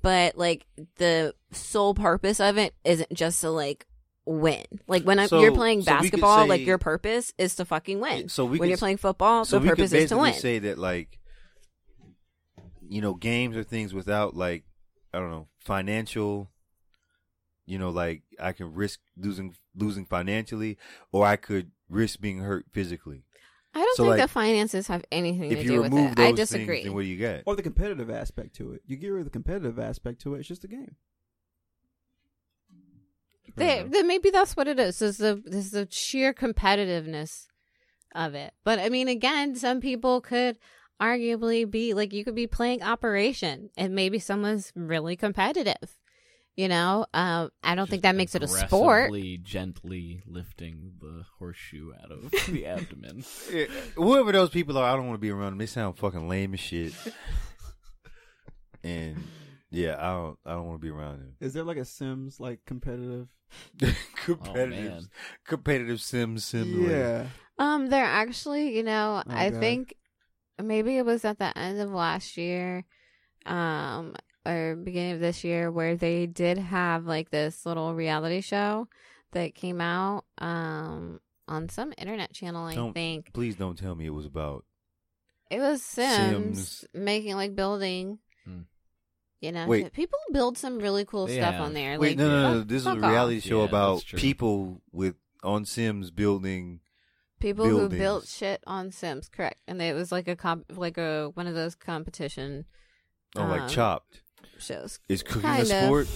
but 0.00 0.36
like 0.38 0.66
the 0.96 1.34
sole 1.52 1.94
purpose 1.94 2.40
of 2.40 2.56
it 2.58 2.74
isn't 2.84 3.12
just 3.12 3.40
to 3.42 3.50
like 3.50 3.86
win. 4.24 4.64
Like 4.86 5.02
when 5.04 5.26
So- 5.28 5.40
you're 5.40 5.50
playing 5.52 5.82
so 5.82 5.92
basketball, 5.92 6.46
like 6.46 6.60
your 6.64 6.78
purpose 6.78 7.32
is 7.38 7.56
to 7.56 7.64
fucking 7.64 7.98
win. 7.98 8.28
So 8.28 8.44
we 8.44 8.50
when 8.52 8.60
could 8.60 8.68
you're 8.68 8.78
playing 8.78 8.98
football, 8.98 9.44
so 9.44 9.58
the 9.58 9.68
purpose 9.68 9.92
is 9.92 10.10
to 10.10 10.16
win. 10.16 10.34
say 10.34 10.60
that 10.60 10.78
like 10.78 11.18
you 12.88 13.00
know 13.00 13.14
games 13.14 13.56
are 13.56 13.64
things 13.64 13.94
without 13.94 14.36
like 14.36 14.64
i 15.14 15.18
don't 15.18 15.30
know 15.30 15.48
financial 15.58 16.50
you 17.72 17.78
know 17.78 17.88
like 17.88 18.22
i 18.38 18.52
can 18.52 18.72
risk 18.74 19.00
losing 19.16 19.54
losing 19.74 20.04
financially 20.04 20.76
or 21.10 21.24
i 21.24 21.36
could 21.36 21.70
risk 21.88 22.20
being 22.20 22.40
hurt 22.40 22.66
physically 22.70 23.24
I 23.74 23.78
don't 23.78 23.96
so, 23.96 24.02
think 24.02 24.10
like, 24.18 24.20
the 24.20 24.28
finances 24.28 24.86
have 24.88 25.02
anything 25.10 25.50
if 25.50 25.60
to 25.60 25.64
you 25.64 25.70
do 25.70 25.80
with 25.80 25.92
remove 25.92 26.12
it. 26.12 26.16
those 26.18 26.26
I 26.26 26.32
disagree. 26.32 26.76
things 26.76 26.84
then 26.84 26.94
what 26.94 27.00
do 27.00 27.06
you 27.06 27.16
get? 27.16 27.42
Or 27.46 27.56
the 27.56 27.62
competitive 27.62 28.10
aspect 28.10 28.54
to 28.56 28.72
it. 28.72 28.82
You 28.84 28.98
get 28.98 29.08
rid 29.08 29.20
of 29.20 29.24
the 29.24 29.30
competitive 29.30 29.78
aspect 29.78 30.20
to 30.22 30.34
it. 30.34 30.40
It's 30.40 30.48
just 30.48 30.62
a 30.64 30.68
game. 30.68 30.96
They, 33.56 33.82
then 33.88 34.06
maybe 34.06 34.28
that's 34.28 34.58
what 34.58 34.68
it 34.68 34.78
is. 34.78 35.00
Is 35.00 35.16
the 35.16 35.42
is 35.46 35.70
the 35.70 35.88
sheer 35.90 36.34
competitiveness 36.34 37.46
of 38.14 38.34
it. 38.34 38.52
But 38.62 38.78
I 38.78 38.90
mean, 38.90 39.08
again, 39.08 39.54
some 39.56 39.80
people 39.80 40.20
could 40.20 40.58
arguably 41.00 41.68
be 41.68 41.94
like 41.94 42.12
you 42.12 42.24
could 42.24 42.34
be 42.34 42.46
playing 42.46 42.82
Operation, 42.82 43.70
and 43.78 43.94
maybe 43.94 44.18
someone's 44.18 44.70
really 44.76 45.16
competitive. 45.16 45.96
You 46.56 46.68
know, 46.68 47.06
um, 47.14 47.48
I 47.62 47.74
don't 47.74 47.88
think 47.88 48.02
that 48.02 48.14
makes 48.14 48.34
it 48.34 48.42
a 48.42 48.46
sport. 48.48 49.06
Aggressively, 49.06 49.38
gently 49.38 50.22
lifting 50.26 50.92
the 51.00 51.24
horseshoe 51.38 51.92
out 52.02 52.12
of 52.12 52.30
the 52.48 52.66
abdomen. 52.66 53.24
Yeah, 53.50 53.64
whoever 53.94 54.32
those 54.32 54.50
people 54.50 54.76
are 54.76 54.84
i 54.92 54.94
don't 54.94 55.06
want 55.06 55.14
to 55.14 55.20
be 55.20 55.30
around 55.30 55.52
them 55.52 55.58
they 55.58 55.66
sound 55.66 55.96
fucking 55.96 56.28
lame 56.28 56.52
as 56.54 56.60
shit 56.60 56.92
and 58.84 59.16
yeah 59.70 59.96
i 59.98 60.10
don't 60.12 60.38
i 60.44 60.50
don't 60.52 60.66
want 60.66 60.80
to 60.80 60.84
be 60.84 60.90
around 60.90 61.20
them 61.20 61.34
Is 61.40 61.52
there 61.54 61.64
like 61.64 61.76
a 61.78 61.84
Sims 61.84 62.38
like 62.40 62.60
competitive? 62.66 63.28
competitive 64.16 64.92
man. 64.92 65.02
competitive 65.46 66.00
sim 66.00 66.38
simulator 66.38 66.98
Yeah. 66.98 67.26
Um, 67.58 67.88
they're 67.90 68.04
actually, 68.04 68.74
you 68.76 68.82
know, 68.82 69.22
Oh, 69.26 69.30
I 69.32 69.50
God. 69.50 69.60
think 69.60 69.94
maybe 70.60 70.96
it 70.96 71.04
was 71.04 71.24
at 71.24 71.38
the 71.38 71.56
end 71.56 71.80
of 71.80 71.90
last 71.90 72.36
year, 72.36 72.84
um, 73.46 74.16
or 74.46 74.76
beginning 74.76 75.12
of 75.12 75.20
this 75.20 75.44
year, 75.44 75.70
where 75.70 75.96
they 75.96 76.26
did 76.26 76.58
have 76.58 77.06
like 77.06 77.30
this 77.30 77.64
little 77.66 77.94
reality 77.94 78.40
show 78.40 78.88
that 79.32 79.54
came 79.54 79.80
out, 79.80 80.24
um, 80.38 81.20
on 81.48 81.68
some 81.68 81.92
internet 81.98 82.32
channel. 82.32 82.66
I 82.66 82.74
Don't- 82.74 82.92
think 82.94 83.32
please 83.32 83.56
don't 83.56 83.78
tell 83.78 83.94
me 83.94 84.06
it 84.06 84.10
was 84.14 84.26
about 84.26 84.64
it 85.50 85.58
was 85.60 85.82
Sims, 85.82 86.68
Sims. 86.80 86.84
making 86.94 87.34
like 87.36 87.54
building. 87.54 88.18
Hmm. 88.44 88.60
You 89.40 89.52
know, 89.52 89.66
Wait. 89.66 89.92
people 89.92 90.18
build 90.32 90.56
some 90.56 90.78
really 90.78 91.04
cool 91.04 91.26
They 91.26 91.36
stuff 91.38 91.60
on 91.60 91.74
there. 91.74 91.98
Wait, 91.98 92.10
like, 92.10 92.18
no, 92.18 92.28
no, 92.28 92.52
no. 92.54 92.58
fuck- 92.60 92.68
This 92.68 92.82
is 92.82 92.86
a 92.86 92.94
fuck 92.94 93.02
off. 93.02 93.10
reality 93.10 93.40
show 93.40 93.58
Yeah, 93.62 93.68
about 93.68 94.04
people 94.16 94.80
with 94.92 95.16
on 95.42 95.64
Sims 95.64 96.10
building. 96.12 96.80
people 97.40 97.66
who 97.68 97.88
built 97.88 98.28
shit 98.28 98.62
on 98.68 98.92
Sims, 98.92 99.28
correct? 99.28 99.60
And 99.66 99.82
it 99.82 99.94
was 99.94 100.12
like 100.12 100.28
a 100.28 100.36
comp, 100.36 100.66
like 100.70 100.96
a 100.96 101.30
one 101.34 101.46
of 101.48 101.54
those 101.54 101.74
competition 101.74 102.64
Oh, 103.34 103.44
like 103.46 103.62
Um, 103.62 103.68
Chopped. 103.68 104.21
Shows. 104.62 105.00
Is 105.08 105.22
cooking 105.22 105.42
kind 105.42 105.58
a 105.70 105.78
of. 105.78 105.84
sport? 105.84 106.08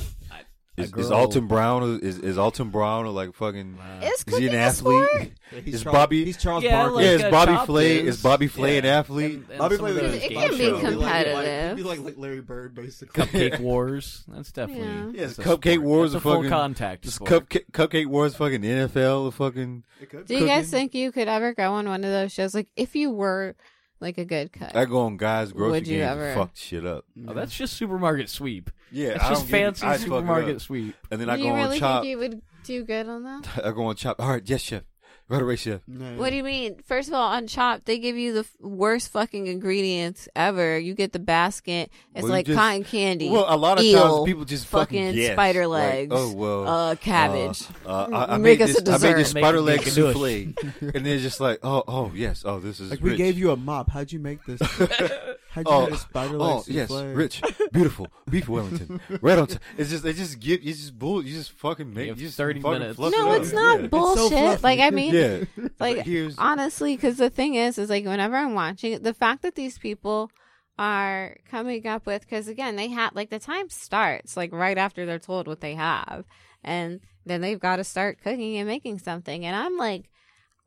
Is, 0.78 0.92
is 0.92 1.10
Alton 1.10 1.46
Brown 1.46 2.00
is 2.02 2.18
is 2.18 2.36
Alton 2.36 2.68
Brown 2.68 3.06
or 3.06 3.08
like 3.08 3.32
fucking? 3.34 3.78
Is 4.02 4.10
Is 4.12 4.24
he 4.26 4.30
cooking 4.30 4.48
an 4.50 4.54
a 4.56 4.58
athlete? 4.58 5.08
sport? 5.08 5.64
He's 5.64 5.74
Is 5.76 5.82
Charles, 5.84 5.94
Bobby- 5.96 6.24
He's 6.26 6.36
Charles 6.36 6.64
Yeah, 6.64 6.82
Barkley. 6.82 6.96
like, 6.96 7.04
yeah, 7.04 7.10
is 7.12 7.22
uh, 7.24 7.30
Bobby 7.30 7.52
Chopped 7.52 7.66
Flay 7.66 7.96
is. 7.96 8.16
is 8.16 8.22
Bobby 8.22 8.46
Flay 8.46 8.76
an 8.76 8.84
Yeah. 8.84 8.98
athlete? 8.98 9.34
And- 9.36 9.48
and 9.48 9.58
Bobby 9.58 9.76
some 9.76 9.86
Flay 9.86 9.90
of 9.96 10.02
was 10.02 10.12
those 10.12 10.22
It 10.22 10.28
game 10.28 10.38
can 10.38 10.50
be 10.50 10.56
shows. 10.58 10.80
competitive. 10.82 11.78
He'd 11.78 11.82
be 11.82 11.88
like, 11.88 12.00
like 12.00 12.18
Larry 12.18 12.40
Bird, 12.42 12.74
basically. 12.74 13.24
Cupcake 13.24 13.58
Wars. 13.60 14.24
That's 14.28 14.52
definitely 14.52 14.84
Yeah. 14.86 15.22
Yes, 15.22 15.36
that's 15.36 15.38
a 15.38 15.42
Cupcake 15.56 15.72
sport. 15.76 15.80
Wars 15.86 16.12
That's 16.12 16.14
are 16.14 16.18
a 16.18 16.20
full 16.20 16.34
fucking- 16.42 16.50
contact 16.50 17.04
Just 17.04 17.16
sport. 17.16 17.30
cupcake, 17.48 17.70
cupcake 17.72 18.06
Wars, 18.08 18.34
fucking 18.36 18.60
NFL, 18.60 19.32
fucking. 19.32 19.84
It 20.02 20.10
could 20.10 20.26
Do 20.26 20.34
be. 20.34 20.40
you 20.42 20.46
guys 20.46 20.66
cooking. 20.66 20.78
think 20.78 20.94
you 20.94 21.10
could 21.10 21.28
ever 21.28 21.54
go 21.54 21.72
on 21.72 21.88
one 21.88 22.04
of 22.04 22.10
those 22.10 22.32
shows? 22.32 22.54
Like, 22.54 22.68
if 22.76 22.94
you 22.94 23.10
were 23.10 23.56
like 24.00 24.18
a 24.18 24.24
good 24.24 24.52
cut. 24.52 24.76
I 24.76 24.84
go 24.84 25.00
on 25.00 25.16
guys 25.16 25.52
grocery 25.52 25.70
Would 25.72 25.86
you 25.88 25.98
games 25.98 26.10
ever- 26.12 26.26
and 26.28 26.38
fuck 26.40 26.50
shit 26.54 26.86
up. 26.86 27.04
Oh, 27.28 27.32
that's 27.34 27.54
just 27.56 27.74
supermarket 27.74 28.28
sweep. 28.28 28.70
Yeah, 28.92 29.10
That's 29.14 29.24
I 29.24 29.28
just 29.30 29.40
don't 29.42 29.46
give 29.50 29.54
a- 29.54 29.62
fancy 29.64 29.86
I 29.86 29.90
fuck 29.90 29.96
it 30.00 30.02
supermarket 30.04 30.60
sweep. 30.60 30.94
And 31.10 31.20
then 31.20 31.28
I 31.30 31.36
do 31.36 31.42
go 31.42 31.48
you 31.48 31.54
on 31.54 31.58
really 31.62 31.78
chop. 31.80 32.02
think 32.02 32.10
you 32.10 32.18
would 32.18 32.42
do 32.64 32.84
good 32.84 33.08
on 33.08 33.22
that? 33.24 33.48
I 33.64 33.70
go 33.72 33.84
on 33.86 33.96
chop. 33.96 34.20
All 34.20 34.28
right, 34.30 34.42
yes, 34.44 34.60
chef. 34.62 34.82
Right 35.28 35.42
away, 35.42 35.56
chef. 35.56 35.80
Yeah. 35.88 36.14
What 36.14 36.30
do 36.30 36.36
you 36.36 36.44
mean? 36.44 36.76
First 36.84 37.08
of 37.08 37.14
all, 37.14 37.32
on 37.32 37.48
Chopped, 37.48 37.84
they 37.86 37.98
give 37.98 38.16
you 38.16 38.32
the 38.32 38.40
f- 38.40 38.50
worst 38.60 39.08
fucking 39.10 39.48
ingredients 39.48 40.28
ever. 40.36 40.78
You 40.78 40.94
get 40.94 41.12
the 41.12 41.18
basket. 41.18 41.90
It's 42.14 42.22
Well, 42.22 42.26
you 42.26 42.32
like 42.32 42.46
just- 42.46 42.56
cotton 42.56 42.84
candy. 42.84 43.28
Well, 43.28 43.44
a 43.48 43.56
lot 43.56 43.78
of 43.78 43.84
eel, 43.84 44.18
times 44.18 44.24
people 44.28 44.44
just 44.44 44.66
fucking 44.66 44.98
fucking 45.06 45.14
guess. 45.16 45.32
spider 45.32 45.66
Like, 45.66 45.82
legs. 45.92 46.12
oh 46.14 46.32
well, 46.32 46.68
uh, 46.68 46.94
cabbage. 46.94 47.64
Uh, 47.84 47.88
uh, 47.88 48.08
I, 48.12 48.34
I 48.34 48.36
Make 48.38 48.60
made 48.60 48.70
us 48.70 48.78
a 48.78 48.82
this, 48.82 48.94
I 49.02 49.08
made 49.08 49.16
this 49.16 49.26
dessert. 49.32 49.38
spider 49.40 49.60
leg 49.60 49.78
make 49.78 49.86
a 49.88 49.90
dish. 49.90 49.94
souffle, 49.94 50.94
and 50.94 51.04
they're 51.06 51.18
just 51.18 51.40
like, 51.40 51.58
oh, 51.64 51.82
oh 51.88 52.12
yes, 52.14 52.44
oh 52.46 52.60
this 52.60 52.78
is 52.78 52.90
Like 52.90 53.00
we 53.00 53.10
rich. 53.10 53.18
gave 53.18 53.36
you 53.36 53.50
a 53.50 53.56
mop. 53.56 53.90
How'd 53.90 54.12
you 54.12 54.20
make 54.20 54.44
this? 54.44 54.60
How'd 55.56 55.66
you 55.66 55.72
Oh, 55.74 55.84
make 55.86 55.94
a 55.94 55.98
spider 55.98 56.36
leg 56.38 56.40
Oh 56.40 56.64
yes, 56.68 56.88
souffle? 56.90 57.14
rich, 57.16 57.42
beautiful 57.72 58.06
beef 58.30 58.48
Wellington, 58.48 59.00
right 59.22 59.38
on. 59.38 59.46
T- 59.48 59.58
it's 59.78 59.90
just 59.90 60.02
they 60.04 60.12
just 60.12 60.38
give 60.38 60.62
you 60.62 60.72
just 60.72 60.98
bull. 60.98 61.24
You 61.24 61.34
just 61.34 61.50
fucking 61.52 61.92
make 61.92 62.06
You 62.06 62.14
you 62.14 62.26
just 62.26 62.36
30 62.36 62.60
minutes. 62.60 62.96
fluff 62.96 63.12
it 63.12 63.16
no, 63.18 63.32
up. 63.32 63.40
it's 63.42 63.52
not 63.52 63.80
Yeah. 63.80 63.86
bullshit. 63.88 64.28
fluffy. 64.30 64.62
like, 64.62 64.80
I 64.80 64.90
mean, 64.90 65.14
Yeah, 65.14 65.44
like 65.80 66.04
here's 66.04 66.36
honestly 66.38 66.94
because 66.94 67.16
the 67.16 67.30
thing 67.30 67.54
is 67.54 67.78
is 67.78 67.90
like 67.90 68.04
whenever 68.04 68.36
i'm 68.36 68.54
watching 68.54 68.92
it 68.92 69.02
the 69.02 69.14
fact 69.14 69.42
that 69.42 69.54
these 69.56 69.78
people 69.78 70.30
are 70.78 71.36
coming 71.50 71.86
up 71.86 72.04
with 72.06 72.20
because 72.22 72.48
again 72.48 72.76
they 72.76 72.88
have 72.88 73.14
like 73.14 73.30
the 73.30 73.38
time 73.38 73.68
starts 73.70 74.36
like 74.36 74.52
right 74.52 74.76
after 74.76 75.06
they're 75.06 75.18
told 75.18 75.46
what 75.48 75.60
they 75.62 75.74
have 75.74 76.24
and 76.62 77.00
then 77.24 77.40
they've 77.40 77.60
got 77.60 77.76
to 77.76 77.84
start 77.84 78.18
cooking 78.22 78.56
and 78.58 78.68
making 78.68 78.98
something 78.98 79.46
and 79.46 79.56
i'm 79.56 79.78
like 79.78 80.10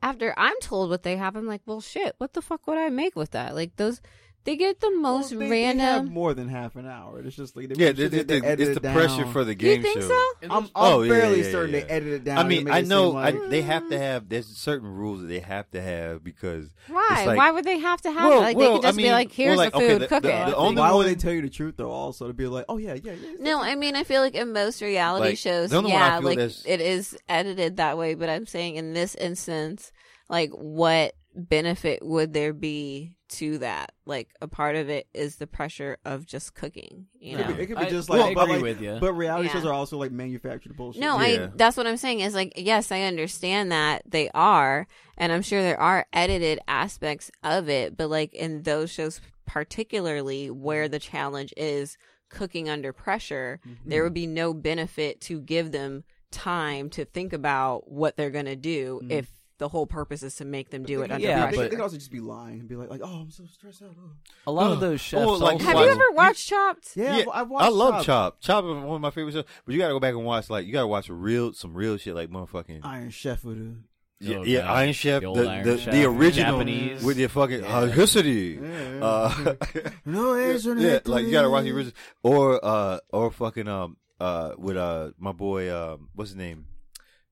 after 0.02 0.34
i'm 0.38 0.56
told 0.62 0.90
what 0.90 1.04
they 1.04 1.16
have 1.18 1.36
i'm 1.36 1.46
like 1.46 1.62
well 1.68 1.80
shit 1.82 2.16
what 2.18 2.34
the 2.34 2.42
fuck 2.42 2.66
would 2.66 2.78
i 2.78 2.90
make 2.90 3.16
with 3.16 3.32
that 3.32 3.54
like 3.54 3.76
those 3.76 4.02
they 4.50 4.56
get 4.56 4.80
the 4.80 4.90
most 4.92 5.32
Well, 5.32 5.42
they, 5.42 5.50
they 5.50 5.64
have 5.64 5.78
random 5.78 6.14
more 6.14 6.34
than 6.34 6.50
half 6.50 6.76
an 6.76 6.88
hour. 6.88 7.20
It's 7.20 7.36
just 7.36 7.56
like 7.56 7.70
they, 7.70 7.76
yeah. 7.86 7.92
they, 7.92 8.08
the- 8.08 8.24
the- 8.24 8.40
they 8.42 8.48
it's 8.54 8.62
it 8.64 8.74
the 8.82 8.92
pressure 8.92 9.26
for 9.28 9.44
the 9.44 9.52
you 9.52 9.56
game 9.56 9.84
think 9.84 10.02
show. 10.02 10.08
so 10.08 10.28
I'm, 10.44 10.52
I'm 10.52 10.70
Oh, 10.76 11.02
yeah, 11.04 11.12
barely 11.14 11.40
yeah, 11.40 11.46
yeah, 11.46 11.52
certain 11.52 11.74
yeah. 11.76 11.80
they 11.82 11.86
edit 11.88 12.14
it 12.14 12.24
down. 12.24 12.38
I 12.40 12.44
mean, 12.48 12.70
I 12.70 12.82
know 12.82 13.12
seem 13.12 13.18
I, 13.18 13.48
they 13.50 13.62
have 13.62 13.88
to 13.90 14.00
have. 14.00 14.28
There's 14.28 14.48
certain 14.48 14.88
rules 14.88 15.22
that 15.22 15.28
they 15.28 15.40
have 15.40 15.70
to 15.72 15.82
have 15.82 16.24
because 16.24 16.74
why 16.88 17.24
like- 17.28 17.38
why 17.38 17.52
would 17.52 17.64
they 17.66 17.78
have 17.78 18.02
to 18.02 18.12
have 18.12 18.28
Well, 18.30 18.40
it 18.40 18.42
like 18.42 18.58
well, 18.58 18.70
they 18.70 18.76
could 18.78 18.82
just 18.88 19.00
I 19.00 19.02
be 19.04 19.12
like 19.12 19.32
here's 19.32 19.50
well, 19.50 19.58
like, 19.58 19.74
the 19.74 19.80
food 19.80 20.02
the- 20.02 20.08
cook 20.08 20.24
the- 20.24 20.30
it 20.42 20.46
the 20.48 20.56
only 20.56 20.80
Why 20.82 20.92
would 20.94 21.06
they 21.06 21.16
tell 21.16 21.34
you 21.34 21.42
the 21.44 21.50
truth 21.50 21.76
though? 21.78 21.92
Also 21.92 22.28
to 22.28 22.34
be 22.34 22.48
like, 22.48 22.66
oh 22.70 22.78
yeah, 22.78 22.96
yeah, 22.96 23.12
yeah. 23.14 23.34
No, 23.40 23.62
I 23.62 23.76
mean 23.76 23.96
I 23.96 24.04
feel 24.04 24.22
like 24.22 24.34
in 24.36 24.52
most 24.52 24.82
reality 24.82 25.30
Like, 25.30 25.38
shows, 25.38 25.70
the 25.70 25.78
only 25.78 25.92
one 25.92 26.02
I 26.02 26.06
yeah, 26.16 26.18
like 26.20 26.40
it 26.40 26.82
is 26.82 27.16
edited 27.30 27.78
that 27.78 27.98
way. 27.98 28.16
But 28.16 28.30
I'm 28.30 28.46
saying 28.48 28.78
in 28.78 28.94
this 28.94 29.14
instance, 29.16 29.92
like 30.28 30.50
what 30.52 31.14
benefit 31.40 32.06
would 32.06 32.34
there 32.34 32.54
be 32.54 33.16
to 33.30 33.58
that? 33.60 33.92
Like 34.06 34.30
a 34.42 34.48
part 34.48 34.76
of 34.76 34.90
it 34.90 35.08
is 35.14 35.36
the 35.38 35.48
pressure 35.48 35.98
of 36.06 36.26
just 36.26 36.54
cooking. 36.56 37.06
You 37.20 37.38
It 37.38 37.38
could 37.38 37.48
know? 37.50 37.56
be- 37.56 37.62
it 37.64 37.66
could 37.68 37.78
be 37.78 37.84
I- 37.86 37.90
just 37.90 38.10
well, 38.10 38.20
like, 38.20 38.32
I 38.32 38.34
but 38.34 38.44
agree 38.44 38.56
like- 38.56 38.64
with 38.64 38.82
you. 38.82 38.98
But 39.00 39.14
reality 39.14 39.48
Yeah. 39.48 39.54
shows 39.54 39.66
are 39.66 39.74
also 39.74 39.98
like 39.98 40.12
manufactured 40.12 40.76
bullshit. 40.76 41.02
No, 41.02 41.20
Yeah. 41.20 41.46
I 41.46 41.52
that's 41.56 41.78
what 41.78 41.88
I'm 41.88 41.98
saying 41.98 42.20
is 42.22 42.34
like 42.34 42.54
yes, 42.56 42.92
I 42.92 43.02
understand 43.02 43.72
that 43.72 44.02
they 44.06 44.30
are 44.34 44.88
and 45.18 45.32
I'm 45.32 45.42
sure 45.42 45.62
there 45.62 45.80
are 45.80 46.06
edited 46.14 46.60
aspects 46.68 47.30
of 47.44 47.70
it, 47.70 47.96
but 47.98 48.10
like 48.10 48.34
in 48.34 48.64
those 48.64 48.90
shows 48.92 49.22
particularly 49.46 50.50
where 50.50 50.88
the 50.88 51.00
challenge 51.00 51.54
is 51.58 51.98
cooking 52.30 52.70
under 52.70 52.94
pressure, 52.94 53.60
Mm-hmm. 53.68 53.90
there 53.90 54.04
would 54.04 54.14
be 54.14 54.28
no 54.28 54.54
benefit 54.54 55.20
to 55.22 55.40
give 55.42 55.72
them 55.72 56.04
time 56.32 56.90
to 56.92 57.06
think 57.06 57.34
about 57.34 57.92
what 57.92 58.16
they're 58.16 58.30
going 58.30 58.46
to 58.46 58.56
do 58.56 59.02
Mhm. 59.04 59.12
if 59.12 59.28
the 59.60 59.68
whole 59.70 59.86
purpose 59.86 60.24
is 60.24 60.36
to 60.38 60.46
make 60.46 60.72
them 60.72 60.84
do 60.84 61.02
it 61.04 61.12
under 61.12 61.24
Yeah, 61.26 61.42
they, 61.46 61.56
pressure. 61.58 61.62
they 61.64 61.70
could 61.70 61.80
also 61.82 61.98
just 61.98 62.12
be 62.12 62.20
lying 62.20 62.62
and 62.62 62.68
be 62.68 62.76
like, 62.76 62.90
like, 62.90 63.02
oh, 63.04 63.08
I'm 63.22 63.30
so 63.32 63.44
stressed 63.46 63.84
out. 63.84 63.96
Oh. 64.02 64.12
A 64.48 64.52
lot 64.52 64.72
of 64.72 64.80
those 64.80 65.00
chefs 65.00 65.24
Oh, 65.24 65.34
like, 65.34 65.54
also. 65.54 65.66
Have 65.66 65.76
Watch- 65.76 65.86
you 65.86 65.92
ever 65.92 66.12
watched 66.14 66.48
Chopped? 66.48 66.92
Yeah, 66.96 67.18
Yeah, 67.18 67.24
I've, 67.32 67.42
I've 67.42 67.50
watched 67.50 67.66
I 67.66 67.70
love 67.70 67.94
Chop. 68.06 68.40
Chop. 68.42 68.42
Chop 68.42 68.64
is 68.66 68.84
one 68.84 68.96
of 68.96 69.02
my 69.02 69.12
favorite 69.12 69.34
shows. 69.34 69.44
But 69.66 69.74
you 69.74 69.80
gotta 69.80 69.94
go 69.94 70.00
back 70.00 70.16
and 70.16 70.26
watch 70.26 70.50
like 70.50 70.66
you 70.66 70.74
gotta 70.74 70.88
watch 70.88 71.10
real 71.10 71.54
some 71.54 71.74
real 71.76 71.98
shit 71.98 72.16
like 72.16 72.30
motherfucking 72.30 72.80
Iron 72.84 73.10
Chef 73.12 73.44
with 73.44 73.58
a 73.58 73.76
yeah, 74.22 74.38
Oh, 74.38 74.44
yeah 74.44 74.72
Iron 74.72 74.92
Chef 74.94 75.22
The 75.22 75.26
the 75.26 75.26
old 75.28 75.38
the, 75.38 75.50
Iron 75.50 75.64
the, 75.66 76.06
original 76.06 76.52
Japanese. 76.60 77.04
with 77.04 77.18
your 77.18 77.30
fucking 77.30 77.62
Yeah. 77.64 77.78
uh, 77.78 77.86
history. 77.88 78.60
Yeah. 78.62 79.00
Uh, 79.06 79.56
no 80.06 80.36
answer. 80.36 80.76
yeah, 80.78 81.00
like 81.06 81.26
you 81.26 81.32
gotta 81.32 81.50
watch 81.50 81.64
the 81.66 81.72
original 81.72 81.94
or 82.24 82.60
uh 82.64 83.00
or 83.12 83.30
fucking 83.32 83.68
um 83.68 83.98
uh 84.22 84.54
with 84.58 84.76
uh 84.78 85.12
my 85.18 85.32
boy 85.32 85.74
um 85.74 86.10
what's 86.16 86.32
his 86.32 86.38
name 86.38 86.66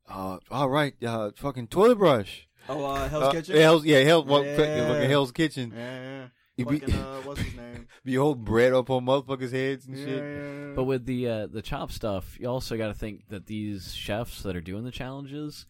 uh 0.07 0.37
all 0.51 0.69
right 0.69 0.95
uh 1.03 1.31
fucking 1.35 1.67
toilet 1.67 1.97
brush 1.97 2.47
Oh, 2.69 2.83
uh, 2.83 3.07
Hell's 3.07 3.23
Uh, 3.23 3.31
Kitchen. 3.31 3.55
Hell's 3.55 3.85
yeah 3.85 3.99
Hell's 4.01 4.25
Yeah. 4.27 4.57
fucking 4.57 5.09
Hell's 5.09 5.31
Kitchen 5.31 5.73
Yeah, 5.75 6.01
yeah. 6.01 6.27
You 6.57 6.65
be- 6.65 6.79
Fucking, 6.79 6.95
uh, 6.95 7.21
what's 7.23 7.39
his 7.41 7.55
name? 7.55 7.87
be 8.03 8.15
holding 8.15 8.43
bread 8.43 8.73
up 8.73 8.89
on 8.89 9.05
motherfuckers' 9.05 9.51
heads 9.51 9.85
and 9.85 9.95
yeah, 9.97 10.05
shit. 10.05 10.23
yeah. 10.23 10.73
But 10.75 10.83
with 10.85 11.05
the 11.05 11.27
uh, 11.29 11.47
the 11.47 11.61
chop 11.61 11.91
stuff, 11.91 12.37
you 12.39 12.47
also 12.49 12.75
got 12.77 12.87
to 12.87 12.93
think 12.93 13.27
that 13.29 13.45
these 13.45 13.93
chefs 13.93 14.41
that 14.43 14.55
are 14.55 14.61
doing 14.61 14.83
the 14.83 14.91
challenges, 14.91 15.65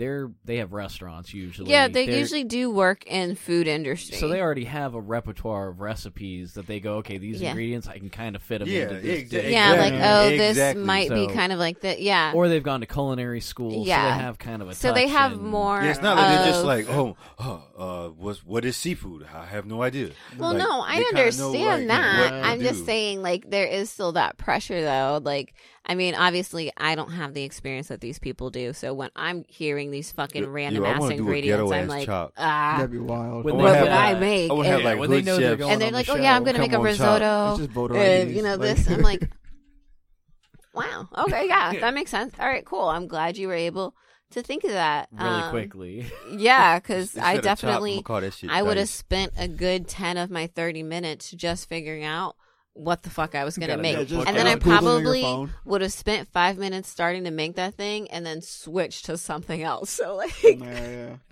they're 0.00 0.30
they 0.44 0.56
have 0.56 0.72
restaurants 0.72 1.32
usually. 1.34 1.70
yeah, 1.70 1.86
they 1.86 2.06
They're- 2.06 2.18
usually 2.18 2.42
do 2.44 2.70
work 2.70 3.06
in 3.06 3.34
food 3.36 3.68
industry. 3.68 4.16
So 4.16 4.28
they 4.28 4.40
already 4.40 4.64
have 4.64 4.94
a 4.94 5.00
repertoire 5.00 5.68
of 5.68 5.80
recipes 5.80 6.54
that 6.54 6.66
they 6.66 6.80
go, 6.80 6.94
okay, 6.96 7.18
these 7.18 7.40
Yeah. 7.40 7.50
ingredients 7.50 7.86
I 7.86 7.98
can 7.98 8.08
kind 8.10 8.34
of 8.34 8.42
fit 8.42 8.60
them 8.60 8.68
Yeah, 8.68 8.82
into 8.88 8.94
this 9.00 9.22
exa- 9.24 9.30
dish. 9.30 9.52
yeah, 9.52 9.70
like 9.72 9.92
Exactly. 9.92 10.02
oh, 10.34 10.38
this 10.38 10.50
Exactly. 10.50 10.84
might 10.84 11.10
be 11.10 11.26
kind 11.28 11.52
of 11.52 11.58
like 11.58 11.80
that. 11.82 12.00
Yeah. 12.00 12.32
Or 12.34 12.48
they've 12.48 12.62
gone 12.62 12.80
to 12.80 12.86
culinary 12.86 13.40
school, 13.40 13.84
so 13.84 13.88
Yeah. 13.88 14.16
they 14.16 14.22
have 14.24 14.38
kind 14.38 14.62
of 14.62 14.70
a. 14.70 14.74
so 14.74 14.92
they 14.94 15.06
have 15.08 15.32
in- 15.34 15.44
more. 15.44 15.82
Yeah, 15.82 15.90
it's 15.90 16.00
not 16.02 16.16
like 16.16 16.28
they're 16.38 16.46
just 16.52 16.64
like, 16.64 16.88
oh, 16.88 17.16
oh, 17.38 17.62
uh, 17.78 18.08
what's 18.08 18.44
what 18.44 18.64
is 18.64 18.76
seafood? 18.76 19.26
I 19.34 19.44
have 19.46 19.66
no 19.66 19.82
idea. 19.82 20.10
Well, 20.38 20.50
Like, 20.54 20.58
no, 20.58 20.80
I 20.80 20.96
understand 21.08 21.52
know, 21.86 21.94
like, 21.94 22.30
that. 22.30 22.44
I'm 22.44 22.58
do. 22.58 22.64
just 22.64 22.86
saying, 22.86 23.20
like, 23.22 23.50
there 23.50 23.66
is 23.66 23.90
still 23.90 24.12
that 24.12 24.38
pressure, 24.38 24.80
though. 24.80 25.20
Like, 25.22 25.52
I 25.86 25.94
mean, 25.94 26.14
obviously, 26.14 26.70
I 26.76 26.94
don't 26.94 27.10
have 27.10 27.32
the 27.34 27.42
experience 27.42 27.88
that 27.88 28.00
these 28.00 28.18
people 28.18 28.50
do. 28.50 28.72
So 28.74 28.92
when 28.94 29.10
I'm 29.16 29.44
hearing 29.48 29.90
these 29.90 30.12
fucking 30.12 30.44
Yo, 30.44 30.48
random 30.50 30.84
I 30.84 30.90
ass 30.90 31.00
wanna 31.00 31.16
do 31.16 31.22
a 31.22 31.26
ingredients, 31.26 31.72
I'm 31.72 31.88
like, 31.88 32.06
chop. 32.06 32.32
ah. 32.36 32.74
That'd 32.76 32.92
be 32.92 32.98
wild. 32.98 33.44
When 33.44 33.54
I 33.54 33.56
they 33.58 33.62
wanna 33.62 33.64
What 33.64 33.74
have 33.74 33.82
would 33.84 33.90
like- 33.90 34.16
I 34.16 34.20
make? 34.20 34.50
I 34.50 34.54
want 34.54 34.66
have 34.68 34.78
Yeah, 34.80 34.84
like 34.84 34.98
when 34.98 35.10
they 35.10 35.16
hood 35.16 35.24
know 35.24 35.36
they're 35.38 35.50
chefs. 35.52 35.58
going 35.58 35.72
and 35.72 35.80
they're 35.80 35.88
on 35.88 35.94
like, 35.94 36.06
the 36.06 36.12
oh 36.12 36.16
yeah, 36.16 36.36
I'm 36.36 36.44
gonna 36.44 36.58
make 36.58 36.72
a 36.72 36.76
on, 36.76 36.82
chop. 36.82 36.84
risotto. 36.84 37.50
It's 37.52 37.58
just 37.60 37.70
voter 37.70 37.94
IDs. 37.96 38.32
you 38.36 38.42
know 38.42 38.56
Like- 38.56 38.76
this. 38.76 38.88
I'm 38.90 39.00
like, 39.02 39.30
wow. 40.74 41.08
Okay, 41.18 41.46
yeah, 41.48 41.72
that 41.80 41.94
makes 41.94 42.10
sense. 42.10 42.34
All 42.38 42.46
right, 42.46 42.64
cool. 42.64 42.84
I'm 42.88 43.08
glad 43.08 43.36
you 43.36 43.48
were 43.48 43.54
able 43.54 43.94
to 44.32 44.42
think 44.42 44.62
of 44.64 44.70
that 44.70 45.08
really 45.12 45.28
Um, 45.28 45.50
quickly. 45.50 46.06
Yeah, 46.30 46.78
because 46.78 47.14
Instead 47.14 47.24
I 47.24 47.30
of 47.32 47.36
chop, 47.38 47.44
definitely. 47.44 47.92
I'ma 47.94 48.02
call 48.02 48.20
that 48.20 48.34
shit 48.34 48.50
I 48.50 48.62
would 48.62 48.76
have 48.76 48.86
dice. 48.86 48.90
spent 48.94 49.32
a 49.36 49.48
good 49.48 49.88
10 49.88 50.16
of 50.16 50.30
my 50.30 50.46
30 50.46 50.82
minutes 50.84 51.30
just 51.32 51.68
figuring 51.68 52.04
out 52.04 52.36
what 52.74 53.02
the 53.02 53.10
fuck 53.10 53.34
I 53.34 53.44
was 53.44 53.58
going 53.58 53.70
to 53.70 53.76
make. 53.76 53.96
know 53.96 54.04
just 54.04 54.26
and 54.26 54.36
then 54.36 54.46
I 54.46 54.54
probably 54.54 55.48
would 55.64 55.80
have 55.82 55.92
spent 55.92 56.28
five 56.28 56.56
minutes 56.56 56.88
starting 56.88 57.24
to 57.24 57.30
make 57.30 57.56
that 57.56 57.74
thing 57.74 58.08
and 58.10 58.24
then 58.24 58.40
switch 58.42 59.02
to 59.04 59.18
something 59.18 59.62
else. 59.62 59.90
So, 60.00 60.16
like, 60.16 60.32
oh, 60.44 60.48
yeah, 60.48 60.88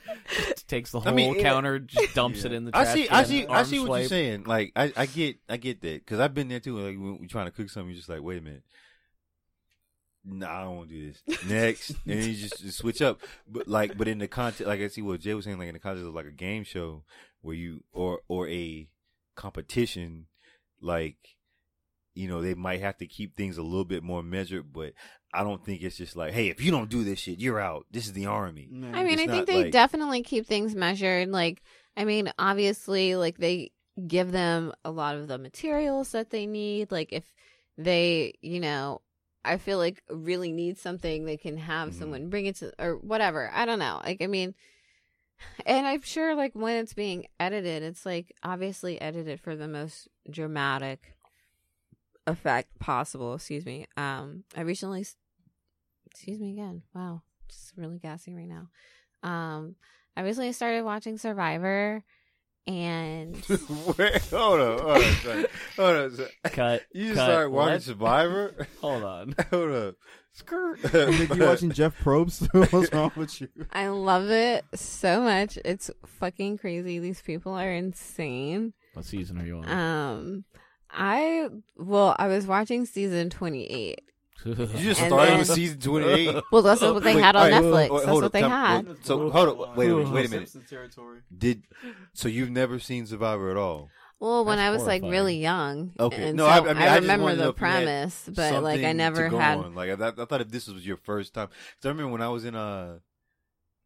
yeah. 0.08 0.52
Takes 0.66 0.90
the 0.92 0.98
I 1.00 1.04
whole 1.04 1.12
mean, 1.14 1.36
it- 1.36 1.42
counter, 1.42 1.78
just 1.78 2.14
dumps 2.14 2.44
it 2.44 2.52
in 2.52 2.64
the 2.64 2.76
I 2.76 2.84
see, 2.84 3.08
I 3.08 3.22
see, 3.22 3.46
I 3.46 3.62
see 3.62 3.78
what 3.78 3.86
swipe. 3.86 4.00
you're 4.00 4.08
saying. 4.08 4.44
Like, 4.44 4.72
I, 4.76 4.92
I 4.96 5.06
get, 5.06 5.36
I 5.48 5.56
get 5.56 5.80
that 5.82 6.04
because 6.04 6.18
I've 6.20 6.34
been 6.34 6.48
there 6.48 6.60
too. 6.60 6.76
Like, 6.76 6.96
when 6.98 7.18
you're 7.20 7.28
trying 7.28 7.46
to 7.46 7.52
cook 7.52 7.70
something, 7.70 7.90
you're 7.90 7.96
just 7.98 8.08
like, 8.08 8.20
wait 8.22 8.38
a 8.38 8.42
minute. 8.42 8.64
Nah, 10.24 10.60
I 10.60 10.64
don't 10.64 10.76
want 10.76 10.88
to 10.90 10.94
do 10.94 11.12
this. 11.12 11.44
Next, 11.48 11.90
and 12.06 12.22
you 12.22 12.34
just, 12.34 12.60
just 12.60 12.78
switch 12.78 13.00
up. 13.00 13.20
But 13.46 13.68
like, 13.68 13.96
but 13.96 14.08
in 14.08 14.18
the 14.18 14.28
context, 14.28 14.66
like 14.66 14.80
I 14.80 14.88
see 14.88 15.00
what 15.02 15.20
Jay 15.20 15.32
was 15.34 15.44
saying, 15.46 15.58
like 15.58 15.68
in 15.68 15.74
the 15.74 15.80
context 15.80 16.06
of 16.06 16.14
like 16.14 16.26
a 16.26 16.32
game 16.32 16.64
show 16.64 17.04
where 17.40 17.54
you 17.54 17.84
or 17.92 18.20
or 18.28 18.48
a 18.48 18.88
competition, 19.36 20.26
like 20.80 21.16
you 22.14 22.26
know, 22.26 22.42
they 22.42 22.54
might 22.54 22.80
have 22.80 22.96
to 22.98 23.06
keep 23.06 23.36
things 23.36 23.58
a 23.58 23.62
little 23.62 23.84
bit 23.84 24.02
more 24.02 24.24
measured. 24.24 24.72
But 24.72 24.92
I 25.32 25.44
don't 25.44 25.64
think 25.64 25.82
it's 25.82 25.96
just 25.96 26.16
like, 26.16 26.32
hey, 26.32 26.48
if 26.48 26.60
you 26.60 26.72
don't 26.72 26.90
do 26.90 27.04
this 27.04 27.20
shit, 27.20 27.38
you're 27.38 27.60
out. 27.60 27.86
This 27.92 28.06
is 28.06 28.12
the 28.12 28.26
army. 28.26 28.68
Yeah. 28.72 28.90
I 28.92 29.04
mean, 29.04 29.20
It's 29.20 29.22
I 29.22 29.26
think 29.28 29.46
they 29.46 29.62
like- 29.64 29.72
definitely 29.72 30.22
keep 30.24 30.44
things 30.44 30.74
measured. 30.74 31.28
Like, 31.28 31.62
I 31.96 32.04
mean, 32.04 32.32
obviously, 32.36 33.14
like 33.14 33.38
they 33.38 33.70
give 34.04 34.32
them 34.32 34.72
a 34.84 34.90
lot 34.90 35.14
of 35.14 35.28
the 35.28 35.38
materials 35.38 36.10
that 36.10 36.30
they 36.30 36.46
need. 36.46 36.90
Like, 36.90 37.12
if 37.12 37.24
they, 37.76 38.34
you 38.42 38.58
know, 38.58 39.00
I 39.44 39.56
feel 39.58 39.78
like 39.78 40.02
really 40.10 40.50
need 40.50 40.76
something, 40.78 41.24
they 41.24 41.36
can 41.36 41.56
have 41.56 41.90
Mhm. 41.90 41.98
someone 42.00 42.30
bring 42.30 42.46
it 42.46 42.56
to 42.56 42.72
or 42.84 42.96
whatever. 42.96 43.48
I 43.54 43.64
don't 43.64 43.78
know. 43.78 44.00
Like, 44.04 44.20
I 44.22 44.26
mean, 44.26 44.54
and 45.66 45.86
I'm 45.86 46.02
sure 46.02 46.34
like 46.34 46.54
when 46.54 46.76
it's 46.76 46.94
being 46.94 47.26
edited, 47.38 47.82
it's 47.82 48.04
like 48.06 48.34
obviously 48.42 49.00
edited 49.00 49.40
for 49.40 49.56
the 49.56 49.68
most 49.68 50.08
dramatic 50.30 51.14
effect 52.26 52.78
possible. 52.78 53.34
Excuse 53.34 53.66
me. 53.66 53.86
Um, 53.96 54.44
I 54.56 54.62
recently, 54.62 55.04
excuse 56.10 56.38
me 56.38 56.52
again. 56.52 56.82
Wow, 56.94 57.22
just 57.48 57.72
really 57.76 57.98
gassy 57.98 58.34
right 58.34 58.48
now. 58.48 58.68
Um, 59.22 59.76
I 60.16 60.22
recently 60.22 60.52
started 60.52 60.84
watching 60.84 61.18
Survivor, 61.18 62.04
and 62.68 63.34
Wait, 63.98 64.22
hold 64.30 64.60
on, 64.60 64.78
hold 64.78 64.90
on, 64.90 65.00
a 65.00 65.12
second. 65.14 65.46
hold 65.74 65.96
on. 65.96 66.04
a 66.04 66.10
second. 66.10 66.32
Cut. 66.52 66.82
You 66.92 67.04
just 67.06 67.16
cut, 67.16 67.24
started 67.24 67.50
watching 67.50 67.72
what? 67.72 67.82
Survivor? 67.82 68.66
Hold 68.80 69.02
on. 69.04 69.34
hold 69.50 69.70
up. 69.72 69.94
Skirt. 70.32 70.94
Nick, 70.94 71.34
you 71.34 71.46
watching 71.46 71.72
Jeff 71.72 71.98
Probst? 71.98 72.46
What's 72.72 72.92
wrong 72.92 73.10
with 73.16 73.40
you? 73.40 73.48
I 73.72 73.88
love 73.88 74.30
it 74.30 74.64
so 74.74 75.22
much. 75.22 75.58
It's 75.64 75.90
fucking 76.06 76.58
crazy. 76.58 76.98
These 76.98 77.22
people 77.22 77.54
are 77.54 77.72
insane. 77.72 78.74
What 78.92 79.06
season 79.06 79.40
are 79.40 79.46
you 79.46 79.58
on? 79.58 79.68
Um, 79.68 80.44
I 80.90 81.48
well, 81.76 82.14
I 82.18 82.28
was 82.28 82.46
watching 82.46 82.84
season 82.84 83.30
twenty 83.30 83.64
eight. 83.64 84.02
You 84.44 84.54
just 84.66 85.00
And 85.00 85.08
started 85.08 85.30
then- 85.32 85.38
with 85.38 85.48
season 85.48 85.80
28. 85.80 86.42
Well, 86.52 86.62
that's 86.62 86.80
what 86.80 87.02
they 87.02 87.14
Wait, 87.16 87.22
had 87.24 87.36
on 87.36 87.52
alright, 87.52 87.62
Netflix. 87.62 87.90
wait, 87.90 88.00
That's 88.04 88.14
what 88.14 88.24
up, 88.24 88.32
they 88.32 88.40
time- 88.40 88.50
had. 88.50 88.88
wait, 88.88 89.06
So 89.06 89.30
hold 89.30 89.48
on, 89.68 89.76
wait 89.76 89.90
a 89.90 89.94
minute, 89.96 90.12
wait 90.12 90.26
a 90.26 90.30
minute. 90.30 90.48
Simpson 90.48 90.68
territory. 90.76 91.20
Did 91.36 91.62
so 92.14 92.28
you've 92.28 92.50
never 92.50 92.78
seen 92.78 93.06
Survivor 93.06 93.50
at 93.50 93.56
all? 93.56 93.88
Well, 94.20 94.44
when 94.44 94.56
That's 94.58 94.68
I 94.68 94.70
was 94.70 94.84
like 94.84 95.02
really 95.02 95.36
young, 95.38 95.92
Okay. 95.98 96.28
and 96.28 96.36
No, 96.36 96.44
so 96.44 96.48
I- 96.50 96.54
I, 96.56 96.58
I 96.58 96.62
mean, 96.74 96.76
I 96.82 96.86
just 96.88 97.00
remember 97.02 97.22
wanted 97.24 97.36
to 97.36 97.40
know 97.42 97.44
the 97.46 97.50
if 97.56 97.60
you 97.60 97.66
had 97.66 97.74
premise, 97.84 98.30
but 98.34 98.62
like 98.62 98.84
I 98.84 98.92
never 98.92 99.28
had. 99.28 99.58
on. 99.58 99.74
Like 99.74 99.90
I, 99.90 99.96
thought- 99.96 100.18
I 100.18 100.24
thought 100.24 100.40
if 100.40 100.50
this 100.50 100.66
was 100.68 100.86
your 100.86 100.96
first 100.96 101.34
time, 101.34 101.48
because 101.48 101.86
I 101.86 101.88
remember 101.88 102.12
when 102.12 102.22
I 102.22 102.28
was 102.28 102.44
in 102.44 102.54
uh 102.54 102.98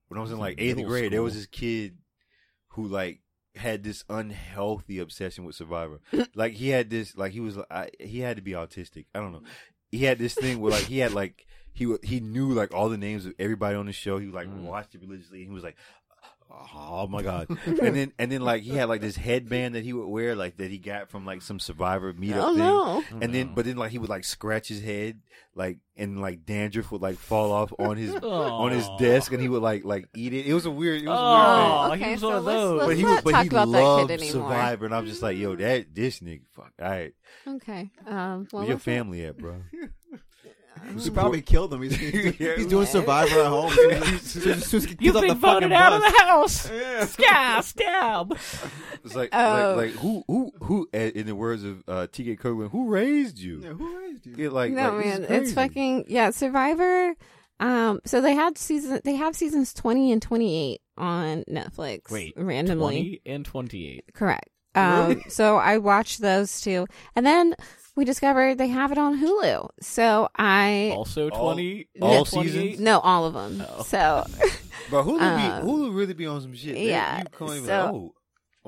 when 0.09 0.19
I 0.19 0.23
was 0.23 0.33
in 0.33 0.39
like 0.39 0.57
eighth 0.61 0.77
Middle 0.77 0.91
grade, 0.91 1.13
there 1.13 1.23
was 1.23 1.35
this 1.35 1.47
kid 1.47 1.97
who 2.71 2.87
like 2.87 3.21
had 3.55 3.83
this 3.85 4.05
unhealthy 4.09 4.99
obsession 4.99 5.45
with 5.45 5.55
Survivor. 5.55 6.01
like 6.35 6.55
he 6.55 6.69
had 6.71 6.89
this, 6.89 7.15
like 7.17 7.33
he 7.33 7.41
was, 7.41 7.59
I, 7.71 7.91
he 8.01 8.21
had 8.21 8.37
to 8.37 8.43
be 8.43 8.53
autistic. 8.53 9.05
I 9.15 9.21
don't 9.21 9.33
know. 9.33 9.43
He 9.93 10.05
had 10.05 10.19
this 10.19 10.35
thing 10.35 10.61
where 10.61 10.73
like 10.73 10.85
he 10.87 10.99
had 10.99 11.13
like 11.13 11.47
he 11.75 11.95
he 12.03 12.19
knew 12.21 12.53
like 12.53 12.75
all 12.75 12.89
the 12.89 12.99
names 12.99 13.25
of 13.27 13.35
everybody 13.39 13.77
on 13.77 13.87
the 13.87 13.93
show. 13.93 14.19
He 14.19 14.27
like 14.27 14.49
Mm. 14.49 14.63
watched 14.63 14.95
it 14.97 15.01
religiously. 15.03 15.41
And 15.43 15.49
he 15.49 15.55
was 15.55 15.63
like, 15.63 15.77
oh 16.75 17.07
my 17.09 17.23
god. 17.23 17.49
and 17.67 17.97
then 17.97 18.13
and 18.19 18.31
then 18.31 18.41
like 18.43 18.63
he 18.63 18.71
had 18.77 18.89
like 18.89 19.01
this 19.01 19.17
headband 19.17 19.75
that 19.75 19.85
he 19.85 19.93
would 19.93 20.07
wear 20.07 20.35
like 20.37 20.57
that 20.59 20.71
he 20.71 20.79
got 20.79 21.09
from 21.11 21.25
like 21.25 21.43
some 21.43 21.59
Survivor 21.59 22.13
meetup 22.13 22.37
Oh 22.43 22.49
thing. 22.55 22.59
no! 23.19 23.21
And 23.23 23.35
then, 23.35 23.55
but 23.55 23.65
then, 23.65 23.77
like 23.77 23.91
he 23.91 23.99
would 23.99 24.11
like 24.11 24.25
scratch 24.25 24.69
his 24.69 24.83
head, 24.83 25.21
like 25.55 25.79
and 25.97 26.21
like 26.21 26.45
dandruff 26.45 26.91
would 26.93 27.03
like 27.03 27.17
fall 27.17 27.53
off 27.53 27.73
on 27.79 27.97
his 27.97 28.15
on 28.15 28.73
his 28.73 28.89
desk, 28.99 29.33
and 29.33 29.41
he 29.41 29.49
would 29.49 29.63
like 29.63 29.85
like 29.85 30.09
eat 30.15 30.33
it. 30.33 30.47
It 30.47 30.55
was 30.55 30.67
a 30.67 30.71
weird, 30.71 31.03
it 31.03 31.09
was 31.09 31.19
Oh, 31.19 31.23
a 31.23 31.89
weird 31.89 31.91
Oh, 31.91 31.91
thing. 31.97 32.05
he 32.05 32.11
was 32.13 32.21
so 32.21 32.29
one 32.29 32.37
of 32.37 32.45
let's- 32.45 32.57
those. 32.61 32.79
let's 32.79 32.89
But 32.89 32.97
he 32.97 33.05
was, 33.05 33.21
but 33.23 33.35
he 33.43 33.49
about 33.49 33.73
that 33.73 34.09
kid 34.09 34.21
loved. 34.21 34.33
Survivor, 34.33 34.85
and 34.87 34.95
I'm 34.95 35.07
just 35.07 35.23
like, 35.23 35.37
yo, 35.39 35.57
that 35.57 35.95
this 35.95 36.21
nigga, 36.21 36.43
fuck, 36.55 36.73
all 36.81 36.89
right, 36.91 37.15
Okay. 37.47 37.91
Um. 38.07 38.47
Well, 38.53 38.63
where 38.63 38.69
your 38.71 38.79
family 38.79 39.25
at, 39.25 39.37
bro? 39.39 39.63
He 40.99 41.11
probably 41.11 41.43
killed 41.43 41.73
him. 41.73 41.83
He's, 41.83 41.97
he's, 41.97 42.35
he's 42.37 42.67
doing 42.67 42.87
Survivor 42.87 43.41
at 43.41 43.47
home. 43.47 43.73
As 43.73 44.21
soon 44.23 44.53
as- 44.53 44.75
as 44.75 44.85
soon 44.85 44.97
You've 45.01 45.21
been 45.21 45.37
voted 45.39 45.73
out 45.73 45.93
of 45.93 46.01
the 46.03 46.11
house. 46.23 46.71
Yeah. 46.83 47.05
Stab, 47.07 47.65
stab. 47.65 48.39
It's 49.05 49.15
like, 49.15 49.33
like, 49.33 49.77
like 49.77 49.91
who, 49.93 50.23
who, 50.29 50.53
who? 50.63 50.89
uh, 50.95 50.99
In 50.99 51.27
the 51.27 51.35
words 51.35 51.65
of 51.65 51.83
uh, 51.89 52.07
T.K. 52.11 52.37
Kirkland, 52.37 52.71
who 52.71 52.89
raised 52.89 53.39
you? 53.39 53.61
Yeah, 53.63 53.71
who 53.71 53.99
raised 53.99 54.27
you? 54.27 54.35
Yeah, 54.37 54.51
like, 54.51 54.73
no 54.73 54.97
like, 54.97 55.05
man, 55.05 55.25
it's 55.29 55.53
fucking 55.53 56.05
yeah. 56.09 56.31
Survivor. 56.31 57.15
Um. 57.61 58.01
So 58.05 58.21
they 58.21 58.35
had 58.35 58.59
season. 58.59 59.01
They 59.05 59.15
have 59.17 59.35
seasons 59.37 59.73
twenty 59.75 60.11
and 60.13 60.21
twenty 60.23 60.57
eight 60.75 60.81
on 60.97 61.45
Netflix. 61.49 62.11
Wait, 62.11 62.35
randomly. 62.37 63.21
20 63.25 63.35
and 63.35 63.45
28. 63.45 64.05
Correct. 64.15 64.49
Um, 64.75 65.23
so 65.29 65.57
I 65.59 65.79
watched 65.79 66.21
those 66.21 66.61
two, 66.61 66.87
and 67.15 67.25
then 67.27 67.55
we 67.95 68.05
discovered 68.05 68.57
they 68.59 68.69
have 68.69 68.91
it 68.93 68.99
on 68.99 69.21
Hulu. 69.21 69.69
So 69.81 70.29
I 70.37 70.93
Also 70.97 71.29
20 71.31 71.89
all 72.01 72.19
and 72.19 72.27
28? 72.27 72.53
seasons? 72.53 72.81
no 72.81 72.99
all 73.01 73.27
of 73.27 73.35
them. 73.35 73.65
Oh. 73.69 73.83
So 73.83 74.25
But 74.91 75.05
Hulu, 75.05 75.21
Um, 75.21 75.37
be, 75.67 75.67
Hulu 75.71 75.95
really 75.95 76.15
be 76.15 76.27
on 76.27 76.41
some 76.41 76.55
shit. 76.55 76.75
They- 76.75 76.89
yeah, 76.89 77.19
you 77.19 77.25
can't 77.39 77.51
even, 77.53 77.65
so- 77.67 77.91
oh, 77.95 78.15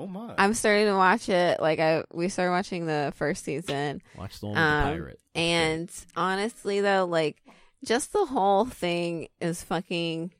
oh 0.03 0.07
my. 0.07 0.33
I'm 0.37 0.53
starting 0.53 0.85
to 0.87 0.95
watch 0.95 1.29
it. 1.29 1.59
Like 1.59 1.79
I, 1.79 2.03
we 2.13 2.29
started 2.29 2.51
watching 2.51 2.85
the 2.85 3.13
first 3.15 3.43
season, 3.43 4.01
Watch 4.17 4.39
the 4.39 4.47
one 4.47 4.55
with 4.55 4.63
Um, 4.63 4.83
the 4.83 4.91
pirate. 4.97 5.19
and 5.35 5.91
honestly 6.15 6.81
though, 6.81 7.05
like 7.05 7.41
just 7.83 8.13
the 8.13 8.25
whole 8.25 8.65
thing 8.65 9.27
is 9.41 9.63
fucking. 9.63 10.31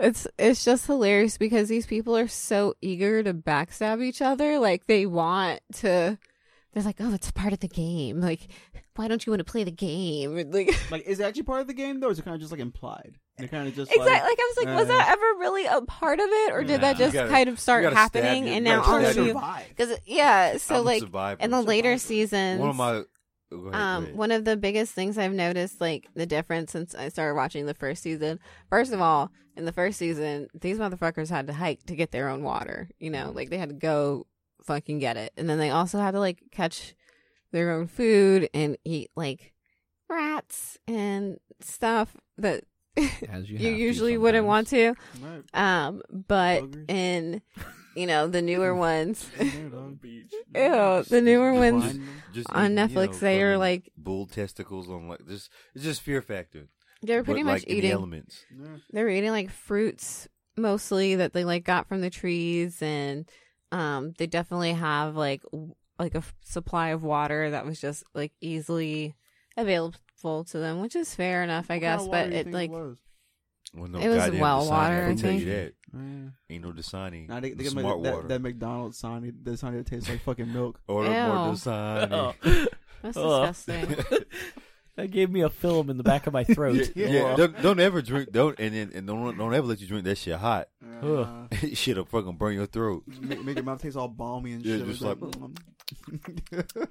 It's 0.00 0.28
it's 0.38 0.64
just 0.64 0.86
hilarious 0.86 1.38
because 1.38 1.68
these 1.68 1.84
people 1.84 2.16
are 2.16 2.28
so 2.28 2.74
eager 2.80 3.20
to 3.24 3.34
backstab 3.34 4.00
each 4.00 4.22
other. 4.22 4.60
Like 4.60 4.86
they 4.86 5.06
want 5.06 5.58
to. 5.78 6.18
They're 6.78 6.84
like, 6.86 7.00
oh, 7.00 7.12
it's 7.12 7.32
part 7.32 7.52
of 7.52 7.58
the 7.58 7.66
game. 7.66 8.20
Like, 8.20 8.46
why 8.94 9.08
don't 9.08 9.26
you 9.26 9.32
want 9.32 9.40
to 9.40 9.44
play 9.50 9.64
the 9.64 9.72
game? 9.72 10.36
Like, 10.48 10.70
Like, 10.92 11.02
is 11.06 11.18
it 11.18 11.24
actually 11.24 11.42
part 11.42 11.60
of 11.60 11.66
the 11.66 11.74
game 11.74 11.98
though? 11.98 12.06
Or 12.06 12.12
is 12.12 12.20
it 12.20 12.24
kind 12.24 12.36
of 12.36 12.40
just 12.40 12.52
like 12.52 12.60
implied? 12.60 13.16
They're 13.36 13.48
kind 13.48 13.66
of 13.66 13.74
just 13.74 13.90
exactly. 13.90 14.12
like, 14.12 14.22
Like, 14.22 14.38
I 14.38 14.52
was 14.56 14.64
like, 14.64 14.76
was 14.76 14.84
uh, 14.84 14.96
that 14.96 15.08
ever 15.08 15.40
really 15.40 15.66
a 15.66 15.80
part 15.82 16.20
of 16.20 16.26
it, 16.28 16.52
or 16.52 16.62
did 16.62 16.82
that 16.82 16.96
just 16.96 17.14
gotta- 17.14 17.30
kind 17.30 17.48
of 17.48 17.58
start 17.58 17.82
you 17.82 17.90
gotta 17.90 17.96
stab 18.08 18.22
happening 18.22 18.48
and 18.48 18.64
now 18.64 18.80
gotta 18.80 19.06
all 19.08 19.10
of 19.10 19.16
you? 19.26 19.40
Because 19.70 19.98
yeah, 20.06 20.56
so 20.56 20.76
I'm 20.76 20.84
like 20.84 21.00
survivor. 21.00 21.42
in 21.42 21.50
the 21.50 21.62
later 21.62 21.98
Survivor. 21.98 21.98
seasons, 21.98 22.60
one 22.60 22.70
of 22.70 22.76
my. 22.76 23.02
Go 23.50 23.56
ahead, 23.56 23.72
go 23.72 23.78
um, 23.78 24.04
ahead. 24.04 24.16
one 24.16 24.30
of 24.30 24.44
the 24.44 24.56
biggest 24.56 24.92
things 24.92 25.18
I've 25.18 25.32
noticed, 25.32 25.80
like 25.80 26.06
the 26.14 26.26
difference 26.26 26.70
since 26.70 26.94
I 26.94 27.08
started 27.08 27.34
watching 27.34 27.66
the 27.66 27.74
first 27.74 28.04
season. 28.04 28.38
First 28.70 28.92
of 28.92 29.00
all, 29.00 29.32
in 29.56 29.64
the 29.64 29.72
first 29.72 29.98
season, 29.98 30.46
these 30.54 30.78
motherfuckers 30.78 31.28
had 31.28 31.48
to 31.48 31.54
hike 31.54 31.82
to 31.86 31.96
get 31.96 32.12
their 32.12 32.28
own 32.28 32.44
water. 32.44 32.88
You 33.00 33.10
know, 33.10 33.32
like 33.34 33.50
they 33.50 33.58
had 33.58 33.70
to 33.70 33.74
go 33.74 34.26
fucking 34.62 34.98
get 34.98 35.16
it, 35.16 35.32
and 35.36 35.48
then 35.48 35.58
they 35.58 35.70
also 35.70 35.98
had 35.98 36.12
to 36.12 36.20
like 36.20 36.42
catch 36.50 36.94
their 37.52 37.70
own 37.72 37.86
food 37.86 38.48
and 38.52 38.76
eat 38.84 39.10
like 39.16 39.52
rats 40.08 40.78
and 40.86 41.38
stuff 41.60 42.16
that 42.36 42.64
As 43.30 43.48
you, 43.48 43.58
you 43.58 43.68
have 43.68 43.76
to 43.76 43.82
usually 43.82 44.18
wouldn't 44.18 44.46
want 44.46 44.68
to. 44.68 44.94
Right. 45.20 45.42
Um, 45.54 46.02
but 46.10 46.62
Boogers. 46.62 46.90
in 46.90 47.42
you 47.94 48.06
know 48.06 48.26
the 48.26 48.42
newer 48.42 48.74
ones, 48.90 49.28
Yeah, 49.38 49.44
dog. 49.70 49.98
ew, 50.04 51.02
the 51.08 51.20
newer 51.22 51.54
ones 51.54 51.84
Find 51.84 51.94
them. 52.00 52.08
Just 52.32 52.50
on 52.50 52.72
eating, 52.72 52.78
you 52.78 52.84
Netflix, 52.96 53.12
know, 53.12 53.18
they 53.18 53.42
are 53.42 53.56
like 53.58 53.90
bull 53.96 54.26
testicles 54.26 54.88
on 54.90 55.08
like 55.08 55.26
just 55.28 55.50
it's 55.74 55.84
just 55.84 56.02
fear 56.02 56.20
factor. 56.22 56.68
they're 57.02 57.22
pretty 57.24 57.42
but, 57.42 57.52
much 57.52 57.60
like, 57.60 57.68
in 57.68 57.72
the 57.72 57.78
eating. 57.78 57.92
elements. 57.92 58.44
Yeah. 58.56 58.76
They're 58.90 59.08
eating 59.08 59.30
like 59.30 59.50
fruits 59.50 60.26
mostly 60.56 61.14
that 61.16 61.32
they 61.32 61.44
like 61.44 61.64
got 61.64 61.86
from 61.88 62.00
the 62.00 62.10
trees, 62.10 62.82
and 62.82 63.28
um, 63.72 64.14
they 64.18 64.26
definitely 64.26 64.72
have 64.72 65.16
like 65.16 65.42
like 65.98 66.14
a 66.14 66.18
f- 66.18 66.34
supply 66.44 66.88
of 66.88 67.02
water 67.02 67.50
that 67.50 67.66
was 67.66 67.80
just 67.80 68.04
like 68.14 68.32
easily 68.40 69.14
available 69.56 70.44
to 70.44 70.58
them, 70.58 70.80
which 70.80 70.94
is 70.96 71.14
fair 71.14 71.42
enough, 71.42 71.66
I 71.70 71.74
What 71.76 71.80
kind 71.80 71.80
guess. 71.80 72.00
of 72.02 72.06
water 72.08 72.22
But 72.24 72.30
do 72.30 72.34
you 72.34 72.40
it 72.40 72.52
like 72.52 72.70
was? 72.70 72.98
Well, 73.74 73.88
no 73.88 73.98
It 73.98 74.08
was 74.08 74.30
well 74.30 74.64
Dasani, 74.64 74.70
water, 74.70 75.06
I 75.06 75.10
I 75.10 75.14
tell 75.14 75.32
you 75.32 75.44
that. 75.46 75.72
Yeah. 75.92 76.30
Ain't 76.50 76.64
no 76.64 76.72
Dasani. 76.72 77.28
Nah, 77.28 77.40
they, 77.40 77.50
they 77.52 77.64
get 77.64 77.74
my, 77.74 77.82
smart 77.82 78.02
that, 78.02 78.14
water. 78.14 78.28
that 78.28 78.40
McDonald's 78.40 78.96
Sonny, 78.98 79.30
the 79.42 79.56
Sonny 79.56 79.78
that 79.78 79.86
tastes 79.86 80.08
like 80.08 80.22
fucking 80.22 80.50
milk. 80.52 80.80
Order 80.88 81.10
more 81.10 81.52
Dasani. 81.54 82.34
That's 83.02 83.14
disgusting. 83.16 83.96
that 84.98 85.10
gave 85.12 85.30
me 85.30 85.40
a 85.42 85.48
film 85.48 85.88
in 85.90 85.96
the 85.96 86.02
back 86.02 86.26
of 86.26 86.32
my 86.32 86.44
throat. 86.54 86.90
Yeah, 86.94 87.06
yeah. 87.08 87.36
Don't, 87.36 87.62
don't 87.62 87.80
ever 87.80 88.02
drink. 88.02 88.32
Don't 88.32 88.58
and 88.58 88.74
then 88.74 88.90
and 88.94 89.06
don't 89.06 89.38
don't 89.38 89.54
ever 89.54 89.66
let 89.66 89.80
you 89.80 89.86
drink 89.86 90.04
that 90.04 90.18
shit 90.18 90.36
hot. 90.36 90.68
Uh, 91.02 91.46
Shit'll 91.72 92.04
fucking 92.04 92.36
burn 92.36 92.54
your 92.54 92.66
throat. 92.66 93.04
make, 93.20 93.44
make 93.44 93.56
your 93.56 93.64
mouth 93.64 93.80
taste 93.80 93.96
all 93.96 94.08
balmy 94.08 94.52
and 94.52 94.64
Yeah, 94.66 94.78
shit. 94.78 94.86
just 94.88 95.02
like- 95.02 95.18
mm. 95.18 95.56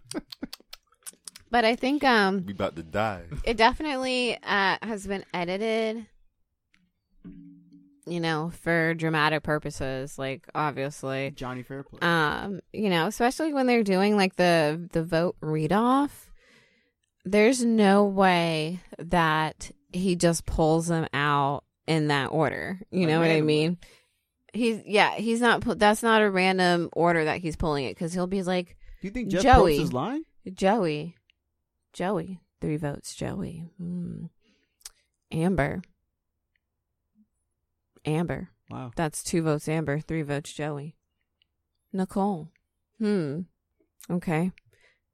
But 1.50 1.64
I 1.64 1.76
think 1.78 2.04
um, 2.04 2.44
We 2.46 2.52
about 2.54 2.76
to 2.76 2.84
die. 2.84 3.24
it 3.46 3.56
definitely 3.56 4.38
uh, 4.44 4.78
has 4.82 5.08
been 5.08 5.24
edited 5.34 6.06
you 8.06 8.22
know 8.22 8.52
for 8.62 8.94
dramatic 8.94 9.44
purposes 9.44 10.18
like 10.18 10.48
obviously 10.56 11.30
Johnny 11.36 11.62
Fairplay. 11.62 12.00
um 12.02 12.62
you 12.72 12.90
know 12.90 13.06
especially 13.08 13.52
when 13.54 13.68
they're 13.68 13.84
doing 13.84 14.16
like 14.16 14.38
the 14.38 14.88
the 14.94 15.04
vote 15.04 15.36
read 15.42 15.74
off 15.74 16.27
there's 17.32 17.64
no 17.64 18.06
way 18.06 18.80
that 19.00 19.72
he 19.92 20.16
just 20.16 20.46
pulls 20.46 20.88
them 20.88 21.08
out 21.14 21.64
in 21.88 22.08
that 22.08 22.28
order 22.28 22.80
you 22.92 23.08
know 23.08 23.20
what 23.20 23.30
i 23.30 23.42
mean 23.42 23.78
he's 24.54 24.82
yeah 24.86 25.16
he's 25.16 25.40
not 25.40 25.62
pu- 25.62 25.76
that's 25.76 26.04
not 26.04 26.22
a 26.22 26.30
random 26.30 26.90
order 26.94 27.26
that 27.26 27.40
he's 27.40 27.56
pulling 27.56 27.86
it 27.86 27.92
because 27.96 28.14
he'll 28.14 28.28
be 28.28 28.44
like 28.44 28.76
Do 29.02 29.08
you 29.08 29.12
think 29.12 29.30
Jeff 29.30 29.44
Joey. 29.44 29.78
Probst 29.78 29.84
is 29.84 29.94
lying? 29.94 30.24
Joey. 30.54 31.16
Joey. 31.94 32.40
Three 32.62 32.78
votes, 32.78 33.14
Joey. 33.16 33.70
Hmm. 33.78 34.26
Amber. 35.32 35.82
Amber. 38.06 38.50
Wow. 38.70 38.92
That's 38.96 39.24
two 39.24 39.42
votes, 39.44 39.68
Amber. 39.68 40.00
Three 40.00 40.22
votes, 40.24 40.52
Joey. 40.54 40.96
Nicole. 41.94 42.50
Hmm. 43.00 43.42
Okay. 44.10 44.52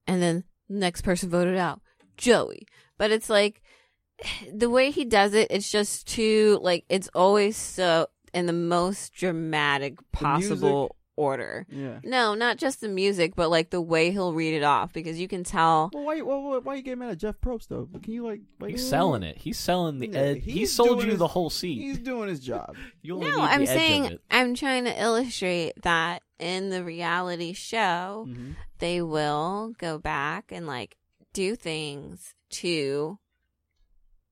And 0.08 0.22
then 0.22 0.44
next 0.70 1.02
person 1.02 1.30
voted 1.30 1.58
out, 1.58 1.82
Joey. 2.18 2.68
But 2.98 3.12
it's 3.12 3.30
like 3.30 3.62
the 4.54 4.70
way 4.70 4.92
he 4.92 5.06
does 5.06 5.34
it, 5.34 5.48
it's 5.50 5.72
just 5.72 6.08
too 6.08 6.60
like 6.62 6.86
it's 6.90 7.10
always 7.14 7.56
so 7.58 8.08
in 8.34 8.46
the 8.48 8.54
most 8.54 9.14
dramatic 9.14 9.98
possible 10.12 10.96
order. 11.16 11.68
Yeah. 11.70 12.00
No, 12.04 12.34
not 12.34 12.58
just 12.58 12.82
the 12.82 12.88
music, 12.90 13.36
but 13.36 13.50
like 13.52 13.70
the 13.70 13.80
way 13.82 14.10
he'll 14.10 14.34
read 14.34 14.56
it 14.56 14.64
off 14.64 14.92
because 14.92 15.20
you 15.20 15.28
can 15.28 15.44
tell. 15.44 15.92
Well, 15.94 16.04
why, 16.06 16.22
why, 16.22 16.36
why, 16.38 16.58
why 16.58 16.74
you 16.76 16.82
getting 16.82 16.98
mad 17.00 17.12
at 17.12 17.18
Jeff 17.20 17.40
Probst 17.40 17.68
though? 17.68 17.88
Can 18.02 18.12
you 18.14 18.26
like? 18.26 18.42
like 18.60 18.72
He's 18.72 18.90
selling 18.90 19.22
it. 19.22 19.38
He's 19.38 19.60
selling 19.60 20.00
the 20.00 20.08
Yeah, 20.08 20.18
ed. 20.20 20.38
He 20.38 20.52
he's 20.52 20.74
sold 20.74 21.04
you 21.04 21.12
his- 21.12 21.20
the 21.20 21.28
whole 21.28 21.52
seat. 21.52 21.80
He's 21.80 22.00
doing 22.00 22.30
his 22.30 22.40
job. 22.40 22.76
You 23.04 23.16
only 23.16 23.30
No, 23.30 23.38
need 23.38 23.44
I'm 23.44 23.66
the 23.66 23.70
edge 23.72 23.76
of 23.76 23.82
saying 23.82 24.06
it. 24.06 24.22
I'm 24.32 24.56
trying 24.56 24.86
to 24.86 25.00
illustrate 25.02 25.74
that 25.84 26.24
in 26.40 26.70
the 26.72 26.84
reality 26.84 27.54
show, 27.54 28.26
Mm-hmm. 28.28 28.52
they 28.80 29.02
will 29.04 29.74
go 29.78 30.00
back 30.00 30.52
and 30.52 30.66
like 30.66 30.96
do 31.34 31.56
things 31.56 32.36
to 32.50 33.20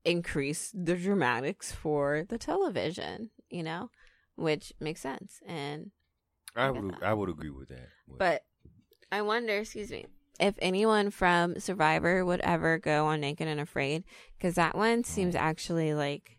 increase 0.04 0.72
the 0.74 0.94
dramatics 0.96 1.72
for 1.72 2.24
the 2.28 2.38
television, 2.38 3.30
you 3.50 3.62
know, 3.62 3.90
which 4.36 4.72
makes 4.80 5.00
sense. 5.00 5.40
And 5.46 5.90
I 6.56 6.70
would 6.70 6.94
I 7.02 7.14
would 7.14 7.28
agree 7.28 7.50
with 7.50 7.68
that. 7.68 7.88
But 8.08 8.42
I 9.10 9.22
wonder, 9.22 9.58
excuse 9.58 9.90
me, 9.90 10.06
if 10.40 10.54
anyone 10.60 11.10
from 11.10 11.58
Survivor 11.60 12.24
would 12.24 12.40
ever 12.40 12.78
go 12.78 13.06
on 13.06 13.20
Naked 13.20 13.48
and 13.48 13.60
Afraid, 13.60 14.04
because 14.36 14.54
that 14.54 14.76
one 14.76 15.04
seems 15.04 15.34
actually 15.34 15.94
like 15.94 16.38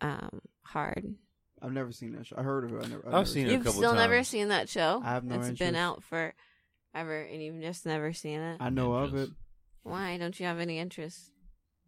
um 0.00 0.40
hard. 0.62 1.14
I've 1.62 1.72
never 1.72 1.92
seen 1.92 2.12
that 2.12 2.26
show. 2.26 2.36
I 2.38 2.42
heard 2.42 2.64
of 2.64 2.72
it. 2.72 2.86
I 2.86 2.88
never, 2.88 3.02
I've, 3.06 3.06
I've 3.06 3.12
never 3.12 3.26
seen 3.26 3.46
it 3.46 3.50
a 3.50 3.52
You've 3.52 3.64
couple 3.64 3.80
still 3.80 3.94
never 3.94 4.24
seen 4.24 4.48
that 4.48 4.68
show. 4.68 5.02
I 5.04 5.10
have 5.10 5.24
no 5.24 5.40
It's 5.40 5.58
been 5.58 5.76
out 5.76 6.02
for 6.02 6.32
ever, 6.94 7.20
and 7.20 7.42
you've 7.42 7.60
just 7.60 7.86
never 7.86 8.12
seen 8.12 8.40
it. 8.40 8.56
I 8.60 8.70
know 8.70 8.92
of 8.94 9.14
it. 9.14 9.30
Why 9.82 10.16
don't 10.18 10.38
you 10.38 10.46
have 10.46 10.58
any 10.58 10.78
interest? 10.78 11.30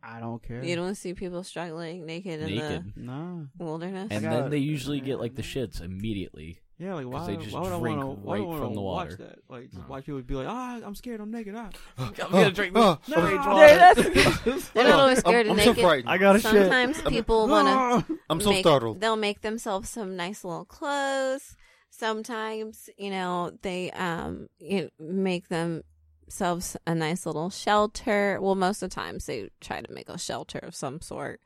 I 0.02 0.18
don't 0.18 0.42
care. 0.42 0.64
You 0.64 0.74
don't 0.74 0.96
see 0.96 1.14
people 1.14 1.44
struggling 1.44 2.06
naked 2.06 2.40
in 2.40 2.46
Naked. 2.56 2.92
Nah. 2.96 3.42
the 3.56 3.64
wilderness. 3.64 4.08
And 4.10 4.24
then 4.24 4.42
got- 4.42 4.50
they 4.50 4.58
usually 4.58 5.00
get 5.00 5.20
like 5.20 5.34
the 5.36 5.42
shits 5.42 5.80
immediately. 5.80 6.58
Yeah, 6.78 6.94
like 6.94 7.04
'Cause 7.04 7.12
why? 7.12 7.26
they 7.28 7.36
just 7.36 7.54
why 7.54 7.60
would 7.60 7.72
I 7.72 7.78
drink 7.78 7.98
want 7.98 8.20
to? 8.22 8.26
Why 8.26 8.36
do 8.38 8.42
I 8.42 8.46
right 8.46 8.48
want 8.48 8.58
from 8.60 8.68
to 8.70 8.74
the 8.74 8.80
watch 8.80 9.10
water. 9.10 9.16
that? 9.18 9.38
Like, 9.48 9.64
just 9.70 9.78
No. 9.82 9.84
watch 9.88 10.04
people 10.06 10.22
be 10.22 10.34
like, 10.34 10.48
ah, 10.48 10.80
I'm 10.84 10.94
scared. 10.96 11.20
I'm 11.20 11.30
naked. 11.30 11.54
Ah. 11.56 11.70
I'm 11.98 12.12
gonna 12.14 12.50
drink 12.50 12.74
this 12.74 12.96
strange 13.06 13.44
no. 13.44 13.50
water. 13.52 13.66
Yeah, 13.66 13.92
that's- 13.94 14.70
They're 14.74 14.84
not 14.88 14.98
always 14.98 15.18
scared 15.20 15.46
I'm, 15.46 15.52
of 15.52 15.58
I'm 15.58 15.64
so 15.64 15.70
naked. 15.70 15.84
frightened. 15.84 16.08
I 16.08 16.18
got 16.18 16.34
a 16.36 16.40
shit. 16.40 16.50
Sometimes 16.50 17.00
people 17.02 17.46
want 17.46 18.06
to 18.08 18.18
I'm 18.30 18.40
so 18.40 18.50
make- 18.50 18.64
startled. 18.64 19.00
They'll 19.00 19.14
make 19.14 19.42
themselves 19.42 19.88
some 19.90 20.16
nice 20.16 20.42
little 20.42 20.64
clothes. 20.64 21.54
Sometimes, 21.94 22.88
you 22.96 23.10
know, 23.10 23.52
they 23.60 23.90
um 23.92 24.48
you 24.58 24.82
know, 24.82 24.88
make 24.98 25.48
themselves 25.48 26.74
a 26.86 26.94
nice 26.94 27.26
little 27.26 27.50
shelter. 27.50 28.38
Well, 28.40 28.54
most 28.54 28.82
of 28.82 28.88
the 28.90 28.94
times 28.94 29.26
they 29.26 29.50
try 29.60 29.82
to 29.82 29.92
make 29.92 30.08
a 30.08 30.18
shelter 30.18 30.58
of 30.58 30.74
some 30.74 31.02
sort. 31.02 31.40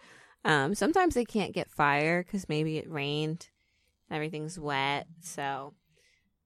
Um, 0.44 0.76
sometimes 0.76 1.14
they 1.14 1.24
can't 1.24 1.52
get 1.52 1.68
fire 1.68 2.22
because 2.22 2.48
maybe 2.48 2.78
it 2.78 2.88
rained, 2.88 3.48
everything's 4.08 4.56
wet, 4.60 5.08
so 5.20 5.74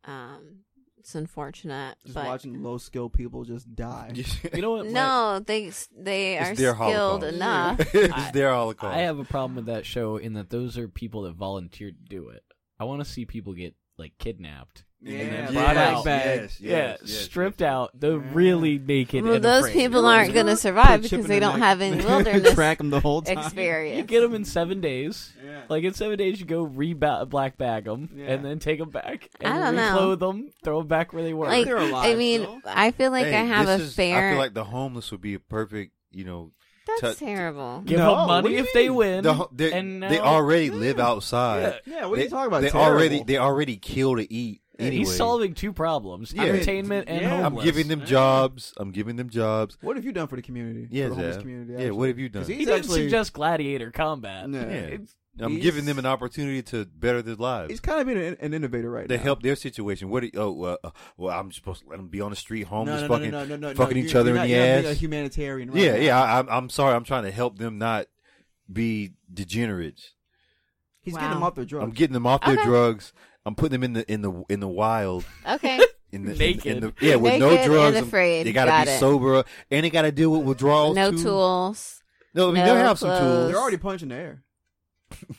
um, 0.04 0.60
it's 0.98 1.14
unfortunate. 1.14 1.96
Just 2.04 2.14
but 2.14 2.24
watching 2.24 2.62
low 2.62 2.78
skill 2.78 3.10
people 3.10 3.44
just 3.44 3.74
die. 3.74 4.12
You 4.54 4.62
know 4.62 4.70
what? 4.72 4.86
my- 4.86 4.92
no, 4.92 5.40
they 5.44 5.70
they 5.94 6.38
are 6.38 6.50
It's 6.52 6.60
skilled 6.60 6.76
Holocaust. 7.22 7.34
enough. 7.34 7.94
it's 7.94 8.30
their 8.30 8.50
holocaust. 8.54 8.96
I 8.96 9.00
have 9.02 9.18
a 9.18 9.24
problem 9.24 9.56
with 9.56 9.66
that 9.66 9.84
show 9.84 10.16
in 10.16 10.32
that 10.32 10.48
those 10.48 10.78
are 10.78 10.88
people 10.88 11.22
that 11.24 11.34
volunteered 11.34 11.96
to 11.98 12.08
do 12.08 12.30
it. 12.30 12.42
I 12.78 12.84
want 12.84 13.04
to 13.04 13.10
see 13.10 13.26
people 13.26 13.52
get 13.52 13.74
like 14.00 14.18
kidnapped. 14.18 14.84
Yeah, 15.02 15.18
and 15.20 15.32
then 15.32 15.42
yes, 15.44 15.52
brought 15.54 15.76
out. 15.78 16.04
yes, 16.04 16.60
yes, 16.60 16.60
yeah, 16.60 16.96
yes, 17.02 17.10
stripped 17.20 17.62
yes. 17.62 17.68
out. 17.70 17.98
The 17.98 18.18
really 18.18 18.78
naked. 18.78 19.24
Well, 19.24 19.40
those 19.40 19.60
afraid. 19.64 19.72
people 19.72 20.02
You're 20.02 20.10
aren't 20.10 20.34
going 20.34 20.44
to 20.44 20.56
survive 20.58 21.00
because 21.00 21.24
they 21.26 21.40
don't 21.40 21.58
neck. 21.58 21.66
have 21.68 21.80
any 21.80 22.04
wilderness 22.04 22.52
Track 22.54 22.76
them 22.76 22.90
the 22.90 23.00
whole 23.00 23.22
time. 23.22 23.38
experience. 23.38 23.96
You 23.96 24.02
get 24.04 24.20
them 24.20 24.34
in 24.34 24.44
seven 24.44 24.82
days. 24.82 25.32
Yeah. 25.42 25.62
Like 25.70 25.84
in 25.84 25.94
seven 25.94 26.18
days, 26.18 26.38
you 26.38 26.44
go 26.44 26.64
re 26.64 26.92
black 26.92 27.56
bag 27.56 27.84
them 27.86 28.10
Yeah. 28.14 28.26
and 28.26 28.44
then 28.44 28.58
take 28.58 28.78
them 28.78 28.90
back. 28.90 29.30
And 29.40 29.54
I 29.54 29.58
don't 29.72 29.76
know. 29.76 30.16
them, 30.16 30.50
throw 30.62 30.80
them 30.80 30.88
back 30.88 31.14
where 31.14 31.22
they 31.22 31.32
were. 31.32 31.46
like 31.46 31.66
alive 31.66 31.94
I 31.94 32.14
mean, 32.14 32.42
still. 32.42 32.60
I 32.66 32.90
feel 32.90 33.10
like 33.10 33.24
Hey, 33.24 33.36
I 33.38 33.44
have 33.44 33.68
a 33.68 33.82
is- 33.82 33.94
fair. 33.94 34.28
I 34.28 34.30
feel 34.32 34.38
like 34.38 34.52
the 34.52 34.64
homeless 34.64 35.10
would 35.12 35.22
be 35.22 35.32
a 35.32 35.40
perfect, 35.40 35.92
you 36.10 36.24
know, 36.24 36.52
That's 37.00 37.18
t- 37.18 37.24
terrible. 37.26 37.82
Give 37.84 37.98
No, 37.98 38.06
them 38.16 38.18
what 38.18 38.26
do 38.26 38.42
money 38.44 38.54
you 38.56 38.60
if 38.62 38.72
they 38.72 38.88
mean? 38.88 38.94
win. 38.96 39.24
the, 39.24 39.34
ho- 39.34 39.50
they, 39.52 39.72
and 39.72 40.02
they 40.02 40.18
now- 40.18 40.24
already 40.24 40.70
live 40.70 40.98
outside. 40.98 41.80
Yeah. 41.86 41.94
Yeah, 42.00 42.06
what 42.06 42.14
are 42.14 42.16
they, 42.16 42.22
you 42.24 42.30
talking 42.30 42.46
about? 42.48 42.62
They 42.62 42.70
Terrible. 42.70 42.90
already 42.92 43.22
they 43.22 43.36
already 43.38 43.76
kill 43.76 44.16
to 44.16 44.32
eat 44.32 44.62
anyway. 44.78 44.96
He's 44.96 45.14
solving 45.16 45.54
two 45.54 45.72
problems: 45.72 46.32
Yeah. 46.32 46.44
entertainment 46.44 47.08
and 47.08 47.20
Yeah. 47.22 47.34
I'm 47.36 47.42
homeless. 47.42 47.64
giving 47.64 47.88
them 47.88 48.04
jobs. 48.06 48.72
I'm 48.76 48.90
giving 48.92 49.16
them 49.16 49.28
jobs. 49.28 49.76
What 49.82 49.96
have 49.96 50.04
you 50.04 50.12
done 50.12 50.26
for 50.28 50.36
the 50.36 50.42
community? 50.42 50.88
Yeah, 50.90 51.04
for 51.04 51.08
the 51.10 51.14
homeless 51.16 51.34
Zab. 51.34 51.42
community. 51.42 51.84
Yeah, 51.84 51.90
what 51.90 52.08
have 52.08 52.18
you 52.18 52.28
done? 52.28 52.44
He 52.44 52.54
He's 52.54 52.66
didn't 52.66 52.80
actually 52.80 53.02
suggest 53.02 53.32
gladiator 53.34 53.90
combat. 53.90 54.48
Yeah. 54.48 54.60
Yeah. 54.60 54.66
It's- 54.66 55.14
I'm 55.38 55.52
He's- 55.52 55.62
giving 55.62 55.84
them 55.84 55.98
an 55.98 56.06
opportunity 56.06 56.60
to 56.64 56.84
better 56.86 57.22
their 57.22 57.36
lives. 57.36 57.70
he's 57.70 57.80
kind 57.80 58.00
of 58.00 58.06
being 58.06 58.18
an, 58.18 58.36
an 58.40 58.52
innovator 58.52 58.90
right 58.90 59.06
They 59.08 59.16
now. 59.16 59.22
help 59.22 59.42
their 59.42 59.54
situation. 59.56 60.08
What? 60.10 60.20
Do 60.20 60.26
you, 60.26 60.32
oh, 60.40 60.62
uh, 60.64 60.76
uh, 60.82 60.90
well, 61.16 61.38
I'm 61.38 61.52
supposed 61.52 61.82
to 61.82 61.88
let 61.88 61.96
them 61.98 62.08
be 62.08 62.20
on 62.20 62.30
the 62.30 62.36
street, 62.36 62.64
homeless, 62.64 63.02
no, 63.02 63.06
no, 63.06 63.14
fucking. 63.14 63.30
no, 63.30 63.44
no, 63.44 63.56
no, 63.56 63.68
no, 63.68 63.74
fucking 63.74 63.96
no. 63.96 64.02
each 64.04 64.12
You're- 64.12 64.20
other 64.20 64.30
you're 64.30 64.36
in 64.36 64.42
not- 64.42 64.42
the 64.44 64.50
you're 64.50 64.58
not 64.66 64.74
being 64.82 64.86
ass. 64.86 64.90
A 64.92 64.94
humanitarian. 64.94 65.70
Right 65.70 65.82
Yeah, 65.82 65.92
now. 65.92 65.98
yeah. 65.98 66.22
I, 66.22 66.38
I'm, 66.40 66.48
I'm 66.48 66.68
sorry. 66.70 66.94
I'm 66.94 67.04
trying 67.04 67.22
to 67.24 67.30
help 67.30 67.58
them 67.58 67.78
not 67.78 68.06
be 68.70 69.12
degenerates. 69.32 70.12
He's 71.00 71.14
Wow. 71.14 71.20
getting 71.20 71.34
them 71.34 71.42
off 71.44 71.54
their 71.54 71.64
drugs. 71.64 71.84
I'm 71.84 71.90
getting 71.92 72.14
them 72.14 72.26
off 72.26 72.44
their 72.44 72.54
Okay. 72.56 72.64
drugs. 72.64 73.12
I'm 73.46 73.54
putting 73.54 73.80
them 73.80 73.84
in 73.84 73.92
the 73.94 74.12
in 74.12 74.20
the 74.22 74.44
in 74.50 74.60
the 74.60 74.68
wild. 74.68 75.24
Okay, 75.48 75.80
In 76.12 76.24
the, 76.26 76.34
Naked. 76.34 76.66
In 76.66 76.80
the, 76.80 76.92
yeah, 77.00 77.14
with 77.14 77.38
no 77.40 77.50
drugs. 77.64 77.96
and 77.96 78.06
afraid. 78.06 78.44
They 78.44 78.52
gotta 78.52 78.70
Got 78.70 78.86
be 78.86 78.92
it. 78.92 79.00
sober, 79.00 79.44
and 79.70 79.84
they 79.84 79.90
gotta 79.90 80.12
deal 80.12 80.30
with 80.30 80.42
withdrawals. 80.42 80.94
no 80.96 81.12
too. 81.12 81.22
tools. 81.22 82.02
No, 82.34 82.50
I 82.50 82.52
mean 82.52 82.66
no 82.66 82.74
they'll 82.74 82.84
have 82.84 82.98
some 82.98 83.18
tools. 83.18 83.48
They're 83.50 83.60
already 83.60 83.76
punching 83.78 84.08
the 84.10 84.14
air. 84.16 84.42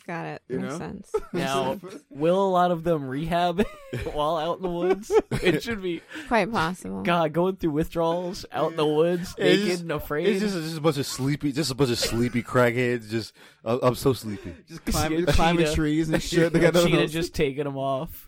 Got 0.08 0.26
it. 0.26 0.42
You 0.50 0.60
Makes 0.60 0.74
know? 0.74 0.78
sense. 0.80 1.12
Now, 1.34 1.80
will 2.10 2.46
a 2.46 2.50
lot 2.50 2.72
of 2.72 2.84
them 2.84 3.08
rehab 3.08 3.66
while 4.14 4.38
out 4.38 4.58
in 4.58 4.64
the 4.64 4.70
woods? 4.70 5.12
It 5.42 5.64
should 5.64 5.82
be 5.82 6.02
Quite 6.28 6.52
possible. 6.52 7.04
God 7.04 7.34
going 7.34 7.56
through 7.56 7.72
withdrawals 7.72 8.46
out 8.52 8.72
in 8.72 8.78
the 8.78 8.86
woods, 8.86 9.34
It's 9.38 9.40
naked 9.40 9.66
just- 9.68 9.82
and 9.84 9.92
afraid. 9.92 10.28
It's 10.28 10.40
just, 10.42 10.56
just 10.56 10.78
a 10.78 10.82
bunch 10.82 10.98
of 10.98 11.06
sleepy, 11.06 11.52
just 11.52 11.72
a 11.72 11.76
bunch 11.76 11.90
of 11.92 12.00
sleepy 12.00 12.44
crackheads. 12.44 13.10
Just, 13.10 13.34
I- 13.66 13.80
I'm 13.82 13.96
so 13.96 14.14
sleepy. 14.14 14.54
just 14.68 14.86
climbing, 14.86 15.24
a 15.28 15.32
climbing 15.32 15.66
cheetah. 15.66 15.76
trees 15.76 16.10
and 16.10 16.22
shit. 16.24 16.52
They 16.54 16.60
got 16.60 16.74
no 16.74 16.84
cheetah 16.86 16.98
nose. 16.98 17.14
just 17.14 17.34
taking 17.34 17.64
them 17.64 17.78
off, 17.78 18.28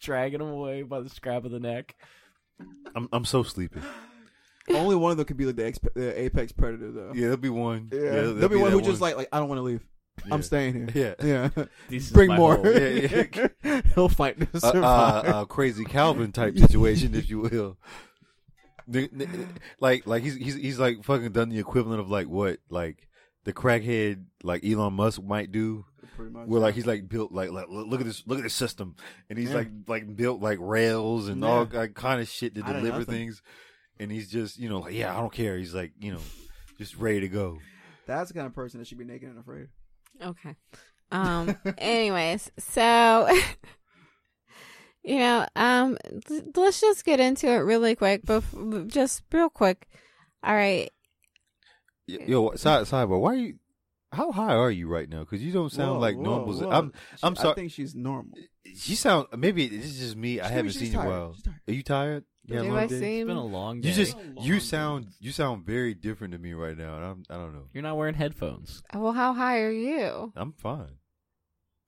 dragging 0.00 0.38
them 0.38 0.48
away 0.48 0.82
by 0.82 1.00
the 1.00 1.10
scrap 1.10 1.44
of 1.44 1.50
the 1.50 1.60
neck. 1.60 1.94
I'm, 2.94 3.08
I'm 3.12 3.24
so 3.24 3.42
sleepy. 3.42 3.80
Only 4.70 4.96
one 4.96 5.10
of 5.10 5.16
them 5.18 5.26
could 5.26 5.36
be 5.36 5.44
like 5.44 5.56
the, 5.56 5.66
ex- 5.66 5.78
the 5.94 6.18
apex 6.22 6.52
predator 6.52 6.90
though. 6.90 7.12
Yeah, 7.14 7.22
there'll 7.22 7.36
be 7.36 7.50
one. 7.50 7.90
Yeah, 7.92 7.98
there'll 8.00 8.34
there'll 8.34 8.48
be 8.48 8.56
one 8.56 8.70
that 8.70 8.78
who 8.78 8.82
just 8.82 9.00
like 9.00 9.16
like 9.16 9.28
I 9.32 9.38
don't 9.38 9.48
want 9.48 9.58
to 9.58 9.62
leave. 9.62 9.84
Yeah. 10.26 10.34
I'm 10.34 10.42
staying 10.42 10.88
here. 10.88 11.16
Yeah. 11.22 11.48
Yeah, 11.56 11.64
This 11.88 12.10
bring 12.10 12.32
more. 12.32 12.58
Yeah, 12.66 13.24
yeah. 13.62 13.80
He'll 13.94 14.08
fight 14.08 14.38
to 14.40 14.48
a, 14.54 14.60
survive. 14.60 15.24
a, 15.26 15.40
a 15.42 15.46
crazy 15.48 15.84
Calvin 15.84 16.32
type 16.32 16.56
situation, 16.58 17.14
if 17.14 17.28
you 17.28 17.40
will. 17.40 17.76
The- 18.86 19.08
the- 19.12 19.46
Like, 19.80 20.06
like 20.06 20.22
he's 20.22 20.34
he's 20.36 20.54
he's 20.54 20.78
like 20.78 21.04
fucking 21.04 21.32
done 21.32 21.48
the 21.48 21.58
equivalent 21.58 22.00
of 22.00 22.10
like 22.10 22.28
what 22.28 22.58
like 22.70 23.08
the 23.44 23.52
crackhead 23.52 24.24
like 24.42 24.64
Elon 24.64 24.94
Musk 24.94 25.22
might 25.22 25.50
do, 25.52 25.84
Pretty 26.16 26.32
much. 26.32 26.46
where 26.48 26.60
like 26.60 26.74
he's 26.74 26.86
like 26.86 27.08
built 27.08 27.32
like 27.32 27.50
like 27.50 27.68
look 27.68 27.86
look 27.88 28.00
at 28.00 28.06
this 28.06 28.22
look 28.26 28.38
at 28.38 28.44
this 28.44 28.54
system, 28.54 28.94
and 29.28 29.38
he's 29.38 29.50
Yeah. 29.50 29.56
like 29.56 29.68
like 29.88 30.16
built 30.16 30.40
like 30.40 30.58
rails 30.60 31.28
and 31.28 31.42
Yeah. 31.42 31.48
all 31.48 31.68
like, 31.72 31.94
kind 31.94 32.20
of 32.20 32.28
shit 32.28 32.54
to 32.54 32.62
Out 32.62 32.74
deliver 32.74 33.04
things, 33.04 33.42
and 33.98 34.10
he's 34.12 34.30
just 34.30 34.58
you 34.58 34.68
know 34.68 34.80
like 34.80 34.94
yeah 34.94 35.12
I 35.16 35.20
don't 35.20 35.32
care. 35.32 35.56
He's 35.58 35.74
like 35.74 35.92
you 35.98 36.12
know 36.12 36.20
just 36.78 36.96
ready 36.96 37.20
to 37.20 37.28
go. 37.28 37.58
That's 38.06 38.28
the 38.28 38.34
kind 38.34 38.46
of 38.46 38.54
person 38.54 38.80
that 38.80 38.86
should 38.86 38.98
be 38.98 39.04
naked 39.04 39.28
and 39.30 39.38
afraid. 39.38 39.68
Okay. 40.22 40.54
Um. 41.10 41.56
anyways, 41.78 42.50
so 42.58 43.28
you 45.04 45.18
know, 45.18 45.46
um, 45.56 45.96
l- 46.30 46.42
let's 46.56 46.80
just 46.80 47.04
get 47.04 47.20
into 47.20 47.46
it 47.48 47.58
really 47.58 47.94
quick. 47.94 48.24
Bef- 48.24 48.88
just 48.88 49.22
real 49.32 49.50
quick. 49.50 49.86
All 50.42 50.54
right. 50.54 50.90
Yo, 52.06 52.54
side 52.56 52.84
sidebar, 52.86 53.20
why 53.20 53.32
are 53.32 53.36
you? 53.36 53.54
How 54.12 54.30
high 54.30 54.54
are 54.54 54.70
you 54.70 54.86
right 54.88 55.08
now? 55.08 55.20
Because 55.20 55.42
you 55.42 55.52
don't 55.52 55.72
sound 55.72 55.92
Whoa, 55.94 55.98
like 55.98 56.16
whoa, 56.16 56.22
normal. 56.22 56.54
whoa. 56.54 56.70
I'm 56.70 56.92
I'm 57.22 57.34
sorry. 57.34 57.50
I 57.52 57.54
think 57.54 57.72
she's 57.72 57.94
normal. 57.94 58.32
She 58.76 58.94
sound 58.94 59.26
maybe 59.36 59.68
this 59.68 59.86
is 59.86 59.98
just 59.98 60.16
me. 60.16 60.40
I 60.40 60.48
haven't 60.48 60.72
seen 60.72 60.92
you 60.92 61.00
in 61.00 61.06
a 61.06 61.08
tired. 61.08 61.10
while. 61.10 61.34
She's. 61.34 61.46
Are 61.68 61.72
you 61.72 61.82
tired? 61.82 62.24
Yeah, 62.46 62.60
Do 62.62 62.68
long 62.68 62.76
I 62.78 62.86
day? 62.86 62.94
It's 62.96 63.02
seem? 63.04 63.26
been 63.26 63.36
a 63.36 63.44
long 63.44 63.80
day. 63.80 63.88
You 63.88 63.94
just 63.94 64.16
Long 64.16 64.44
you 64.46 64.54
day. 64.54 64.58
sound 64.60 65.06
you 65.20 65.32
sound 65.32 65.64
very 65.64 65.94
different 65.94 66.32
to 66.32 66.38
me 66.38 66.52
right 66.52 66.76
now, 66.76 66.96
and 66.96 67.04
I'm 67.04 67.22
I 67.30 67.34
don't 67.34 67.54
know. 67.54 67.68
You're 67.72 67.82
not 67.82 67.96
wearing 67.96 68.14
headphones. 68.14 68.82
Well, 68.94 69.12
how 69.12 69.32
high 69.32 69.60
are 69.60 69.70
you? 69.72 70.32
I'm 70.36 70.52
fine. 70.52 70.98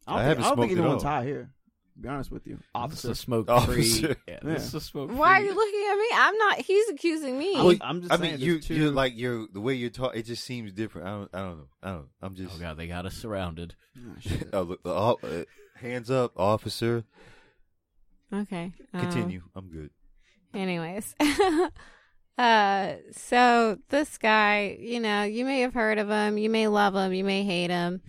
I 0.07 0.15
I 0.15 0.17
don't 0.17 0.17
think, 0.17 0.29
haven't 0.29 0.45
I 0.45 0.49
don't 0.49 0.57
think 0.59 0.71
smoked 0.71 0.73
at 0.73 0.79
anyone's 0.83 1.03
high 1.03 1.25
here. 1.25 1.51
To 1.97 2.01
be 2.03 2.09
honest 2.09 2.31
with 2.31 2.47
you, 2.47 2.57
This 2.57 2.63
is 2.65 2.71
officer. 2.75 3.11
a 3.11 3.15
smoke 3.15 3.49
Officer. 3.51 3.73
free. 3.75 4.15
Yeah, 4.29 4.35
Yeah. 4.35 4.39
this 4.43 4.65
is 4.67 4.75
a 4.75 4.81
smoke. 4.83 5.11
Why 5.13 5.41
are 5.41 5.45
you 5.45 5.55
looking 5.55 5.87
at 5.91 5.95
me? 5.97 6.07
I'm 6.15 6.37
not. 6.39 6.59
He's 6.59 6.89
accusing 6.91 7.39
me. 7.39 7.55
I'm- 7.57 7.79
I'm 7.81 8.01
just 8.03 8.13
I 8.13 8.17
saying 8.17 8.33
mean, 8.33 8.41
there's 8.41 8.43
you 8.43 8.61
two- 8.61 8.75
you 8.75 8.91
like 8.91 9.17
your 9.17 9.47
the 9.53 9.61
way 9.63 9.75
you 9.75 9.89
talk. 9.91 10.15
It 10.17 10.25
just 10.27 10.45
seems 10.45 10.73
different. 10.73 11.07
I 11.07 11.11
don't 11.11 11.31
I 11.35 11.39
don't 11.41 11.57
know. 11.59 11.69
I 11.83 11.91
don't. 11.93 12.09
I'm 12.23 12.35
just. 12.35 12.55
Oh 12.55 12.59
god, 12.61 12.77
they 12.77 12.87
got 12.87 13.05
us 13.07 13.15
surrounded. 13.15 13.75
Oh. 14.53 14.59
Uh, 14.59 14.61
look, 14.63 14.81
uh, 14.87 15.13
uh, 15.13 15.45
hands 15.81 16.11
up, 16.11 16.33
officer. 16.39 17.05
okay. 18.33 18.73
um, 18.93 19.01
Continue. 19.01 19.43
I'm 19.55 19.69
good. 19.69 19.91
Anyways, 20.57 21.15
uh, 22.39 22.95
so 23.13 23.79
this 23.91 24.17
guy, 24.17 24.79
you 24.81 25.01
know, 25.01 25.23
you 25.25 25.45
may 25.45 25.61
have 25.61 25.75
heard 25.75 25.99
of 25.99 26.09
him, 26.09 26.39
you 26.39 26.49
may 26.49 26.67
love 26.67 26.95
him, 26.95 27.13
you 27.13 27.25
may 27.25 27.45
hate 27.45 27.71
him. 27.71 28.01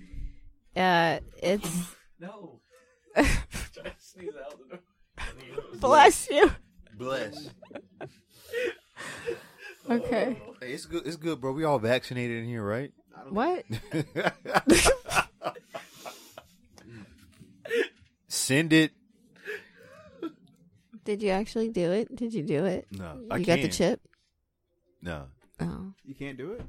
Uh, 0.74 1.20
it's 1.44 1.70
No. 2.20 2.62
bless 5.80 6.30
you. 6.30 6.52
Bless. 6.98 7.50
Okay. 9.90 10.42
Hey, 10.62 10.72
it's 10.72 10.86
good. 10.86 11.06
It's 11.06 11.18
good, 11.18 11.42
bro. 11.42 11.52
We 11.52 11.66
all 11.66 11.80
vaccinated 11.80 12.44
in 12.44 12.50
here, 12.50 12.64
right? 12.64 12.92
What? 13.30 13.66
Send 18.28 18.74
it. 18.74 18.92
Did 21.08 21.24
you 21.24 21.30
actually 21.30 21.70
do 21.70 21.92
it? 21.94 22.14
Did 22.14 22.34
you 22.34 22.44
do 22.44 22.66
it? 22.66 22.86
No, 22.92 23.14
You 23.22 23.28
I 23.32 23.40
got 23.40 23.56
the 23.56 23.62
can. 23.62 23.72
chip? 23.72 24.02
No, 25.02 25.28
Oh. 25.62 25.94
You 26.04 26.14
can't 26.14 26.38
do 26.38 26.52
it. 26.52 26.62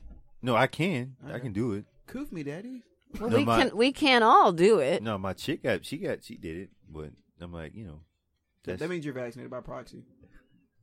no, 0.42 0.54
I 0.54 0.68
can. 0.68 1.16
I 1.26 1.40
can 1.40 1.52
do 1.52 1.72
it. 1.72 1.86
Coof 2.06 2.30
me, 2.30 2.44
daddy. 2.44 2.84
Well, 3.18 3.30
No, 3.30 3.36
we 3.36 3.44
my- 3.44 3.58
can 3.68 3.76
we 3.76 3.90
can 3.90 4.22
all 4.22 4.52
do 4.52 4.78
it. 4.78 5.02
No, 5.02 5.18
my 5.18 5.32
chick 5.32 5.64
got. 5.64 5.84
She 5.84 5.98
got. 5.98 6.22
She 6.22 6.36
did 6.36 6.56
it, 6.56 6.70
but 6.88 7.10
I'm 7.40 7.52
like, 7.52 7.74
you 7.74 7.84
know, 7.84 8.02
that's 8.64 8.78
That 8.80 8.88
means 8.90 9.04
you're 9.04 9.12
vaccinated 9.12 9.50
by 9.50 9.60
proxy. 9.60 10.04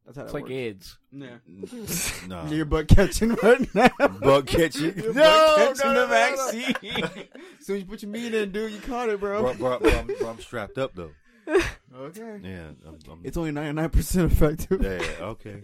That's 0.06 0.18
how 0.18 0.24
It's 0.26 0.34
that 0.34 0.38
like 0.38 0.44
works. 0.44 0.54
AIDS. 0.54 0.98
Yeah. 1.14 2.28
nah. 2.28 2.48
You're 2.52 2.66
butt 2.66 2.88
catching 2.90 3.36
right 3.42 3.74
now. 3.74 3.90
Bug 4.22 4.46
catching. 4.48 4.96
You're 5.00 5.14
no, 5.14 5.54
catching 5.58 5.94
no, 5.94 5.94
the 5.94 5.94
no, 5.94 5.94
no, 5.94 6.02
no. 6.02 6.08
vaccine. 6.08 6.76
as 7.60 7.66
soon 7.66 7.76
as 7.78 7.82
you 7.82 7.86
put 7.88 8.02
your 8.04 8.12
meat 8.12 8.34
in, 8.36 8.52
dude, 8.52 8.72
you 8.72 8.82
caught 8.82 9.10
it, 9.10 9.20
bro. 9.20 9.42
Bro, 9.42 9.54
bro, 9.56 9.80
bro, 9.80 9.92
I'm, 9.92 10.06
bro, 10.06 10.30
I'm 10.30 10.40
strapped 10.42 10.78
up 10.78 10.92
though. 10.94 11.10
Okay. 11.96 12.40
Yeah, 12.44 12.68
I'm, 12.86 13.00
I'm, 13.10 13.22
It's 13.24 13.38
only 13.38 13.52
99% 13.52 14.26
effective. 14.26 14.82
yeah, 14.84 15.26
okay. 15.26 15.64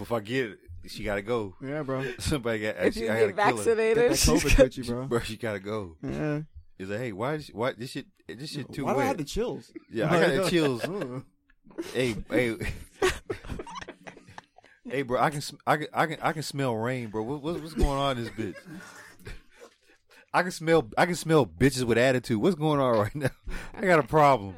If 0.00 0.12
I 0.12 0.20
get 0.20 0.50
it, 0.52 0.58
she 0.86 1.02
gotta 1.04 1.22
go. 1.22 1.54
Yeah, 1.62 1.82
bro. 1.82 2.04
Somebody 2.18 2.60
got. 2.60 2.76
If 2.78 2.94
she, 2.94 3.00
you 3.04 3.10
I 3.12 3.26
get 3.26 3.36
gotta 3.36 3.52
kill 3.52 3.58
her. 3.58 3.64
Get 3.64 3.76
that 3.76 3.94
vaccinated, 3.96 4.12
COVID 4.12 4.42
she's 4.42 4.52
hit 4.52 4.76
you, 4.76 4.84
bro. 4.84 5.06
Bro, 5.06 5.20
she 5.20 5.36
gotta 5.36 5.60
go. 5.60 5.96
Yeah. 6.02 6.40
Is 6.78 6.88
like, 6.88 6.98
hey, 7.00 7.12
why? 7.12 7.34
Is, 7.34 7.48
why 7.52 7.72
this 7.72 7.90
shit? 7.90 8.06
This 8.26 8.50
shit 8.50 8.72
too 8.72 8.84
Why 8.84 8.92
do 8.92 8.94
I 8.94 8.98
wet. 8.98 9.06
have 9.08 9.16
the 9.18 9.24
chills? 9.24 9.70
Yeah, 9.90 10.12
I 10.12 10.20
got 10.36 10.44
the 10.44 10.50
chills. 10.50 10.82
Hey, 11.92 12.14
hey, 12.30 12.56
hey, 14.88 15.02
bro, 15.02 15.20
I 15.20 15.30
can, 15.30 15.40
sm- 15.40 15.56
I 15.66 15.76
can, 15.76 15.86
I 15.92 16.06
can, 16.06 16.18
I 16.22 16.32
can 16.32 16.42
smell 16.42 16.76
rain, 16.76 17.08
bro. 17.08 17.22
What, 17.22 17.42
what, 17.42 17.60
what's 17.60 17.74
going 17.74 17.98
on 17.98 18.16
in 18.16 18.24
this 18.24 18.32
bitch? 18.32 18.54
I 20.32 20.42
can 20.42 20.52
smell, 20.52 20.88
I 20.96 21.06
can 21.06 21.16
smell 21.16 21.46
bitches 21.46 21.82
with 21.82 21.98
attitude. 21.98 22.40
What's 22.40 22.54
going 22.54 22.78
on 22.78 22.96
right 22.98 23.14
now? 23.14 23.30
I 23.76 23.80
got 23.80 23.98
a 23.98 24.04
problem. 24.04 24.54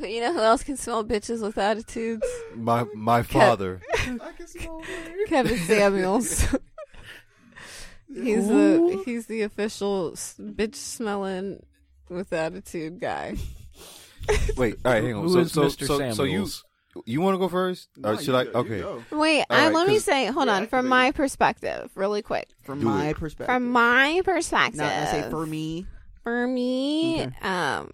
you 0.06 0.20
know 0.20 0.32
who 0.32 0.40
else 0.40 0.62
can 0.62 0.76
smell 0.76 1.04
bitches 1.04 1.42
with 1.42 1.58
attitudes? 1.58 2.26
My, 2.54 2.84
my 2.94 3.22
father. 3.22 3.80
I 3.94 4.32
can 4.36 4.46
smell 4.46 4.80
rain. 4.80 5.26
Kevin 5.26 5.58
Samuels. 5.58 6.40
he's 8.14 8.48
the 8.48 9.02
he's 9.04 9.26
the 9.26 9.42
official 9.42 10.12
bitch 10.12 10.74
smelling 10.76 11.64
with 12.08 12.32
attitude 12.32 13.00
guy. 13.00 13.36
Wait, 14.56 14.76
all 14.84 14.92
right, 14.92 15.02
hang 15.02 15.14
on. 15.14 15.22
Who 15.24 15.32
so, 15.32 15.38
is 15.40 15.52
so, 15.52 15.62
Mr. 15.64 15.86
so, 15.86 15.98
Samuels? 15.98 16.16
so 16.16 16.24
you, 16.24 17.02
you 17.06 17.20
want 17.20 17.34
to 17.34 17.38
go 17.38 17.48
first, 17.48 17.88
No, 17.96 18.10
or 18.10 18.12
you 18.14 18.22
should 18.22 18.34
I? 18.34 18.44
go, 18.44 18.62
you 18.64 18.82
Okay. 18.84 19.04
Wait, 19.16 19.44
I, 19.48 19.66
right, 19.66 19.74
let 19.74 19.88
me 19.88 19.98
say, 19.98 20.26
hold 20.26 20.46
You're 20.46 20.54
on, 20.54 20.66
from 20.66 20.86
activated. 20.86 20.90
my 20.90 21.12
perspective, 21.12 21.90
really 21.94 22.22
quick. 22.22 22.48
From 22.62 22.80
Do 22.80 22.86
my 22.86 23.08
it. 23.08 23.16
perspective. 23.16 23.46
From 23.46 23.70
my 23.70 24.20
perspective, 24.24 24.78
Not 24.80 24.92
I 24.92 25.04
say 25.10 25.30
for 25.30 25.46
me. 25.46 25.86
for 26.24 26.46
me, 26.46 27.22
Okay. 27.22 27.32
um, 27.42 27.92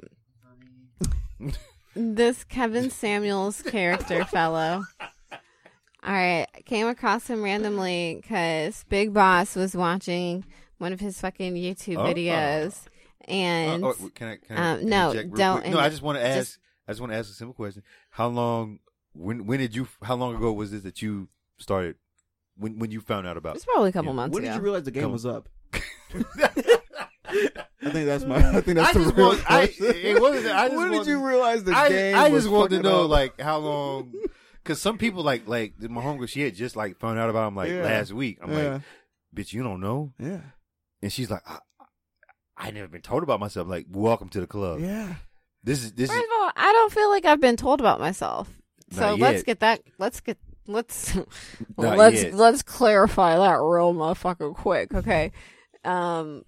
this 1.94 2.44
Kevin 2.44 2.90
Samuels 2.90 3.62
character 3.62 4.24
fellow. 4.26 4.84
All 6.06 6.12
right, 6.12 6.46
came 6.66 6.86
across 6.86 7.28
him 7.28 7.42
randomly 7.42 8.18
because 8.20 8.84
Big 8.90 9.14
Boss 9.14 9.56
was 9.56 9.74
watching 9.74 10.44
one 10.78 10.92
of 10.92 11.00
his 11.00 11.18
fucking 11.20 11.54
YouTube 11.54 11.96
Oh. 11.96 12.04
videos, 12.12 12.78
and 13.26 13.82
Uh, 13.82 13.88
oh, 13.88 14.10
can 14.14 14.28
I? 14.28 14.36
Can 14.36 14.56
I 14.58 14.72
um, 14.72 14.84
no, 14.86 15.12
don't 15.14 15.30
quick? 15.62 15.72
No, 15.72 15.78
I 15.78 15.88
just 15.88 16.02
want 16.02 16.18
to 16.18 16.26
ask. 16.26 16.38
just- 16.38 16.58
I 16.86 16.92
just 16.92 17.00
want 17.00 17.12
to 17.14 17.16
ask 17.18 17.30
a 17.30 17.32
simple 17.32 17.54
question. 17.54 17.82
How 18.10 18.26
long? 18.28 18.80
When? 19.14 19.46
When 19.46 19.58
did 19.58 19.74
you? 19.74 19.88
How 20.02 20.14
long 20.16 20.34
ago 20.36 20.52
was 20.52 20.70
this 20.72 20.82
that 20.82 21.00
you 21.00 21.28
started? 21.58 21.96
When? 22.58 22.78
When 22.78 22.90
you 22.90 23.00
found 23.00 23.26
out 23.26 23.38
about? 23.38 23.56
it's 23.56 23.64
probably 23.64 23.88
a 23.88 23.92
couple 23.92 24.10
Yeah. 24.12 24.16
months 24.16 24.34
When 24.34 24.44
ago. 24.44 24.52
did 24.52 24.58
you 24.58 24.62
realize 24.62 24.82
the 24.82 24.90
game 24.90 25.04
Come 25.04 25.12
was 25.12 25.24
up? 25.24 25.48
I 27.82 27.90
think 27.90 28.06
that's 28.06 28.24
my. 28.24 28.36
I 28.56 28.60
think 28.60 28.76
that's 28.76 28.90
I 28.90 28.92
the 28.98 29.04
just 29.04 29.16
real 29.16 29.26
want- 29.28 29.50
I- 29.50 29.66
question. 29.66 29.86
it 29.96 30.20
wasn't- 30.20 30.54
I 30.54 30.68
just 30.68 30.76
when 30.76 30.90
did 30.92 31.06
you 31.06 31.26
realize 31.26 31.64
the 31.64 31.76
I, 31.76 31.88
game? 31.88 32.16
I 32.16 32.30
just 32.30 32.48
want 32.48 32.70
to 32.70 32.82
know 32.82 33.04
up? 33.04 33.10
like 33.10 33.40
how 33.40 33.58
long. 33.58 34.12
Because 34.62 34.80
some 34.80 34.96
people 34.98 35.22
like 35.22 35.46
like 35.46 35.74
my 35.80 36.02
homegirl, 36.02 36.28
she 36.28 36.40
had 36.42 36.54
just 36.54 36.76
like 36.76 36.98
found 36.98 37.18
out 37.18 37.28
about 37.30 37.48
him 37.48 37.56
like 37.56 37.70
Yeah. 37.70 37.82
last 37.82 38.12
week. 38.12 38.38
I'm 38.42 38.50
yeah, 38.52 38.72
like, 38.74 38.82
bitch, 39.34 39.52
you 39.52 39.62
don't 39.62 39.80
know. 39.80 40.12
yeah, 40.18 40.40
And 41.02 41.12
she's 41.12 41.30
like, 41.30 41.42
I, 41.46 41.58
I 42.56 42.70
never 42.70 42.88
been 42.88 43.02
told 43.02 43.22
about 43.22 43.40
myself. 43.40 43.68
Like, 43.68 43.86
welcome 43.90 44.28
to 44.30 44.40
the 44.40 44.46
club. 44.46 44.80
yeah. 44.80 45.14
This 45.62 45.82
is 45.82 45.92
this 45.92 46.10
First 46.10 46.18
is 46.22 46.24
of 46.26 46.30
all, 46.42 46.50
I 46.56 46.72
don't 46.72 46.92
feel 46.92 47.10
like 47.10 47.24
I've 47.24 47.40
been 47.40 47.56
told 47.56 47.80
about 47.80 47.98
myself. 48.00 48.48
So 48.90 49.00
Not 49.00 49.18
let's 49.18 49.42
get 49.42 49.60
that. 49.60 49.80
Let's 49.98 50.20
get. 50.20 50.38
Let's 50.66 51.14
Not 51.76 51.98
let's 51.98 52.22
yet. 52.22 52.34
let's 52.34 52.62
clarify 52.62 53.36
that 53.36 53.56
real 53.60 53.92
motherfucker 53.94 54.54
quick, 54.54 54.94
okay? 54.94 55.32
Um, 55.84 56.44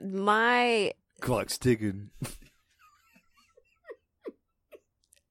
my 0.00 0.92
clock's 1.20 1.58
ticking. 1.58 2.10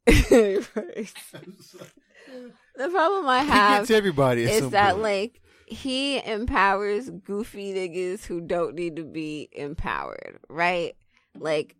the 0.05 0.65
problem 2.75 3.27
I 3.27 3.43
have 3.43 3.81
gets 3.81 3.91
everybody. 3.91 4.43
Is 4.43 4.69
that 4.71 4.93
point. 4.93 5.03
like 5.03 5.41
he 5.67 6.23
empowers 6.25 7.09
goofy 7.09 7.73
niggas 7.73 8.25
who 8.25 8.41
don't 8.41 8.75
need 8.75 8.97
to 8.97 9.03
be 9.03 9.49
empowered, 9.53 10.39
right? 10.49 10.95
Like, 11.37 11.75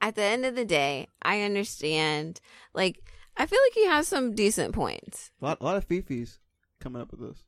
at 0.00 0.14
the 0.14 0.22
end 0.22 0.46
of 0.46 0.54
the 0.54 0.64
day, 0.64 1.08
I 1.22 1.42
understand. 1.42 2.40
Like, 2.72 3.02
I 3.36 3.46
feel 3.46 3.58
like 3.66 3.74
he 3.74 3.86
has 3.86 4.08
some 4.08 4.34
decent 4.34 4.74
points. 4.74 5.30
A 5.40 5.44
lot, 5.44 5.58
a 5.60 5.64
lot 5.64 5.76
of 5.76 5.86
fifis 5.86 6.38
coming 6.80 7.02
up 7.02 7.10
with 7.10 7.20
this. 7.20 7.44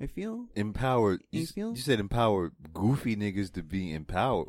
I 0.00 0.06
feel 0.06 0.46
Empowered. 0.54 1.22
You, 1.30 1.40
You 1.40 1.46
feel? 1.46 1.70
you 1.70 1.76
said 1.80 2.00
empowered 2.00 2.52
goofy 2.74 3.16
niggas 3.16 3.52
to 3.54 3.62
be 3.62 3.92
empowered. 3.92 4.48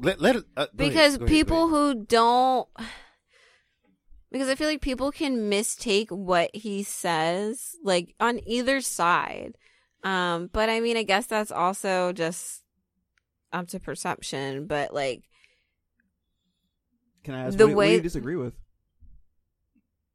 Let 0.00 0.20
let 0.20 0.36
it, 0.36 0.44
uh, 0.56 0.66
because 0.74 1.16
ahead, 1.16 1.28
people 1.28 1.64
ahead. 1.64 1.96
who 1.96 2.04
don't 2.04 2.68
because 4.32 4.48
i 4.48 4.54
feel 4.56 4.68
like 4.68 4.80
people 4.80 5.12
can 5.12 5.48
mistake 5.48 6.10
what 6.10 6.50
he 6.54 6.82
says 6.82 7.76
like 7.84 8.14
on 8.18 8.40
either 8.46 8.80
side 8.80 9.54
um 10.02 10.50
but 10.52 10.68
i 10.68 10.80
mean 10.80 10.96
i 10.96 11.04
guess 11.04 11.26
that's 11.26 11.52
also 11.52 12.12
just 12.12 12.62
up 13.52 13.68
to 13.68 13.78
perception 13.78 14.66
but 14.66 14.92
like 14.92 15.22
Can 17.22 17.34
I 17.34 17.46
ask 17.46 17.56
The 17.56 17.66
what, 17.68 17.76
what 17.76 17.84
do 17.84 17.88
way- 17.90 17.94
you 17.94 18.00
disagree 18.02 18.36
with? 18.36 18.54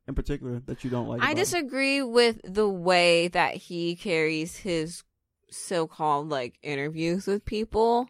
In 0.09 0.15
particular, 0.15 0.59
that 0.65 0.83
you 0.83 0.89
don't 0.89 1.07
like. 1.07 1.21
i 1.21 1.25
about 1.25 1.31
him? 1.31 1.37
disagree 1.37 2.01
with 2.01 2.41
the 2.43 2.67
way 2.67 3.27
that 3.29 3.53
he 3.55 3.95
carries 3.95 4.57
his 4.57 5.03
so-called 5.51 6.29
like 6.29 6.57
interviews 6.63 7.25
with 7.27 7.45
people 7.45 8.07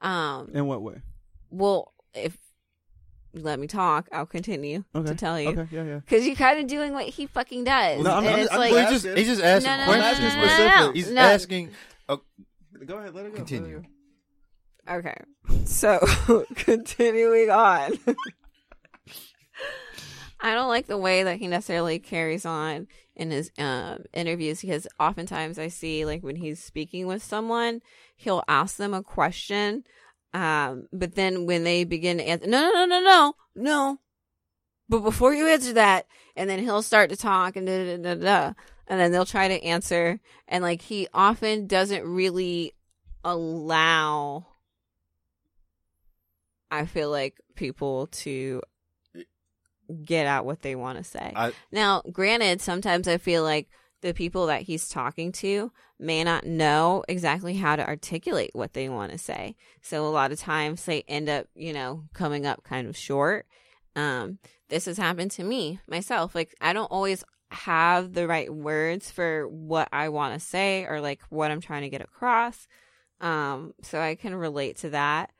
um 0.00 0.50
In 0.54 0.66
what 0.66 0.80
way? 0.82 1.02
well 1.50 1.92
if 2.14 2.36
you 3.32 3.42
let 3.42 3.58
me 3.60 3.66
talk 3.66 4.08
i'll 4.12 4.26
continue 4.26 4.84
Okay. 4.94 5.08
to 5.08 5.14
tell 5.14 5.40
you 5.40 5.48
Okay. 5.50 5.68
Yeah. 5.72 5.84
Yeah. 5.84 5.94
Because 6.00 6.26
you're 6.26 6.34
kind 6.36 6.58
of 6.60 6.66
doing 6.68 6.92
what 6.92 7.04
he 7.06 7.26
fucking 7.26 7.64
does. 7.64 8.02
No, 8.02 8.10
I'm- 8.10 8.18
and 8.26 8.28
I'm- 8.28 8.38
it's 8.40 8.52
I'm 8.52 8.58
like, 8.60 8.88
he's 8.88 9.02
just 9.02 9.18
he's 9.18 9.26
just 9.28 9.42
asking 9.42 9.70
No, 9.70 9.76
no, 9.76 9.86
no, 9.86 9.98
questions. 10.00 10.34
no, 10.34 10.40
no, 10.40 10.46
no, 10.46 10.68
no, 10.68 10.86
no. 10.86 10.92
He's 10.92 11.10
No. 11.10 11.20
asking. 11.20 11.70
Uh, 12.08 12.16
Go 12.86 12.96
ahead. 12.98 13.14
Let 13.14 13.26
it 13.26 13.32
go. 13.32 13.36
Continue. 13.36 13.82
Let 14.86 14.98
it 14.98 15.02
go. 15.04 15.10
okay. 15.10 15.64
So, 15.64 16.44
continuing 16.56 17.50
on. 17.50 17.92
I 20.42 20.54
don't 20.54 20.68
like 20.68 20.86
the 20.86 20.98
way 20.98 21.22
that 21.22 21.38
he 21.38 21.46
necessarily 21.46 21.98
carries 21.98 22.46
on 22.46 22.88
in 23.14 23.30
his 23.30 23.50
um, 23.58 24.04
interviews 24.14 24.62
because 24.62 24.86
oftentimes 24.98 25.58
I 25.58 25.68
see, 25.68 26.04
like, 26.06 26.22
when 26.22 26.36
he's 26.36 26.62
speaking 26.62 27.06
with 27.06 27.22
someone, 27.22 27.82
he'll 28.16 28.42
ask 28.48 28.76
them 28.76 28.94
a 28.94 29.02
question. 29.02 29.84
Um, 30.32 30.86
but 30.92 31.14
then 31.14 31.46
when 31.46 31.64
they 31.64 31.84
begin 31.84 32.18
to 32.18 32.24
answer, 32.24 32.46
no, 32.46 32.70
no, 32.72 32.86
no, 32.86 33.00
no, 33.00 33.00
no, 33.00 33.34
no. 33.54 33.98
But 34.88 35.00
before 35.00 35.34
you 35.34 35.46
answer 35.46 35.74
that, 35.74 36.06
and 36.34 36.48
then 36.48 36.58
he'll 36.58 36.82
start 36.82 37.10
to 37.10 37.16
talk 37.16 37.56
and 37.56 37.66
da 37.66 37.96
da 37.96 38.02
da 38.02 38.14
da, 38.14 38.52
and 38.88 38.98
then 38.98 39.12
they'll 39.12 39.24
try 39.24 39.46
to 39.46 39.62
answer, 39.62 40.20
and 40.48 40.62
like 40.64 40.82
he 40.82 41.06
often 41.14 41.66
doesn't 41.66 42.04
really 42.04 42.72
allow. 43.22 44.46
I 46.72 46.86
feel 46.86 47.10
like 47.10 47.36
people 47.54 48.08
to 48.08 48.62
get 50.04 50.26
out 50.26 50.44
what 50.44 50.62
they 50.62 50.74
want 50.74 50.98
to 50.98 51.04
say. 51.04 51.32
I, 51.34 51.52
Now, 51.72 52.02
granted, 52.12 52.60
sometimes 52.60 53.08
I 53.08 53.18
feel 53.18 53.42
like 53.42 53.68
the 54.02 54.14
people 54.14 54.46
that 54.46 54.62
he's 54.62 54.88
talking 54.88 55.32
to 55.32 55.72
may 55.98 56.24
not 56.24 56.46
know 56.46 57.04
exactly 57.08 57.54
how 57.54 57.76
to 57.76 57.86
articulate 57.86 58.50
what 58.54 58.72
they 58.72 58.88
want 58.88 59.12
to 59.12 59.18
say. 59.18 59.56
So 59.82 60.06
a 60.06 60.08
lot 60.08 60.32
of 60.32 60.40
times 60.40 60.84
they 60.84 61.02
end 61.02 61.28
up, 61.28 61.46
you 61.54 61.72
know, 61.72 62.04
coming 62.14 62.46
up 62.46 62.64
kind 62.64 62.88
of 62.88 62.96
short. 62.96 63.46
Um, 63.94 64.38
this 64.68 64.86
has 64.86 64.96
happened 64.96 65.32
to 65.32 65.44
me 65.44 65.80
myself. 65.86 66.34
Like 66.34 66.54
I 66.60 66.72
don't 66.72 66.90
always 66.90 67.24
have 67.50 68.14
the 68.14 68.26
right 68.26 68.52
words 68.52 69.10
for 69.10 69.46
what 69.48 69.88
I 69.92 70.08
want 70.08 70.34
to 70.34 70.40
say 70.40 70.86
or 70.86 71.00
like 71.00 71.20
what 71.28 71.50
I'm 71.50 71.60
trying 71.60 71.82
to 71.82 71.90
get 71.90 72.00
across. 72.00 72.66
Um, 73.20 73.74
so 73.82 74.00
I 74.00 74.14
can 74.14 74.34
relate 74.34 74.78
to 74.78 74.90
that. 74.90 75.32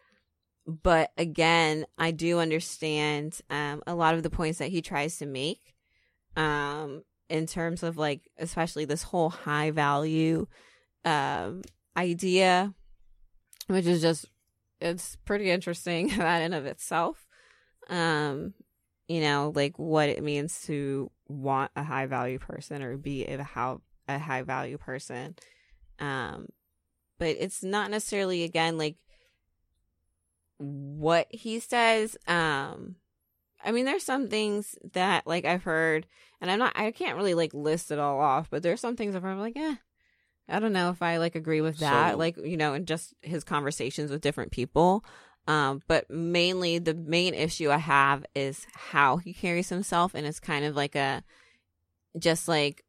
But 0.71 1.13
again, 1.17 1.87
I 1.99 2.13
do 2.13 2.39
understand 2.39 3.41
um, 3.51 3.83
a 3.87 3.95
lot 3.95 4.15
of 4.15 4.23
the 4.23 4.31
points 4.31 4.59
that 4.59 4.69
he 4.69 4.83
tries 4.83 5.19
to 5.19 5.27
make 5.27 5.75
um, 6.37 7.03
in 7.29 7.47
terms 7.47 7.83
of 7.83 7.97
like, 7.97 8.29
especially 8.39 8.85
this 8.85 9.03
whole 9.03 9.31
high 9.31 9.71
value 9.71 10.47
um, 11.05 11.63
idea, 11.97 12.73
which 13.67 13.87
is 13.87 14.01
just, 14.01 14.27
it's 14.81 15.17
pretty 15.25 15.51
interesting 15.51 16.09
that 16.17 16.43
in 16.43 16.53
of 16.53 16.67
itself. 16.67 17.27
Um, 17.89 18.55
you 19.09 19.21
know, 19.21 19.53
like 19.55 19.77
what 19.77 20.09
it 20.09 20.23
means 20.23 20.63
to 20.63 21.11
want 21.27 21.73
a 21.75 21.83
high 21.83 22.07
value 22.07 22.39
person 22.39 22.81
or 22.83 22.97
be 22.97 23.25
a 23.25 23.43
how 23.43 23.81
a 24.07 24.19
high 24.19 24.43
value 24.43 24.79
person. 24.79 25.35
Um, 25.99 26.47
but 27.19 27.37
it's 27.39 27.65
not 27.65 27.91
necessarily 27.91 28.45
again 28.45 28.79
like 28.79 28.97
what 30.61 31.27
he 31.31 31.59
says. 31.59 32.17
Um, 32.29 32.97
I 33.65 33.73
mean, 33.73 33.87
there's 33.87 34.05
some 34.05 34.29
things 34.29 34.77
that 34.93 35.27
like 35.27 35.45
I've 35.45 35.63
heard, 35.65 36.07
and 36.41 36.51
I'm 36.51 36.59
not, 36.59 36.73
I 36.77 36.91
can't 36.91 37.17
really 37.17 37.35
like 37.35 37.55
list 37.55 37.91
it 37.91 37.99
all 37.99 38.21
off, 38.21 38.49
but 38.51 38.63
there's 38.63 38.81
some 38.81 38.95
things 38.97 39.17
I've 39.17 39.23
heard 39.23 39.39
like, 39.39 39.57
eh, 39.57 39.77
I 40.49 40.59
don't 40.61 40.73
know 40.73 40.91
if 40.91 41.03
I 41.03 41.17
like 41.17 41.35
agree 41.35 41.61
with 41.61 41.79
that. 41.79 42.13
So- 42.13 42.19
like, 42.19 42.37
you 42.37 42.57
know, 42.57 42.75
and 42.75 42.87
just 42.87 43.15
his 43.23 43.43
conversations 43.43 44.11
with 44.11 44.21
different 44.21 44.53
people. 44.53 45.05
Um, 45.49 45.81
but 45.89 46.09
mainly 46.11 46.79
the 46.79 46.95
main 46.95 47.33
issue 47.35 47.71
I 47.71 47.79
have 47.79 48.25
is 48.35 48.67
how 48.75 49.17
he 49.17 49.33
carries 49.33 49.71
himself, 49.71 50.15
and 50.15 50.27
it's 50.27 50.39
kind 50.41 50.65
of 50.65 50.77
like 50.77 50.95
a 50.95 51.25
just 52.19 52.47
like 52.47 52.85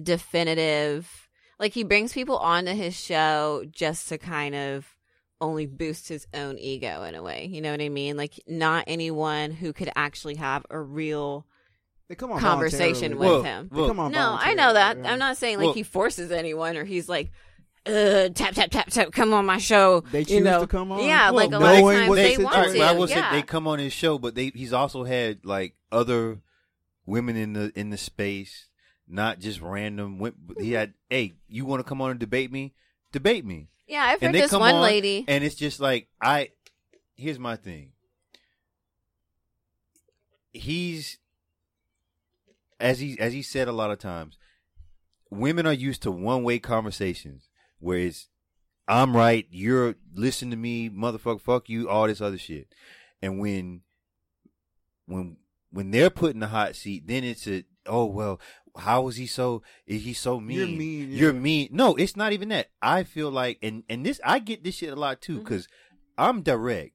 definitive. 0.00 1.28
Like 1.58 1.72
he 1.74 1.82
brings 1.84 2.12
people 2.12 2.38
onto 2.38 2.72
his 2.72 2.98
show 2.98 3.64
just 3.70 4.08
to 4.08 4.18
kind 4.18 4.54
of 4.54 4.96
only 5.40 5.66
boosts 5.66 6.08
his 6.08 6.26
own 6.34 6.58
ego 6.58 7.02
in 7.04 7.14
a 7.14 7.22
way. 7.22 7.46
You 7.46 7.60
know 7.62 7.70
what 7.70 7.80
I 7.80 7.88
mean? 7.88 8.16
Like 8.16 8.38
not 8.46 8.84
anyone 8.86 9.50
who 9.52 9.72
could 9.72 9.90
actually 9.96 10.34
have 10.36 10.66
a 10.70 10.78
real 10.80 11.46
They 12.08 12.14
come 12.14 12.30
on 12.32 12.40
conversation 12.40 13.18
with. 13.18 13.28
Well, 13.28 13.42
him. 13.42 13.70
Well, 13.72 13.88
come 13.88 14.00
on 14.00 14.12
No, 14.12 14.36
I 14.38 14.54
know 14.54 14.72
that. 14.74 14.98
yeah. 14.98 15.12
I'm 15.12 15.18
not 15.18 15.36
saying 15.36 15.56
like 15.58 15.66
Well- 15.66 15.74
he 15.74 15.82
forces 15.82 16.30
anyone 16.30 16.76
or 16.76 16.84
he's 16.84 17.08
like, 17.08 17.30
uh, 17.86 18.28
tap 18.34 18.54
tap 18.54 18.70
tap 18.70 18.90
tap, 18.90 19.10
come 19.12 19.32
on 19.32 19.46
my 19.46 19.56
show. 19.56 20.02
They 20.12 20.18
you 20.20 20.24
choose 20.26 20.44
know, 20.44 20.60
to 20.60 20.66
come 20.66 20.92
on? 20.92 21.02
Yeah, 21.02 21.30
Well, 21.30 21.34
like 21.36 21.52
a 21.52 21.58
lot 21.58 21.74
of 21.76 21.80
knowing 21.80 21.96
times 21.96 22.08
what 22.10 22.14
they 22.16 22.36
want 22.36 22.54
All 22.56 22.62
right, 22.62 22.72
to. 22.72 22.78
but 22.78 22.86
I 22.88 22.92
will 22.92 23.08
say 23.08 23.16
yeah. 23.16 23.32
they 23.32 23.42
come 23.42 23.66
on 23.66 23.78
his 23.78 23.94
show, 23.94 24.18
but 24.18 24.34
they 24.34 24.48
he's 24.54 24.74
also 24.74 25.04
had 25.04 25.46
like 25.46 25.74
other 25.90 26.40
women 27.06 27.36
in 27.36 27.54
the 27.54 27.72
in 27.74 27.88
the 27.88 27.96
space, 27.96 28.68
not 29.08 29.38
just 29.38 29.62
random. 29.62 30.18
wom- 30.18 30.34
He 30.60 30.72
had, 30.72 30.92
hey, 31.08 31.36
you 31.48 31.64
want 31.64 31.80
to 31.80 31.88
come 31.88 32.02
on 32.02 32.10
and 32.10 32.20
debate 32.20 32.52
me? 32.52 32.74
Debate 33.12 33.46
me. 33.46 33.69
Yeah, 33.90 34.04
I've 34.04 34.20
heard 34.20 34.34
this 34.34 34.52
one 34.52 34.76
on, 34.76 34.82
lady. 34.82 35.24
and 35.26 35.42
it's 35.42 35.56
just 35.56 35.80
like 35.80 36.08
I. 36.22 36.50
Here's 37.16 37.38
my 37.38 37.56
thing. 37.56 37.90
He's 40.52 41.18
as 42.78 43.00
he 43.00 43.18
as 43.18 43.32
he 43.32 43.42
said 43.42 43.68
a 43.68 43.72
lot 43.72 43.90
of 43.90 43.98
times, 43.98 44.38
women 45.28 45.66
are 45.66 45.72
used 45.72 46.02
to 46.02 46.10
one 46.10 46.44
way 46.44 46.58
conversations 46.58 47.48
where 47.80 47.98
it's 47.98 48.28
I'm 48.86 49.16
right, 49.16 49.46
you're 49.50 49.96
listen 50.14 50.50
to 50.50 50.56
me, 50.56 50.88
motherfucker, 50.88 51.40
fuck 51.40 51.68
you, 51.68 51.88
all 51.88 52.06
this 52.06 52.20
other 52.20 52.38
shit. 52.38 52.68
And 53.20 53.38
when 53.38 53.82
when 55.06 55.36
when 55.70 55.90
they're 55.90 56.10
put 56.10 56.34
in 56.34 56.40
the 56.40 56.48
hot 56.48 56.76
seat, 56.76 57.06
then 57.06 57.24
it's 57.24 57.46
a 57.46 57.64
oh 57.86 58.06
well, 58.06 58.40
how 58.76 59.08
is 59.08 59.16
he 59.16 59.26
so 59.26 59.62
is 59.86 60.02
he 60.04 60.12
so 60.12 60.40
mean? 60.40 60.56
You're 60.58 60.66
mean, 60.68 61.10
yeah. 61.10 61.18
You're 61.18 61.32
mean. 61.32 61.68
No, 61.72 61.94
it's 61.96 62.16
not 62.16 62.32
even 62.32 62.48
that. 62.50 62.70
I 62.82 63.04
feel 63.04 63.30
like 63.30 63.58
and 63.62 63.84
and 63.88 64.04
this 64.04 64.20
I 64.24 64.38
get 64.38 64.62
this 64.64 64.76
shit 64.76 64.92
a 64.92 64.96
lot 64.96 65.20
too 65.20 65.40
Mhm. 65.40 65.44
cuz 65.46 65.68
I'm 66.18 66.42
direct. 66.42 66.92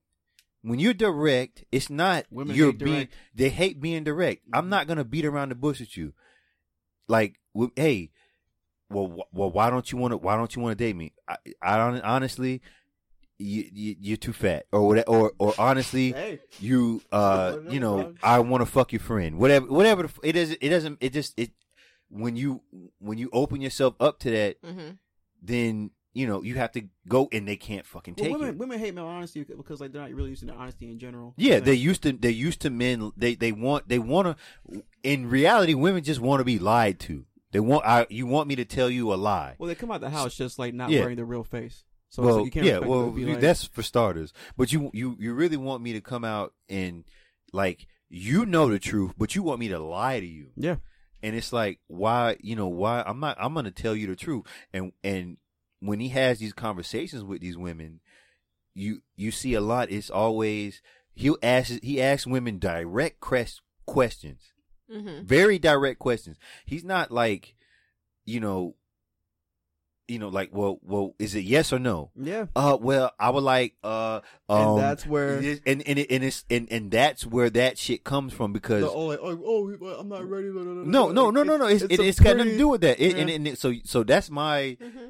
When 0.61 0.79
you're 0.79 0.93
direct, 0.95 1.63
it's 1.71 1.89
not 1.91 2.25
Women 2.31 2.55
you're 2.55 2.73
being 2.73 2.93
direct. 3.05 3.13
they 3.35 3.49
hate 3.49 3.79
being 3.79 4.03
direct. 4.03 4.43
I'm 4.53 4.65
Mhm. 4.65 4.69
not 4.69 4.87
going 4.87 4.97
to 4.97 5.03
beat 5.03 5.25
around 5.25 5.49
the 5.49 5.55
bush 5.55 5.79
with 5.79 5.95
you. 5.95 6.13
Like, 7.07 7.39
hey, 7.75 8.09
well, 8.89 9.07
wh- 9.07 9.35
well, 9.35 9.51
why 9.51 9.69
don't 9.69 9.91
you 9.91 9.97
want 9.99 10.11
to? 10.13 10.17
Why 10.17 10.37
don't 10.37 10.55
you 10.55 10.61
want 10.61 10.77
to 10.77 10.83
date 10.83 10.95
me? 10.95 11.13
I, 11.27 11.37
I 11.61 11.77
don't 11.77 12.01
honestly, 12.01 12.61
you, 13.37 13.69
you 13.71 13.95
you're 13.99 14.17
too 14.17 14.33
fat, 14.33 14.65
or 14.71 14.87
what? 14.87 15.07
Or 15.07 15.33
or 15.37 15.53
honestly, 15.59 16.11
Hey, 16.13 16.39
you 16.59 17.01
uh, 17.11 17.57
you 17.69 17.79
know. 17.79 18.15
I 18.23 18.39
want 18.39 18.61
to 18.61 18.65
fuck 18.65 18.91
your 18.91 19.01
friend. 19.01 19.37
Whatever, 19.37 19.67
whatever. 19.67 20.03
the 20.03 20.13
It 20.23 20.31
doesn't. 20.33 20.57
It 20.61 20.69
doesn't. 20.69 20.97
It 21.01 21.13
just 21.13 21.33
it 21.37 21.51
when 22.09 22.35
you 22.35 22.61
when 22.99 23.17
you 23.17 23.29
open 23.33 23.61
yourself 23.61 23.95
up 23.99 24.19
to 24.19 24.31
that, 24.31 24.57
hmm 24.63 24.91
then 25.41 25.91
you 26.13 26.25
know 26.25 26.41
you 26.41 26.55
have 26.55 26.71
to 26.71 26.81
go, 27.07 27.27
and 27.31 27.47
they 27.47 27.55
can't 27.57 27.85
fucking 27.85 28.15
well, 28.17 28.23
take 28.25 28.33
women 28.33 28.49
it. 28.49 28.57
women 28.57 28.79
hate 28.79 28.95
male 28.95 29.05
honesty 29.05 29.43
because 29.43 29.79
like 29.81 29.91
they're 29.91 30.01
not 30.01 30.11
really 30.11 30.29
used 30.31 30.47
to 30.47 30.53
honesty 30.53 30.89
in 30.89 30.97
general. 30.97 31.33
Yeah, 31.37 31.59
they 31.59 31.73
used 31.73 32.03
to. 32.03 32.13
They 32.13 32.31
used 32.31 32.61
to 32.61 32.69
men. 32.69 33.11
They 33.17 33.35
they 33.35 33.51
want. 33.51 33.87
They 33.89 33.99
want 33.99 34.37
to. 34.71 34.83
In 35.03 35.29
reality, 35.29 35.73
women 35.73 36.03
just 36.03 36.19
want 36.21 36.39
to 36.39 36.45
be 36.45 36.57
lied 36.57 36.99
to. 37.01 37.25
They 37.51 37.59
want. 37.59 37.85
I. 37.85 38.07
You 38.09 38.25
want 38.27 38.47
me 38.47 38.55
to 38.55 38.65
tell 38.65 38.89
you 38.89 39.13
a 39.13 39.15
lie. 39.15 39.55
Well, 39.59 39.67
they 39.67 39.75
come 39.75 39.91
out 39.91 40.01
the 40.01 40.09
house 40.09 40.35
just 40.35 40.57
like 40.57 40.73
not 40.73 40.89
Yeah. 40.89 41.01
wearing 41.01 41.17
their 41.17 41.25
real 41.25 41.43
face. 41.43 41.83
So 42.09 42.21
it's 42.21 42.25
well, 42.27 42.35
like 42.37 42.45
you 42.45 42.51
can't 42.51 42.65
yeah. 42.65 42.79
Well, 42.79 43.01
them 43.01 43.09
to 43.11 43.15
be 43.15 43.21
you- 43.21 43.27
like, 43.33 43.41
that's 43.41 43.65
for 43.65 43.83
starters. 43.83 44.31
But 44.57 44.71
you 44.71 44.89
you 44.93 45.17
you 45.19 45.33
really 45.33 45.57
want 45.57 45.83
me 45.83 45.93
to 45.93 46.01
come 46.01 46.23
out 46.23 46.53
and 46.69 47.03
like 47.51 47.87
you 48.09 48.45
know 48.45 48.69
the 48.69 48.79
truth, 48.79 49.11
but 49.17 49.35
you 49.35 49.43
want 49.43 49.59
me 49.59 49.67
to 49.67 49.79
lie 49.79 50.19
to 50.21 50.25
you. 50.25 50.51
yeah. 50.55 50.77
And 51.25 51.35
it's 51.35 51.51
like 51.51 51.79
why 51.87 52.37
you 52.39 52.55
know 52.55 52.67
why 52.67 53.03
I'm 53.05 53.19
not 53.19 53.35
I'm 53.39 53.53
gonna 53.53 53.71
tell 53.71 53.95
you 53.95 54.07
the 54.07 54.15
truth. 54.15 54.45
And 54.71 54.91
and 55.03 55.37
when 55.79 55.99
he 55.99 56.09
has 56.09 56.39
these 56.39 56.53
conversations 56.53 57.23
with 57.23 57.41
these 57.41 57.57
women, 57.57 57.99
you 58.73 59.01
you 59.15 59.31
see 59.31 59.55
a 59.55 59.61
lot. 59.61 59.89
It's 59.91 60.09
always 60.09 60.81
he'll 61.15 61.37
ask 61.41 61.81
he 61.81 62.01
asks 62.01 62.27
women 62.27 62.59
direct 62.59 63.19
quest, 63.19 63.61
questions, 63.85 64.41
Mm-hmm. 64.93 65.25
very 65.25 65.57
direct 65.57 65.97
questions. 65.97 66.37
He's 66.65 66.83
not 66.83 67.09
like, 67.09 67.55
you 68.23 68.39
know, 68.39 68.75
you 70.07 70.19
know, 70.19 70.29
like, 70.29 70.49
well, 70.53 70.79
well, 70.83 71.15
is 71.19 71.33
it 71.35 71.41
yes 71.45 71.73
or 71.73 71.79
no? 71.79 72.11
Yeah. 72.15 72.45
Uh, 72.55 72.77
well, 72.79 73.11
I 73.19 73.29
would 73.31 73.43
like, 73.43 73.73
uh, 73.83 74.21
um, 74.49 74.61
And 74.69 74.77
that's 74.79 75.05
where- 75.05 75.39
it 75.41 75.61
and 75.65 75.81
and 75.87 75.97
it, 75.99 76.11
and 76.11 76.23
it's 76.23 76.45
and 76.49 76.67
and 76.71 76.91
that's 76.91 77.25
where 77.25 77.49
that 77.49 77.77
shit 77.77 78.03
comes 78.03 78.31
from 78.33 78.53
because 78.53 78.81
The, 78.83 78.89
oh, 78.91 79.05
like, 79.07 79.19
oh, 79.21 79.37
oh, 79.81 79.87
I'm 79.99 80.09
not 80.09 80.29
ready. 80.29 80.49
no, 80.49 81.09
no, 81.11 81.31
no, 81.31 81.43
no, 81.43 81.57
no, 81.57 81.65
it's 81.67 81.83
it's, 81.83 81.99
a 81.99 82.03
it's 82.03 82.19
got 82.19 82.37
nothing 82.37 82.53
to 82.53 82.57
do 82.57 82.67
with 82.67 82.81
that. 82.81 82.99
It, 82.99 83.15
and, 83.17 83.29
Yeah. 83.29 83.35
and 83.35 83.47
it, 83.47 83.57
so 83.57 83.73
so 83.83 84.03
that's 84.03 84.29
my 84.29 84.77
Mm-hmm. 84.81 85.07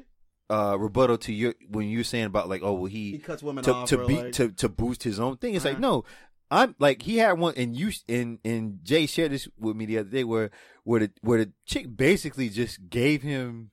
uh 0.48 0.76
rebuttal 0.76 1.18
to 1.18 1.32
your 1.32 1.54
when 1.68 1.88
you're 1.88 2.04
saying 2.04 2.24
about 2.26 2.48
like, 2.48 2.62
oh, 2.62 2.72
well, 2.74 2.84
He 2.86 3.12
he 3.12 3.18
cuts 3.18 3.42
women 3.42 3.64
to 3.64 3.74
off. 3.74 3.88
to 3.90 4.06
be 4.06 4.16
like, 4.22 4.32
to 4.32 4.50
to 4.52 4.68
boost 4.68 5.02
his 5.02 5.18
own 5.20 5.36
thing. 5.36 5.54
It's 5.54 5.64
like 5.64 5.74
Uh-huh. 5.74 5.80
no, 5.80 6.04
I'm 6.50 6.74
like 6.78 7.02
he 7.02 7.18
had 7.18 7.32
one, 7.38 7.54
and 7.56 7.76
you 7.76 7.90
and 8.08 8.38
and 8.44 8.78
Jay 8.84 9.06
shared 9.06 9.32
this 9.32 9.48
with 9.58 9.76
me 9.76 9.84
the 9.86 9.98
other 9.98 10.08
day 10.10 10.24
where 10.24 10.50
where 10.84 11.00
the 11.00 11.10
where 11.20 11.44
the 11.44 11.52
chick 11.66 11.96
basically 11.96 12.48
just 12.48 12.88
gave 12.88 13.22
him 13.22 13.70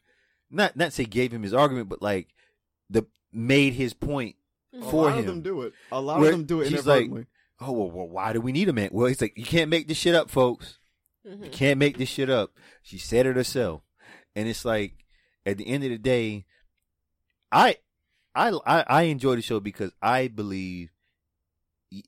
not 0.53 0.75
not 0.77 0.93
say 0.93 1.05
gave 1.05 1.33
him 1.33 1.43
his 1.43 1.53
argument, 1.53 1.89
but 1.89 2.01
like 2.01 2.29
the 2.89 3.05
made 3.31 3.73
his 3.73 3.93
point 3.93 4.35
a 4.73 4.81
for 4.83 5.03
lot 5.05 5.13
him. 5.13 5.19
of 5.19 5.25
them 5.25 5.41
do 5.41 5.61
it. 5.63 5.73
A 5.91 5.99
lot 5.99 6.19
Where 6.19 6.29
of 6.31 6.37
them 6.37 6.45
do 6.45 6.61
it 6.61 6.69
she's 6.69 6.85
like- 6.85 7.09
Oh 7.59 7.71
well, 7.71 7.89
well, 7.91 8.07
why 8.07 8.33
do 8.33 8.41
we 8.41 8.51
need 8.51 8.67
a 8.69 8.73
man? 8.73 8.89
Well, 8.91 9.07
he's 9.07 9.21
like, 9.21 9.37
you 9.37 9.45
can't 9.45 9.69
make 9.69 9.87
this 9.87 9.97
shit 9.97 10.15
up, 10.15 10.29
folks. 10.29 10.79
Mm-hmm. 11.25 11.45
You 11.45 11.49
can't 11.49 11.79
make 11.79 11.97
this 11.97 12.09
shit 12.09 12.29
up. 12.29 12.51
She 12.81 12.97
said 12.97 13.25
it 13.25 13.35
herself, 13.37 13.81
and 14.35 14.47
it's 14.49 14.65
like 14.65 15.05
at 15.45 15.57
the 15.57 15.67
end 15.67 15.83
of 15.83 15.89
the 15.91 15.97
day, 15.97 16.45
I, 17.51 17.77
I, 18.35 18.49
I, 18.65 18.83
I 18.87 19.01
enjoy 19.03 19.35
the 19.35 19.41
show 19.41 19.59
because 19.59 19.91
I 20.01 20.27
believe. 20.27 20.89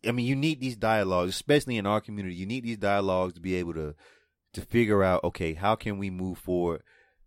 I 0.05 0.11
mean, 0.11 0.25
you 0.25 0.35
need 0.35 0.59
these 0.59 0.75
dialogues, 0.75 1.29
especially 1.29 1.77
in 1.77 1.85
our 1.85 2.01
community. 2.01 2.35
You 2.35 2.47
need 2.47 2.63
these 2.63 2.77
dialogues 2.79 3.35
to 3.35 3.39
be 3.39 3.55
able 3.55 3.75
to 3.75 3.93
to 4.53 4.61
figure 4.61 5.03
out, 5.03 5.23
okay, 5.23 5.53
how 5.53 5.75
can 5.75 5.97
we 5.99 6.09
move 6.09 6.37
forward 6.39 6.81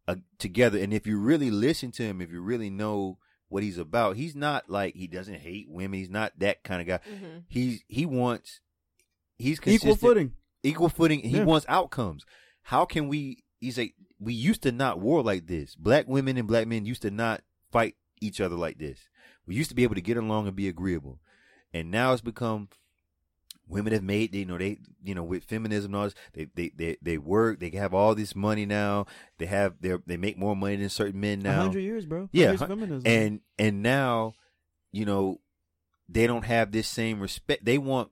uh, 0.08 0.16
together? 0.38 0.78
And 0.78 0.92
if 0.92 1.06
you 1.06 1.18
really 1.18 1.50
listen 1.50 1.92
to 1.92 2.02
him, 2.02 2.20
if 2.20 2.32
you 2.32 2.40
really 2.40 2.70
know 2.70 3.18
what 3.48 3.62
he's 3.62 3.78
about, 3.78 4.16
he's 4.16 4.34
not 4.34 4.68
like 4.68 4.94
he 4.96 5.06
doesn't 5.06 5.38
hate 5.40 5.68
women. 5.70 5.98
He's 6.00 6.10
not 6.10 6.32
that 6.38 6.64
kind 6.64 6.80
of 6.80 6.86
guy. 6.88 7.00
Mm-hmm. 7.08 7.38
He's 7.48 7.82
he 7.86 8.04
wants 8.06 8.60
he's 9.38 9.60
Equal 9.64 9.94
footing. 9.96 10.32
equal 10.62 10.88
footing. 10.88 11.20
He 11.20 11.36
Yeah. 11.38 11.44
wants 11.44 11.64
outcomes. 11.68 12.24
How 12.62 12.84
can 12.84 13.08
we? 13.08 13.44
He's 13.60 13.78
like, 13.78 13.94
we 14.20 14.34
used 14.34 14.62
to 14.62 14.72
not 14.72 15.00
war 15.00 15.22
like 15.22 15.46
this. 15.46 15.74
Black 15.76 16.06
women 16.08 16.36
and 16.36 16.46
black 16.48 16.66
men 16.66 16.84
used 16.84 17.02
to 17.02 17.10
not 17.10 17.42
fight 17.72 17.94
each 18.20 18.40
other 18.40 18.56
like 18.56 18.78
this. 18.78 19.08
We 19.46 19.54
used 19.54 19.70
to 19.70 19.74
be 19.76 19.82
able 19.84 19.94
to 19.94 20.00
get 20.00 20.16
along 20.16 20.46
and 20.46 20.54
be 20.56 20.68
agreeable, 20.68 21.20
and 21.72 21.90
now 21.90 22.12
it's 22.12 22.20
become. 22.22 22.68
Women 23.68 23.92
have 23.92 24.02
made, 24.02 24.34
you 24.34 24.46
know, 24.46 24.56
they, 24.56 24.78
you 25.04 25.14
know, 25.14 25.22
with 25.22 25.44
feminism 25.44 25.92
and 25.92 25.96
all 25.96 26.04
this, 26.04 26.14
they, 26.32 26.46
they, 26.54 26.72
they, 26.74 26.96
they 27.02 27.18
work, 27.18 27.60
they 27.60 27.68
have 27.70 27.92
all 27.92 28.14
this 28.14 28.34
money 28.34 28.64
now. 28.64 29.04
They 29.36 29.46
have, 29.46 29.74
they 29.80 29.94
they 30.06 30.16
make 30.16 30.38
more 30.38 30.56
money 30.56 30.76
than 30.76 30.88
certain 30.88 31.20
men 31.20 31.40
now 31.40 31.60
hundred 31.62 31.80
years, 31.80 32.06
bro. 32.06 32.28
Yeah, 32.32 32.48
Years 32.48 32.60
feminism. 32.62 33.02
and 33.04 33.40
and 33.58 33.82
now 33.82 34.32
you 34.90 35.04
know 35.04 35.40
they 36.08 36.26
don't 36.26 36.46
have 36.46 36.72
this 36.72 36.88
same 36.88 37.20
respect 37.20 37.64
they 37.66 37.76
want 37.76 38.10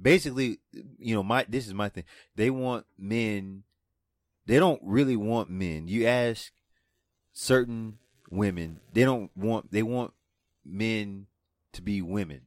basically 0.00 0.58
you 0.98 1.14
know 1.14 1.22
my 1.22 1.46
this 1.48 1.66
is 1.66 1.72
my 1.72 1.88
thing 1.88 2.04
they 2.36 2.50
want 2.50 2.84
men 2.98 3.62
they 4.44 4.58
don't 4.58 4.80
really 4.84 5.16
want 5.16 5.48
men 5.48 5.88
you 5.88 6.06
ask 6.06 6.52
certain 7.32 7.98
women 8.30 8.80
they 8.92 9.04
don't 9.04 9.30
want 9.34 9.72
they 9.72 9.82
want 9.82 10.12
men 10.64 11.26
to 11.72 11.80
be 11.80 12.02
women 12.02 12.42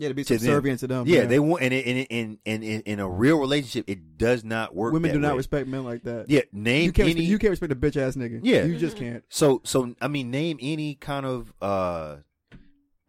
yeah, 0.00 0.08
to 0.08 0.14
be 0.14 0.24
to 0.24 0.32
them. 0.34 0.38
subservient 0.38 0.80
to 0.80 0.86
them. 0.86 1.06
yeah, 1.06 1.26
they 1.26 1.38
want 1.38 1.62
and 1.62 1.72
in 1.74 1.98
in 2.06 2.38
in 2.44 2.62
in 2.62 2.80
in 2.82 3.00
a 3.00 3.08
real 3.08 3.38
relationship 3.38 3.84
it 3.88 4.16
does 4.18 4.42
not 4.42 4.74
work 4.74 4.92
women 4.92 5.10
that 5.10 5.14
do 5.14 5.20
not 5.20 5.32
way. 5.32 5.36
respect 5.36 5.68
men 5.68 5.84
like 5.84 6.02
that. 6.04 6.28
yeah 6.28 6.40
name 6.52 6.84
you 6.86 6.92
can't. 6.92 7.08
any 7.10 7.14
respect, 7.20 7.30
you 7.30 7.38
can't 7.38 7.50
respect 7.50 7.72
a 7.72 7.76
bitch 7.76 7.96
ass 7.96 8.16
nigga. 8.16 8.40
Yeah. 8.42 8.64
you 8.64 8.78
just 8.78 8.96
can't. 8.96 9.22
So 9.28 9.60
so 9.64 9.94
I 10.00 10.08
mean 10.08 10.30
name 10.30 10.58
any 10.60 10.94
kind 10.94 11.26
of 11.26 11.52
uh 11.60 12.16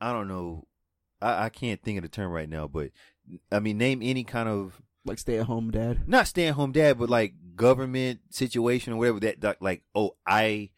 I 0.02 0.12
don't 0.12 0.28
know 0.28 0.68
I, 1.22 1.46
I 1.46 1.50
can't 1.50 1.82
think 1.82 1.98
of 1.98 2.04
the 2.04 2.10
term 2.10 2.32
right 2.32 2.50
now, 2.50 2.68
but 2.68 2.92
I 3.52 3.60
mean 3.60 3.78
name 3.78 4.02
any 4.04 4.24
kind 4.24 4.50
of 4.50 4.82
Like 5.06 5.18
stay 5.20 5.38
at 5.40 5.46
home 5.46 5.72
dad. 5.72 6.08
not 6.08 6.28
stay 6.28 6.48
at 6.48 6.56
home 6.56 6.74
dad, 6.74 7.00
but 7.00 7.10
like 7.10 7.34
government 7.56 8.20
situation 8.30 8.92
or 8.94 8.98
whatever 8.98 9.20
that 9.22 9.62
like 9.62 9.84
oh 9.96 10.16
I 10.28 10.72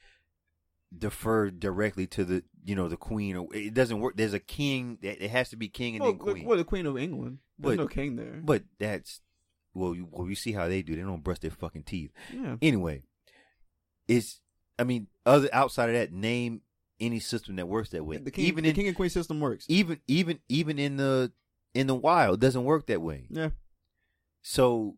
defer 0.95 1.49
directly 1.49 2.05
to 2.05 2.24
the 2.24 2.43
you 2.66 2.76
know 2.76 2.88
the 2.88 2.97
queen 2.97 3.36
or 3.36 3.47
it 3.53 3.74
doesn't 3.74 3.99
work. 3.99 4.16
There's 4.16 4.34
a 4.34 4.39
king 4.39 4.97
that 5.01 5.24
it 5.24 5.30
has 5.32 5.49
to 5.49 5.55
be 5.55 5.68
king 5.68 5.95
and 5.95 6.01
Well, 6.03 6.11
then 6.14 6.20
queen. 6.20 6.45
well, 6.45 6.57
the 6.57 6.64
queen 6.64 6.86
of 6.86 6.97
England. 6.97 7.39
There's 7.59 7.78
But- 7.78 7.82
no 7.84 7.88
king 7.88 8.16
there. 8.16 8.41
But 8.43 8.64
that's 8.80 9.22
well 9.74 9.93
you, 9.95 10.07
well 10.11 10.28
you 10.30 10.36
see 10.36 10.51
how 10.53 10.68
they 10.68 10.82
do. 10.82 10.95
They 10.95 11.01
don't 11.01 11.24
brush 11.24 11.39
their 11.39 11.51
fucking 11.51 11.84
teeth. 11.84 12.11
yeah, 12.34 12.57
Anyway, 12.61 13.03
it's 14.07 14.41
I 14.80 14.84
mean 14.84 15.07
other 15.26 15.49
outside 15.53 15.89
of 15.89 15.95
that 15.95 16.11
name 16.11 16.61
any 16.99 17.20
system 17.20 17.55
that 17.57 17.68
works 17.68 17.89
that 17.89 18.05
way. 18.05 18.18
the 18.18 18.32
king, 18.32 18.45
even 18.45 18.64
the 18.64 18.70
in 18.70 18.76
king 18.76 18.88
and 18.88 18.95
queen 18.95 19.09
system 19.09 19.39
works. 19.39 19.66
even 19.68 19.99
even 20.07 20.39
even 20.47 20.80
in 20.80 20.97
the 20.97 21.32
in 21.74 21.88
the 21.88 21.95
wild 21.95 22.36
it 22.36 22.39
doesn't 22.41 22.64
work 22.64 22.86
that 22.88 23.01
way. 23.01 23.26
Yeah, 23.30 23.49
So 24.41 24.97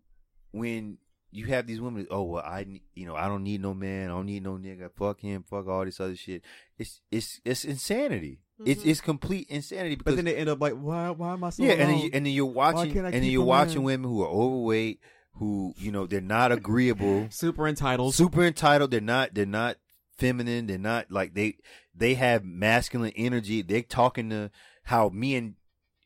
when 0.52 0.98
you 1.32 1.46
have 1.48 1.68
these 1.68 1.82
women, 1.82 2.08
oh 2.10 2.24
well, 2.24 2.44
I 2.44 2.66
you 2.94 3.06
know 3.06 3.16
I 3.16 3.28
don't 3.28 3.44
need 3.44 3.62
no 3.62 3.74
man, 3.74 4.10
I 4.10 4.14
don't 4.14 4.26
need 4.26 4.44
no 4.44 4.54
nigga, 4.58 4.90
fuck 4.96 5.20
him, 5.20 5.44
fuck 5.44 5.68
all 5.68 5.84
this 5.86 6.00
other 6.00 6.16
shit. 6.16 6.44
It's 6.78 7.02
it's 7.12 7.40
it's 7.46 7.64
insanity. 7.66 8.42
It's 8.66 8.84
Mhm. 8.84 8.90
it's 8.90 9.02
complete 9.02 9.48
insanity 9.50 9.96
but 9.96 10.16
then 10.16 10.26
they 10.26 10.36
end 10.38 10.50
up 10.50 10.62
like, 10.62 10.74
why? 10.74 11.10
Why 11.10 11.34
am 11.34 11.44
I 11.44 11.50
so 11.50 11.64
yeah, 11.64 11.74
and 11.74 11.90
then 11.90 11.98
you, 12.00 12.10
and 12.14 12.26
then 12.26 12.34
you're 12.34 12.46
watching 12.46 12.98
and 12.98 13.14
then 13.14 13.24
you're 13.24 13.44
watching 13.44 13.80
man? 13.80 13.84
women 13.84 14.10
who 14.10 14.22
are 14.24 14.30
overweight, 14.30 15.00
who 15.36 15.74
you 15.78 15.92
know 15.92 16.08
they're 16.08 16.22
not 16.22 16.52
agreeable, 16.52 17.28
super 17.32 17.68
entitled. 17.68 18.16
super 18.16 18.44
entitled. 18.46 18.92
They're 18.92 19.02
not 19.02 19.34
they're 19.34 19.46
not 19.46 19.78
feminine. 20.18 20.68
They're 20.68 20.78
not 20.78 21.12
like 21.12 21.34
they 21.34 21.58
they 21.94 22.14
have 22.16 22.44
masculine 22.46 23.14
energy. 23.16 23.62
They're 23.62 23.82
talking 23.82 24.30
to 24.30 24.52
how 24.84 25.10
me 25.10 25.36
and 25.36 25.56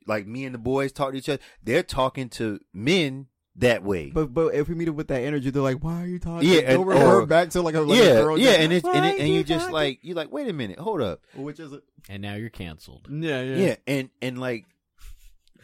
like 0.08 0.26
me 0.26 0.46
and 0.46 0.54
the 0.56 0.60
boys 0.60 0.92
talk 0.92 1.12
to 1.12 1.18
each 1.18 1.30
other. 1.30 1.42
They're 1.64 1.84
talking 1.84 2.30
to 2.30 2.60
men 2.74 3.28
that 3.58 3.84
way. 3.84 4.10
But 4.10 4.34
but 4.34 4.54
if 4.56 4.70
we 4.70 4.76
meet 4.76 4.86
them 4.86 4.96
with 4.96 5.08
that 5.10 5.22
energy, 5.22 5.50
they're 5.50 5.62
like, 5.62 5.84
why 5.84 6.02
are 6.04 6.08
you 6.08 6.20
talking? 6.20 6.48
Yeah, 6.48 6.60
and- 6.62 6.78
or- 6.86 7.26
back 7.26 7.50
to 7.52 7.62
like 7.62 7.76
a 7.76 7.82
like 7.82 7.98
yeah, 8.00 8.04
a 8.06 8.22
girl. 8.24 8.38
yeah, 8.38 8.52
and 8.52 8.72
it's 8.72 8.88
and, 8.88 9.06
it, 9.06 9.20
and 9.20 9.28
you 9.28 9.36
you 9.36 9.44
just 9.44 9.72
like 9.72 10.00
you're 10.02 10.16
like, 10.16 10.32
wait 10.32 10.48
a 10.48 10.54
minute, 10.54 10.80
hold 10.80 11.02
up, 11.02 11.22
which 11.36 11.60
is 11.60 11.72
it? 11.74 11.84
And 12.08 12.22
now 12.22 12.36
you're 12.36 12.50
canceled. 12.50 13.08
Yeah, 13.10 13.42
yeah, 13.42 13.56
yeah, 13.56 13.76
and 13.88 14.10
and 14.22 14.40
like, 14.40 14.66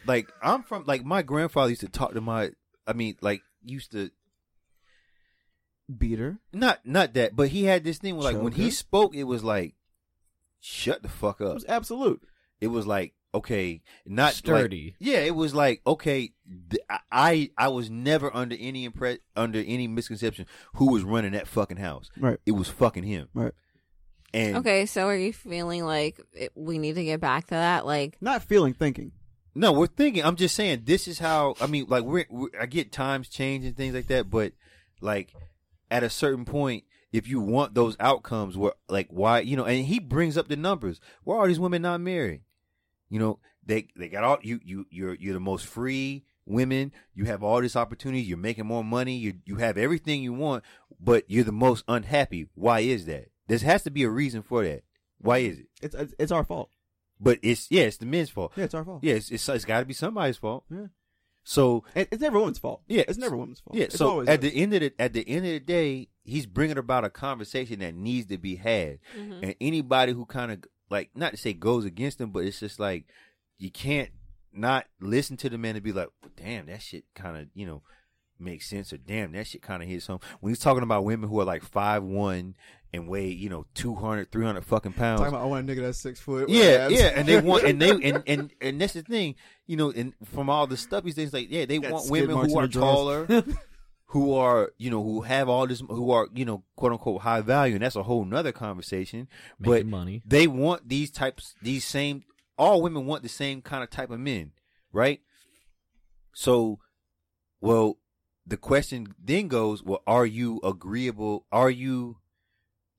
like 0.06 0.30
I'm 0.42 0.62
from 0.62 0.84
like 0.86 1.04
my 1.04 1.22
grandfather 1.22 1.70
used 1.70 1.80
to 1.82 1.88
talk 1.88 2.12
to 2.14 2.20
my, 2.20 2.50
I 2.86 2.92
mean, 2.92 3.16
like 3.22 3.42
used 3.64 3.92
to 3.92 4.10
Beater. 5.98 6.38
not 6.52 6.84
not 6.84 7.14
that, 7.14 7.36
but 7.36 7.48
he 7.48 7.64
had 7.64 7.84
this 7.84 7.98
thing 7.98 8.16
where 8.16 8.32
like 8.32 8.42
when 8.42 8.52
he 8.52 8.70
spoke, 8.70 9.14
it 9.14 9.24
was 9.24 9.44
like, 9.44 9.74
shut 10.60 11.02
the 11.02 11.08
fuck 11.08 11.40
It 11.40 11.46
up. 11.46 11.54
was 11.54 11.64
absolute. 11.68 12.22
It 12.60 12.66
was 12.68 12.86
like 12.88 13.14
okay, 13.36 13.82
not 14.06 14.24
like- 14.26 14.34
Sturdy. 14.34 14.94
yeah, 14.98 15.18
it 15.18 15.34
was 15.34 15.54
like 15.54 15.80
okay, 15.86 16.32
th- 16.70 16.82
I- 16.90 17.00
I 17.10 17.50
I 17.58 17.68
was 17.68 17.90
never 17.90 18.34
under 18.34 18.56
any 18.58 18.88
impre- 18.88 19.18
under 19.36 19.58
any 19.66 19.86
misconception 19.88 20.46
who 20.74 20.90
was 20.92 21.02
running 21.04 21.32
that 21.32 21.46
fucking 21.48 21.76
house. 21.78 22.10
Right. 22.18 22.38
It 22.46 22.52
was 22.52 22.68
fucking 22.68 23.04
him. 23.04 23.28
Right. 23.34 23.52
And 24.34 24.56
Okay, 24.56 24.86
so 24.86 25.06
are 25.06 25.16
you 25.16 25.32
feeling 25.32 25.84
like 25.84 26.20
it, 26.34 26.52
we 26.54 26.78
need 26.78 26.96
to 26.96 27.04
get 27.04 27.20
back 27.20 27.44
to 27.46 27.54
that? 27.54 27.86
Like, 27.86 28.16
Not 28.20 28.42
feeling, 28.42 28.74
thinking. 28.74 29.12
No, 29.54 29.72
we're 29.72 29.86
thinking. 29.86 30.22
I'm 30.24 30.36
just 30.36 30.54
saying. 30.54 30.82
This 30.84 31.08
is 31.08 31.18
how. 31.18 31.54
I 31.60 31.66
mean, 31.66 31.86
like 31.88 32.04
we're, 32.04 32.26
we 32.28 32.48
I 32.60 32.66
get 32.66 32.92
times 32.92 33.28
change 33.28 33.64
and 33.64 33.74
things 33.76 33.94
like 33.94 34.08
that, 34.08 34.28
but 34.28 34.52
like 35.00 35.32
at 35.90 36.02
a 36.02 36.10
certain 36.10 36.44
point, 36.44 36.84
if 37.12 37.26
you 37.28 37.40
want 37.40 37.72
those 37.72 37.96
outcomes, 37.98 38.56
where 38.58 38.72
like 38.90 39.08
why 39.08 39.40
you 39.40 39.56
know, 39.56 39.64
and 39.64 39.86
he 39.86 39.98
brings 39.98 40.36
up 40.36 40.48
the 40.48 40.56
numbers. 40.56 41.00
Why 41.24 41.36
are 41.36 41.46
these 41.48 41.60
women 41.60 41.80
not 41.82 42.02
married? 42.02 42.42
You 43.08 43.18
know, 43.20 43.38
they 43.64 43.88
they 43.96 44.08
got 44.08 44.24
all 44.24 44.38
you 44.42 44.60
you 44.64 44.86
you're 44.90 45.14
you're 45.14 45.34
the 45.34 45.40
most 45.40 45.66
free 45.66 46.24
women. 46.44 46.92
You 47.14 47.24
have 47.26 47.42
all 47.42 47.60
this 47.60 47.76
opportunity. 47.76 48.22
You're 48.22 48.38
making 48.38 48.66
more 48.66 48.84
money. 48.84 49.16
You 49.16 49.34
you 49.44 49.56
have 49.56 49.76
everything 49.78 50.22
you 50.22 50.32
want, 50.32 50.64
but 51.00 51.24
you're 51.28 51.44
the 51.44 51.52
most 51.52 51.84
unhappy. 51.88 52.48
Why 52.54 52.80
is 52.80 53.06
that? 53.06 53.30
There 53.48 53.58
has 53.58 53.82
to 53.84 53.90
be 53.90 54.02
a 54.02 54.10
reason 54.10 54.42
for 54.42 54.64
that. 54.64 54.82
Why 55.18 55.38
is 55.38 55.58
it? 55.60 55.66
It's 55.82 55.94
it's, 55.94 56.14
it's 56.18 56.32
our 56.32 56.44
fault. 56.44 56.70
But 57.20 57.38
it's 57.42 57.70
yeah, 57.70 57.82
it's 57.84 57.96
the 57.96 58.06
men's 58.06 58.30
fault. 58.30 58.52
Yeah, 58.56 58.64
it's 58.64 58.74
our 58.74 58.84
fault. 58.84 59.02
Yeah, 59.02 59.14
it's 59.14 59.30
it's, 59.30 59.48
it's 59.48 59.64
got 59.64 59.80
to 59.80 59.86
be 59.86 59.94
somebody's 59.94 60.36
fault. 60.36 60.64
Yeah. 60.70 60.86
So 61.48 61.84
It, 61.94 62.08
it's 62.10 62.20
never 62.20 62.40
woman's 62.40 62.58
fault. 62.58 62.82
Yeah. 62.88 63.04
it's 63.06 63.18
never 63.18 63.36
woman's 63.36 63.60
fault. 63.60 63.76
yeah, 63.76 63.84
It's 63.84 63.96
so 63.96 64.10
always 64.10 64.28
at 64.28 64.40
us. 64.44 64.50
the 64.50 64.60
end 64.60 64.74
of 64.74 64.80
the 64.80 64.92
at 64.98 65.12
the 65.12 65.26
end 65.28 65.46
of 65.46 65.52
the 65.52 65.60
day, 65.60 66.08
he's 66.24 66.44
bringing 66.44 66.76
about 66.76 67.04
a 67.04 67.10
conversation 67.10 67.78
that 67.78 67.94
needs 67.94 68.26
to 68.26 68.36
be 68.38 68.56
had, 68.56 68.98
mhm. 69.16 69.42
and 69.44 69.54
anybody 69.60 70.12
who 70.12 70.26
kind 70.26 70.50
of 70.50 70.64
like 70.90 71.10
not 71.14 71.32
to 71.32 71.36
say 71.36 71.52
goes 71.52 71.84
against 71.84 72.20
him, 72.20 72.30
but 72.30 72.44
it's 72.44 72.60
just 72.60 72.78
like 72.78 73.04
you 73.58 73.70
can't 73.70 74.10
not 74.52 74.86
listen 75.00 75.36
to 75.38 75.50
the 75.50 75.58
man 75.58 75.76
and 75.76 75.84
be 75.84 75.92
like, 75.92 76.08
well, 76.22 76.30
damn, 76.36 76.66
that 76.66 76.82
shit 76.82 77.04
kind 77.14 77.36
of 77.36 77.48
you 77.54 77.66
know 77.66 77.82
makes 78.38 78.68
sense, 78.68 78.92
or 78.92 78.98
damn, 78.98 79.32
that 79.32 79.46
shit 79.46 79.62
kind 79.62 79.82
of 79.82 79.88
hits 79.88 80.06
home. 80.06 80.20
When 80.40 80.50
he's 80.50 80.58
talking 80.58 80.82
about 80.82 81.04
women 81.04 81.28
who 81.28 81.40
are 81.40 81.44
like 81.44 81.62
five 81.62 82.02
one 82.02 82.54
and 82.92 83.08
weigh 83.08 83.28
you 83.28 83.48
know 83.48 83.66
200, 83.74 84.30
300 84.30 84.64
fucking 84.64 84.92
pounds. 84.92 85.20
Talking 85.20 85.34
about 85.34 85.44
I 85.44 85.46
want 85.46 85.68
a 85.68 85.72
nigga 85.72 85.82
that's 85.82 85.98
six 85.98 86.20
foot. 86.20 86.48
Yeah, 86.48 86.88
yeah, 86.88 87.12
and 87.14 87.26
they 87.26 87.40
want, 87.40 87.64
and 87.64 87.80
they, 87.80 87.90
and 87.90 88.22
and 88.26 88.50
and 88.60 88.80
that's 88.80 88.94
the 88.94 89.02
thing, 89.02 89.34
you 89.66 89.76
know, 89.76 89.90
and 89.90 90.14
from 90.24 90.50
all 90.50 90.66
the 90.66 90.76
stuff 90.76 91.04
these 91.04 91.14
things, 91.14 91.32
like, 91.32 91.50
yeah, 91.50 91.66
they 91.66 91.78
Got 91.78 91.92
want 91.92 92.10
women 92.10 92.36
who 92.36 92.58
are 92.58 92.68
taller, 92.68 93.26
who 94.16 94.32
are, 94.32 94.72
you 94.78 94.90
know, 94.90 95.02
who 95.02 95.20
have 95.20 95.46
all 95.46 95.66
this, 95.66 95.80
who 95.80 96.10
are, 96.10 96.26
you 96.34 96.46
know, 96.46 96.64
quote 96.74 96.92
unquote 96.92 97.20
high 97.20 97.42
value, 97.42 97.74
and 97.74 97.84
that's 97.84 97.96
a 97.96 98.02
whole 98.02 98.24
nother 98.24 98.50
conversation. 98.50 99.28
Making 99.58 99.70
but 99.70 99.86
money. 99.86 100.22
they 100.24 100.46
want 100.46 100.88
these 100.88 101.10
types, 101.10 101.54
these 101.60 101.84
same, 101.84 102.24
all 102.56 102.80
women 102.80 103.04
want 103.04 103.22
the 103.22 103.28
same 103.28 103.60
kind 103.60 103.84
of 103.84 103.90
type 103.90 104.10
of 104.10 104.18
men, 104.18 104.52
right? 104.90 105.20
So, 106.32 106.78
well, 107.60 107.98
the 108.46 108.56
question 108.56 109.14
then 109.22 109.48
goes, 109.48 109.82
well, 109.82 110.02
are 110.06 110.24
you 110.24 110.60
agreeable? 110.64 111.44
Are 111.52 111.70
you, 111.70 112.16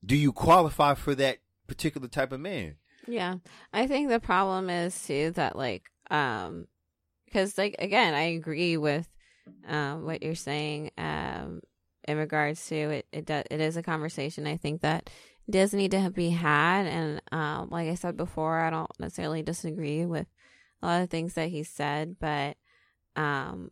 do 0.04 0.16
you 0.16 0.32
qualify 0.32 0.94
for 0.94 1.16
that 1.16 1.38
particular 1.66 2.06
type 2.06 2.30
of 2.30 2.38
man? 2.38 2.76
Yeah. 3.08 3.38
I 3.72 3.88
think 3.88 4.08
the 4.08 4.20
problem 4.20 4.70
is 4.70 5.04
too 5.04 5.32
that 5.32 5.56
like 5.56 5.82
um 6.10 6.68
because 7.24 7.58
like 7.58 7.74
again, 7.80 8.14
I 8.14 8.34
agree 8.34 8.76
with 8.76 9.08
um 9.66 10.04
what 10.04 10.22
you're 10.22 10.34
saying 10.34 10.90
um 10.98 11.60
in 12.06 12.16
regards 12.16 12.66
to 12.68 12.74
it 12.74 13.06
it 13.12 13.26
does 13.26 13.44
it 13.50 13.60
is 13.60 13.76
a 13.76 13.82
conversation 13.82 14.46
I 14.46 14.56
think 14.56 14.80
that 14.82 15.10
does 15.50 15.72
need 15.72 15.92
to 15.92 16.10
be 16.10 16.30
had. 16.30 16.86
And 16.86 17.22
um 17.32 17.70
like 17.70 17.88
I 17.88 17.94
said 17.94 18.16
before, 18.16 18.60
I 18.60 18.70
don't 18.70 18.90
necessarily 18.98 19.42
disagree 19.42 20.04
with 20.06 20.26
a 20.82 20.86
lot 20.86 21.02
of 21.02 21.10
things 21.10 21.34
that 21.34 21.48
he 21.48 21.62
said, 21.62 22.16
but 22.20 22.56
um 23.16 23.70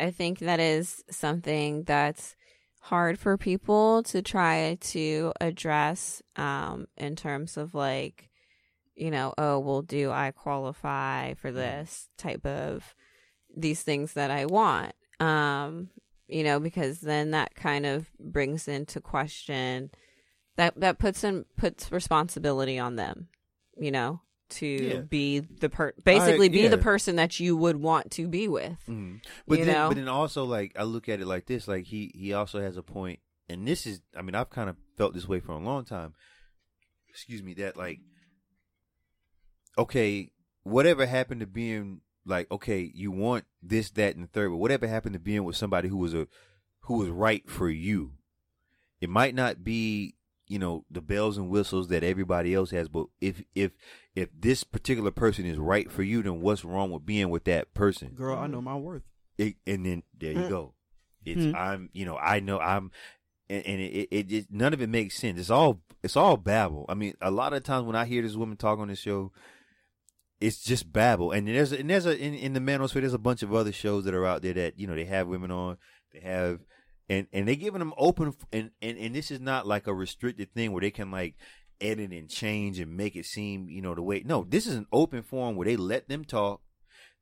I 0.00 0.10
think 0.10 0.38
that 0.40 0.60
is 0.60 1.02
something 1.10 1.82
that's 1.82 2.36
hard 2.80 3.18
for 3.18 3.36
people 3.36 4.04
to 4.04 4.22
try 4.22 4.78
to 4.80 5.32
address 5.40 6.22
um 6.36 6.86
in 6.96 7.16
terms 7.16 7.56
of 7.56 7.74
like 7.74 8.30
you 8.94 9.10
know 9.10 9.34
oh 9.36 9.58
well 9.58 9.82
do 9.82 10.10
i 10.10 10.30
qualify 10.30 11.34
for 11.34 11.50
this 11.50 12.08
type 12.16 12.46
of 12.46 12.94
these 13.60 13.82
things 13.82 14.12
that 14.14 14.30
i 14.30 14.46
want 14.46 14.92
um 15.20 15.88
you 16.28 16.44
know 16.44 16.60
because 16.60 17.00
then 17.00 17.32
that 17.32 17.54
kind 17.54 17.84
of 17.86 18.10
brings 18.18 18.68
into 18.68 19.00
question 19.00 19.90
that 20.56 20.78
that 20.80 20.98
puts 20.98 21.24
in 21.24 21.44
puts 21.56 21.90
responsibility 21.92 22.78
on 22.78 22.96
them 22.96 23.28
you 23.76 23.90
know 23.90 24.20
to 24.48 24.66
Yeah. 24.66 25.00
be 25.02 25.40
the 25.40 25.68
per 25.68 25.92
basically 26.04 26.48
be 26.48 26.66
the 26.68 26.78
person 26.78 27.16
that 27.16 27.38
you 27.38 27.56
would 27.56 27.76
want 27.76 28.10
to 28.12 28.26
be 28.28 28.48
with 28.48 28.78
Mm. 28.88 29.20
But 29.46 29.58
You 29.58 29.64
then, 29.66 29.74
know? 29.74 29.88
but 29.88 29.96
then 29.96 30.08
also 30.08 30.44
like 30.44 30.72
I 30.78 30.84
look 30.84 31.08
at 31.10 31.20
it 31.20 31.26
like 31.26 31.44
this, 31.44 31.68
like 31.68 31.84
he 31.84 32.10
he 32.14 32.32
also 32.32 32.58
has 32.60 32.78
a 32.78 32.82
point, 32.82 33.20
and 33.46 33.68
this 33.68 33.86
is, 33.86 34.00
I 34.16 34.22
mean, 34.22 34.34
I've 34.34 34.48
kind 34.48 34.70
of 34.70 34.76
felt 34.96 35.12
this 35.12 35.28
way 35.28 35.40
for 35.40 35.52
a 35.52 35.58
long 35.58 35.84
time. 35.84 36.14
Excuse 37.10 37.42
me, 37.42 37.52
that 37.54 37.76
like, 37.76 37.98
okay, 39.76 40.30
whatever 40.62 41.04
happened 41.06 41.40
to 41.40 41.46
being 41.46 42.00
like, 42.28 42.50
okay, 42.50 42.90
you 42.94 43.10
want 43.10 43.44
this, 43.62 43.90
that, 43.92 44.14
and 44.14 44.24
the 44.24 44.28
third, 44.28 44.50
but 44.50 44.56
whatever 44.58 44.86
happened 44.86 45.14
to 45.14 45.18
being 45.18 45.44
with 45.44 45.56
somebody 45.56 45.88
who 45.88 45.96
was 45.96 46.14
a 46.14 46.28
who 46.82 46.98
was 46.98 47.08
right 47.08 47.48
for 47.48 47.68
you, 47.68 48.12
it 49.00 49.10
might 49.10 49.34
not 49.34 49.64
be 49.64 50.14
you 50.46 50.58
know 50.58 50.84
the 50.90 51.02
bells 51.02 51.36
and 51.36 51.50
whistles 51.50 51.88
that 51.88 52.02
everybody 52.02 52.54
else 52.54 52.70
has 52.70 52.88
but 52.88 53.04
if 53.20 53.42
if 53.54 53.72
if 54.14 54.30
this 54.40 54.64
particular 54.64 55.10
person 55.10 55.44
is 55.44 55.58
right 55.58 55.92
for 55.92 56.02
you 56.02 56.22
then 56.22 56.40
what's 56.40 56.64
wrong 56.64 56.90
with 56.90 57.04
being 57.04 57.28
with 57.28 57.44
that 57.44 57.74
person 57.74 58.14
Girl, 58.14 58.38
I 58.38 58.46
know 58.46 58.62
my 58.62 58.74
worth. 58.74 59.02
it, 59.36 59.56
and 59.66 59.84
then 59.84 60.02
there 60.18 60.32
you 60.32 60.38
Mm. 60.38 60.48
go. 60.48 60.74
It's 61.26 61.44
Mm. 61.44 61.54
I'm 61.54 61.90
you 61.92 62.06
know 62.06 62.16
I 62.16 62.40
know 62.40 62.58
I'm 62.58 62.90
and, 63.50 63.66
and 63.66 63.80
it, 63.82 64.08
it 64.10 64.32
it 64.32 64.46
none 64.50 64.72
of 64.72 64.80
it 64.80 64.88
makes 64.88 65.16
sense. 65.18 65.38
It's 65.38 65.50
all 65.50 65.82
it's 66.02 66.16
all 66.16 66.38
babble. 66.38 66.86
I 66.88 66.94
mean, 66.94 67.12
a 67.20 67.30
lot 67.30 67.52
of 67.52 67.62
times 67.62 67.84
when 67.86 67.96
I 67.96 68.06
hear 68.06 68.22
this 68.22 68.34
woman 68.36 68.56
talk 68.56 68.78
on 68.78 68.88
this 68.88 69.00
show, 69.00 69.32
it's 70.40 70.62
just 70.62 70.92
babble. 70.92 71.32
And 71.32 71.48
there's 71.48 71.72
and 71.72 71.90
there's 71.90 72.06
a 72.06 72.16
in, 72.16 72.34
in 72.34 72.52
the 72.52 72.60
manosphere 72.60 73.00
there's 73.00 73.14
a 73.14 73.18
bunch 73.18 73.42
of 73.42 73.54
other 73.54 73.72
shows 73.72 74.04
that 74.04 74.14
are 74.14 74.26
out 74.26 74.42
there 74.42 74.54
that 74.54 74.78
you 74.78 74.86
know 74.86 74.94
they 74.94 75.04
have 75.04 75.26
women 75.26 75.50
on. 75.50 75.78
They 76.12 76.20
have 76.20 76.60
and 77.08 77.26
and 77.32 77.48
they 77.48 77.56
giving 77.56 77.80
them 77.80 77.94
open 77.96 78.34
and 78.52 78.70
and 78.80 78.98
and 78.98 79.14
this 79.14 79.30
is 79.30 79.40
not 79.40 79.66
like 79.66 79.86
a 79.86 79.94
restricted 79.94 80.52
thing 80.54 80.72
where 80.72 80.80
they 80.80 80.90
can 80.90 81.10
like 81.10 81.34
edit 81.80 82.10
and 82.10 82.28
change 82.28 82.80
and 82.80 82.96
make 82.96 83.14
it 83.16 83.26
seem 83.26 83.68
you 83.68 83.82
know 83.82 83.94
the 83.94 84.02
way. 84.02 84.22
No, 84.24 84.44
this 84.44 84.66
is 84.66 84.74
an 84.76 84.86
open 84.92 85.22
forum 85.22 85.56
where 85.56 85.66
they 85.66 85.76
let 85.76 86.08
them 86.08 86.24
talk. 86.24 86.60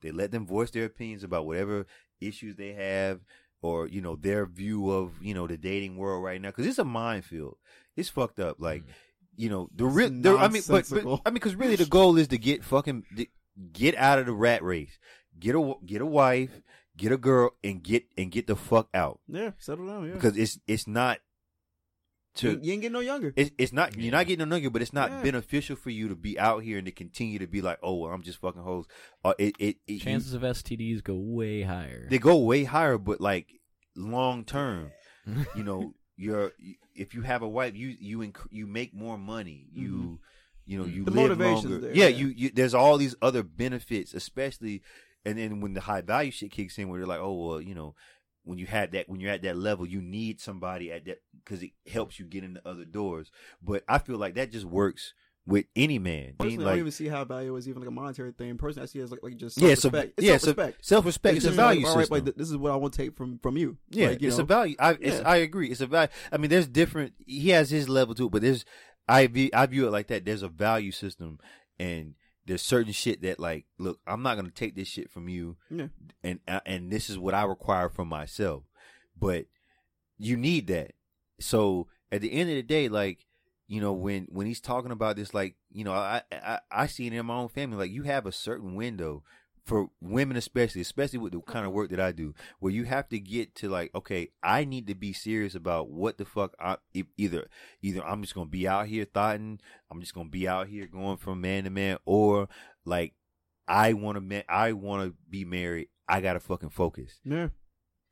They 0.03 0.11
let 0.11 0.31
them 0.31 0.47
voice 0.47 0.71
their 0.71 0.85
opinions 0.85 1.25
about 1.25 1.47
whatever 1.47 1.87
issues 2.21 2.57
they 2.57 2.75
have 2.75 3.21
or 3.63 3.89
you 3.89 4.01
know 4.01 4.17
their 4.17 4.47
view 4.47 4.91
of 4.91 5.13
you 5.21 5.35
know 5.35 5.47
the 5.47 5.57
dating 5.57 5.97
world 5.97 6.23
right 6.23 6.41
now 6.41 6.49
because 6.49 6.67
it's 6.67 6.79
a 6.79 6.85
minefield 6.85 7.57
it's 7.97 8.09
fucked 8.09 8.39
up 8.39 8.57
like 8.59 8.83
mm. 8.83 8.91
You 9.37 9.49
know 9.51 9.69
the 9.75 9.85
real 9.85 10.09
the, 10.11 10.37
i 10.39 10.49
mean 10.49 10.63
but, 10.69 10.89
but 10.91 11.21
i 11.25 11.31
mean 11.31 11.35
because 11.35 11.55
really 11.55 11.77
the 11.77 11.85
goal 11.87 12.17
is 12.17 12.29
to 12.29 12.39
get 12.39 12.65
fucking 12.65 13.05
to 13.17 13.27
get 13.73 13.95
out 13.97 14.19
of 14.19 14.27
the 14.27 14.33
rat 14.33 14.63
race 14.63 14.99
get 15.39 15.55
a 15.55 15.75
get 15.85 16.01
a 16.01 16.07
wife 16.07 16.63
get 16.97 17.13
a 17.13 17.17
girl 17.19 17.51
and 17.63 17.83
get 17.83 18.05
and 18.17 18.31
get 18.31 18.47
the 18.47 18.57
fuck 18.57 18.89
out 18.95 19.21
Yeah, 19.29 19.51
settle 19.59 19.87
down. 19.87 20.07
Yeah, 20.09 20.15
because 20.15 20.37
it's 20.37 20.59
it's 20.67 20.87
not 20.87 21.19
to 22.37 22.51
you, 22.53 22.59
you 22.63 22.73
ain't 22.73 22.83
getting 22.83 22.93
no 22.93 23.01
younger. 23.01 23.33
it's, 23.37 23.51
it's 23.59 23.73
not 23.73 23.97
you're 23.97 24.13
not 24.13 24.27
getting 24.27 24.47
no 24.49 24.55
younger, 24.57 24.71
but 24.71 24.83
it's 24.83 24.93
not 24.93 25.11
Yeah. 25.11 25.23
beneficial 25.23 25.75
for 25.77 25.91
you 25.91 26.09
to 26.09 26.15
be 26.15 26.39
out 26.39 26.63
here 26.63 26.77
and 26.79 26.87
to 26.87 26.93
continue 26.93 27.39
to 27.39 27.47
be 27.47 27.63
like, 27.63 27.79
oh, 27.83 27.95
well, 27.95 28.13
I'm 28.13 28.23
just 28.23 28.41
fucking 28.41 28.63
hoes. 28.63 28.87
Uh, 29.25 29.33
it, 29.39 29.55
it, 29.59 29.77
it, 29.87 29.93
you- 29.93 30.01
Chances 30.01 30.35
of 30.35 30.43
STDs 30.43 31.03
go 31.03 31.15
way 31.15 31.63
higher. 31.63 32.07
they 32.11 32.19
go 32.19 32.37
way 32.39 32.65
higher, 32.65 32.99
but 32.99 33.21
like 33.21 33.49
long 33.97 34.45
term, 34.45 34.91
you 35.57 35.65
know, 35.65 35.95
you're 36.17 36.53
if 36.95 37.15
you 37.15 37.23
have 37.23 37.43
a 37.43 37.49
wife, 37.49 37.75
you 37.77 37.95
you 37.99 38.19
inc- 38.19 38.49
you 38.51 38.67
make 38.67 38.95
more 38.95 39.19
money. 39.19 39.67
You 39.73 40.19
you 40.67 40.79
know 40.79 40.85
you 40.85 41.05
Mm-hmm. 41.05 41.15
The 41.15 41.29
live 41.29 41.39
longer. 41.39 41.79
there, 41.79 41.95
yeah, 41.95 42.09
yeah. 42.09 42.17
you 42.17 42.27
you 42.29 42.51
there's 42.51 42.75
all 42.75 42.97
these 42.99 43.15
other 43.23 43.43
benefits, 43.43 44.15
especially 44.15 44.83
and 45.25 45.39
then 45.39 45.61
when 45.61 45.75
the 45.75 45.81
high 45.83 46.01
value 46.03 46.31
shit 46.31 46.51
kicks 46.53 46.79
in, 46.79 46.89
where 46.89 46.99
they're 47.01 47.07
like, 47.09 47.21
oh 47.21 47.35
well, 47.35 47.61
you 47.61 47.75
know. 47.75 47.95
When 48.49 48.59
you 48.59 48.67
had 48.67 48.93
that, 48.93 49.09
when 49.09 49.19
you're 49.19 49.33
at 49.33 49.43
that 49.43 49.57
level, 49.57 49.85
you 49.85 50.01
need 50.01 50.41
somebody 50.41 50.93
at 50.93 51.05
that 51.07 51.21
because 51.45 51.65
it 51.65 51.73
helps 51.91 52.21
you 52.21 52.27
get 52.27 52.45
into 52.45 52.61
other 52.65 52.85
doors. 52.85 53.33
But 53.61 53.83
I 53.89 53.99
feel 53.99 54.19
like 54.19 54.37
that 54.37 54.53
just 54.53 54.65
works 54.65 55.15
with 55.47 55.67
any 55.77 55.99
man. 55.99 56.35
Personally, 56.39 56.65
I 56.67 56.71
don't 56.71 56.79
even 56.81 56.93
see 56.93 57.07
how 57.07 57.25
value 57.25 57.55
is 57.57 57.69
even 57.69 57.81
like 57.81 57.89
a 57.89 57.93
monetary 57.93 58.33
thing. 58.33 58.57
Personally, 58.59 58.85
I 58.85 58.87
see 58.87 58.99
it 58.99 59.03
as 59.05 59.11
like, 59.13 59.23
like 59.23 59.37
just 59.37 59.61
yeah, 59.61 59.75
so 59.75 59.83
self-respect. 59.83 60.15
It's 60.19 60.27
yeah, 60.27 60.37
so 60.39 60.47
self-respect. 60.47 60.85
self 60.85 61.05
respect. 61.05 61.37
It's, 61.37 61.45
a 61.47 61.49
like, 61.49 61.57
value 61.57 61.87
all 61.87 61.95
right, 61.95 62.03
system. 62.03 62.25
like, 62.25 62.37
this 62.37 62.51
is 62.51 62.57
what 62.57 62.73
I 62.73 62.77
want 62.77 62.95
to 62.95 63.03
take 63.03 63.17
from 63.17 63.39
from 63.39 63.57
you. 63.57 63.77
Yeah, 63.91 64.09
like, 64.09 64.23
you 64.23 64.29
it's 64.29 64.39
know, 64.39 64.45
a 64.45 64.47
value. 64.47 64.77
I 64.79 64.93
it's, 65.01 65.19
Yeah. 65.19 65.29
I 65.29 65.37
agree. 65.37 65.71
It's 65.71 65.81
a 65.81 65.87
value. 65.87 66.09
I 66.33 66.37
mean, 66.37 66.51
there's 66.51 66.67
different. 66.67 67.15
He 67.27 67.51
has 67.51 67.71
his 67.71 67.89
level 67.89 68.15
too, 68.15 68.29
but 68.29 68.43
there's 68.43 68.65
I 69.09 69.27
view 69.29 69.51
I 69.55 69.67
view 69.67 69.87
it 69.87 69.93
like 69.93 70.09
that. 70.09 70.25
There's 70.25 70.43
a 70.43 70.49
value 70.49 70.91
system, 70.91 71.39
and 71.79 72.15
there's 72.45 72.63
certain 72.63 72.93
shit 72.93 73.23
that 73.23 73.39
like, 73.39 73.67
look, 73.79 74.01
I'm 74.07 74.23
not 74.23 74.37
gonna 74.37 74.51
take 74.51 74.75
this 74.75 74.89
shit 74.89 75.11
from 75.11 75.29
you, 75.29 75.57
Yeah. 75.71 75.89
and 76.25 76.41
uh, 76.49 76.61
and 76.67 76.91
this 76.91 77.09
is 77.09 77.19
what 77.19 77.35
I 77.35 77.45
require 77.45 77.89
from 77.89 78.09
myself. 78.09 78.65
But 79.19 79.47
you 80.19 80.37
need 80.37 80.67
that. 80.69 80.93
So 81.39 81.87
at 82.11 82.21
the 82.21 82.33
end 82.33 82.51
of 82.51 82.57
the 82.57 82.63
day, 82.63 82.89
like 82.89 83.26
you 83.69 83.81
know, 83.81 83.93
when 83.93 84.27
when 84.31 84.47
he's 84.47 84.61
talking 84.61 84.93
about 84.93 85.17
this, 85.17 85.35
like 85.35 85.57
you 85.73 85.85
know, 85.85 85.93
I 85.93 86.23
I, 86.33 86.61
I 86.71 86.87
see 86.87 87.07
it 87.07 87.13
in 87.13 87.27
my 87.27 87.35
own 87.35 87.49
family. 87.49 87.77
Like 87.77 87.91
you 87.91 88.05
have 88.05 88.27
a 88.27 88.33
certain 88.33 88.75
window 88.75 89.23
for 89.65 89.89
women, 90.01 90.37
especially, 90.37 90.81
especially 90.81 91.19
with 91.19 91.33
the 91.33 91.41
kind 91.41 91.67
of 91.67 91.73
work 91.73 91.91
that 91.91 91.99
I 91.99 92.13
do, 92.13 92.35
where 92.61 92.73
you 92.73 92.85
have 92.85 93.09
to 93.09 93.19
get 93.19 93.57
to 93.57 93.69
like, 93.69 93.93
okay, 93.95 94.29
I 94.41 94.65
need 94.65 94.87
to 94.87 94.95
be 94.95 95.13
serious 95.13 95.57
about 95.57 95.91
what 95.91 96.19
the 96.19 96.25
fuck. 96.25 96.55
I 96.61 96.77
either 97.17 97.49
either 97.83 98.07
I'm 98.07 98.23
just 98.23 98.35
gonna 98.35 98.47
be 98.49 98.69
out 98.69 98.87
here 98.87 99.05
thoughting, 99.05 99.61
I'm 99.91 100.01
just 100.01 100.15
gonna 100.15 100.29
be 100.29 100.47
out 100.47 100.69
here 100.69 100.87
going 100.87 101.17
from 101.17 101.41
man 101.41 101.65
to 101.65 101.71
man, 101.71 101.99
or 102.05 102.49
like 102.85 103.15
I 103.67 103.95
want 103.95 104.31
to, 104.31 104.53
I 104.53 104.73
want 104.73 105.09
to 105.09 105.17
be 105.29 105.45
married. 105.45 105.89
I 106.09 106.21
gotta 106.21 106.41
fucking 106.41 106.71
focus. 106.71 107.19
yeah. 107.25 107.49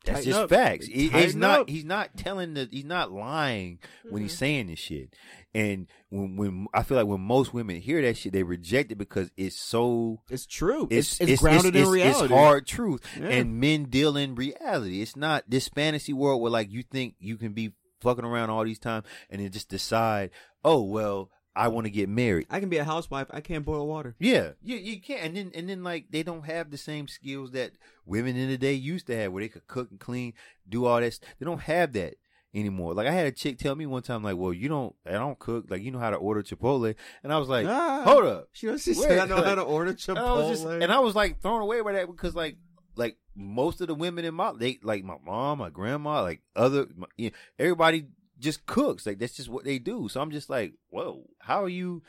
That's 0.04 0.18
Tighten 0.18 0.30
just 0.32 0.40
up. 0.42 0.50
facts. 0.50 0.86
He- 0.86 1.02
he's 1.02 1.10
Tighten 1.10 1.40
not. 1.40 1.60
up. 1.60 1.68
He's 1.70 1.84
not 1.84 2.16
telling 2.16 2.54
the. 2.54 2.68
He's 2.70 2.84
not 2.84 3.10
lying 3.12 3.78
when 4.10 4.22
he's 4.22 4.34
Mhm. 4.34 4.38
saying 4.38 4.66
this 4.68 4.78
shit. 4.78 5.14
And 5.54 5.86
when 6.10 6.36
when 6.36 6.66
I 6.74 6.82
feel 6.82 6.96
like 6.98 7.06
when 7.06 7.20
most 7.20 7.54
women 7.54 7.80
hear 7.80 8.02
that 8.02 8.16
shit, 8.16 8.32
they 8.32 8.42
reject 8.42 8.92
it 8.92 8.96
because 8.96 9.30
it's 9.36 9.56
so. 9.56 10.20
It's 10.28 10.46
true. 10.46 10.88
It's 10.90 11.20
It's, 11.20 11.30
it's, 11.32 11.42
grounded 11.42 11.74
it's, 11.76 11.86
in 11.86 11.92
reality. 11.92 12.24
It's 12.24 12.32
hard 12.32 12.66
truth, 12.66 13.00
Yeah. 13.18 13.28
and 13.28 13.60
men 13.60 13.84
deal 13.84 14.16
in 14.16 14.34
reality. 14.34 15.00
It's 15.00 15.16
not 15.16 15.44
this 15.48 15.68
fantasy 15.68 16.12
world 16.12 16.42
where 16.42 16.50
like 16.50 16.70
you 16.70 16.82
think 16.82 17.14
you 17.18 17.36
can 17.36 17.52
be 17.52 17.72
fucking 18.00 18.24
around 18.24 18.50
all 18.50 18.64
these 18.64 18.78
times 18.78 19.06
and 19.30 19.40
then 19.40 19.50
just 19.50 19.68
decide, 19.70 20.30
oh 20.64 20.82
well, 20.82 21.30
I 21.56 21.68
want 21.68 21.84
to 21.86 21.90
get 21.90 22.08
married. 22.08 22.46
I 22.50 22.58
can 22.60 22.68
be 22.68 22.78
a 22.78 22.84
housewife. 22.84 23.28
I 23.30 23.40
can't 23.40 23.64
boil 23.64 23.86
water. 23.86 24.16
Yeah, 24.18 24.50
you 24.62 24.76
you 24.76 25.00
can't, 25.00 25.22
and 25.22 25.36
then 25.36 25.52
and 25.54 25.68
then 25.68 25.82
like 25.84 26.06
they 26.10 26.22
don't 26.22 26.44
have 26.46 26.70
the 26.70 26.78
same 26.78 27.06
skills 27.08 27.52
that 27.52 27.72
women 28.06 28.36
in 28.36 28.48
the 28.48 28.58
day 28.58 28.72
used 28.74 29.06
to 29.06 29.16
have, 29.16 29.32
where 29.32 29.42
they 29.42 29.48
could 29.48 29.66
cook 29.66 29.90
and 29.90 30.00
clean, 30.00 30.32
do 30.68 30.84
all 30.86 31.00
that. 31.00 31.18
They 31.38 31.44
don't 31.46 31.60
have 31.62 31.92
that 31.92 32.14
anymore. 32.52 32.94
Like 32.94 33.06
I 33.06 33.12
had 33.12 33.26
a 33.26 33.32
chick 33.32 33.58
tell 33.58 33.74
me 33.74 33.86
one 33.86 34.02
time, 34.02 34.22
like, 34.24 34.36
"Well, 34.36 34.52
you 34.52 34.68
don't, 34.68 34.94
I 35.06 35.12
don't 35.12 35.38
cook. 35.38 35.66
Like 35.68 35.82
you 35.82 35.90
know 35.92 35.98
how 36.00 36.10
to 36.10 36.16
order 36.16 36.42
Chipotle," 36.42 36.94
and 37.22 37.32
I 37.32 37.38
was 37.38 37.48
like, 37.48 37.66
Ah. 37.68 38.02
"Hold 38.04 38.24
up." 38.24 38.48
She, 38.52 38.66
she 38.78 38.90
Wait, 38.90 38.96
said, 38.96 39.18
"I 39.20 39.26
know 39.26 39.36
like- 39.36 39.44
how 39.44 39.54
to 39.54 39.62
order 39.76 39.90
And 39.90 40.18
I 40.18 40.22
was 40.32 40.46
Chipotle." 40.46 40.48
just, 40.50 40.64
and 40.66 40.92
I 40.92 40.98
was 40.98 41.14
like 41.14 41.40
thrown 41.40 41.60
away 41.62 41.80
by 41.82 41.92
that 41.92 42.06
because 42.08 42.34
like 42.34 42.56
like 42.96 43.16
most 43.36 43.80
of 43.80 43.88
the 43.88 43.94
women 43.94 44.24
in 44.24 44.34
my 44.34 44.52
they 44.58 44.78
like 44.82 45.04
my 45.04 45.16
mom, 45.24 45.58
my 45.58 45.70
grandma, 45.70 46.22
like 46.22 46.42
other 46.56 46.86
my, 46.96 47.06
you 47.16 47.30
know, 47.30 47.36
everybody 47.58 48.06
just 48.44 48.64
cooks. 48.66 49.04
Like 49.06 49.18
that's 49.18 49.34
just 49.34 49.48
what 49.48 49.64
they 49.64 49.78
do. 49.80 50.08
So 50.08 50.20
I'm 50.20 50.30
just 50.30 50.48
like, 50.48 50.74
whoa, 50.90 51.24
how 51.40 51.64
are 51.64 51.68
you? 51.68 52.02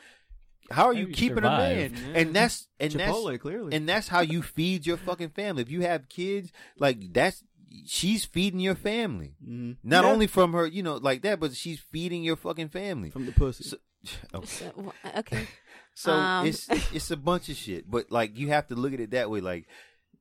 How 0.70 0.86
are 0.86 0.92
you 0.92 1.06
you 1.06 1.12
keeping 1.14 1.38
a 1.44 1.50
man? 1.50 1.92
Yeah. 1.94 2.20
And 2.20 2.34
that's 2.34 2.68
and 2.80 2.92
Chipotle, 2.92 3.30
that's 3.30 3.42
clearly. 3.42 3.74
and 3.76 3.88
that's 3.88 4.08
how 4.08 4.20
you 4.20 4.42
feed 4.42 4.86
your 4.86 4.96
fucking 4.96 5.30
family. 5.30 5.62
If 5.62 5.70
you 5.70 5.82
have 5.82 6.08
kids, 6.08 6.52
like 6.78 7.12
that's 7.12 7.42
she's 7.84 8.24
feeding 8.24 8.60
your 8.60 8.74
family. 8.74 9.34
Mhm. 9.46 9.76
Not 9.84 10.04
Yeah. 10.04 10.10
only 10.10 10.26
from 10.26 10.52
her, 10.54 10.66
you 10.66 10.82
know, 10.82 10.96
like 10.96 11.22
that, 11.22 11.38
but 11.40 11.54
she's 11.54 11.78
feeding 11.80 12.22
your 12.24 12.36
fucking 12.36 12.68
family. 12.70 13.10
from 13.10 13.26
the 13.26 13.32
pussy. 13.32 13.64
So, 13.64 13.76
okay. 14.34 14.46
So, 14.46 14.92
okay. 15.16 15.46
So 15.98 16.12
Um. 16.12 16.46
it's 16.46 16.68
it's 16.92 17.10
a 17.10 17.16
bunch 17.16 17.48
of 17.48 17.56
shit, 17.56 17.90
but 17.90 18.10
like 18.12 18.36
you 18.36 18.48
have 18.48 18.66
to 18.68 18.74
look 18.74 18.92
at 18.92 19.00
it 19.00 19.12
that 19.12 19.30
way. 19.30 19.40
Like, 19.40 19.66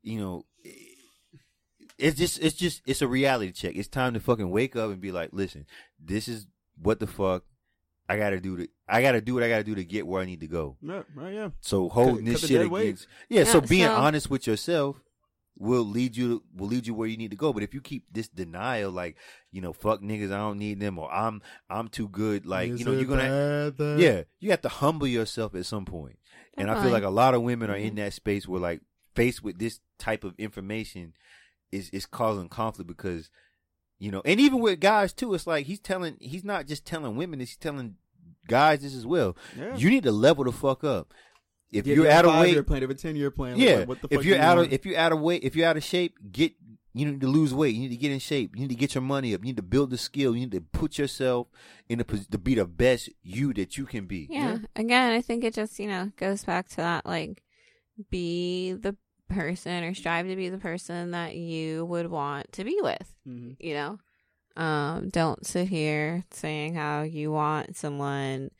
you 0.03 0.19
know, 0.19 0.45
it's 1.97 2.17
just 2.17 2.39
it's 2.41 2.55
just 2.55 2.81
it's 2.85 3.01
a 3.01 3.07
reality 3.07 3.51
check. 3.51 3.75
It's 3.75 3.87
time 3.87 4.13
to 4.13 4.19
fucking 4.19 4.49
wake 4.49 4.75
up 4.75 4.91
and 4.91 5.01
be 5.01 5.11
like, 5.11 5.29
listen, 5.33 5.65
this 6.05 6.27
is 6.27 6.47
what 6.81 6.99
the 6.99 7.07
fuck 7.07 7.43
I 8.07 8.17
gotta 8.17 8.39
do 8.39 8.57
to 8.57 8.67
I 8.87 9.01
gotta 9.01 9.21
do 9.21 9.33
what 9.33 9.43
I 9.43 9.49
gotta 9.49 9.63
do 9.63 9.75
to 9.75 9.83
get 9.83 10.05
where 10.05 10.21
I 10.21 10.25
need 10.25 10.41
to 10.41 10.47
go. 10.47 10.77
yeah, 10.81 11.03
right, 11.15 11.33
yeah. 11.33 11.49
So 11.61 11.89
holding 11.89 12.17
Cut- 12.17 12.25
this 12.25 12.41
cut 12.41 12.47
shit 12.49 12.65
against 12.65 13.07
yeah, 13.29 13.43
So 13.45 13.61
being 13.61 13.85
so- 13.85 13.95
honest 13.95 14.29
with 14.29 14.45
yourself 14.47 15.01
will 15.57 15.85
lead 15.85 16.17
you 16.17 16.43
will 16.53 16.67
lead 16.67 16.85
you 16.85 16.93
where 16.93 17.07
you 17.07 17.17
need 17.17 17.31
to 17.31 17.37
go. 17.37 17.51
But 17.53 17.63
if 17.63 17.73
you 17.73 17.81
keep 17.81 18.03
this 18.11 18.27
denial, 18.27 18.91
like 18.91 19.15
you 19.51 19.61
know, 19.61 19.73
fuck 19.73 20.01
niggas, 20.01 20.31
I 20.31 20.37
don't 20.37 20.59
need 20.59 20.79
them, 20.79 20.99
or 20.99 21.11
I'm 21.11 21.41
I'm 21.69 21.87
too 21.87 22.07
good, 22.09 22.45
like 22.45 22.77
you 22.77 22.83
know, 22.85 22.91
you're 22.91 23.05
gonna 23.05 23.71
bad 23.75 23.99
yeah, 23.99 24.23
you 24.39 24.51
have 24.51 24.61
to 24.61 24.69
humble 24.69 25.07
yourself 25.07 25.55
at 25.55 25.65
some 25.65 25.85
point. 25.85 26.17
And 26.57 26.69
I 26.69 26.73
feel 26.75 26.83
Definitely. 26.83 27.01
like 27.01 27.03
a 27.09 27.09
lot 27.09 27.33
of 27.33 27.41
women 27.41 27.69
are 27.69 27.75
Mm-hmm. 27.75 27.87
in 27.87 27.95
that 27.95 28.13
space 28.13 28.47
where 28.47 28.61
like 28.61 28.81
faced 29.15 29.43
with 29.43 29.57
this 29.57 29.79
type 29.97 30.23
of 30.23 30.33
information 30.37 31.13
is 31.71 31.89
is 31.89 32.05
causing 32.05 32.49
conflict 32.49 32.87
because 32.87 33.29
you 33.99 34.11
know, 34.11 34.21
and 34.25 34.39
even 34.39 34.59
with 34.59 34.79
guys 34.79 35.13
too, 35.13 35.33
it's 35.33 35.47
like 35.47 35.65
he's 35.65 35.79
telling 35.79 36.17
he's 36.19 36.43
not 36.43 36.67
just 36.67 36.85
telling 36.85 37.15
women 37.15 37.39
this, 37.39 37.49
he's 37.49 37.57
telling 37.57 37.95
guys 38.47 38.81
this 38.81 38.95
as 38.95 39.05
well. 39.05 39.35
Yeah. 39.57 39.75
You 39.75 39.89
need 39.89 40.03
to 40.03 40.11
level 40.11 40.43
the 40.43 40.51
fuck 40.51 40.83
up. 40.83 41.13
If 41.71 41.87
Yeah, 41.87 41.95
you're 41.95 42.09
out 42.11 42.25
of 42.25 42.31
a 42.31 42.33
five-year 42.35 42.57
weight, 42.57 42.67
plan, 42.67 42.79
they 42.79 42.83
have 42.83 42.89
a 42.91 42.93
ten 42.95 43.15
year 43.15 43.31
plan. 43.31 43.57
Yeah. 43.57 43.79
what- 43.79 43.87
what 43.87 44.01
the 44.03 44.07
fuck 44.09 44.19
if 44.19 44.25
you're 44.25 44.37
do 44.37 44.41
you 44.41 44.47
out 44.47 44.57
of 44.59 44.71
if 44.73 44.85
you're 44.85 44.97
out 44.97 45.11
of 45.11 45.19
weight, 45.21 45.43
if 45.43 45.55
you're 45.55 45.67
out 45.67 45.77
of 45.77 45.83
shape, 45.83 46.15
get 46.31 46.53
you 46.93 47.05
need 47.05 47.19
to 47.19 47.27
lose 47.27 47.53
weight. 47.53 47.75
You 47.75 47.81
need 47.81 47.89
to 47.89 47.97
get 47.97 48.11
in 48.11 48.19
shape. 48.19 48.55
You 48.55 48.61
need 48.61 48.69
to 48.69 48.75
get 48.75 48.95
your 48.95 49.01
money 49.01 49.33
up. 49.33 49.41
You 49.41 49.47
need 49.47 49.57
to 49.57 49.63
build 49.63 49.89
the 49.89 49.97
skill. 49.97 50.33
You 50.33 50.41
need 50.41 50.51
to 50.51 50.61
put 50.61 50.97
yourself 50.97 51.47
in 51.89 51.99
a 51.99 52.05
pos- 52.05 52.27
to 52.27 52.37
be 52.37 52.55
the 52.55 52.65
best 52.65 53.09
you 53.21 53.53
that 53.55 53.77
you 53.77 53.85
can 53.85 54.05
be. 54.05 54.27
Yeah. 54.29 54.59
Again, 54.77 55.11
I 55.11 55.21
think 55.21 55.43
it 55.43 55.53
just, 55.53 55.77
you 55.77 55.87
know, 55.87 56.11
goes 56.15 56.45
back 56.45 56.69
to 56.69 56.75
that 56.77 57.05
like 57.05 57.43
be 58.09 58.73
the 58.73 58.95
person 59.29 59.83
or 59.83 59.93
strive 59.93 60.27
to 60.27 60.35
be 60.35 60.49
the 60.49 60.57
person 60.57 61.11
that 61.11 61.35
you 61.35 61.85
would 61.85 62.09
want 62.09 62.51
to 62.53 62.63
be 62.63 62.77
with, 62.81 63.13
Mhm. 63.27 63.55
you 63.59 63.73
know? 63.73 63.99
Um, 64.55 65.09
don't 65.09 65.45
sit 65.45 65.67
here 65.67 66.23
saying 66.31 66.75
how 66.75 67.01
you 67.01 67.31
want 67.31 67.75
someone 67.75 68.51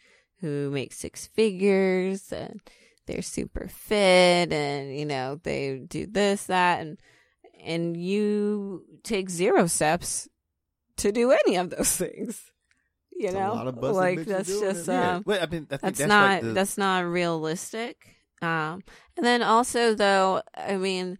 who 0.42 0.70
makes 0.70 0.98
six 0.98 1.28
figures 1.28 2.32
and 2.34 2.60
they're 3.06 3.22
super 3.22 3.68
fit 3.70 4.52
and, 4.52 4.98
you 4.98 5.06
know, 5.06 5.40
they 5.44 5.78
do 5.80 6.06
this, 6.06 6.46
that, 6.48 6.82
and 6.82 6.98
and 7.64 7.98
you 7.98 8.84
take 9.04 9.30
zero 9.30 9.66
steps 9.66 10.28
to 10.98 11.12
do 11.12 11.32
any 11.32 11.56
of 11.56 11.70
those 11.72 11.96
things. 11.98 12.52
You 13.18 13.28
It's 13.28 13.36
know? 13.36 13.54
lot 13.54 13.68
of 13.68 13.78
like 13.78 14.26
that's 14.26 14.50
just 14.50 14.90
it. 14.90 14.92
Yeah, 14.92 15.16
um 15.16 15.24
well, 15.26 15.40
I 15.42 15.46
mean, 15.46 15.68
I 15.72 15.78
think 15.78 15.82
that's, 15.82 15.98
that's, 16.00 16.10
not 16.10 16.30
like 16.32 16.42
the, 16.42 16.48
that's 16.50 16.78
not 16.78 17.06
realistic 17.06 18.16
um 18.42 18.84
and 19.18 19.26
then 19.26 19.42
also 19.42 19.96
though 19.96 20.42
i 20.56 20.76
mean 20.76 21.18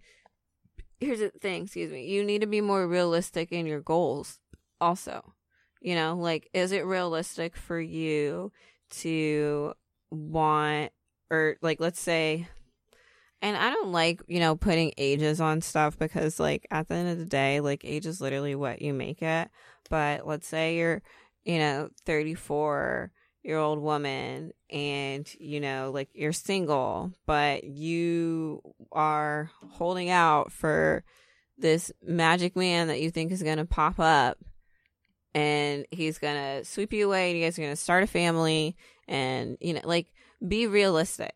here's 1.00 1.20
the 1.20 1.30
thing 1.30 1.64
excuse 1.64 1.92
me 1.92 2.06
you 2.06 2.24
need 2.24 2.42
to 2.42 2.48
be 2.48 2.62
more 2.62 2.88
realistic 2.88 3.52
in 3.52 3.66
your 3.66 3.82
goals 3.82 4.40
also 4.82 5.34
you 5.82 5.96
know 5.96 6.16
like 6.16 6.50
is 6.54 6.72
it 6.72 6.86
realistic 6.86 7.56
for 7.56 7.80
you 7.80 8.52
to 8.90 9.74
want 10.12 10.92
or 11.30 11.58
like 11.62 11.80
let's 11.80 12.00
say 12.00 12.48
and 13.42 13.58
i 13.58 13.70
don't 13.70 13.92
like 13.92 14.22
you 14.28 14.40
know 14.40 14.56
putting 14.56 14.92
ages 14.98 15.40
on 15.42 15.62
stuff 15.62 15.98
because 15.98 16.40
like 16.40 16.68
at 16.72 16.88
the 16.88 16.96
end 16.96 17.10
of 17.10 17.18
the 17.18 17.26
day 17.26 17.60
like 17.60 17.84
age 17.84 18.06
is 18.06 18.22
literally 18.22 18.56
what 18.56 18.82
you 18.82 18.94
make 18.94 19.22
it. 19.22 19.50
But 19.90 20.26
let's 20.26 20.48
say 20.48 20.78
you're 20.78 21.02
you 21.44 21.60
know 21.60 21.90
34 22.06 23.12
year 23.46 23.58
old 23.58 23.80
woman 23.80 24.52
and 24.72 25.32
you 25.40 25.60
know 25.60 25.92
like 25.94 26.10
you're 26.14 26.34
single 26.34 27.12
but 27.26 27.64
you 27.64 28.62
are 28.92 29.52
holding 29.72 30.10
out 30.10 30.52
for 30.52 31.04
this 31.58 31.92
magic 32.02 32.56
man 32.56 32.88
that 32.88 33.00
you 33.00 33.12
think 33.12 33.32
is 33.32 33.44
going 33.44 33.58
to 33.58 33.66
pop 33.66 34.00
up 34.00 34.38
and 35.36 35.86
he's 35.92 36.18
going 36.18 36.36
to 36.36 36.66
sweep 36.66 36.92
you 36.92 37.06
away 37.06 37.30
and 37.30 37.40
you 37.40 37.46
guys 37.46 37.58
are 37.58 37.62
going 37.62 37.72
to 37.72 37.78
start 37.78 38.04
a 38.04 38.08
family 38.08 38.76
and 39.08 39.58
you 39.62 39.74
know 39.74 39.82
like 39.84 40.08
be 40.46 40.68
realistic. 40.68 41.36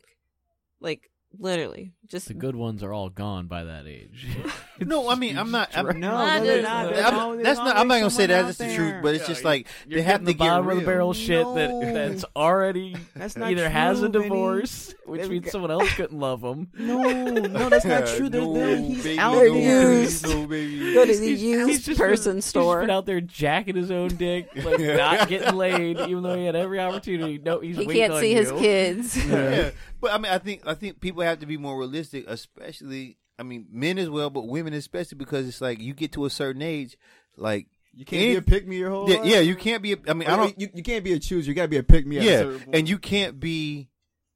Like 0.81 1.09
literally 1.37 1.91
just 2.07 2.27
The 2.27 2.33
good 2.33 2.55
ones 2.55 2.81
are 2.81 2.91
all 2.91 3.09
gone 3.09 3.45
by 3.45 3.65
that 3.65 3.85
age. 3.85 4.25
no. 4.79 5.09
I 5.11 5.15
mean, 5.15 5.37
I'm 5.37 5.51
not. 5.51 5.69
I'm, 5.77 5.99
No, 5.99 6.09
Nah, 6.09 6.39
they're 6.39 6.55
dude, 6.55 6.63
not. 6.63 6.89
There's 6.93 7.05
I'm- 7.05 7.19
always- 7.19 7.43
that's 7.43 7.59
not. 7.59 7.77
I'm 7.77 7.87
not 7.87 7.99
gonna 7.99 8.09
say 8.09 8.25
that. 8.25 8.45
That's 8.47 8.57
the 8.57 8.73
truth. 8.73 8.95
But 9.03 9.13
it's 9.15 9.27
just 9.27 9.43
like 9.43 9.67
You're 9.87 9.97
they 9.99 10.03
have 10.03 10.21
getting 10.21 10.25
to 10.25 10.31
the 10.33 10.33
get 10.33 10.49
bottom 10.49 10.69
of 10.69 10.77
the 10.79 10.85
barrel 10.85 11.13
shit 11.13 11.43
No. 11.45 11.53
that 11.55 11.93
that's 11.93 12.25
already 12.35 12.95
That's 13.15 13.37
not 13.37 13.51
either 13.51 13.61
true, 13.63 13.69
has 13.71 14.01
a 14.01 14.09
Vinny. 14.09 14.23
divorce, 14.23 14.95
which 15.05 15.21
They've 15.21 15.29
means 15.29 15.45
got- 15.45 15.51
someone 15.51 15.71
else 15.71 15.93
couldn't 15.93 16.19
love 16.19 16.41
him. 16.43 16.69
No, 16.77 17.03
no, 17.03 17.69
that's 17.69 17.85
not 17.85 18.07
true. 18.07 18.27
They're, 18.29 18.41
no, 18.41 18.53
they're, 18.55 18.77
he's 18.77 19.03
baby, 19.03 19.19
out 19.19 19.33
no, 19.33 19.39
there. 19.41 19.49
baby, 19.51 19.63
Used. 20.01 20.27
no, 20.27 20.47
baby. 20.47 20.93
Go 20.95 21.05
to 21.05 21.15
the 21.15 21.25
He's- 21.27 21.39
used 21.41 21.69
he's 21.69 21.85
just 21.85 21.99
person 21.99 22.31
been, 22.31 22.37
He's 22.37 22.45
store. 22.45 22.81
been 22.81 22.89
out 22.89 23.05
there 23.05 23.21
jacking 23.21 23.75
his 23.75 23.91
own 23.91 24.09
dick, 24.09 24.49
like 24.55 24.79
not 24.79 25.27
getting 25.27 25.55
laid, 25.55 25.99
even 25.99 26.23
though 26.23 26.35
he 26.35 26.45
had 26.45 26.55
every 26.55 26.79
opportunity. 26.79 27.37
No, 27.37 27.59
he's 27.59 27.77
he 27.77 27.85
waiting 27.85 28.01
can't 28.01 28.13
on 28.13 28.19
see 28.21 28.33
his 28.33 28.49
you. 28.49 28.57
kids 28.57 29.25
yeah. 29.27 29.69
But 30.01 30.13
I 30.13 30.17
mean, 30.17 30.31
I 30.31 30.37
think 30.37 30.61
I 30.65 30.73
think 30.75 31.01
people 31.01 31.18
have 31.25 31.39
to 31.39 31.45
be 31.45 31.57
more 31.57 31.77
realistic, 31.77 32.25
especially. 32.27 33.17
I 33.37 33.43
mean, 33.43 33.67
men 33.71 33.97
as 33.97 34.09
well, 34.09 34.29
but 34.29 34.47
women 34.47 34.73
especially 34.73 35.17
because 35.17 35.47
it's 35.47 35.61
like 35.61 35.79
you 35.79 35.93
get 35.93 36.11
to 36.13 36.25
a 36.25 36.29
certain 36.29 36.61
age, 36.61 36.97
like 37.37 37.67
You 37.93 38.03
can't 38.05 38.21
be 38.21 38.35
a 38.35 38.41
pick 38.41 38.67
me 38.67 38.77
your 38.77 38.89
whole 38.89 39.09
yeah, 39.09 39.17
life. 39.19 39.25
yeah, 39.27 39.39
you 39.39 39.55
can't 39.55 39.81
be. 39.81 39.93
A, 39.93 39.97
I 40.09 40.13
mean, 40.13 40.27
I 40.27 40.35
don't. 40.35 40.59
You, 40.59 40.67
you 40.73 40.83
can't 40.83 41.03
be 41.05 41.13
a 41.13 41.19
chooser. 41.19 41.47
You 41.47 41.53
got 41.53 41.61
to 41.63 41.67
be 41.69 41.77
a 41.77 41.83
pick 41.83 42.05
me. 42.05 42.19
yeah, 42.19 42.57
and 42.73 42.87
you 42.89 42.97
can't 42.99 43.39
be. 43.39 43.89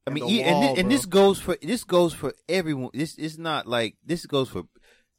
I 0.06 0.10
mean, 0.10 0.24
the 0.26 0.32
e- 0.32 0.42
and, 0.42 0.62
this, 0.62 0.78
and 0.78 0.90
this 0.90 1.06
goes 1.06 1.38
for 1.38 1.56
this 1.62 1.84
goes 1.84 2.12
for 2.14 2.32
everyone. 2.48 2.90
This 2.94 3.16
is 3.16 3.38
not 3.38 3.66
like 3.66 3.96
this 4.04 4.24
goes 4.26 4.48
for 4.48 4.64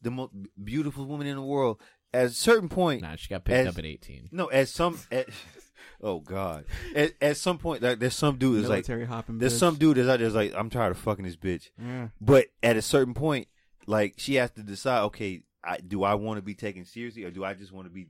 the 0.01 0.11
most 0.11 0.31
beautiful 0.63 1.05
woman 1.05 1.27
in 1.27 1.35
the 1.35 1.41
world. 1.43 1.79
At 2.13 2.25
a 2.27 2.29
certain 2.29 2.69
point, 2.69 3.01
Nah, 3.01 3.15
she 3.17 3.27
got 3.27 3.43
picked 3.43 3.57
As- 3.57 3.67
up 3.67 3.77
at 3.77 3.85
18. 3.85 4.29
no, 4.31 4.49
at 4.49 4.67
some, 4.69 4.97
at, 5.11 5.27
oh 6.01 6.19
god, 6.19 6.65
at, 6.95 7.13
at 7.21 7.37
some 7.37 7.57
point, 7.57 7.81
like 7.81 7.99
there's 7.99 8.15
some 8.15 8.37
dude 8.37 8.63
that's 8.63 8.69
like, 8.69 9.07
hopping. 9.07 9.37
there's 9.37 9.55
bitch. 9.55 9.59
some 9.59 9.75
dude 9.75 9.97
that's 9.97 10.07
out 10.09 10.19
there 10.19 10.29
that's 10.29 10.35
like, 10.35 10.53
I'm 10.55 10.69
tired 10.69 10.91
of 10.91 10.97
fucking 10.97 11.25
this 11.25 11.35
bitch. 11.35 11.69
Yeah. 11.81 12.07
But 12.21 12.47
at 12.63 12.77
a 12.77 12.81
certain 12.81 13.13
point, 13.13 13.47
like 13.87 14.15
she 14.17 14.35
has 14.35 14.51
to 14.51 14.63
decide, 14.63 15.03
okay, 15.05 15.43
I, 15.63 15.77
do 15.77 16.03
I 16.03 16.15
want 16.15 16.37
to 16.37 16.41
be 16.41 16.55
taken 16.55 16.85
seriously 16.85 17.23
or 17.23 17.31
do 17.31 17.43
I 17.43 17.53
just 17.53 17.71
want 17.71 17.87
to 17.87 17.93
be, 17.93 18.07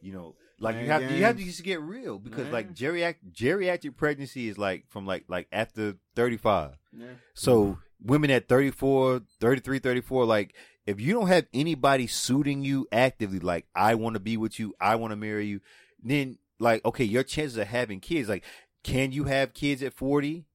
you 0.00 0.12
know, 0.12 0.34
like 0.60 0.76
you 0.76 0.86
have 0.86 1.00
to, 1.02 1.14
you 1.16 1.24
have 1.24 1.36
to 1.36 1.44
just 1.44 1.64
get 1.64 1.80
real 1.80 2.18
because 2.18 2.46
Yeah. 2.46 2.52
like 2.52 2.72
geriatric 2.72 3.16
geriatric 3.32 3.96
pregnancy 3.96 4.48
is 4.48 4.58
like 4.58 4.84
from 4.88 5.06
like 5.06 5.24
like 5.28 5.48
after 5.50 5.96
35. 6.14 6.76
Yeah. 6.96 7.06
So 7.34 7.78
women 8.00 8.30
at 8.30 8.48
34, 8.48 9.22
33, 9.40 9.78
34, 9.80 10.24
like 10.24 10.54
if 10.86 11.00
you 11.00 11.12
don't 11.14 11.28
have 11.28 11.46
anybody 11.52 12.06
suiting 12.06 12.62
you 12.64 12.86
actively, 12.92 13.40
like 13.40 13.66
I 13.74 13.94
want 13.96 14.14
to 14.14 14.20
be 14.20 14.36
with 14.36 14.58
you, 14.60 14.74
I 14.80 14.96
want 14.96 15.10
to 15.12 15.16
marry 15.16 15.46
you, 15.46 15.60
then 16.02 16.38
like 16.62 16.84
okay, 16.84 17.04
your 17.04 17.22
chances 17.24 17.58
of 17.58 17.66
having 17.66 18.00
kids, 18.00 18.28
like 18.28 18.44
can 18.84 19.12
you 19.12 19.24
have 19.24 19.52
kids 19.54 19.82
at 19.82 19.92
40, 19.92 20.46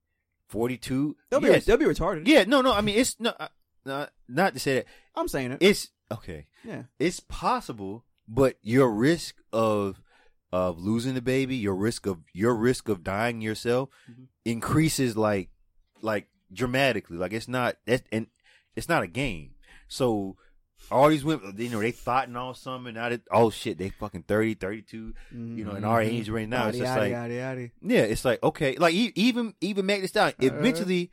42? 0.47 1.15
They'll 1.29 1.39
be 1.39 1.47
Yes. 1.47 1.65
they'll 1.65 1.77
be 1.77 1.85
retarded. 1.85 2.27
Yeah, 2.27 2.43
no, 2.45 2.61
no. 2.61 2.73
I 2.73 2.81
mean, 2.81 2.97
it's 2.97 3.15
no, 3.19 3.33
uh, 3.39 3.47
not 3.85 4.11
not 4.27 4.53
to 4.53 4.59
say 4.59 4.75
that 4.75 4.85
I'm 5.15 5.27
saying 5.27 5.51
it. 5.53 5.57
it's 5.61 5.89
okay. 6.11 6.47
yeah. 6.63 6.83
It's 6.99 7.19
possible, 7.19 8.05
but 8.27 8.57
your 8.61 8.89
risk 8.91 9.35
of 9.53 10.01
of 10.51 10.79
losing 10.79 11.13
the 11.13 11.21
baby, 11.21 11.55
your 11.57 11.75
risk 11.75 12.05
of 12.05 12.19
your 12.33 12.55
risk 12.55 12.87
of 12.89 13.03
dying 13.03 13.41
yourself 13.41 13.89
Mhm. 14.09 14.27
increases 14.45 15.17
like 15.17 15.49
like 16.01 16.27
dramatically. 16.51 17.17
Like 17.17 17.33
it's 17.33 17.47
not 17.47 17.77
that's 17.85 18.03
and 18.11 18.27
it's 18.75 18.87
not 18.89 19.03
a 19.03 19.07
game. 19.07 19.55
So 19.89 20.37
all 20.91 21.09
these 21.09 21.23
women, 21.25 21.53
you 21.57 21.69
know, 21.69 21.79
they 21.81 21.91
thought 21.91 22.27
and 22.27 22.37
all 22.37 22.53
something. 22.53 22.93
Now 22.93 23.09
that 23.09 23.21
oh 23.31 23.49
shit, 23.49 23.77
they 23.77 23.89
fucking 23.89 24.23
30, 24.23 24.53
32, 24.55 25.13
you 25.31 25.65
know, 25.65 25.75
in 25.75 25.83
our 25.83 26.01
Mhm. 26.01 26.05
age 26.07 26.29
right 26.29 26.47
now, 26.47 26.67
it's 26.69 26.77
just 26.77 26.91
yaddy, 26.91 26.97
like 26.97 27.11
yaddy, 27.13 27.31
yaddy. 27.37 27.71
yeah, 27.81 28.01
it's 28.01 28.23
like 28.23 28.41
okay, 28.43 28.75
like 28.77 28.93
e- 28.93 29.11
even 29.15 29.53
even 29.61 29.85
make 29.85 30.01
this 30.01 30.11
down. 30.11 30.29
Uh-uh. 30.39 30.45
Eventually, 30.45 31.11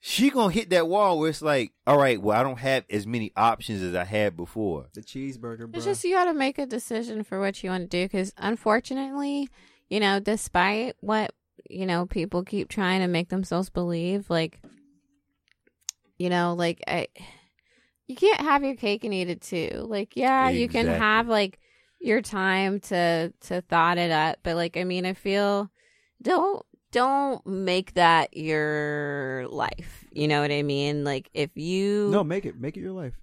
she 0.00 0.30
gonna 0.30 0.52
hit 0.52 0.70
that 0.70 0.86
wall 0.88 1.18
where 1.18 1.30
it's 1.30 1.42
like, 1.42 1.72
all 1.86 1.98
right, 1.98 2.20
well, 2.20 2.38
I 2.38 2.42
don't 2.42 2.58
have 2.58 2.84
as 2.90 3.06
many 3.06 3.32
options 3.36 3.82
as 3.82 3.94
I 3.94 4.04
had 4.04 4.36
before. 4.36 4.88
the 4.94 5.02
cheeseburger, 5.02 5.58
bro. 5.68 5.70
It's 5.74 5.84
just 5.86 6.04
you 6.04 6.14
got 6.14 6.26
to 6.26 6.34
make 6.34 6.58
a 6.58 6.66
decision 6.66 7.24
for 7.24 7.40
what 7.40 7.62
you 7.62 7.70
want 7.70 7.90
to 7.90 7.96
do 7.98 8.04
because 8.04 8.32
unfortunately, 8.36 9.48
you 9.88 9.98
know, 10.00 10.20
despite 10.20 10.94
what 11.00 11.32
you 11.68 11.86
know 11.86 12.06
people 12.06 12.44
keep 12.44 12.68
trying 12.68 13.00
to 13.00 13.08
make 13.08 13.28
themselves 13.30 13.70
believe, 13.70 14.28
like 14.30 14.60
you 16.18 16.28
know, 16.30 16.54
like 16.54 16.80
I, 16.86 17.08
you 18.08 18.16
can't 18.16 18.40
have 18.40 18.64
your 18.64 18.74
cake 18.74 19.04
and 19.04 19.14
eat 19.14 19.28
it 19.28 19.42
too. 19.42 19.84
Like, 19.86 20.16
yeah, 20.16 20.48
you 20.48 20.68
can 20.68 20.86
have 20.86 21.28
like 21.28 21.58
your 22.00 22.22
time 22.22 22.80
to 22.80 23.32
to 23.42 23.60
thought 23.62 23.98
it 23.98 24.10
up. 24.10 24.38
But 24.42 24.56
like, 24.56 24.76
I 24.76 24.84
mean, 24.84 25.06
I 25.06 25.12
feel 25.12 25.70
don't 26.22 26.64
don't 26.90 27.46
make 27.46 27.94
that 27.94 28.34
your 28.36 29.46
life. 29.50 30.06
You 30.10 30.26
know 30.26 30.40
what 30.40 30.50
I 30.50 30.62
mean? 30.62 31.04
Like, 31.04 31.28
if 31.34 31.56
you 31.56 32.08
No, 32.10 32.24
make 32.24 32.46
it 32.46 32.58
make 32.58 32.76
it 32.76 32.80
your 32.80 32.92
life. 32.92 33.14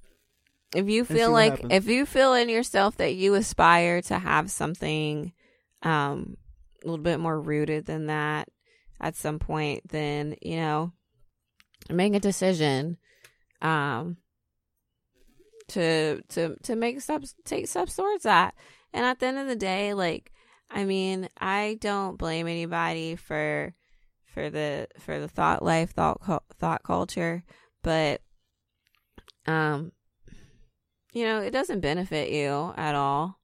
if 0.75 0.87
you 0.87 1.03
feel 1.03 1.31
like 1.31 1.65
if 1.71 1.87
you 1.87 2.05
feel 2.05 2.33
in 2.33 2.47
yourself 2.47 2.97
that 2.97 3.15
you 3.15 3.33
aspire 3.33 4.01
to 4.03 4.19
have 4.19 4.51
something 4.51 5.33
um 5.81 6.37
a 6.83 6.87
little 6.87 7.03
bit 7.03 7.19
more 7.19 7.39
rooted 7.39 7.85
than 7.85 8.07
that 8.07 8.47
at 8.99 9.15
some 9.15 9.39
point 9.39 9.87
then 9.89 10.35
you 10.41 10.57
know 10.57 10.91
make 11.89 12.13
a 12.13 12.19
decision 12.19 12.97
um 13.61 14.17
to 15.69 16.21
to 16.29 16.55
to 16.63 16.75
make 16.75 17.01
steps 17.01 17.33
take 17.45 17.67
steps 17.67 17.95
towards 17.95 18.23
that 18.23 18.53
and 18.93 19.05
at 19.05 19.19
the 19.19 19.25
end 19.25 19.37
of 19.39 19.47
the 19.47 19.55
day 19.55 19.93
like 19.93 20.31
i 20.69 20.85
mean 20.85 21.27
i 21.39 21.77
don't 21.81 22.17
blame 22.17 22.47
anybody 22.47 23.15
for 23.15 23.73
for 24.33 24.49
the 24.49 24.87
for 24.99 25.19
the 25.19 25.27
thought 25.27 25.63
life 25.63 25.91
thought 25.91 26.21
thought 26.59 26.83
culture 26.83 27.43
but 27.81 28.21
um 29.47 29.91
you 31.13 31.23
know 31.23 31.39
it 31.41 31.51
doesn't 31.51 31.79
benefit 31.79 32.31
you 32.31 32.73
at 32.77 32.93
all 32.95 33.39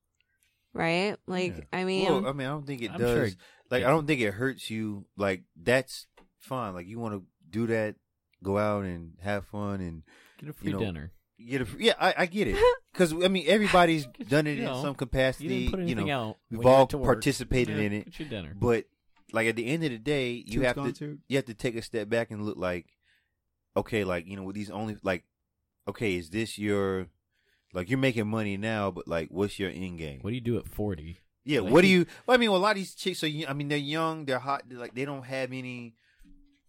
right 0.73 1.17
like 1.27 1.55
Yeah. 1.57 1.63
i 1.79 1.83
mean 1.83 2.05
Well, 2.11 2.27
I 2.27 2.33
mean, 2.33 2.47
I 2.47 2.51
don't 2.51 2.65
think 2.67 2.81
it 2.81 2.91
I'm 2.91 2.99
does. 2.99 3.31
sure 3.31 3.39
like, 3.69 3.83
I 3.85 3.89
don't 3.89 4.05
think 4.05 4.19
it 4.19 4.31
hurts 4.33 4.69
you. 4.69 5.05
Like, 5.15 5.43
that's 5.55 6.05
fine. 6.39 6.73
Like, 6.73 6.87
you 6.87 6.99
want 6.99 7.13
to 7.15 7.23
do 7.49 7.67
that, 7.67 7.95
go 8.43 8.57
out 8.57 8.83
and 8.83 9.13
have 9.21 9.45
fun 9.45 9.79
and 9.79 10.03
Get 10.41 10.49
a 10.49 10.53
free 10.53 10.73
know, 10.73 10.79
dinner. 10.79 11.13
Get 11.47 11.61
a. 11.61 11.67
Yeah, 11.79 11.93
I, 11.99 12.13
I 12.19 12.25
get 12.25 12.47
it. 12.47 12.57
Because 12.93 13.13
I 13.13 13.29
mean, 13.29 13.45
everybody's 13.47 14.05
done 14.27 14.47
it 14.47 14.55
You 14.57 14.59
in 14.59 14.65
know, 14.65 14.81
some 14.81 14.87
You 14.89 14.93
capacity. 14.95 15.47
didn't 15.47 15.71
put 15.71 15.79
You, 15.79 15.85
anything 15.85 16.07
know, 16.07 16.19
out. 16.31 16.37
we've 16.51 16.65
all 16.65 16.79
went 16.79 16.89
to 16.89 16.97
work. 16.97 17.05
participated 17.07 17.77
Yeah, 17.77 17.83
in 17.83 17.93
it. 17.93 18.05
Get 18.05 18.19
your 18.19 18.27
dinner. 18.29 18.53
but 18.59 18.83
like 19.31 19.47
at 19.47 19.55
the 19.55 19.65
end 19.65 19.85
of 19.85 19.91
the 19.91 19.97
day, 19.97 20.31
you 20.33 20.55
Toots 20.61 20.65
have 20.65 20.75
to 20.75 20.91
too. 20.91 21.17
you 21.29 21.37
have 21.37 21.45
to 21.45 21.53
take 21.53 21.77
a 21.77 21.81
step 21.81 22.09
back 22.09 22.31
and 22.31 22.43
look 22.45 22.57
like, 22.57 22.87
okay, 23.77 24.03
like 24.03 24.27
you 24.27 24.35
know, 24.35 24.43
with 24.43 24.55
these 24.55 24.69
only 24.69 24.97
like, 25.03 25.23
okay, 25.87 26.15
is 26.17 26.29
this 26.31 26.57
your 26.57 27.07
like 27.73 27.89
you're 27.89 27.97
making 27.97 28.27
money 28.27 28.57
now, 28.57 28.91
but 28.91 29.07
like, 29.07 29.29
what's 29.31 29.57
your 29.57 29.69
end 29.69 29.97
game? 29.97 30.19
what 30.21 30.31
do 30.31 30.35
you 30.35 30.41
do 30.41 30.57
at 30.57 30.67
forty? 30.67 31.19
Yeah, 31.45 31.61
Like- 31.61 31.71
what 31.71 31.81
do 31.83 31.87
you? 31.87 32.05
Well, 32.27 32.35
I 32.35 32.37
mean, 32.37 32.51
well, 32.51 32.59
a 32.59 32.61
lot 32.61 32.71
of 32.71 32.75
these 32.75 32.93
chicks 32.93 33.23
are. 33.23 33.29
I 33.47 33.53
mean, 33.53 33.69
they're 33.69 33.77
young, 33.77 34.25
they're 34.25 34.37
hot. 34.39 34.63
They're 34.67 34.77
like 34.79 34.93
they 34.95 35.05
don't 35.05 35.23
have 35.25 35.53
any. 35.53 35.95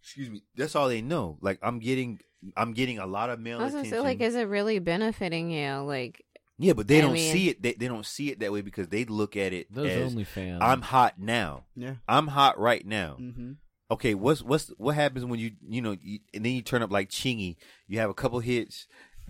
Excuse 0.01 0.31
me. 0.31 0.45
That's 0.57 0.77
all 0.77 0.89
they 0.89 1.03
know. 1.03 1.37
Like 1.41 1.59
I'm 1.63 1.81
getting, 1.81 2.21
I'm 2.57 2.73
getting 2.73 2.99
a 2.99 3.07
lot 3.07 3.31
of 3.31 3.39
male 3.41 3.61
I 3.61 3.65
was 3.65 3.75
attention. 3.75 3.93
say, 3.93 4.01
like, 4.01 4.21
is 4.21 4.35
it 4.35 4.49
really 4.49 4.79
benefiting 4.79 5.51
you? 5.51 5.71
Like, 5.83 6.25
yeah, 6.59 6.73
but 6.75 6.87
they 6.89 6.99
I 6.99 7.03
don't 7.03 7.13
mean- 7.15 7.33
see 7.33 7.49
it. 7.49 7.63
They, 7.63 7.73
they 7.75 7.89
don't 7.89 8.07
see 8.07 8.31
it 8.31 8.41
that 8.41 8.53
way 8.53 8.61
because 8.63 8.89
they 8.89 9.05
look 9.05 9.37
at 9.37 9.53
it 9.53 9.73
Those 9.73 9.91
as 9.91 10.15
OnlyFans. 10.15 10.59
I'm 10.61 10.83
hot 10.83 11.19
now. 11.19 11.65
Yeah. 11.77 11.95
I'm 12.09 12.27
hot 12.29 12.59
right 12.59 12.85
now. 12.87 13.17
Mm-hmm. 13.21 13.53
Okay, 13.91 14.15
what's 14.15 14.43
what's 14.43 14.69
what 14.79 14.95
happens 14.95 15.25
when 15.27 15.39
you 15.39 15.53
you 15.69 15.83
know 15.83 15.97
you, 16.01 16.21
and 16.33 16.45
then 16.45 16.53
you 16.53 16.63
turn 16.63 16.83
up 16.83 16.91
like 16.91 17.11
Chingy? 17.11 17.57
You 17.89 17.99
have 17.99 18.09
a 18.11 18.15
couple 18.15 18.39
hits, 18.41 18.87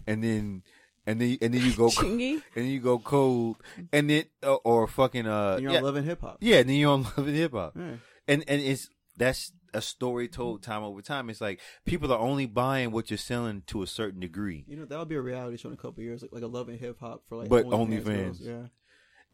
and 0.06 0.22
then 0.22 0.62
and 1.04 1.20
then 1.20 1.36
and 1.42 1.52
then 1.52 1.64
you 1.64 1.74
go 1.74 1.86
chingy. 1.88 2.34
and 2.34 2.42
then 2.54 2.66
you 2.66 2.78
go 2.78 2.98
cold, 3.00 3.56
and 3.92 4.08
then 4.08 4.24
uh, 4.44 4.54
or 4.56 4.86
fucking 4.86 5.26
uh 5.26 5.54
And 5.54 5.62
you're 5.64 5.72
yeah, 5.72 5.78
on 5.78 5.84
Love 5.84 5.96
and 5.96 6.06
Hip 6.06 6.20
Hop. 6.20 6.36
yeah, 6.40 6.58
and 6.58 6.68
then 6.68 6.76
you're 6.76 6.92
on 6.92 7.02
Love 7.16 7.26
and 7.26 7.36
Hip 7.36 7.52
Hop. 7.52 7.72
Yeah. 7.76 7.94
and 8.28 8.44
and 8.46 8.62
it's 8.62 8.88
that's 9.16 9.52
a 9.74 9.80
story 9.82 10.28
told 10.28 10.62
time 10.62 10.82
over 10.82 11.00
time. 11.02 11.30
It's 11.30 11.40
like 11.40 11.60
people 11.86 12.12
are 12.12 12.18
only 12.18 12.46
buying 12.46 12.90
what 12.92 13.10
you're 13.10 13.18
selling 13.18 13.62
to 13.68 13.82
a 13.82 13.86
certain 13.86 14.20
degree, 14.20 14.64
You 14.68 14.76
know 14.76 14.84
that 14.84 14.98
would 14.98 15.08
be 15.08 15.14
a 15.16 15.20
reality 15.22 15.56
show 15.56 15.68
in 15.68 15.74
a 15.74 15.76
couple 15.76 16.00
of 16.00 16.04
years, 16.04 16.22
like 16.22 16.32
like 16.32 16.42
a 16.42 16.46
Love 16.46 16.68
and 16.68 16.78
Hip 16.78 16.98
Hop 17.00 17.22
for 17.28 17.36
like 17.36 17.48
But 17.48 17.66
OnlyFans 17.66 18.02
OnlyFans. 18.04 18.04
girls, 18.04 18.40
Yeah, 18.40 18.66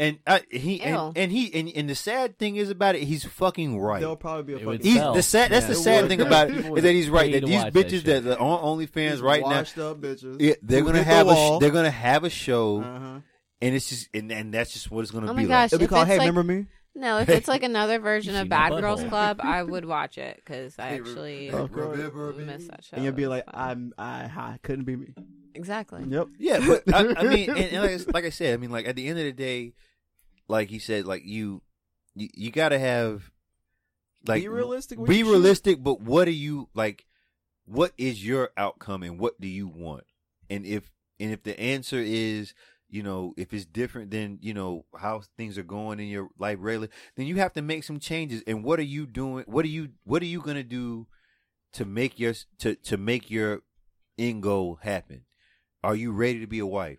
and 0.00 0.18
I, 0.26 0.42
he 0.50 0.80
and, 0.80 1.16
and 1.16 1.32
he 1.32 1.52
and, 1.52 1.68
and 1.74 1.90
the 1.90 1.94
sad 1.96 2.38
thing 2.38 2.54
is 2.56 2.70
about 2.70 2.94
it, 2.94 3.02
he's 3.02 3.24
fucking 3.24 3.80
right. 3.80 3.98
there'll 4.00 4.14
probably 4.16 4.44
be 4.54 4.62
a 4.62 4.64
fucking 4.64 4.80
He's 4.82 4.94
sell. 4.96 5.12
the 5.14 5.22
sad. 5.22 5.50
That's 5.50 5.64
Yeah. 5.64 5.68
the 5.70 5.74
sad 5.74 6.00
would. 6.02 6.08
thing 6.08 6.20
about 6.20 6.50
it 6.50 6.56
People 6.62 6.76
is 6.76 6.82
that 6.84 6.92
he's 6.92 7.10
right. 7.10 7.32
That 7.32 7.44
these 7.44 7.54
watch 7.56 7.72
that 7.72 7.86
bitches 7.88 8.02
that, 8.04 8.26
are 8.26 8.38
on 8.40 8.78
OnlyFans 8.78 9.10
These 9.10 9.20
right 9.20 9.40
now, 9.42 9.46
washed 9.48 9.78
up 9.78 10.00
bitches. 10.00 10.40
yeah, 10.40 10.54
they're 10.62 10.80
who 10.80 10.86
gonna 10.86 10.98
hit 10.98 11.04
the 11.08 11.14
have 11.14 11.28
a 11.28 11.34
sh- 11.34 11.60
they're 11.60 11.70
gonna 11.72 11.90
have 11.90 12.22
a 12.24 12.30
show, 12.30 12.80
Uh-huh. 12.80 13.20
and 13.60 13.74
it's 13.74 13.88
just 13.88 14.08
and, 14.14 14.30
and 14.30 14.54
that's 14.54 14.72
just 14.72 14.88
what 14.90 15.02
it's 15.02 15.10
gonna 15.10 15.30
Oh 15.30 15.34
be 15.34 15.42
my 15.42 15.48
gosh! 15.48 15.72
It'll 15.72 15.80
be 15.80 15.88
called 15.88 16.06
Hey, 16.06 16.18
like, 16.18 16.28
remember 16.28 16.44
me? 16.44 16.66
No, 16.94 17.18
if 17.18 17.28
it's 17.28 17.46
like 17.48 17.62
another 17.62 17.98
version 18.00 18.34
of 18.34 18.48
Bad 18.48 18.72
my 18.72 18.80
Girls. 18.80 19.04
Club, 19.04 19.40
I 19.40 19.62
would 19.62 19.84
watch 19.84 20.18
it 20.18 20.36
because 20.36 20.78
I 20.78 20.90
actually 20.90 21.50
Of 21.50 21.72
course. 21.72 21.98
miss 22.36 22.66
that 22.68 22.84
show. 22.84 22.96
And 22.96 23.04
you'll 23.04 23.12
be 23.14 23.26
like. 23.28 23.44
I'm, 23.46 23.92
I, 23.96 24.24
I 24.24 24.58
couldn't 24.62 24.84
be 24.84 24.96
me. 24.96 25.14
exactly. 25.54 26.02
Yep. 26.08 26.28
Yeah, 26.38 26.58
but 26.66 26.92
I, 26.92 27.14
I 27.16 27.22
mean, 27.24 27.50
and, 27.56 27.58
and 27.58 27.82
like, 28.06 28.14
like 28.14 28.24
I 28.24 28.30
said, 28.30 28.54
I 28.54 28.56
mean, 28.56 28.70
like 28.70 28.86
at 28.88 28.96
the 28.96 29.06
end 29.06 29.18
of 29.18 29.24
the 29.24 29.32
day, 29.32 29.74
like 30.48 30.70
he 30.70 30.78
said, 30.80 31.06
like 31.06 31.22
you, 31.24 31.62
you, 32.16 32.28
you 32.34 32.50
got 32.50 32.70
to 32.70 32.78
have, 32.78 33.30
like, 34.26 34.42
be 34.42 34.48
realistic. 34.48 34.98
with 34.98 35.08
be 35.08 35.18
your 35.18 35.26
shit. 35.26 35.32
realistic. 35.32 35.82
But 35.82 36.00
what 36.00 36.26
are 36.26 36.32
you 36.32 36.68
like? 36.74 37.04
What 37.64 37.92
is 37.98 38.26
your 38.26 38.50
outcome, 38.56 39.02
and 39.02 39.20
what 39.20 39.40
do 39.40 39.46
you 39.46 39.68
want? 39.68 40.04
And 40.50 40.64
if 40.66 40.90
and 41.20 41.30
if 41.30 41.42
the 41.42 41.58
answer 41.60 41.98
is, 41.98 42.54
you 42.90 43.02
know, 43.02 43.34
if 43.36 43.52
it's 43.52 43.64
different 43.64 44.10
than 44.10 44.38
you 44.40 44.54
know 44.54 44.84
how 44.98 45.22
things 45.36 45.58
are 45.58 45.62
going 45.62 46.00
in 46.00 46.08
your 46.08 46.28
life 46.38 46.58
regularly, 46.60 46.92
then 47.16 47.26
you 47.26 47.36
have 47.36 47.52
to 47.54 47.62
make 47.62 47.84
some 47.84 47.98
changes. 47.98 48.42
And 48.46 48.64
what 48.64 48.78
are 48.78 48.82
you 48.84 49.06
doing? 49.06 49.44
What 49.46 49.64
are 49.64 49.68
you 49.68 49.90
What 50.04 50.22
are 50.22 50.26
you 50.26 50.40
gonna 50.40 50.62
do 50.62 51.06
to 51.74 51.84
make 51.84 52.18
your 52.18 52.34
to 52.60 52.74
to 52.76 52.96
make 52.96 53.30
your 53.30 53.62
end 54.18 54.42
goal 54.42 54.78
happen? 54.82 55.22
Are 55.84 55.94
you 55.94 56.12
ready 56.12 56.40
to 56.40 56.46
be 56.46 56.58
a 56.58 56.66
wife? 56.66 56.98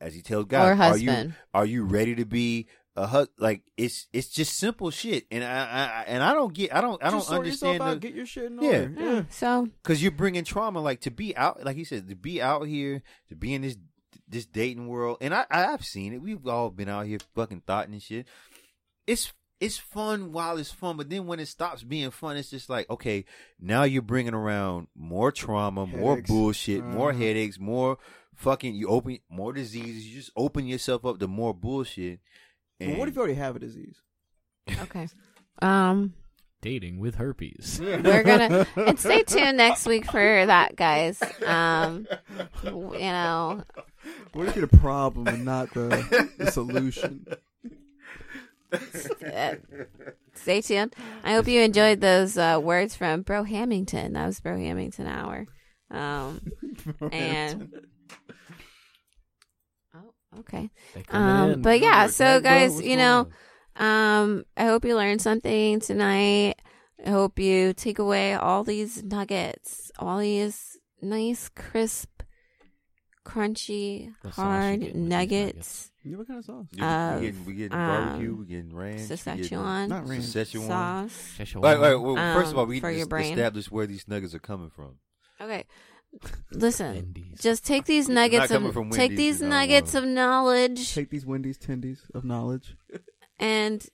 As 0.00 0.14
he 0.14 0.22
tells 0.22 0.46
God, 0.46 0.78
or 0.78 0.82
are 0.82 0.96
you 0.96 1.32
are 1.54 1.66
you 1.66 1.84
ready 1.84 2.14
to 2.16 2.24
be 2.24 2.66
a 2.96 3.06
hus- 3.06 3.28
like 3.38 3.62
it's 3.76 4.06
it's 4.12 4.28
just 4.28 4.58
simple 4.58 4.90
shit 4.90 5.24
and 5.30 5.42
I, 5.42 5.48
I 5.48 6.04
and 6.06 6.22
I 6.22 6.34
don't 6.34 6.52
get 6.52 6.74
I 6.74 6.80
don't 6.82 7.02
I 7.02 7.10
don't 7.10 7.20
Just 7.20 7.28
sort 7.28 7.38
understand 7.38 7.82
out, 7.82 7.94
the 7.94 8.00
get 8.00 8.14
your 8.14 8.26
shit 8.26 8.44
in 8.46 8.60
Yeah. 8.60 8.70
yeah. 8.70 8.88
Yeah. 8.98 9.22
So 9.30 9.68
because 9.82 10.02
you're 10.02 10.10
bringing 10.12 10.44
trauma 10.44 10.80
like 10.80 11.00
to 11.02 11.10
be 11.10 11.34
out 11.36 11.64
like 11.64 11.76
he 11.76 11.84
said 11.84 12.08
to 12.08 12.16
be 12.16 12.42
out 12.42 12.66
here 12.66 13.02
to 13.28 13.34
be 13.36 13.54
in 13.54 13.62
this 13.62 13.76
this 14.28 14.46
dating 14.46 14.86
world 14.88 15.18
and 15.20 15.34
I 15.34 15.44
I've 15.50 15.84
seen 15.84 16.12
it 16.12 16.22
we've 16.22 16.46
all 16.46 16.70
been 16.70 16.88
out 16.88 17.06
here 17.06 17.18
fucking 17.34 17.62
thought 17.66 17.88
and 17.88 18.02
shit 18.02 18.26
it's 19.06 19.32
it's 19.60 19.78
fun 19.78 20.32
while 20.32 20.58
it's 20.58 20.70
fun 20.72 20.96
but 20.96 21.08
then 21.10 21.26
when 21.26 21.38
it 21.40 21.46
stops 21.46 21.82
being 21.82 22.10
fun 22.10 22.36
it's 22.36 22.50
just 22.50 22.68
like 22.68 22.88
okay 22.90 23.24
now 23.60 23.84
you're 23.84 24.02
bringing 24.02 24.34
around 24.34 24.88
more 24.96 25.30
trauma 25.32 25.86
more 25.86 26.20
bullshit 26.22 26.84
more 26.84 27.10
Uh-huh. 27.10 27.18
headaches 27.20 27.58
more 27.58 27.98
fucking 28.34 28.74
you 28.74 28.88
open 28.88 29.18
more 29.30 29.52
diseases 29.52 30.06
you 30.06 30.14
just 30.16 30.30
open 30.36 30.66
yourself 30.66 31.04
up 31.04 31.18
to 31.20 31.28
more 31.28 31.54
bullshit 31.54 32.20
But 32.80 32.96
what 32.98 33.08
if 33.08 33.14
you 33.14 33.20
already 33.20 33.34
have 33.38 33.54
a 33.54 33.60
disease? 33.60 34.00
okay. 34.82 35.08
Um, 35.60 36.14
Dating 36.62 36.98
with 37.00 37.16
herpes. 37.16 37.80
we're 37.80 38.22
gonna 38.24 38.66
and 38.76 38.98
stay 38.98 39.22
tuned 39.26 39.56
next 39.56 39.84
week 39.86 40.08
for 40.10 40.46
that, 40.46 40.74
guys. 40.76 41.20
Um, 41.44 42.06
you 42.64 42.70
know, 42.98 43.62
What 44.32 44.48
if 44.48 44.56
you're 44.56 44.66
the 44.66 44.78
problem 44.78 45.28
and 45.28 45.44
not 45.44 45.72
the, 45.74 46.30
the 46.38 46.50
solution? 46.50 47.26
uh, 48.72 49.54
stay 50.34 50.60
tuned. 50.62 50.94
I 51.22 51.34
hope 51.34 51.48
you 51.48 51.60
enjoyed 51.60 52.00
those 52.00 52.38
uh, 52.38 52.58
words 52.62 52.96
from 52.96 53.22
Bro 53.22 53.44
Hamilton. 53.44 54.14
That 54.14 54.26
was 54.26 54.40
Bro 54.40 54.58
Hamilton 54.58 55.06
hour. 55.06 55.46
Um, 55.90 56.40
and 57.12 57.70
oh, 59.94 60.14
okay. 60.40 60.70
Um, 61.10 61.60
but 61.60 61.80
yeah, 61.80 62.06
so 62.06 62.40
guys, 62.40 62.80
you 62.80 62.96
know. 62.96 63.28
Um, 63.76 64.44
I 64.56 64.66
hope 64.66 64.84
you 64.84 64.96
learned 64.96 65.22
something 65.22 65.80
tonight. 65.80 66.56
I 67.04 67.10
hope 67.10 67.38
you 67.38 67.72
take 67.72 67.98
away 67.98 68.34
all 68.34 68.64
these 68.64 69.02
nuggets, 69.02 69.90
all 69.98 70.18
these 70.18 70.78
nice, 71.00 71.48
crisp, 71.48 72.08
crunchy, 73.24 74.12
What 74.22 74.34
hard 74.34 74.80
getting 74.80 75.08
nuggets. 75.08 75.90
Yeah, 76.04 76.16
what 76.16 76.26
kind 76.26 76.38
of 76.40 76.44
sauce? 76.44 76.66
Yeah, 76.72 77.14
of, 77.14 77.20
we 77.20 77.26
getting, 77.26 77.44
we 77.46 77.52
getting 77.54 77.78
um, 77.78 77.86
barbecue, 77.88 78.34
we 78.34 78.46
getting 78.46 78.74
ranch, 78.74 79.00
we 79.00 79.06
getting 79.16 79.44
Szechuan 79.44 79.88
Not 79.88 80.08
ranch. 80.08 80.24
Szechuan. 80.24 80.66
sauce. 80.66 81.34
Szechuan. 81.38 81.60
Wait, 81.62 81.80
wait, 81.80 81.96
well, 81.96 82.14
first 82.34 82.48
of 82.48 82.54
Um, 82.54 82.58
all, 82.60 82.66
we 82.66 82.80
for 82.80 82.90
need 82.90 82.96
your 82.96 83.06
to 83.06 83.10
brain. 83.10 83.32
establish 83.32 83.70
where 83.70 83.86
these 83.86 84.08
nuggets 84.08 84.34
are 84.34 84.38
coming 84.40 84.70
from. 84.70 84.96
Okay, 85.40 85.64
listen. 86.50 86.94
Wendy's. 86.94 87.40
Just 87.40 87.64
take 87.64 87.84
these 87.84 88.08
nuggets 88.08 88.50
of 88.50 88.72
from 88.72 88.90
take 88.90 89.16
these 89.16 89.40
nuggets 89.40 89.94
of 89.94 90.04
knowledge 90.04 90.92
Take 90.94 91.10
these 91.10 91.24
Wendy's 91.24 91.58
tendies 91.58 91.98
of 92.14 92.24
knowledge. 92.24 92.76
and 93.38 93.86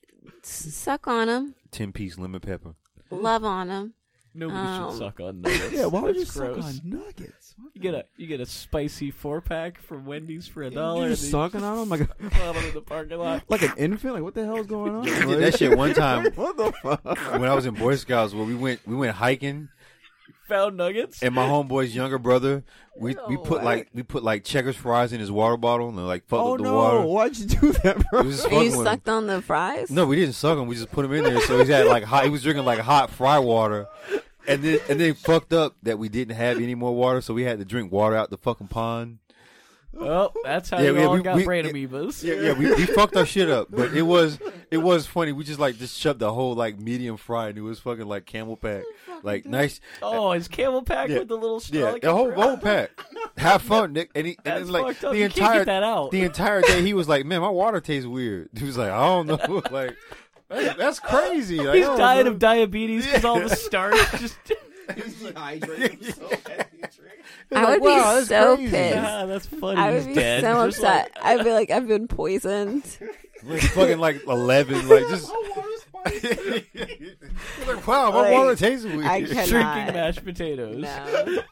suck 0.42 1.06
on 1.06 1.26
them, 1.28 1.54
Ten 1.70 1.92
piece 1.92 2.18
lemon 2.18 2.40
pepper. 2.40 2.74
love 3.10 3.44
on 3.44 3.68
them. 3.68 3.94
Nobody 4.34 4.58
um, 4.58 4.90
should 4.90 4.98
suck 4.98 5.20
on 5.20 5.40
nuggets. 5.42 5.72
Yeah, 5.72 5.86
why 5.86 6.00
would 6.00 6.14
you 6.14 6.24
That's 6.24 6.34
suck 6.34 6.58
on 6.58 6.80
nuggets? 6.84 7.54
What 7.58 7.72
You 7.74 7.80
get 7.80 7.94
a 7.94 8.04
you 8.16 8.26
get 8.26 8.40
a 8.40 8.46
spicy 8.46 9.10
four 9.10 9.40
pack 9.40 9.80
from 9.80 10.06
Wendy's 10.06 10.46
for 10.46 10.62
a 10.62 10.68
You 10.68 10.74
dollar. 10.74 11.08
just 11.08 11.24
and 11.24 11.30
sucking 11.32 11.62
on 11.62 11.78
them 11.78 11.88
like 11.88 12.00
a, 12.02 12.08
you 12.22 12.30
put 12.30 12.56
in 12.56 12.74
the 12.74 12.80
parking 12.80 13.18
lot. 13.18 13.42
like 13.48 13.62
an 13.62 13.72
infant? 13.76 14.14
Like 14.14 14.22
what 14.22 14.34
the 14.34 14.44
hell 14.44 14.58
is 14.58 14.66
going 14.66 14.94
on? 14.94 15.02
We 15.02 15.10
did 15.10 15.40
that 15.40 15.58
shit 15.58 15.76
one 15.76 15.94
time 15.94 16.32
what 16.34 16.56
the 16.56 16.72
fuck? 16.72 17.04
when 17.32 17.44
I 17.44 17.54
was 17.54 17.66
in 17.66 17.74
Boy 17.74 17.96
Scouts. 17.96 18.34
Where 18.34 18.44
we 18.44 18.54
went, 18.54 18.86
we 18.86 18.94
went 18.94 19.14
hiking, 19.16 19.68
Found 20.48 20.76
nuggets. 20.76 21.22
and 21.22 21.34
my 21.34 21.46
homeboy's 21.46 21.94
younger 21.94 22.18
brother, 22.18 22.64
we 22.98 23.14
we 23.28 23.36
put 23.36 23.58
way. 23.58 23.64
like 23.64 23.88
we 23.94 24.02
put 24.02 24.22
like 24.22 24.44
checkers 24.44 24.76
fries 24.76 25.12
in 25.12 25.20
his 25.20 25.30
water 25.30 25.56
bottle 25.56 25.88
and 25.88 26.06
like 26.06 26.26
fucked 26.26 26.42
Oh 26.42 26.52
up 26.52 26.58
the 26.58 26.64
no! 26.64 26.74
water. 26.74 27.00
Why'd 27.02 27.36
you 27.36 27.46
do 27.46 27.72
that, 27.72 28.02
bro? 28.10 28.20
It 28.20 28.24
just 28.24 28.44
you 28.44 28.50
fucking 28.50 28.72
him. 28.72 28.82
sucked 28.84 29.08
on 29.08 29.26
the 29.26 29.42
fries? 29.42 29.90
No, 29.90 30.06
we 30.06 30.16
didn't 30.16 30.34
suck 30.34 30.56
them. 30.56 30.66
We 30.66 30.74
just 30.74 30.90
put 30.90 31.02
them 31.02 31.12
in 31.12 31.24
there. 31.24 31.40
So 31.42 31.62
he 31.64 31.70
had 31.70 31.86
like 31.86 32.04
hot. 32.04 32.24
He 32.24 32.30
was 32.30 32.42
drinking 32.42 32.64
like 32.64 32.78
hot 32.80 33.10
fry 33.10 33.38
water, 33.38 33.86
and 34.46 34.62
then 34.62 34.78
and 34.88 34.98
then 35.00 35.14
fucked 35.14 35.52
up 35.52 35.76
that 35.82 35.98
we 35.98 36.08
didn't 36.08 36.36
have 36.36 36.56
any 36.56 36.74
more 36.74 36.94
water, 36.94 37.20
so 37.20 37.34
we 37.34 37.42
had 37.44 37.58
to 37.58 37.64
drink 37.64 37.92
water 37.92 38.16
out 38.16 38.30
the 38.30 38.38
fucking 38.38 38.68
pond. 38.68 39.18
Well, 39.92 40.32
that's 40.44 40.70
how 40.70 40.78
Yeah, 40.78 40.90
you 40.90 40.98
yeah, 40.98 41.04
all 41.06 41.14
we- 41.14 41.22
got 41.22 41.36
we- 41.36 41.44
brain 41.44 41.64
yeah, 41.64 41.72
amoebas. 41.72 42.22
Yeah, 42.22 42.34
yeah, 42.34 42.52
we, 42.52 42.72
we 42.74 42.86
fucked 42.86 43.16
our 43.16 43.24
shit 43.26 43.48
up, 43.50 43.68
but 43.70 43.92
it 43.94 44.02
was 44.02 44.38
it 44.70 44.78
was 44.78 45.06
funny. 45.06 45.32
We 45.32 45.44
just 45.44 45.58
like 45.58 45.78
just 45.78 45.98
shoved 45.98 46.20
the 46.20 46.32
whole 46.32 46.54
like 46.54 46.78
medium 46.78 47.16
fry, 47.16 47.48
and 47.48 47.58
it 47.58 47.62
was 47.62 47.78
fucking 47.80 48.06
like 48.06 48.26
camel 48.26 48.56
pack, 48.56 48.84
like 49.22 49.46
nice. 49.46 49.80
Oh, 50.02 50.32
it's 50.32 50.46
camel 50.48 50.82
pack 50.82 51.08
Yeah. 51.08 51.20
with 51.20 51.28
the 51.28 51.36
little 51.36 51.60
straw. 51.60 51.78
Yeah, 51.94 51.98
the 52.02 52.12
whole 52.12 52.30
a- 52.30 52.34
whole 52.34 52.56
pack. 52.58 52.90
Have 53.38 53.62
fun, 53.62 53.92
Nick. 53.94 54.10
And, 54.14 54.26
he, 54.26 54.36
and 54.44 54.44
That's 54.44 54.64
then 54.64 54.72
like 54.72 54.86
fucked 54.96 55.04
up. 55.04 55.12
the 55.12 55.18
You 55.18 55.24
can't 55.28 55.38
entire 55.38 55.58
get 55.60 55.66
that 55.66 55.82
out. 55.82 56.10
the 56.10 56.22
entire 56.22 56.60
day, 56.62 56.82
he 56.82 56.92
was 56.94 57.08
like, 57.08 57.24
"Man, 57.24 57.40
my 57.40 57.48
water 57.48 57.80
tastes 57.80 58.06
weird." 58.06 58.50
He 58.58 58.64
was 58.64 58.76
like, 58.76 58.90
"I 58.90 59.04
don't 59.06 59.26
know." 59.26 59.62
like 59.70 59.96
that's, 60.50 60.76
that's 60.78 61.00
crazy. 61.00 61.58
Like, 61.58 61.76
He's 61.76 61.86
I 61.86 61.96
dying 61.96 62.24
know. 62.26 62.30
of 62.32 62.38
diabetes 62.38 63.06
because 63.06 63.24
all 63.24 63.40
the 63.40 63.54
starch 63.56 63.96
just. 64.18 64.36
I 65.36 65.60
Like, 67.50 67.80
would 67.80 67.82
wow, 67.82 68.14
be 68.14 68.24
that's 68.24 68.28
so 68.28 68.56
crazy. 68.56 68.70
pissed. 68.70 68.94
That's 68.94 69.46
funny. 69.46 69.80
I 69.80 69.90
would 69.90 69.96
He's 69.98 70.06
be 70.06 70.14
dead. 70.14 70.42
so 70.42 70.66
Just 70.66 70.82
like- 70.82 71.06
upset. 71.06 71.18
I'd 71.22 71.44
be 71.44 71.50
like, 71.52 71.70
I've 71.70 71.88
been 71.88 72.08
poisoned. 72.08 72.84
Like, 73.44 73.60
fucking 73.62 73.98
like 74.00 74.26
eleven, 74.26 74.88
like 74.88 75.06
just. 75.10 75.30
like, 77.68 77.86
wow, 77.86 78.10
my 78.10 78.22
Like, 78.22 78.32
water 78.32 78.56
tastes 78.56 78.84
weird. 78.84 79.04
I 79.04 79.22
cannot. 79.22 79.46
Shrinking 79.46 79.94
mashed 79.94 80.24
potatoes. 80.24 80.76
No. 80.82 81.42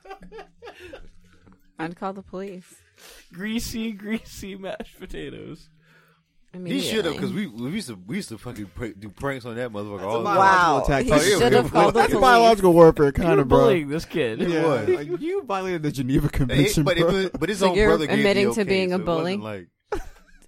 I'd 1.78 1.94
call 1.94 2.12
the 2.12 2.22
police. 2.22 2.74
Greasy, 3.32 3.92
greasy 3.92 4.56
mashed 4.56 4.98
potatoes. 4.98 5.68
He 6.64 6.80
should 6.80 7.04
have 7.04 7.14
because 7.14 7.32
we 7.32 7.46
we 7.46 7.70
used 7.70 7.88
to 7.88 7.98
we 8.06 8.16
used 8.16 8.28
to 8.30 8.38
fucking 8.38 8.66
prank, 8.74 8.98
do 9.00 9.08
pranks 9.08 9.44
on 9.44 9.56
that 9.56 9.70
motherfucker. 9.70 9.96
That's 9.98 10.04
all 10.06 10.18
the 10.18 10.24
biological 10.24 10.34
time. 10.34 10.38
Wow. 10.38 10.82
attack. 10.84 11.04
He 11.22 11.30
should 11.30 11.52
have 11.52 11.70
called 11.72 11.72
the 11.72 11.92
That's 11.92 11.94
That's 11.94 12.08
police. 12.12 12.20
biological 12.22 12.72
warfare, 12.72 13.12
kind 13.12 13.40
of, 13.40 13.48
bro. 13.48 13.58
bullying 13.58 13.88
this 13.88 14.04
kid. 14.04 14.40
It 14.42 14.48
Yeah, 14.50 14.66
was. 14.66 14.88
like, 14.88 15.20
you 15.20 15.42
violated 15.44 15.82
the 15.82 15.92
Geneva 15.92 16.26
It- 16.26 16.32
Convention, 16.32 16.84
but, 16.84 16.96
it 16.96 17.00
bro. 17.02 17.12
was, 17.12 17.30
but 17.38 17.48
his 17.48 17.58
So 17.58 17.70
own 17.70 17.76
you're 17.76 17.88
brother 17.88 18.06
gave 18.06 18.18
admitting 18.18 18.48
the 18.48 18.54
to 18.54 18.60
okay, 18.62 18.68
being 18.68 18.92
a 18.92 18.96
so 18.96 19.02
it 19.02 19.06
wasn't 19.06 19.22
bully? 19.22 19.36
Like, 19.36 19.68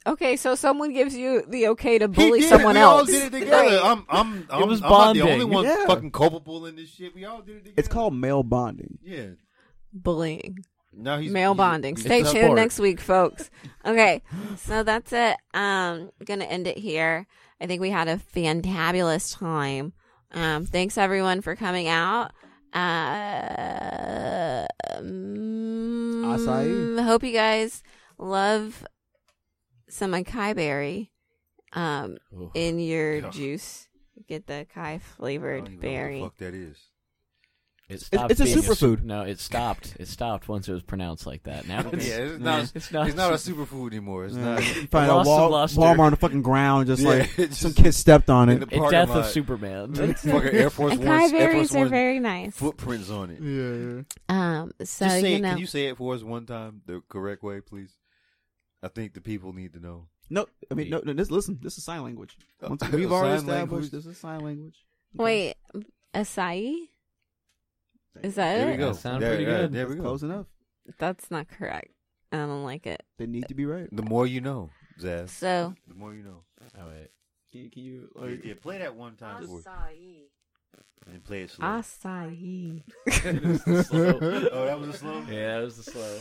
Okay, 0.06 0.36
so 0.36 0.55
someone 0.55 0.94
gives 0.94 1.14
you 1.14 1.43
the 1.48 1.68
okay 1.68 1.98
to 1.98 2.06
He 2.06 2.12
bully 2.12 2.40
did 2.40 2.47
it. 2.47 2.48
someone 2.48 2.74
we 2.76 2.80
else. 2.80 3.01
all 3.01 3.05
did 3.05 3.24
it 3.24 3.39
together. 3.40 3.51
Right. 3.62 3.80
I'm, 3.85 4.06
I'm, 4.09 4.47
I'm, 4.48 4.66
was 4.68 4.80
I'm 4.80 4.89
not 4.89 5.12
the 5.14 5.20
only 5.20 5.32
bonding. 5.44 5.51
one 5.51 5.64
Yeah. 5.66 5.86
fucking 5.86 6.12
culpable 6.12 6.64
in 6.64 6.76
this 6.76 6.89
shit. 6.89 7.14
We 7.14 7.26
all 7.26 7.43
did 7.43 7.56
it 7.56 7.59
together. 7.64 7.74
It's 7.76 7.89
called 7.89 8.14
male 8.14 8.43
bonding. 8.43 8.98
yeah. 9.02 9.26
Bullying. 9.93 10.59
Now 10.99 11.19
he's 11.19 11.31
Male 11.31 11.55
bonding. 11.55 11.97
he's 11.97 12.05
Stay 12.05 12.25
tuned 12.25 12.57
next 12.57 12.79
week, 12.79 13.01
folks. 13.01 13.51
Okay, 13.87 14.20
so 14.59 14.83
that's 14.83 15.15
it. 15.15 15.39
Um, 15.55 16.11
gonna 16.23 16.45
end 16.45 16.66
it 16.66 16.77
here. 16.77 17.27
I 17.59 17.66
think 17.66 17.81
we 17.81 17.89
had 17.89 18.07
a 18.07 18.19
fantabulous 18.19 19.35
time. 19.35 19.95
Um, 20.31 20.66
thanks 20.66 20.99
everyone 20.99 21.41
for 21.41 21.57
coming 21.57 21.89
out. 21.89 22.33
Uh, 22.75 24.66
um. 24.95 26.99
Hope 26.99 27.23
you 27.23 27.33
guys 27.33 27.83
love 28.19 28.85
some 29.89 30.12
acai 30.12 30.55
berry. 30.55 31.12
Um, 31.73 32.19
Oof. 32.39 32.51
in 32.55 32.79
your 32.79 33.23
juice, 33.31 33.89
get 34.29 34.47
the 34.47 34.66
acai 34.66 35.01
flavored 35.01 35.81
berry. 35.81 36.20
What 36.20 36.37
the 36.37 36.45
fuck 36.45 36.53
that 36.53 36.55
is? 36.55 36.77
It 37.89 38.02
stopped 38.02 38.31
it's 38.31 38.40
a 38.40 38.44
superfood. 38.44 38.77
su- 38.77 39.05
no, 39.05 39.23
it 39.23 39.39
stopped. 39.40 39.97
It 39.98 40.09
stopped 40.09 40.47
once 40.47 40.69
it 40.69 40.73
was 40.74 40.82
pronounced 40.82 41.27
like 41.27 41.44
that. 41.44 41.66
Now 41.66 41.89
it's, 41.90 42.06
Yeah, 42.09 42.16
it's 42.19 42.39
not. 42.39 42.73
it's 42.74 42.93
not. 42.93 43.06
It's 43.09 43.16
not 43.16 43.32
a 43.32 43.36
superfood 43.36 43.86
anymore. 43.93 44.27
It's 44.27 44.35
Yeah. 44.36 44.44
not. 44.56 44.59
You 44.77 44.86
find 44.89 45.10
out 45.10 45.16
Lost 45.27 45.31
of 45.31 45.36
Wal- 45.39 45.51
luster. 45.51 45.81
Walmart 45.81 45.98
on 46.01 46.10
the 46.10 46.16
fucking 46.19 46.43
ground, 46.43 46.86
just 46.89 47.02
Yeah, 47.02 47.09
like 47.09 47.39
it's 47.39 47.56
some 47.56 47.73
just 47.73 47.82
kid 47.82 47.93
stepped 47.93 48.28
on 48.28 48.51
in 48.51 48.62
it. 48.62 48.69
the 48.69 48.77
A 48.77 48.78
parking 48.78 48.90
death 48.98 49.09
of. 49.10 49.27
Superman. 49.27 49.94
fucking 49.94 50.35
Air 50.35 50.69
Force 50.69 50.98
One. 50.98 51.06
Acai 51.06 51.23
Air 51.23 51.31
berries 51.31 51.69
Force 51.70 51.74
are 51.77 51.78
One 51.81 51.89
very 51.89 52.20
nice. 52.20 52.55
footprints 52.56 53.09
on 53.10 53.31
it. 53.31 53.40
Yeah, 53.40 54.02
Um, 54.28 54.70
so 54.85 55.06
Just 55.06 55.20
say 55.20 55.31
you 55.31 55.36
it. 55.36 55.40
know, 55.40 55.48
Can 55.51 55.59
you 55.59 55.66
say 55.66 55.86
it 55.86 55.97
for 55.97 56.15
us 56.15 56.23
one 56.23 56.44
time 56.44 56.82
the 56.85 57.02
correct 57.09 57.43
way, 57.43 57.62
please? 57.62 57.97
I 58.82 58.89
think 58.89 59.15
the 59.15 59.23
people 59.23 59.55
need 59.55 59.73
to 59.73 59.81
know. 59.81 60.09
No, 60.28 60.44
I 60.70 60.74
mean, 60.74 60.90
no, 60.90 61.01
no. 61.02 61.15
This, 61.15 61.31
listen, 61.31 61.59
this 61.62 61.78
is 61.78 61.85
sign 61.85 62.02
language. 62.05 62.36
Once 62.60 62.82
Uh, 62.82 62.90
we've 62.93 63.10
already 63.10 63.39
sign 63.39 63.48
established 63.48 63.48
language? 63.48 63.90
this 63.93 64.05
is 64.05 64.19
sign 64.19 64.40
language. 64.40 64.77
wait, 65.15 65.55
acai? 66.15 66.74
Is 68.23 68.35
that 68.36 68.57
There 68.59 68.66
we 68.66 68.73
it? 68.74 68.77
go. 68.78 68.93
That 68.93 69.01
sound 69.01 69.23
There- 69.23 69.31
pretty 69.31 69.45
yeah, 69.45 69.57
good. 69.59 69.73
There 69.73 69.86
we 69.89 69.95
go. 69.97 70.03
Close 70.03 70.23
enough. 70.23 70.47
That's 70.99 71.31
not 71.31 71.49
correct. 71.49 71.89
I 72.32 72.36
don't 72.39 72.65
like 72.65 72.86
it. 72.86 73.03
They 73.19 73.27
need 73.27 73.49
to 73.49 73.55
be 73.55 73.65
right. 73.66 73.89
The 73.90 74.03
more 74.03 74.27
you 74.27 74.40
know, 74.40 74.70
Zaz. 75.01 75.31
So 75.31 75.74
The 75.86 75.95
more 75.95 76.15
you 76.15 76.23
know. 76.23 76.43
Oh 76.78 76.89
wait. 76.89 77.09
Can 77.51 77.61
you, 77.62 77.70
can 77.70 77.82
you 77.82 78.09
like, 78.15 78.45
yeah, 78.45 78.55
play 78.61 78.78
that 78.78 78.95
one 78.95 79.16
time 79.16 79.47
for 79.47 79.59
us, 79.61 79.66
and 81.11 81.24
play 81.24 81.43
it 81.43 81.51
slow. 81.51 81.66
acai, 81.66 82.82
oh, 84.53 84.65
that 84.66 84.78
was 84.78 84.89
a 84.89 84.93
slow. 84.93 85.23
Yeah, 85.31 85.55
that 85.57 85.65
was 85.65 85.77
the 85.78 85.82
slow. 85.90 86.19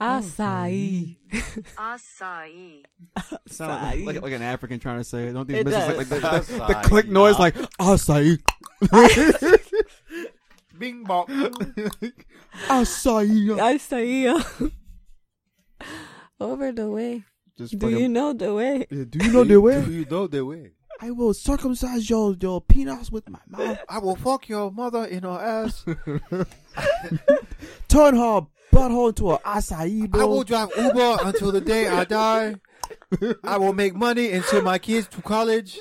acai. 0.00 1.16
Acai. 1.76 2.84
sound 3.48 3.82
like, 4.06 4.14
like 4.14 4.22
like 4.22 4.32
an 4.32 4.42
African 4.42 4.78
trying 4.78 4.98
to 4.98 5.04
say 5.04 5.24
it? 5.26 5.32
Don't 5.32 5.46
think 5.46 5.58
It 5.58 5.66
misses 5.66 5.88
like, 5.88 5.96
like 5.96 6.08
the, 6.08 6.20
the, 6.20 6.66
the 6.68 6.74
click 6.84 7.08
noise 7.08 7.38
like 7.40 7.54
acai, 7.80 8.40
Bing 10.80 11.04
bong. 11.04 11.26
acai. 12.68 13.28
acai. 13.60 14.72
Over 16.40 16.72
the 16.72 16.88
way. 16.88 17.22
Just 17.58 17.78
Do 17.78 17.90
you 17.90 18.08
know 18.08 18.32
the 18.32 18.54
way? 18.54 18.86
Yeah, 18.90 19.04
do 19.06 19.18
you 19.22 19.30
know 19.30 19.44
the 19.44 19.60
way? 19.60 19.84
Do 19.84 19.92
you 19.92 20.06
know 20.10 20.26
the 20.26 20.42
way? 20.42 20.70
I 21.02 21.10
will 21.10 21.34
circumcise 21.34 22.08
your 22.08 22.34
your 22.40 22.62
penis 22.62 23.12
with 23.12 23.28
my 23.28 23.40
mouth. 23.46 23.78
I 23.90 23.98
will 23.98 24.16
fuck 24.16 24.48
your 24.48 24.70
mother 24.72 25.04
in 25.04 25.24
her 25.24 25.28
ass. 25.28 25.84
Turn 27.88 28.16
her 28.16 28.46
butthole 28.72 29.10
into 29.10 29.32
an 29.32 29.38
acai 29.44 30.14
I 30.14 30.24
will 30.24 30.44
drive 30.44 30.70
Uber 30.78 31.18
until 31.24 31.52
the 31.52 31.60
day 31.60 31.88
I 31.88 32.04
die. 32.04 32.54
I 33.44 33.58
will 33.58 33.74
make 33.74 33.94
money 33.94 34.30
and 34.32 34.42
send 34.44 34.64
my 34.64 34.78
kids 34.78 35.08
to 35.08 35.20
college. 35.20 35.78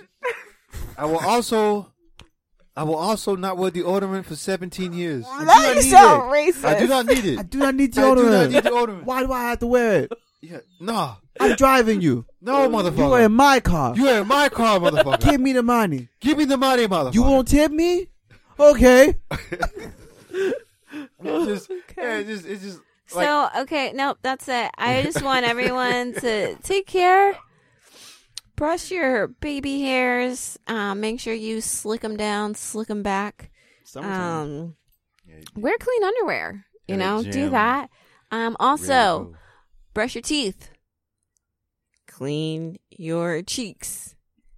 I 0.98 1.06
will 1.06 1.20
also, 1.20 1.94
I 2.80 2.84
will 2.84 2.96
also 2.96 3.36
not 3.36 3.58
wear 3.58 3.72
deodorant 3.72 4.24
for 4.24 4.36
17 4.38 4.94
years. 4.94 5.26
I 5.30 5.40
do 5.40 5.46
not 5.46 5.76
need 5.76 5.82
so 5.84 5.98
it. 5.98 6.54
racist. 6.54 6.64
I 6.66 6.80
do 6.80 6.88
not 6.88 7.06
need 7.08 7.26
I 7.38 7.42
it. 7.42 7.50
do 7.50 7.58
not 7.60 7.76
need 7.76 7.98
I 8.00 8.02
do 8.02 8.16
not 8.16 8.18
deodorant. 8.18 8.52
need 8.54 8.64
deodorant. 8.64 9.04
Why 9.04 9.24
do 9.24 9.32
I 9.34 9.42
have 9.50 9.60
to 9.60 9.68
wear 9.68 10.04
it? 10.04 10.14
Yeah, 10.40 10.60
nah, 10.80 11.16
I'm 11.42 11.58
driving 11.58 12.00
you. 12.00 12.26
no, 12.42 12.70
motherfucker. 12.70 12.98
You 13.00 13.14
are 13.14 13.22
in 13.24 13.34
my 13.34 13.60
car. 13.60 13.94
You 13.98 14.08
are 14.08 14.22
in 14.22 14.28
my 14.30 14.48
car, 14.48 14.80
motherfucker. 14.80 15.20
Give 15.30 15.42
me 15.42 15.52
the 15.52 15.62
money. 15.64 16.08
Give 16.22 16.38
me 16.38 16.46
the 16.46 16.56
money, 16.56 16.88
motherfucker. 16.88 17.14
You 17.16 17.24
won't 17.24 17.50
tip 17.50 17.70
me? 17.72 18.08
Okay. 18.58 19.16
It's 21.22 21.68
just, 21.68 21.72
yeah, 21.98 22.18
it's 22.18 22.30
just, 22.30 22.46
it's 22.46 22.64
just. 22.64 22.80
Like, 23.14 23.28
So 23.28 23.50
okay, 23.64 23.92
nope, 23.94 24.18
that's 24.22 24.48
it. 24.48 24.72
I 24.78 25.02
just 25.04 25.22
want 25.22 25.46
everyone 25.46 26.14
to 26.14 26.56
take 26.64 26.88
care. 26.88 27.36
Brush 28.60 28.92
your 28.92 29.28
baby 29.30 29.82
hairs. 29.84 30.60
Um, 30.68 31.00
make 31.00 31.22
sure 31.22 31.34
you 31.34 31.62
slick 31.62 32.02
them 32.02 32.18
down, 32.18 32.56
slick 32.56 32.90
them 32.90 33.02
back. 33.02 33.52
Um, 33.96 34.76
wear 35.56 35.78
clean 35.80 36.04
underwear. 36.04 36.66
You 36.86 36.98
know, 36.98 37.24
do 37.24 37.50
that. 37.52 37.90
Um, 38.32 38.58
also 38.60 38.86
go. 39.32 39.36
brush 39.94 40.14
your 40.16 40.22
teeth. 40.24 40.72
Clean 42.06 42.78
your 42.90 43.42
cheeks. 43.44 44.16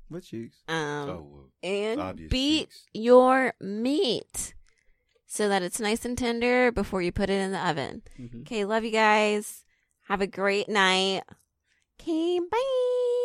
What 0.09 0.23
cheeks? 0.23 0.57
Um, 0.67 1.09
Oh, 1.09 1.27
well, 1.29 1.49
and 1.61 2.27
beat 2.29 2.69
cheeks. 2.71 2.87
your 2.93 3.53
meat 3.61 4.55
so 5.27 5.47
that 5.47 5.61
it's 5.61 5.79
nice 5.79 6.05
and 6.05 6.17
tender 6.17 6.71
before 6.71 7.01
you 7.03 7.11
put 7.11 7.29
it 7.29 7.39
in 7.39 7.51
the 7.51 7.69
oven. 7.69 8.01
Mhm. 8.19 8.41
Okay, 8.41 8.65
love 8.65 8.83
you 8.83 8.91
guys. 8.91 9.63
Have 10.07 10.21
a 10.21 10.27
great 10.27 10.67
night. 10.67 11.21
Okay, 12.01 12.39
bye. 12.39 13.20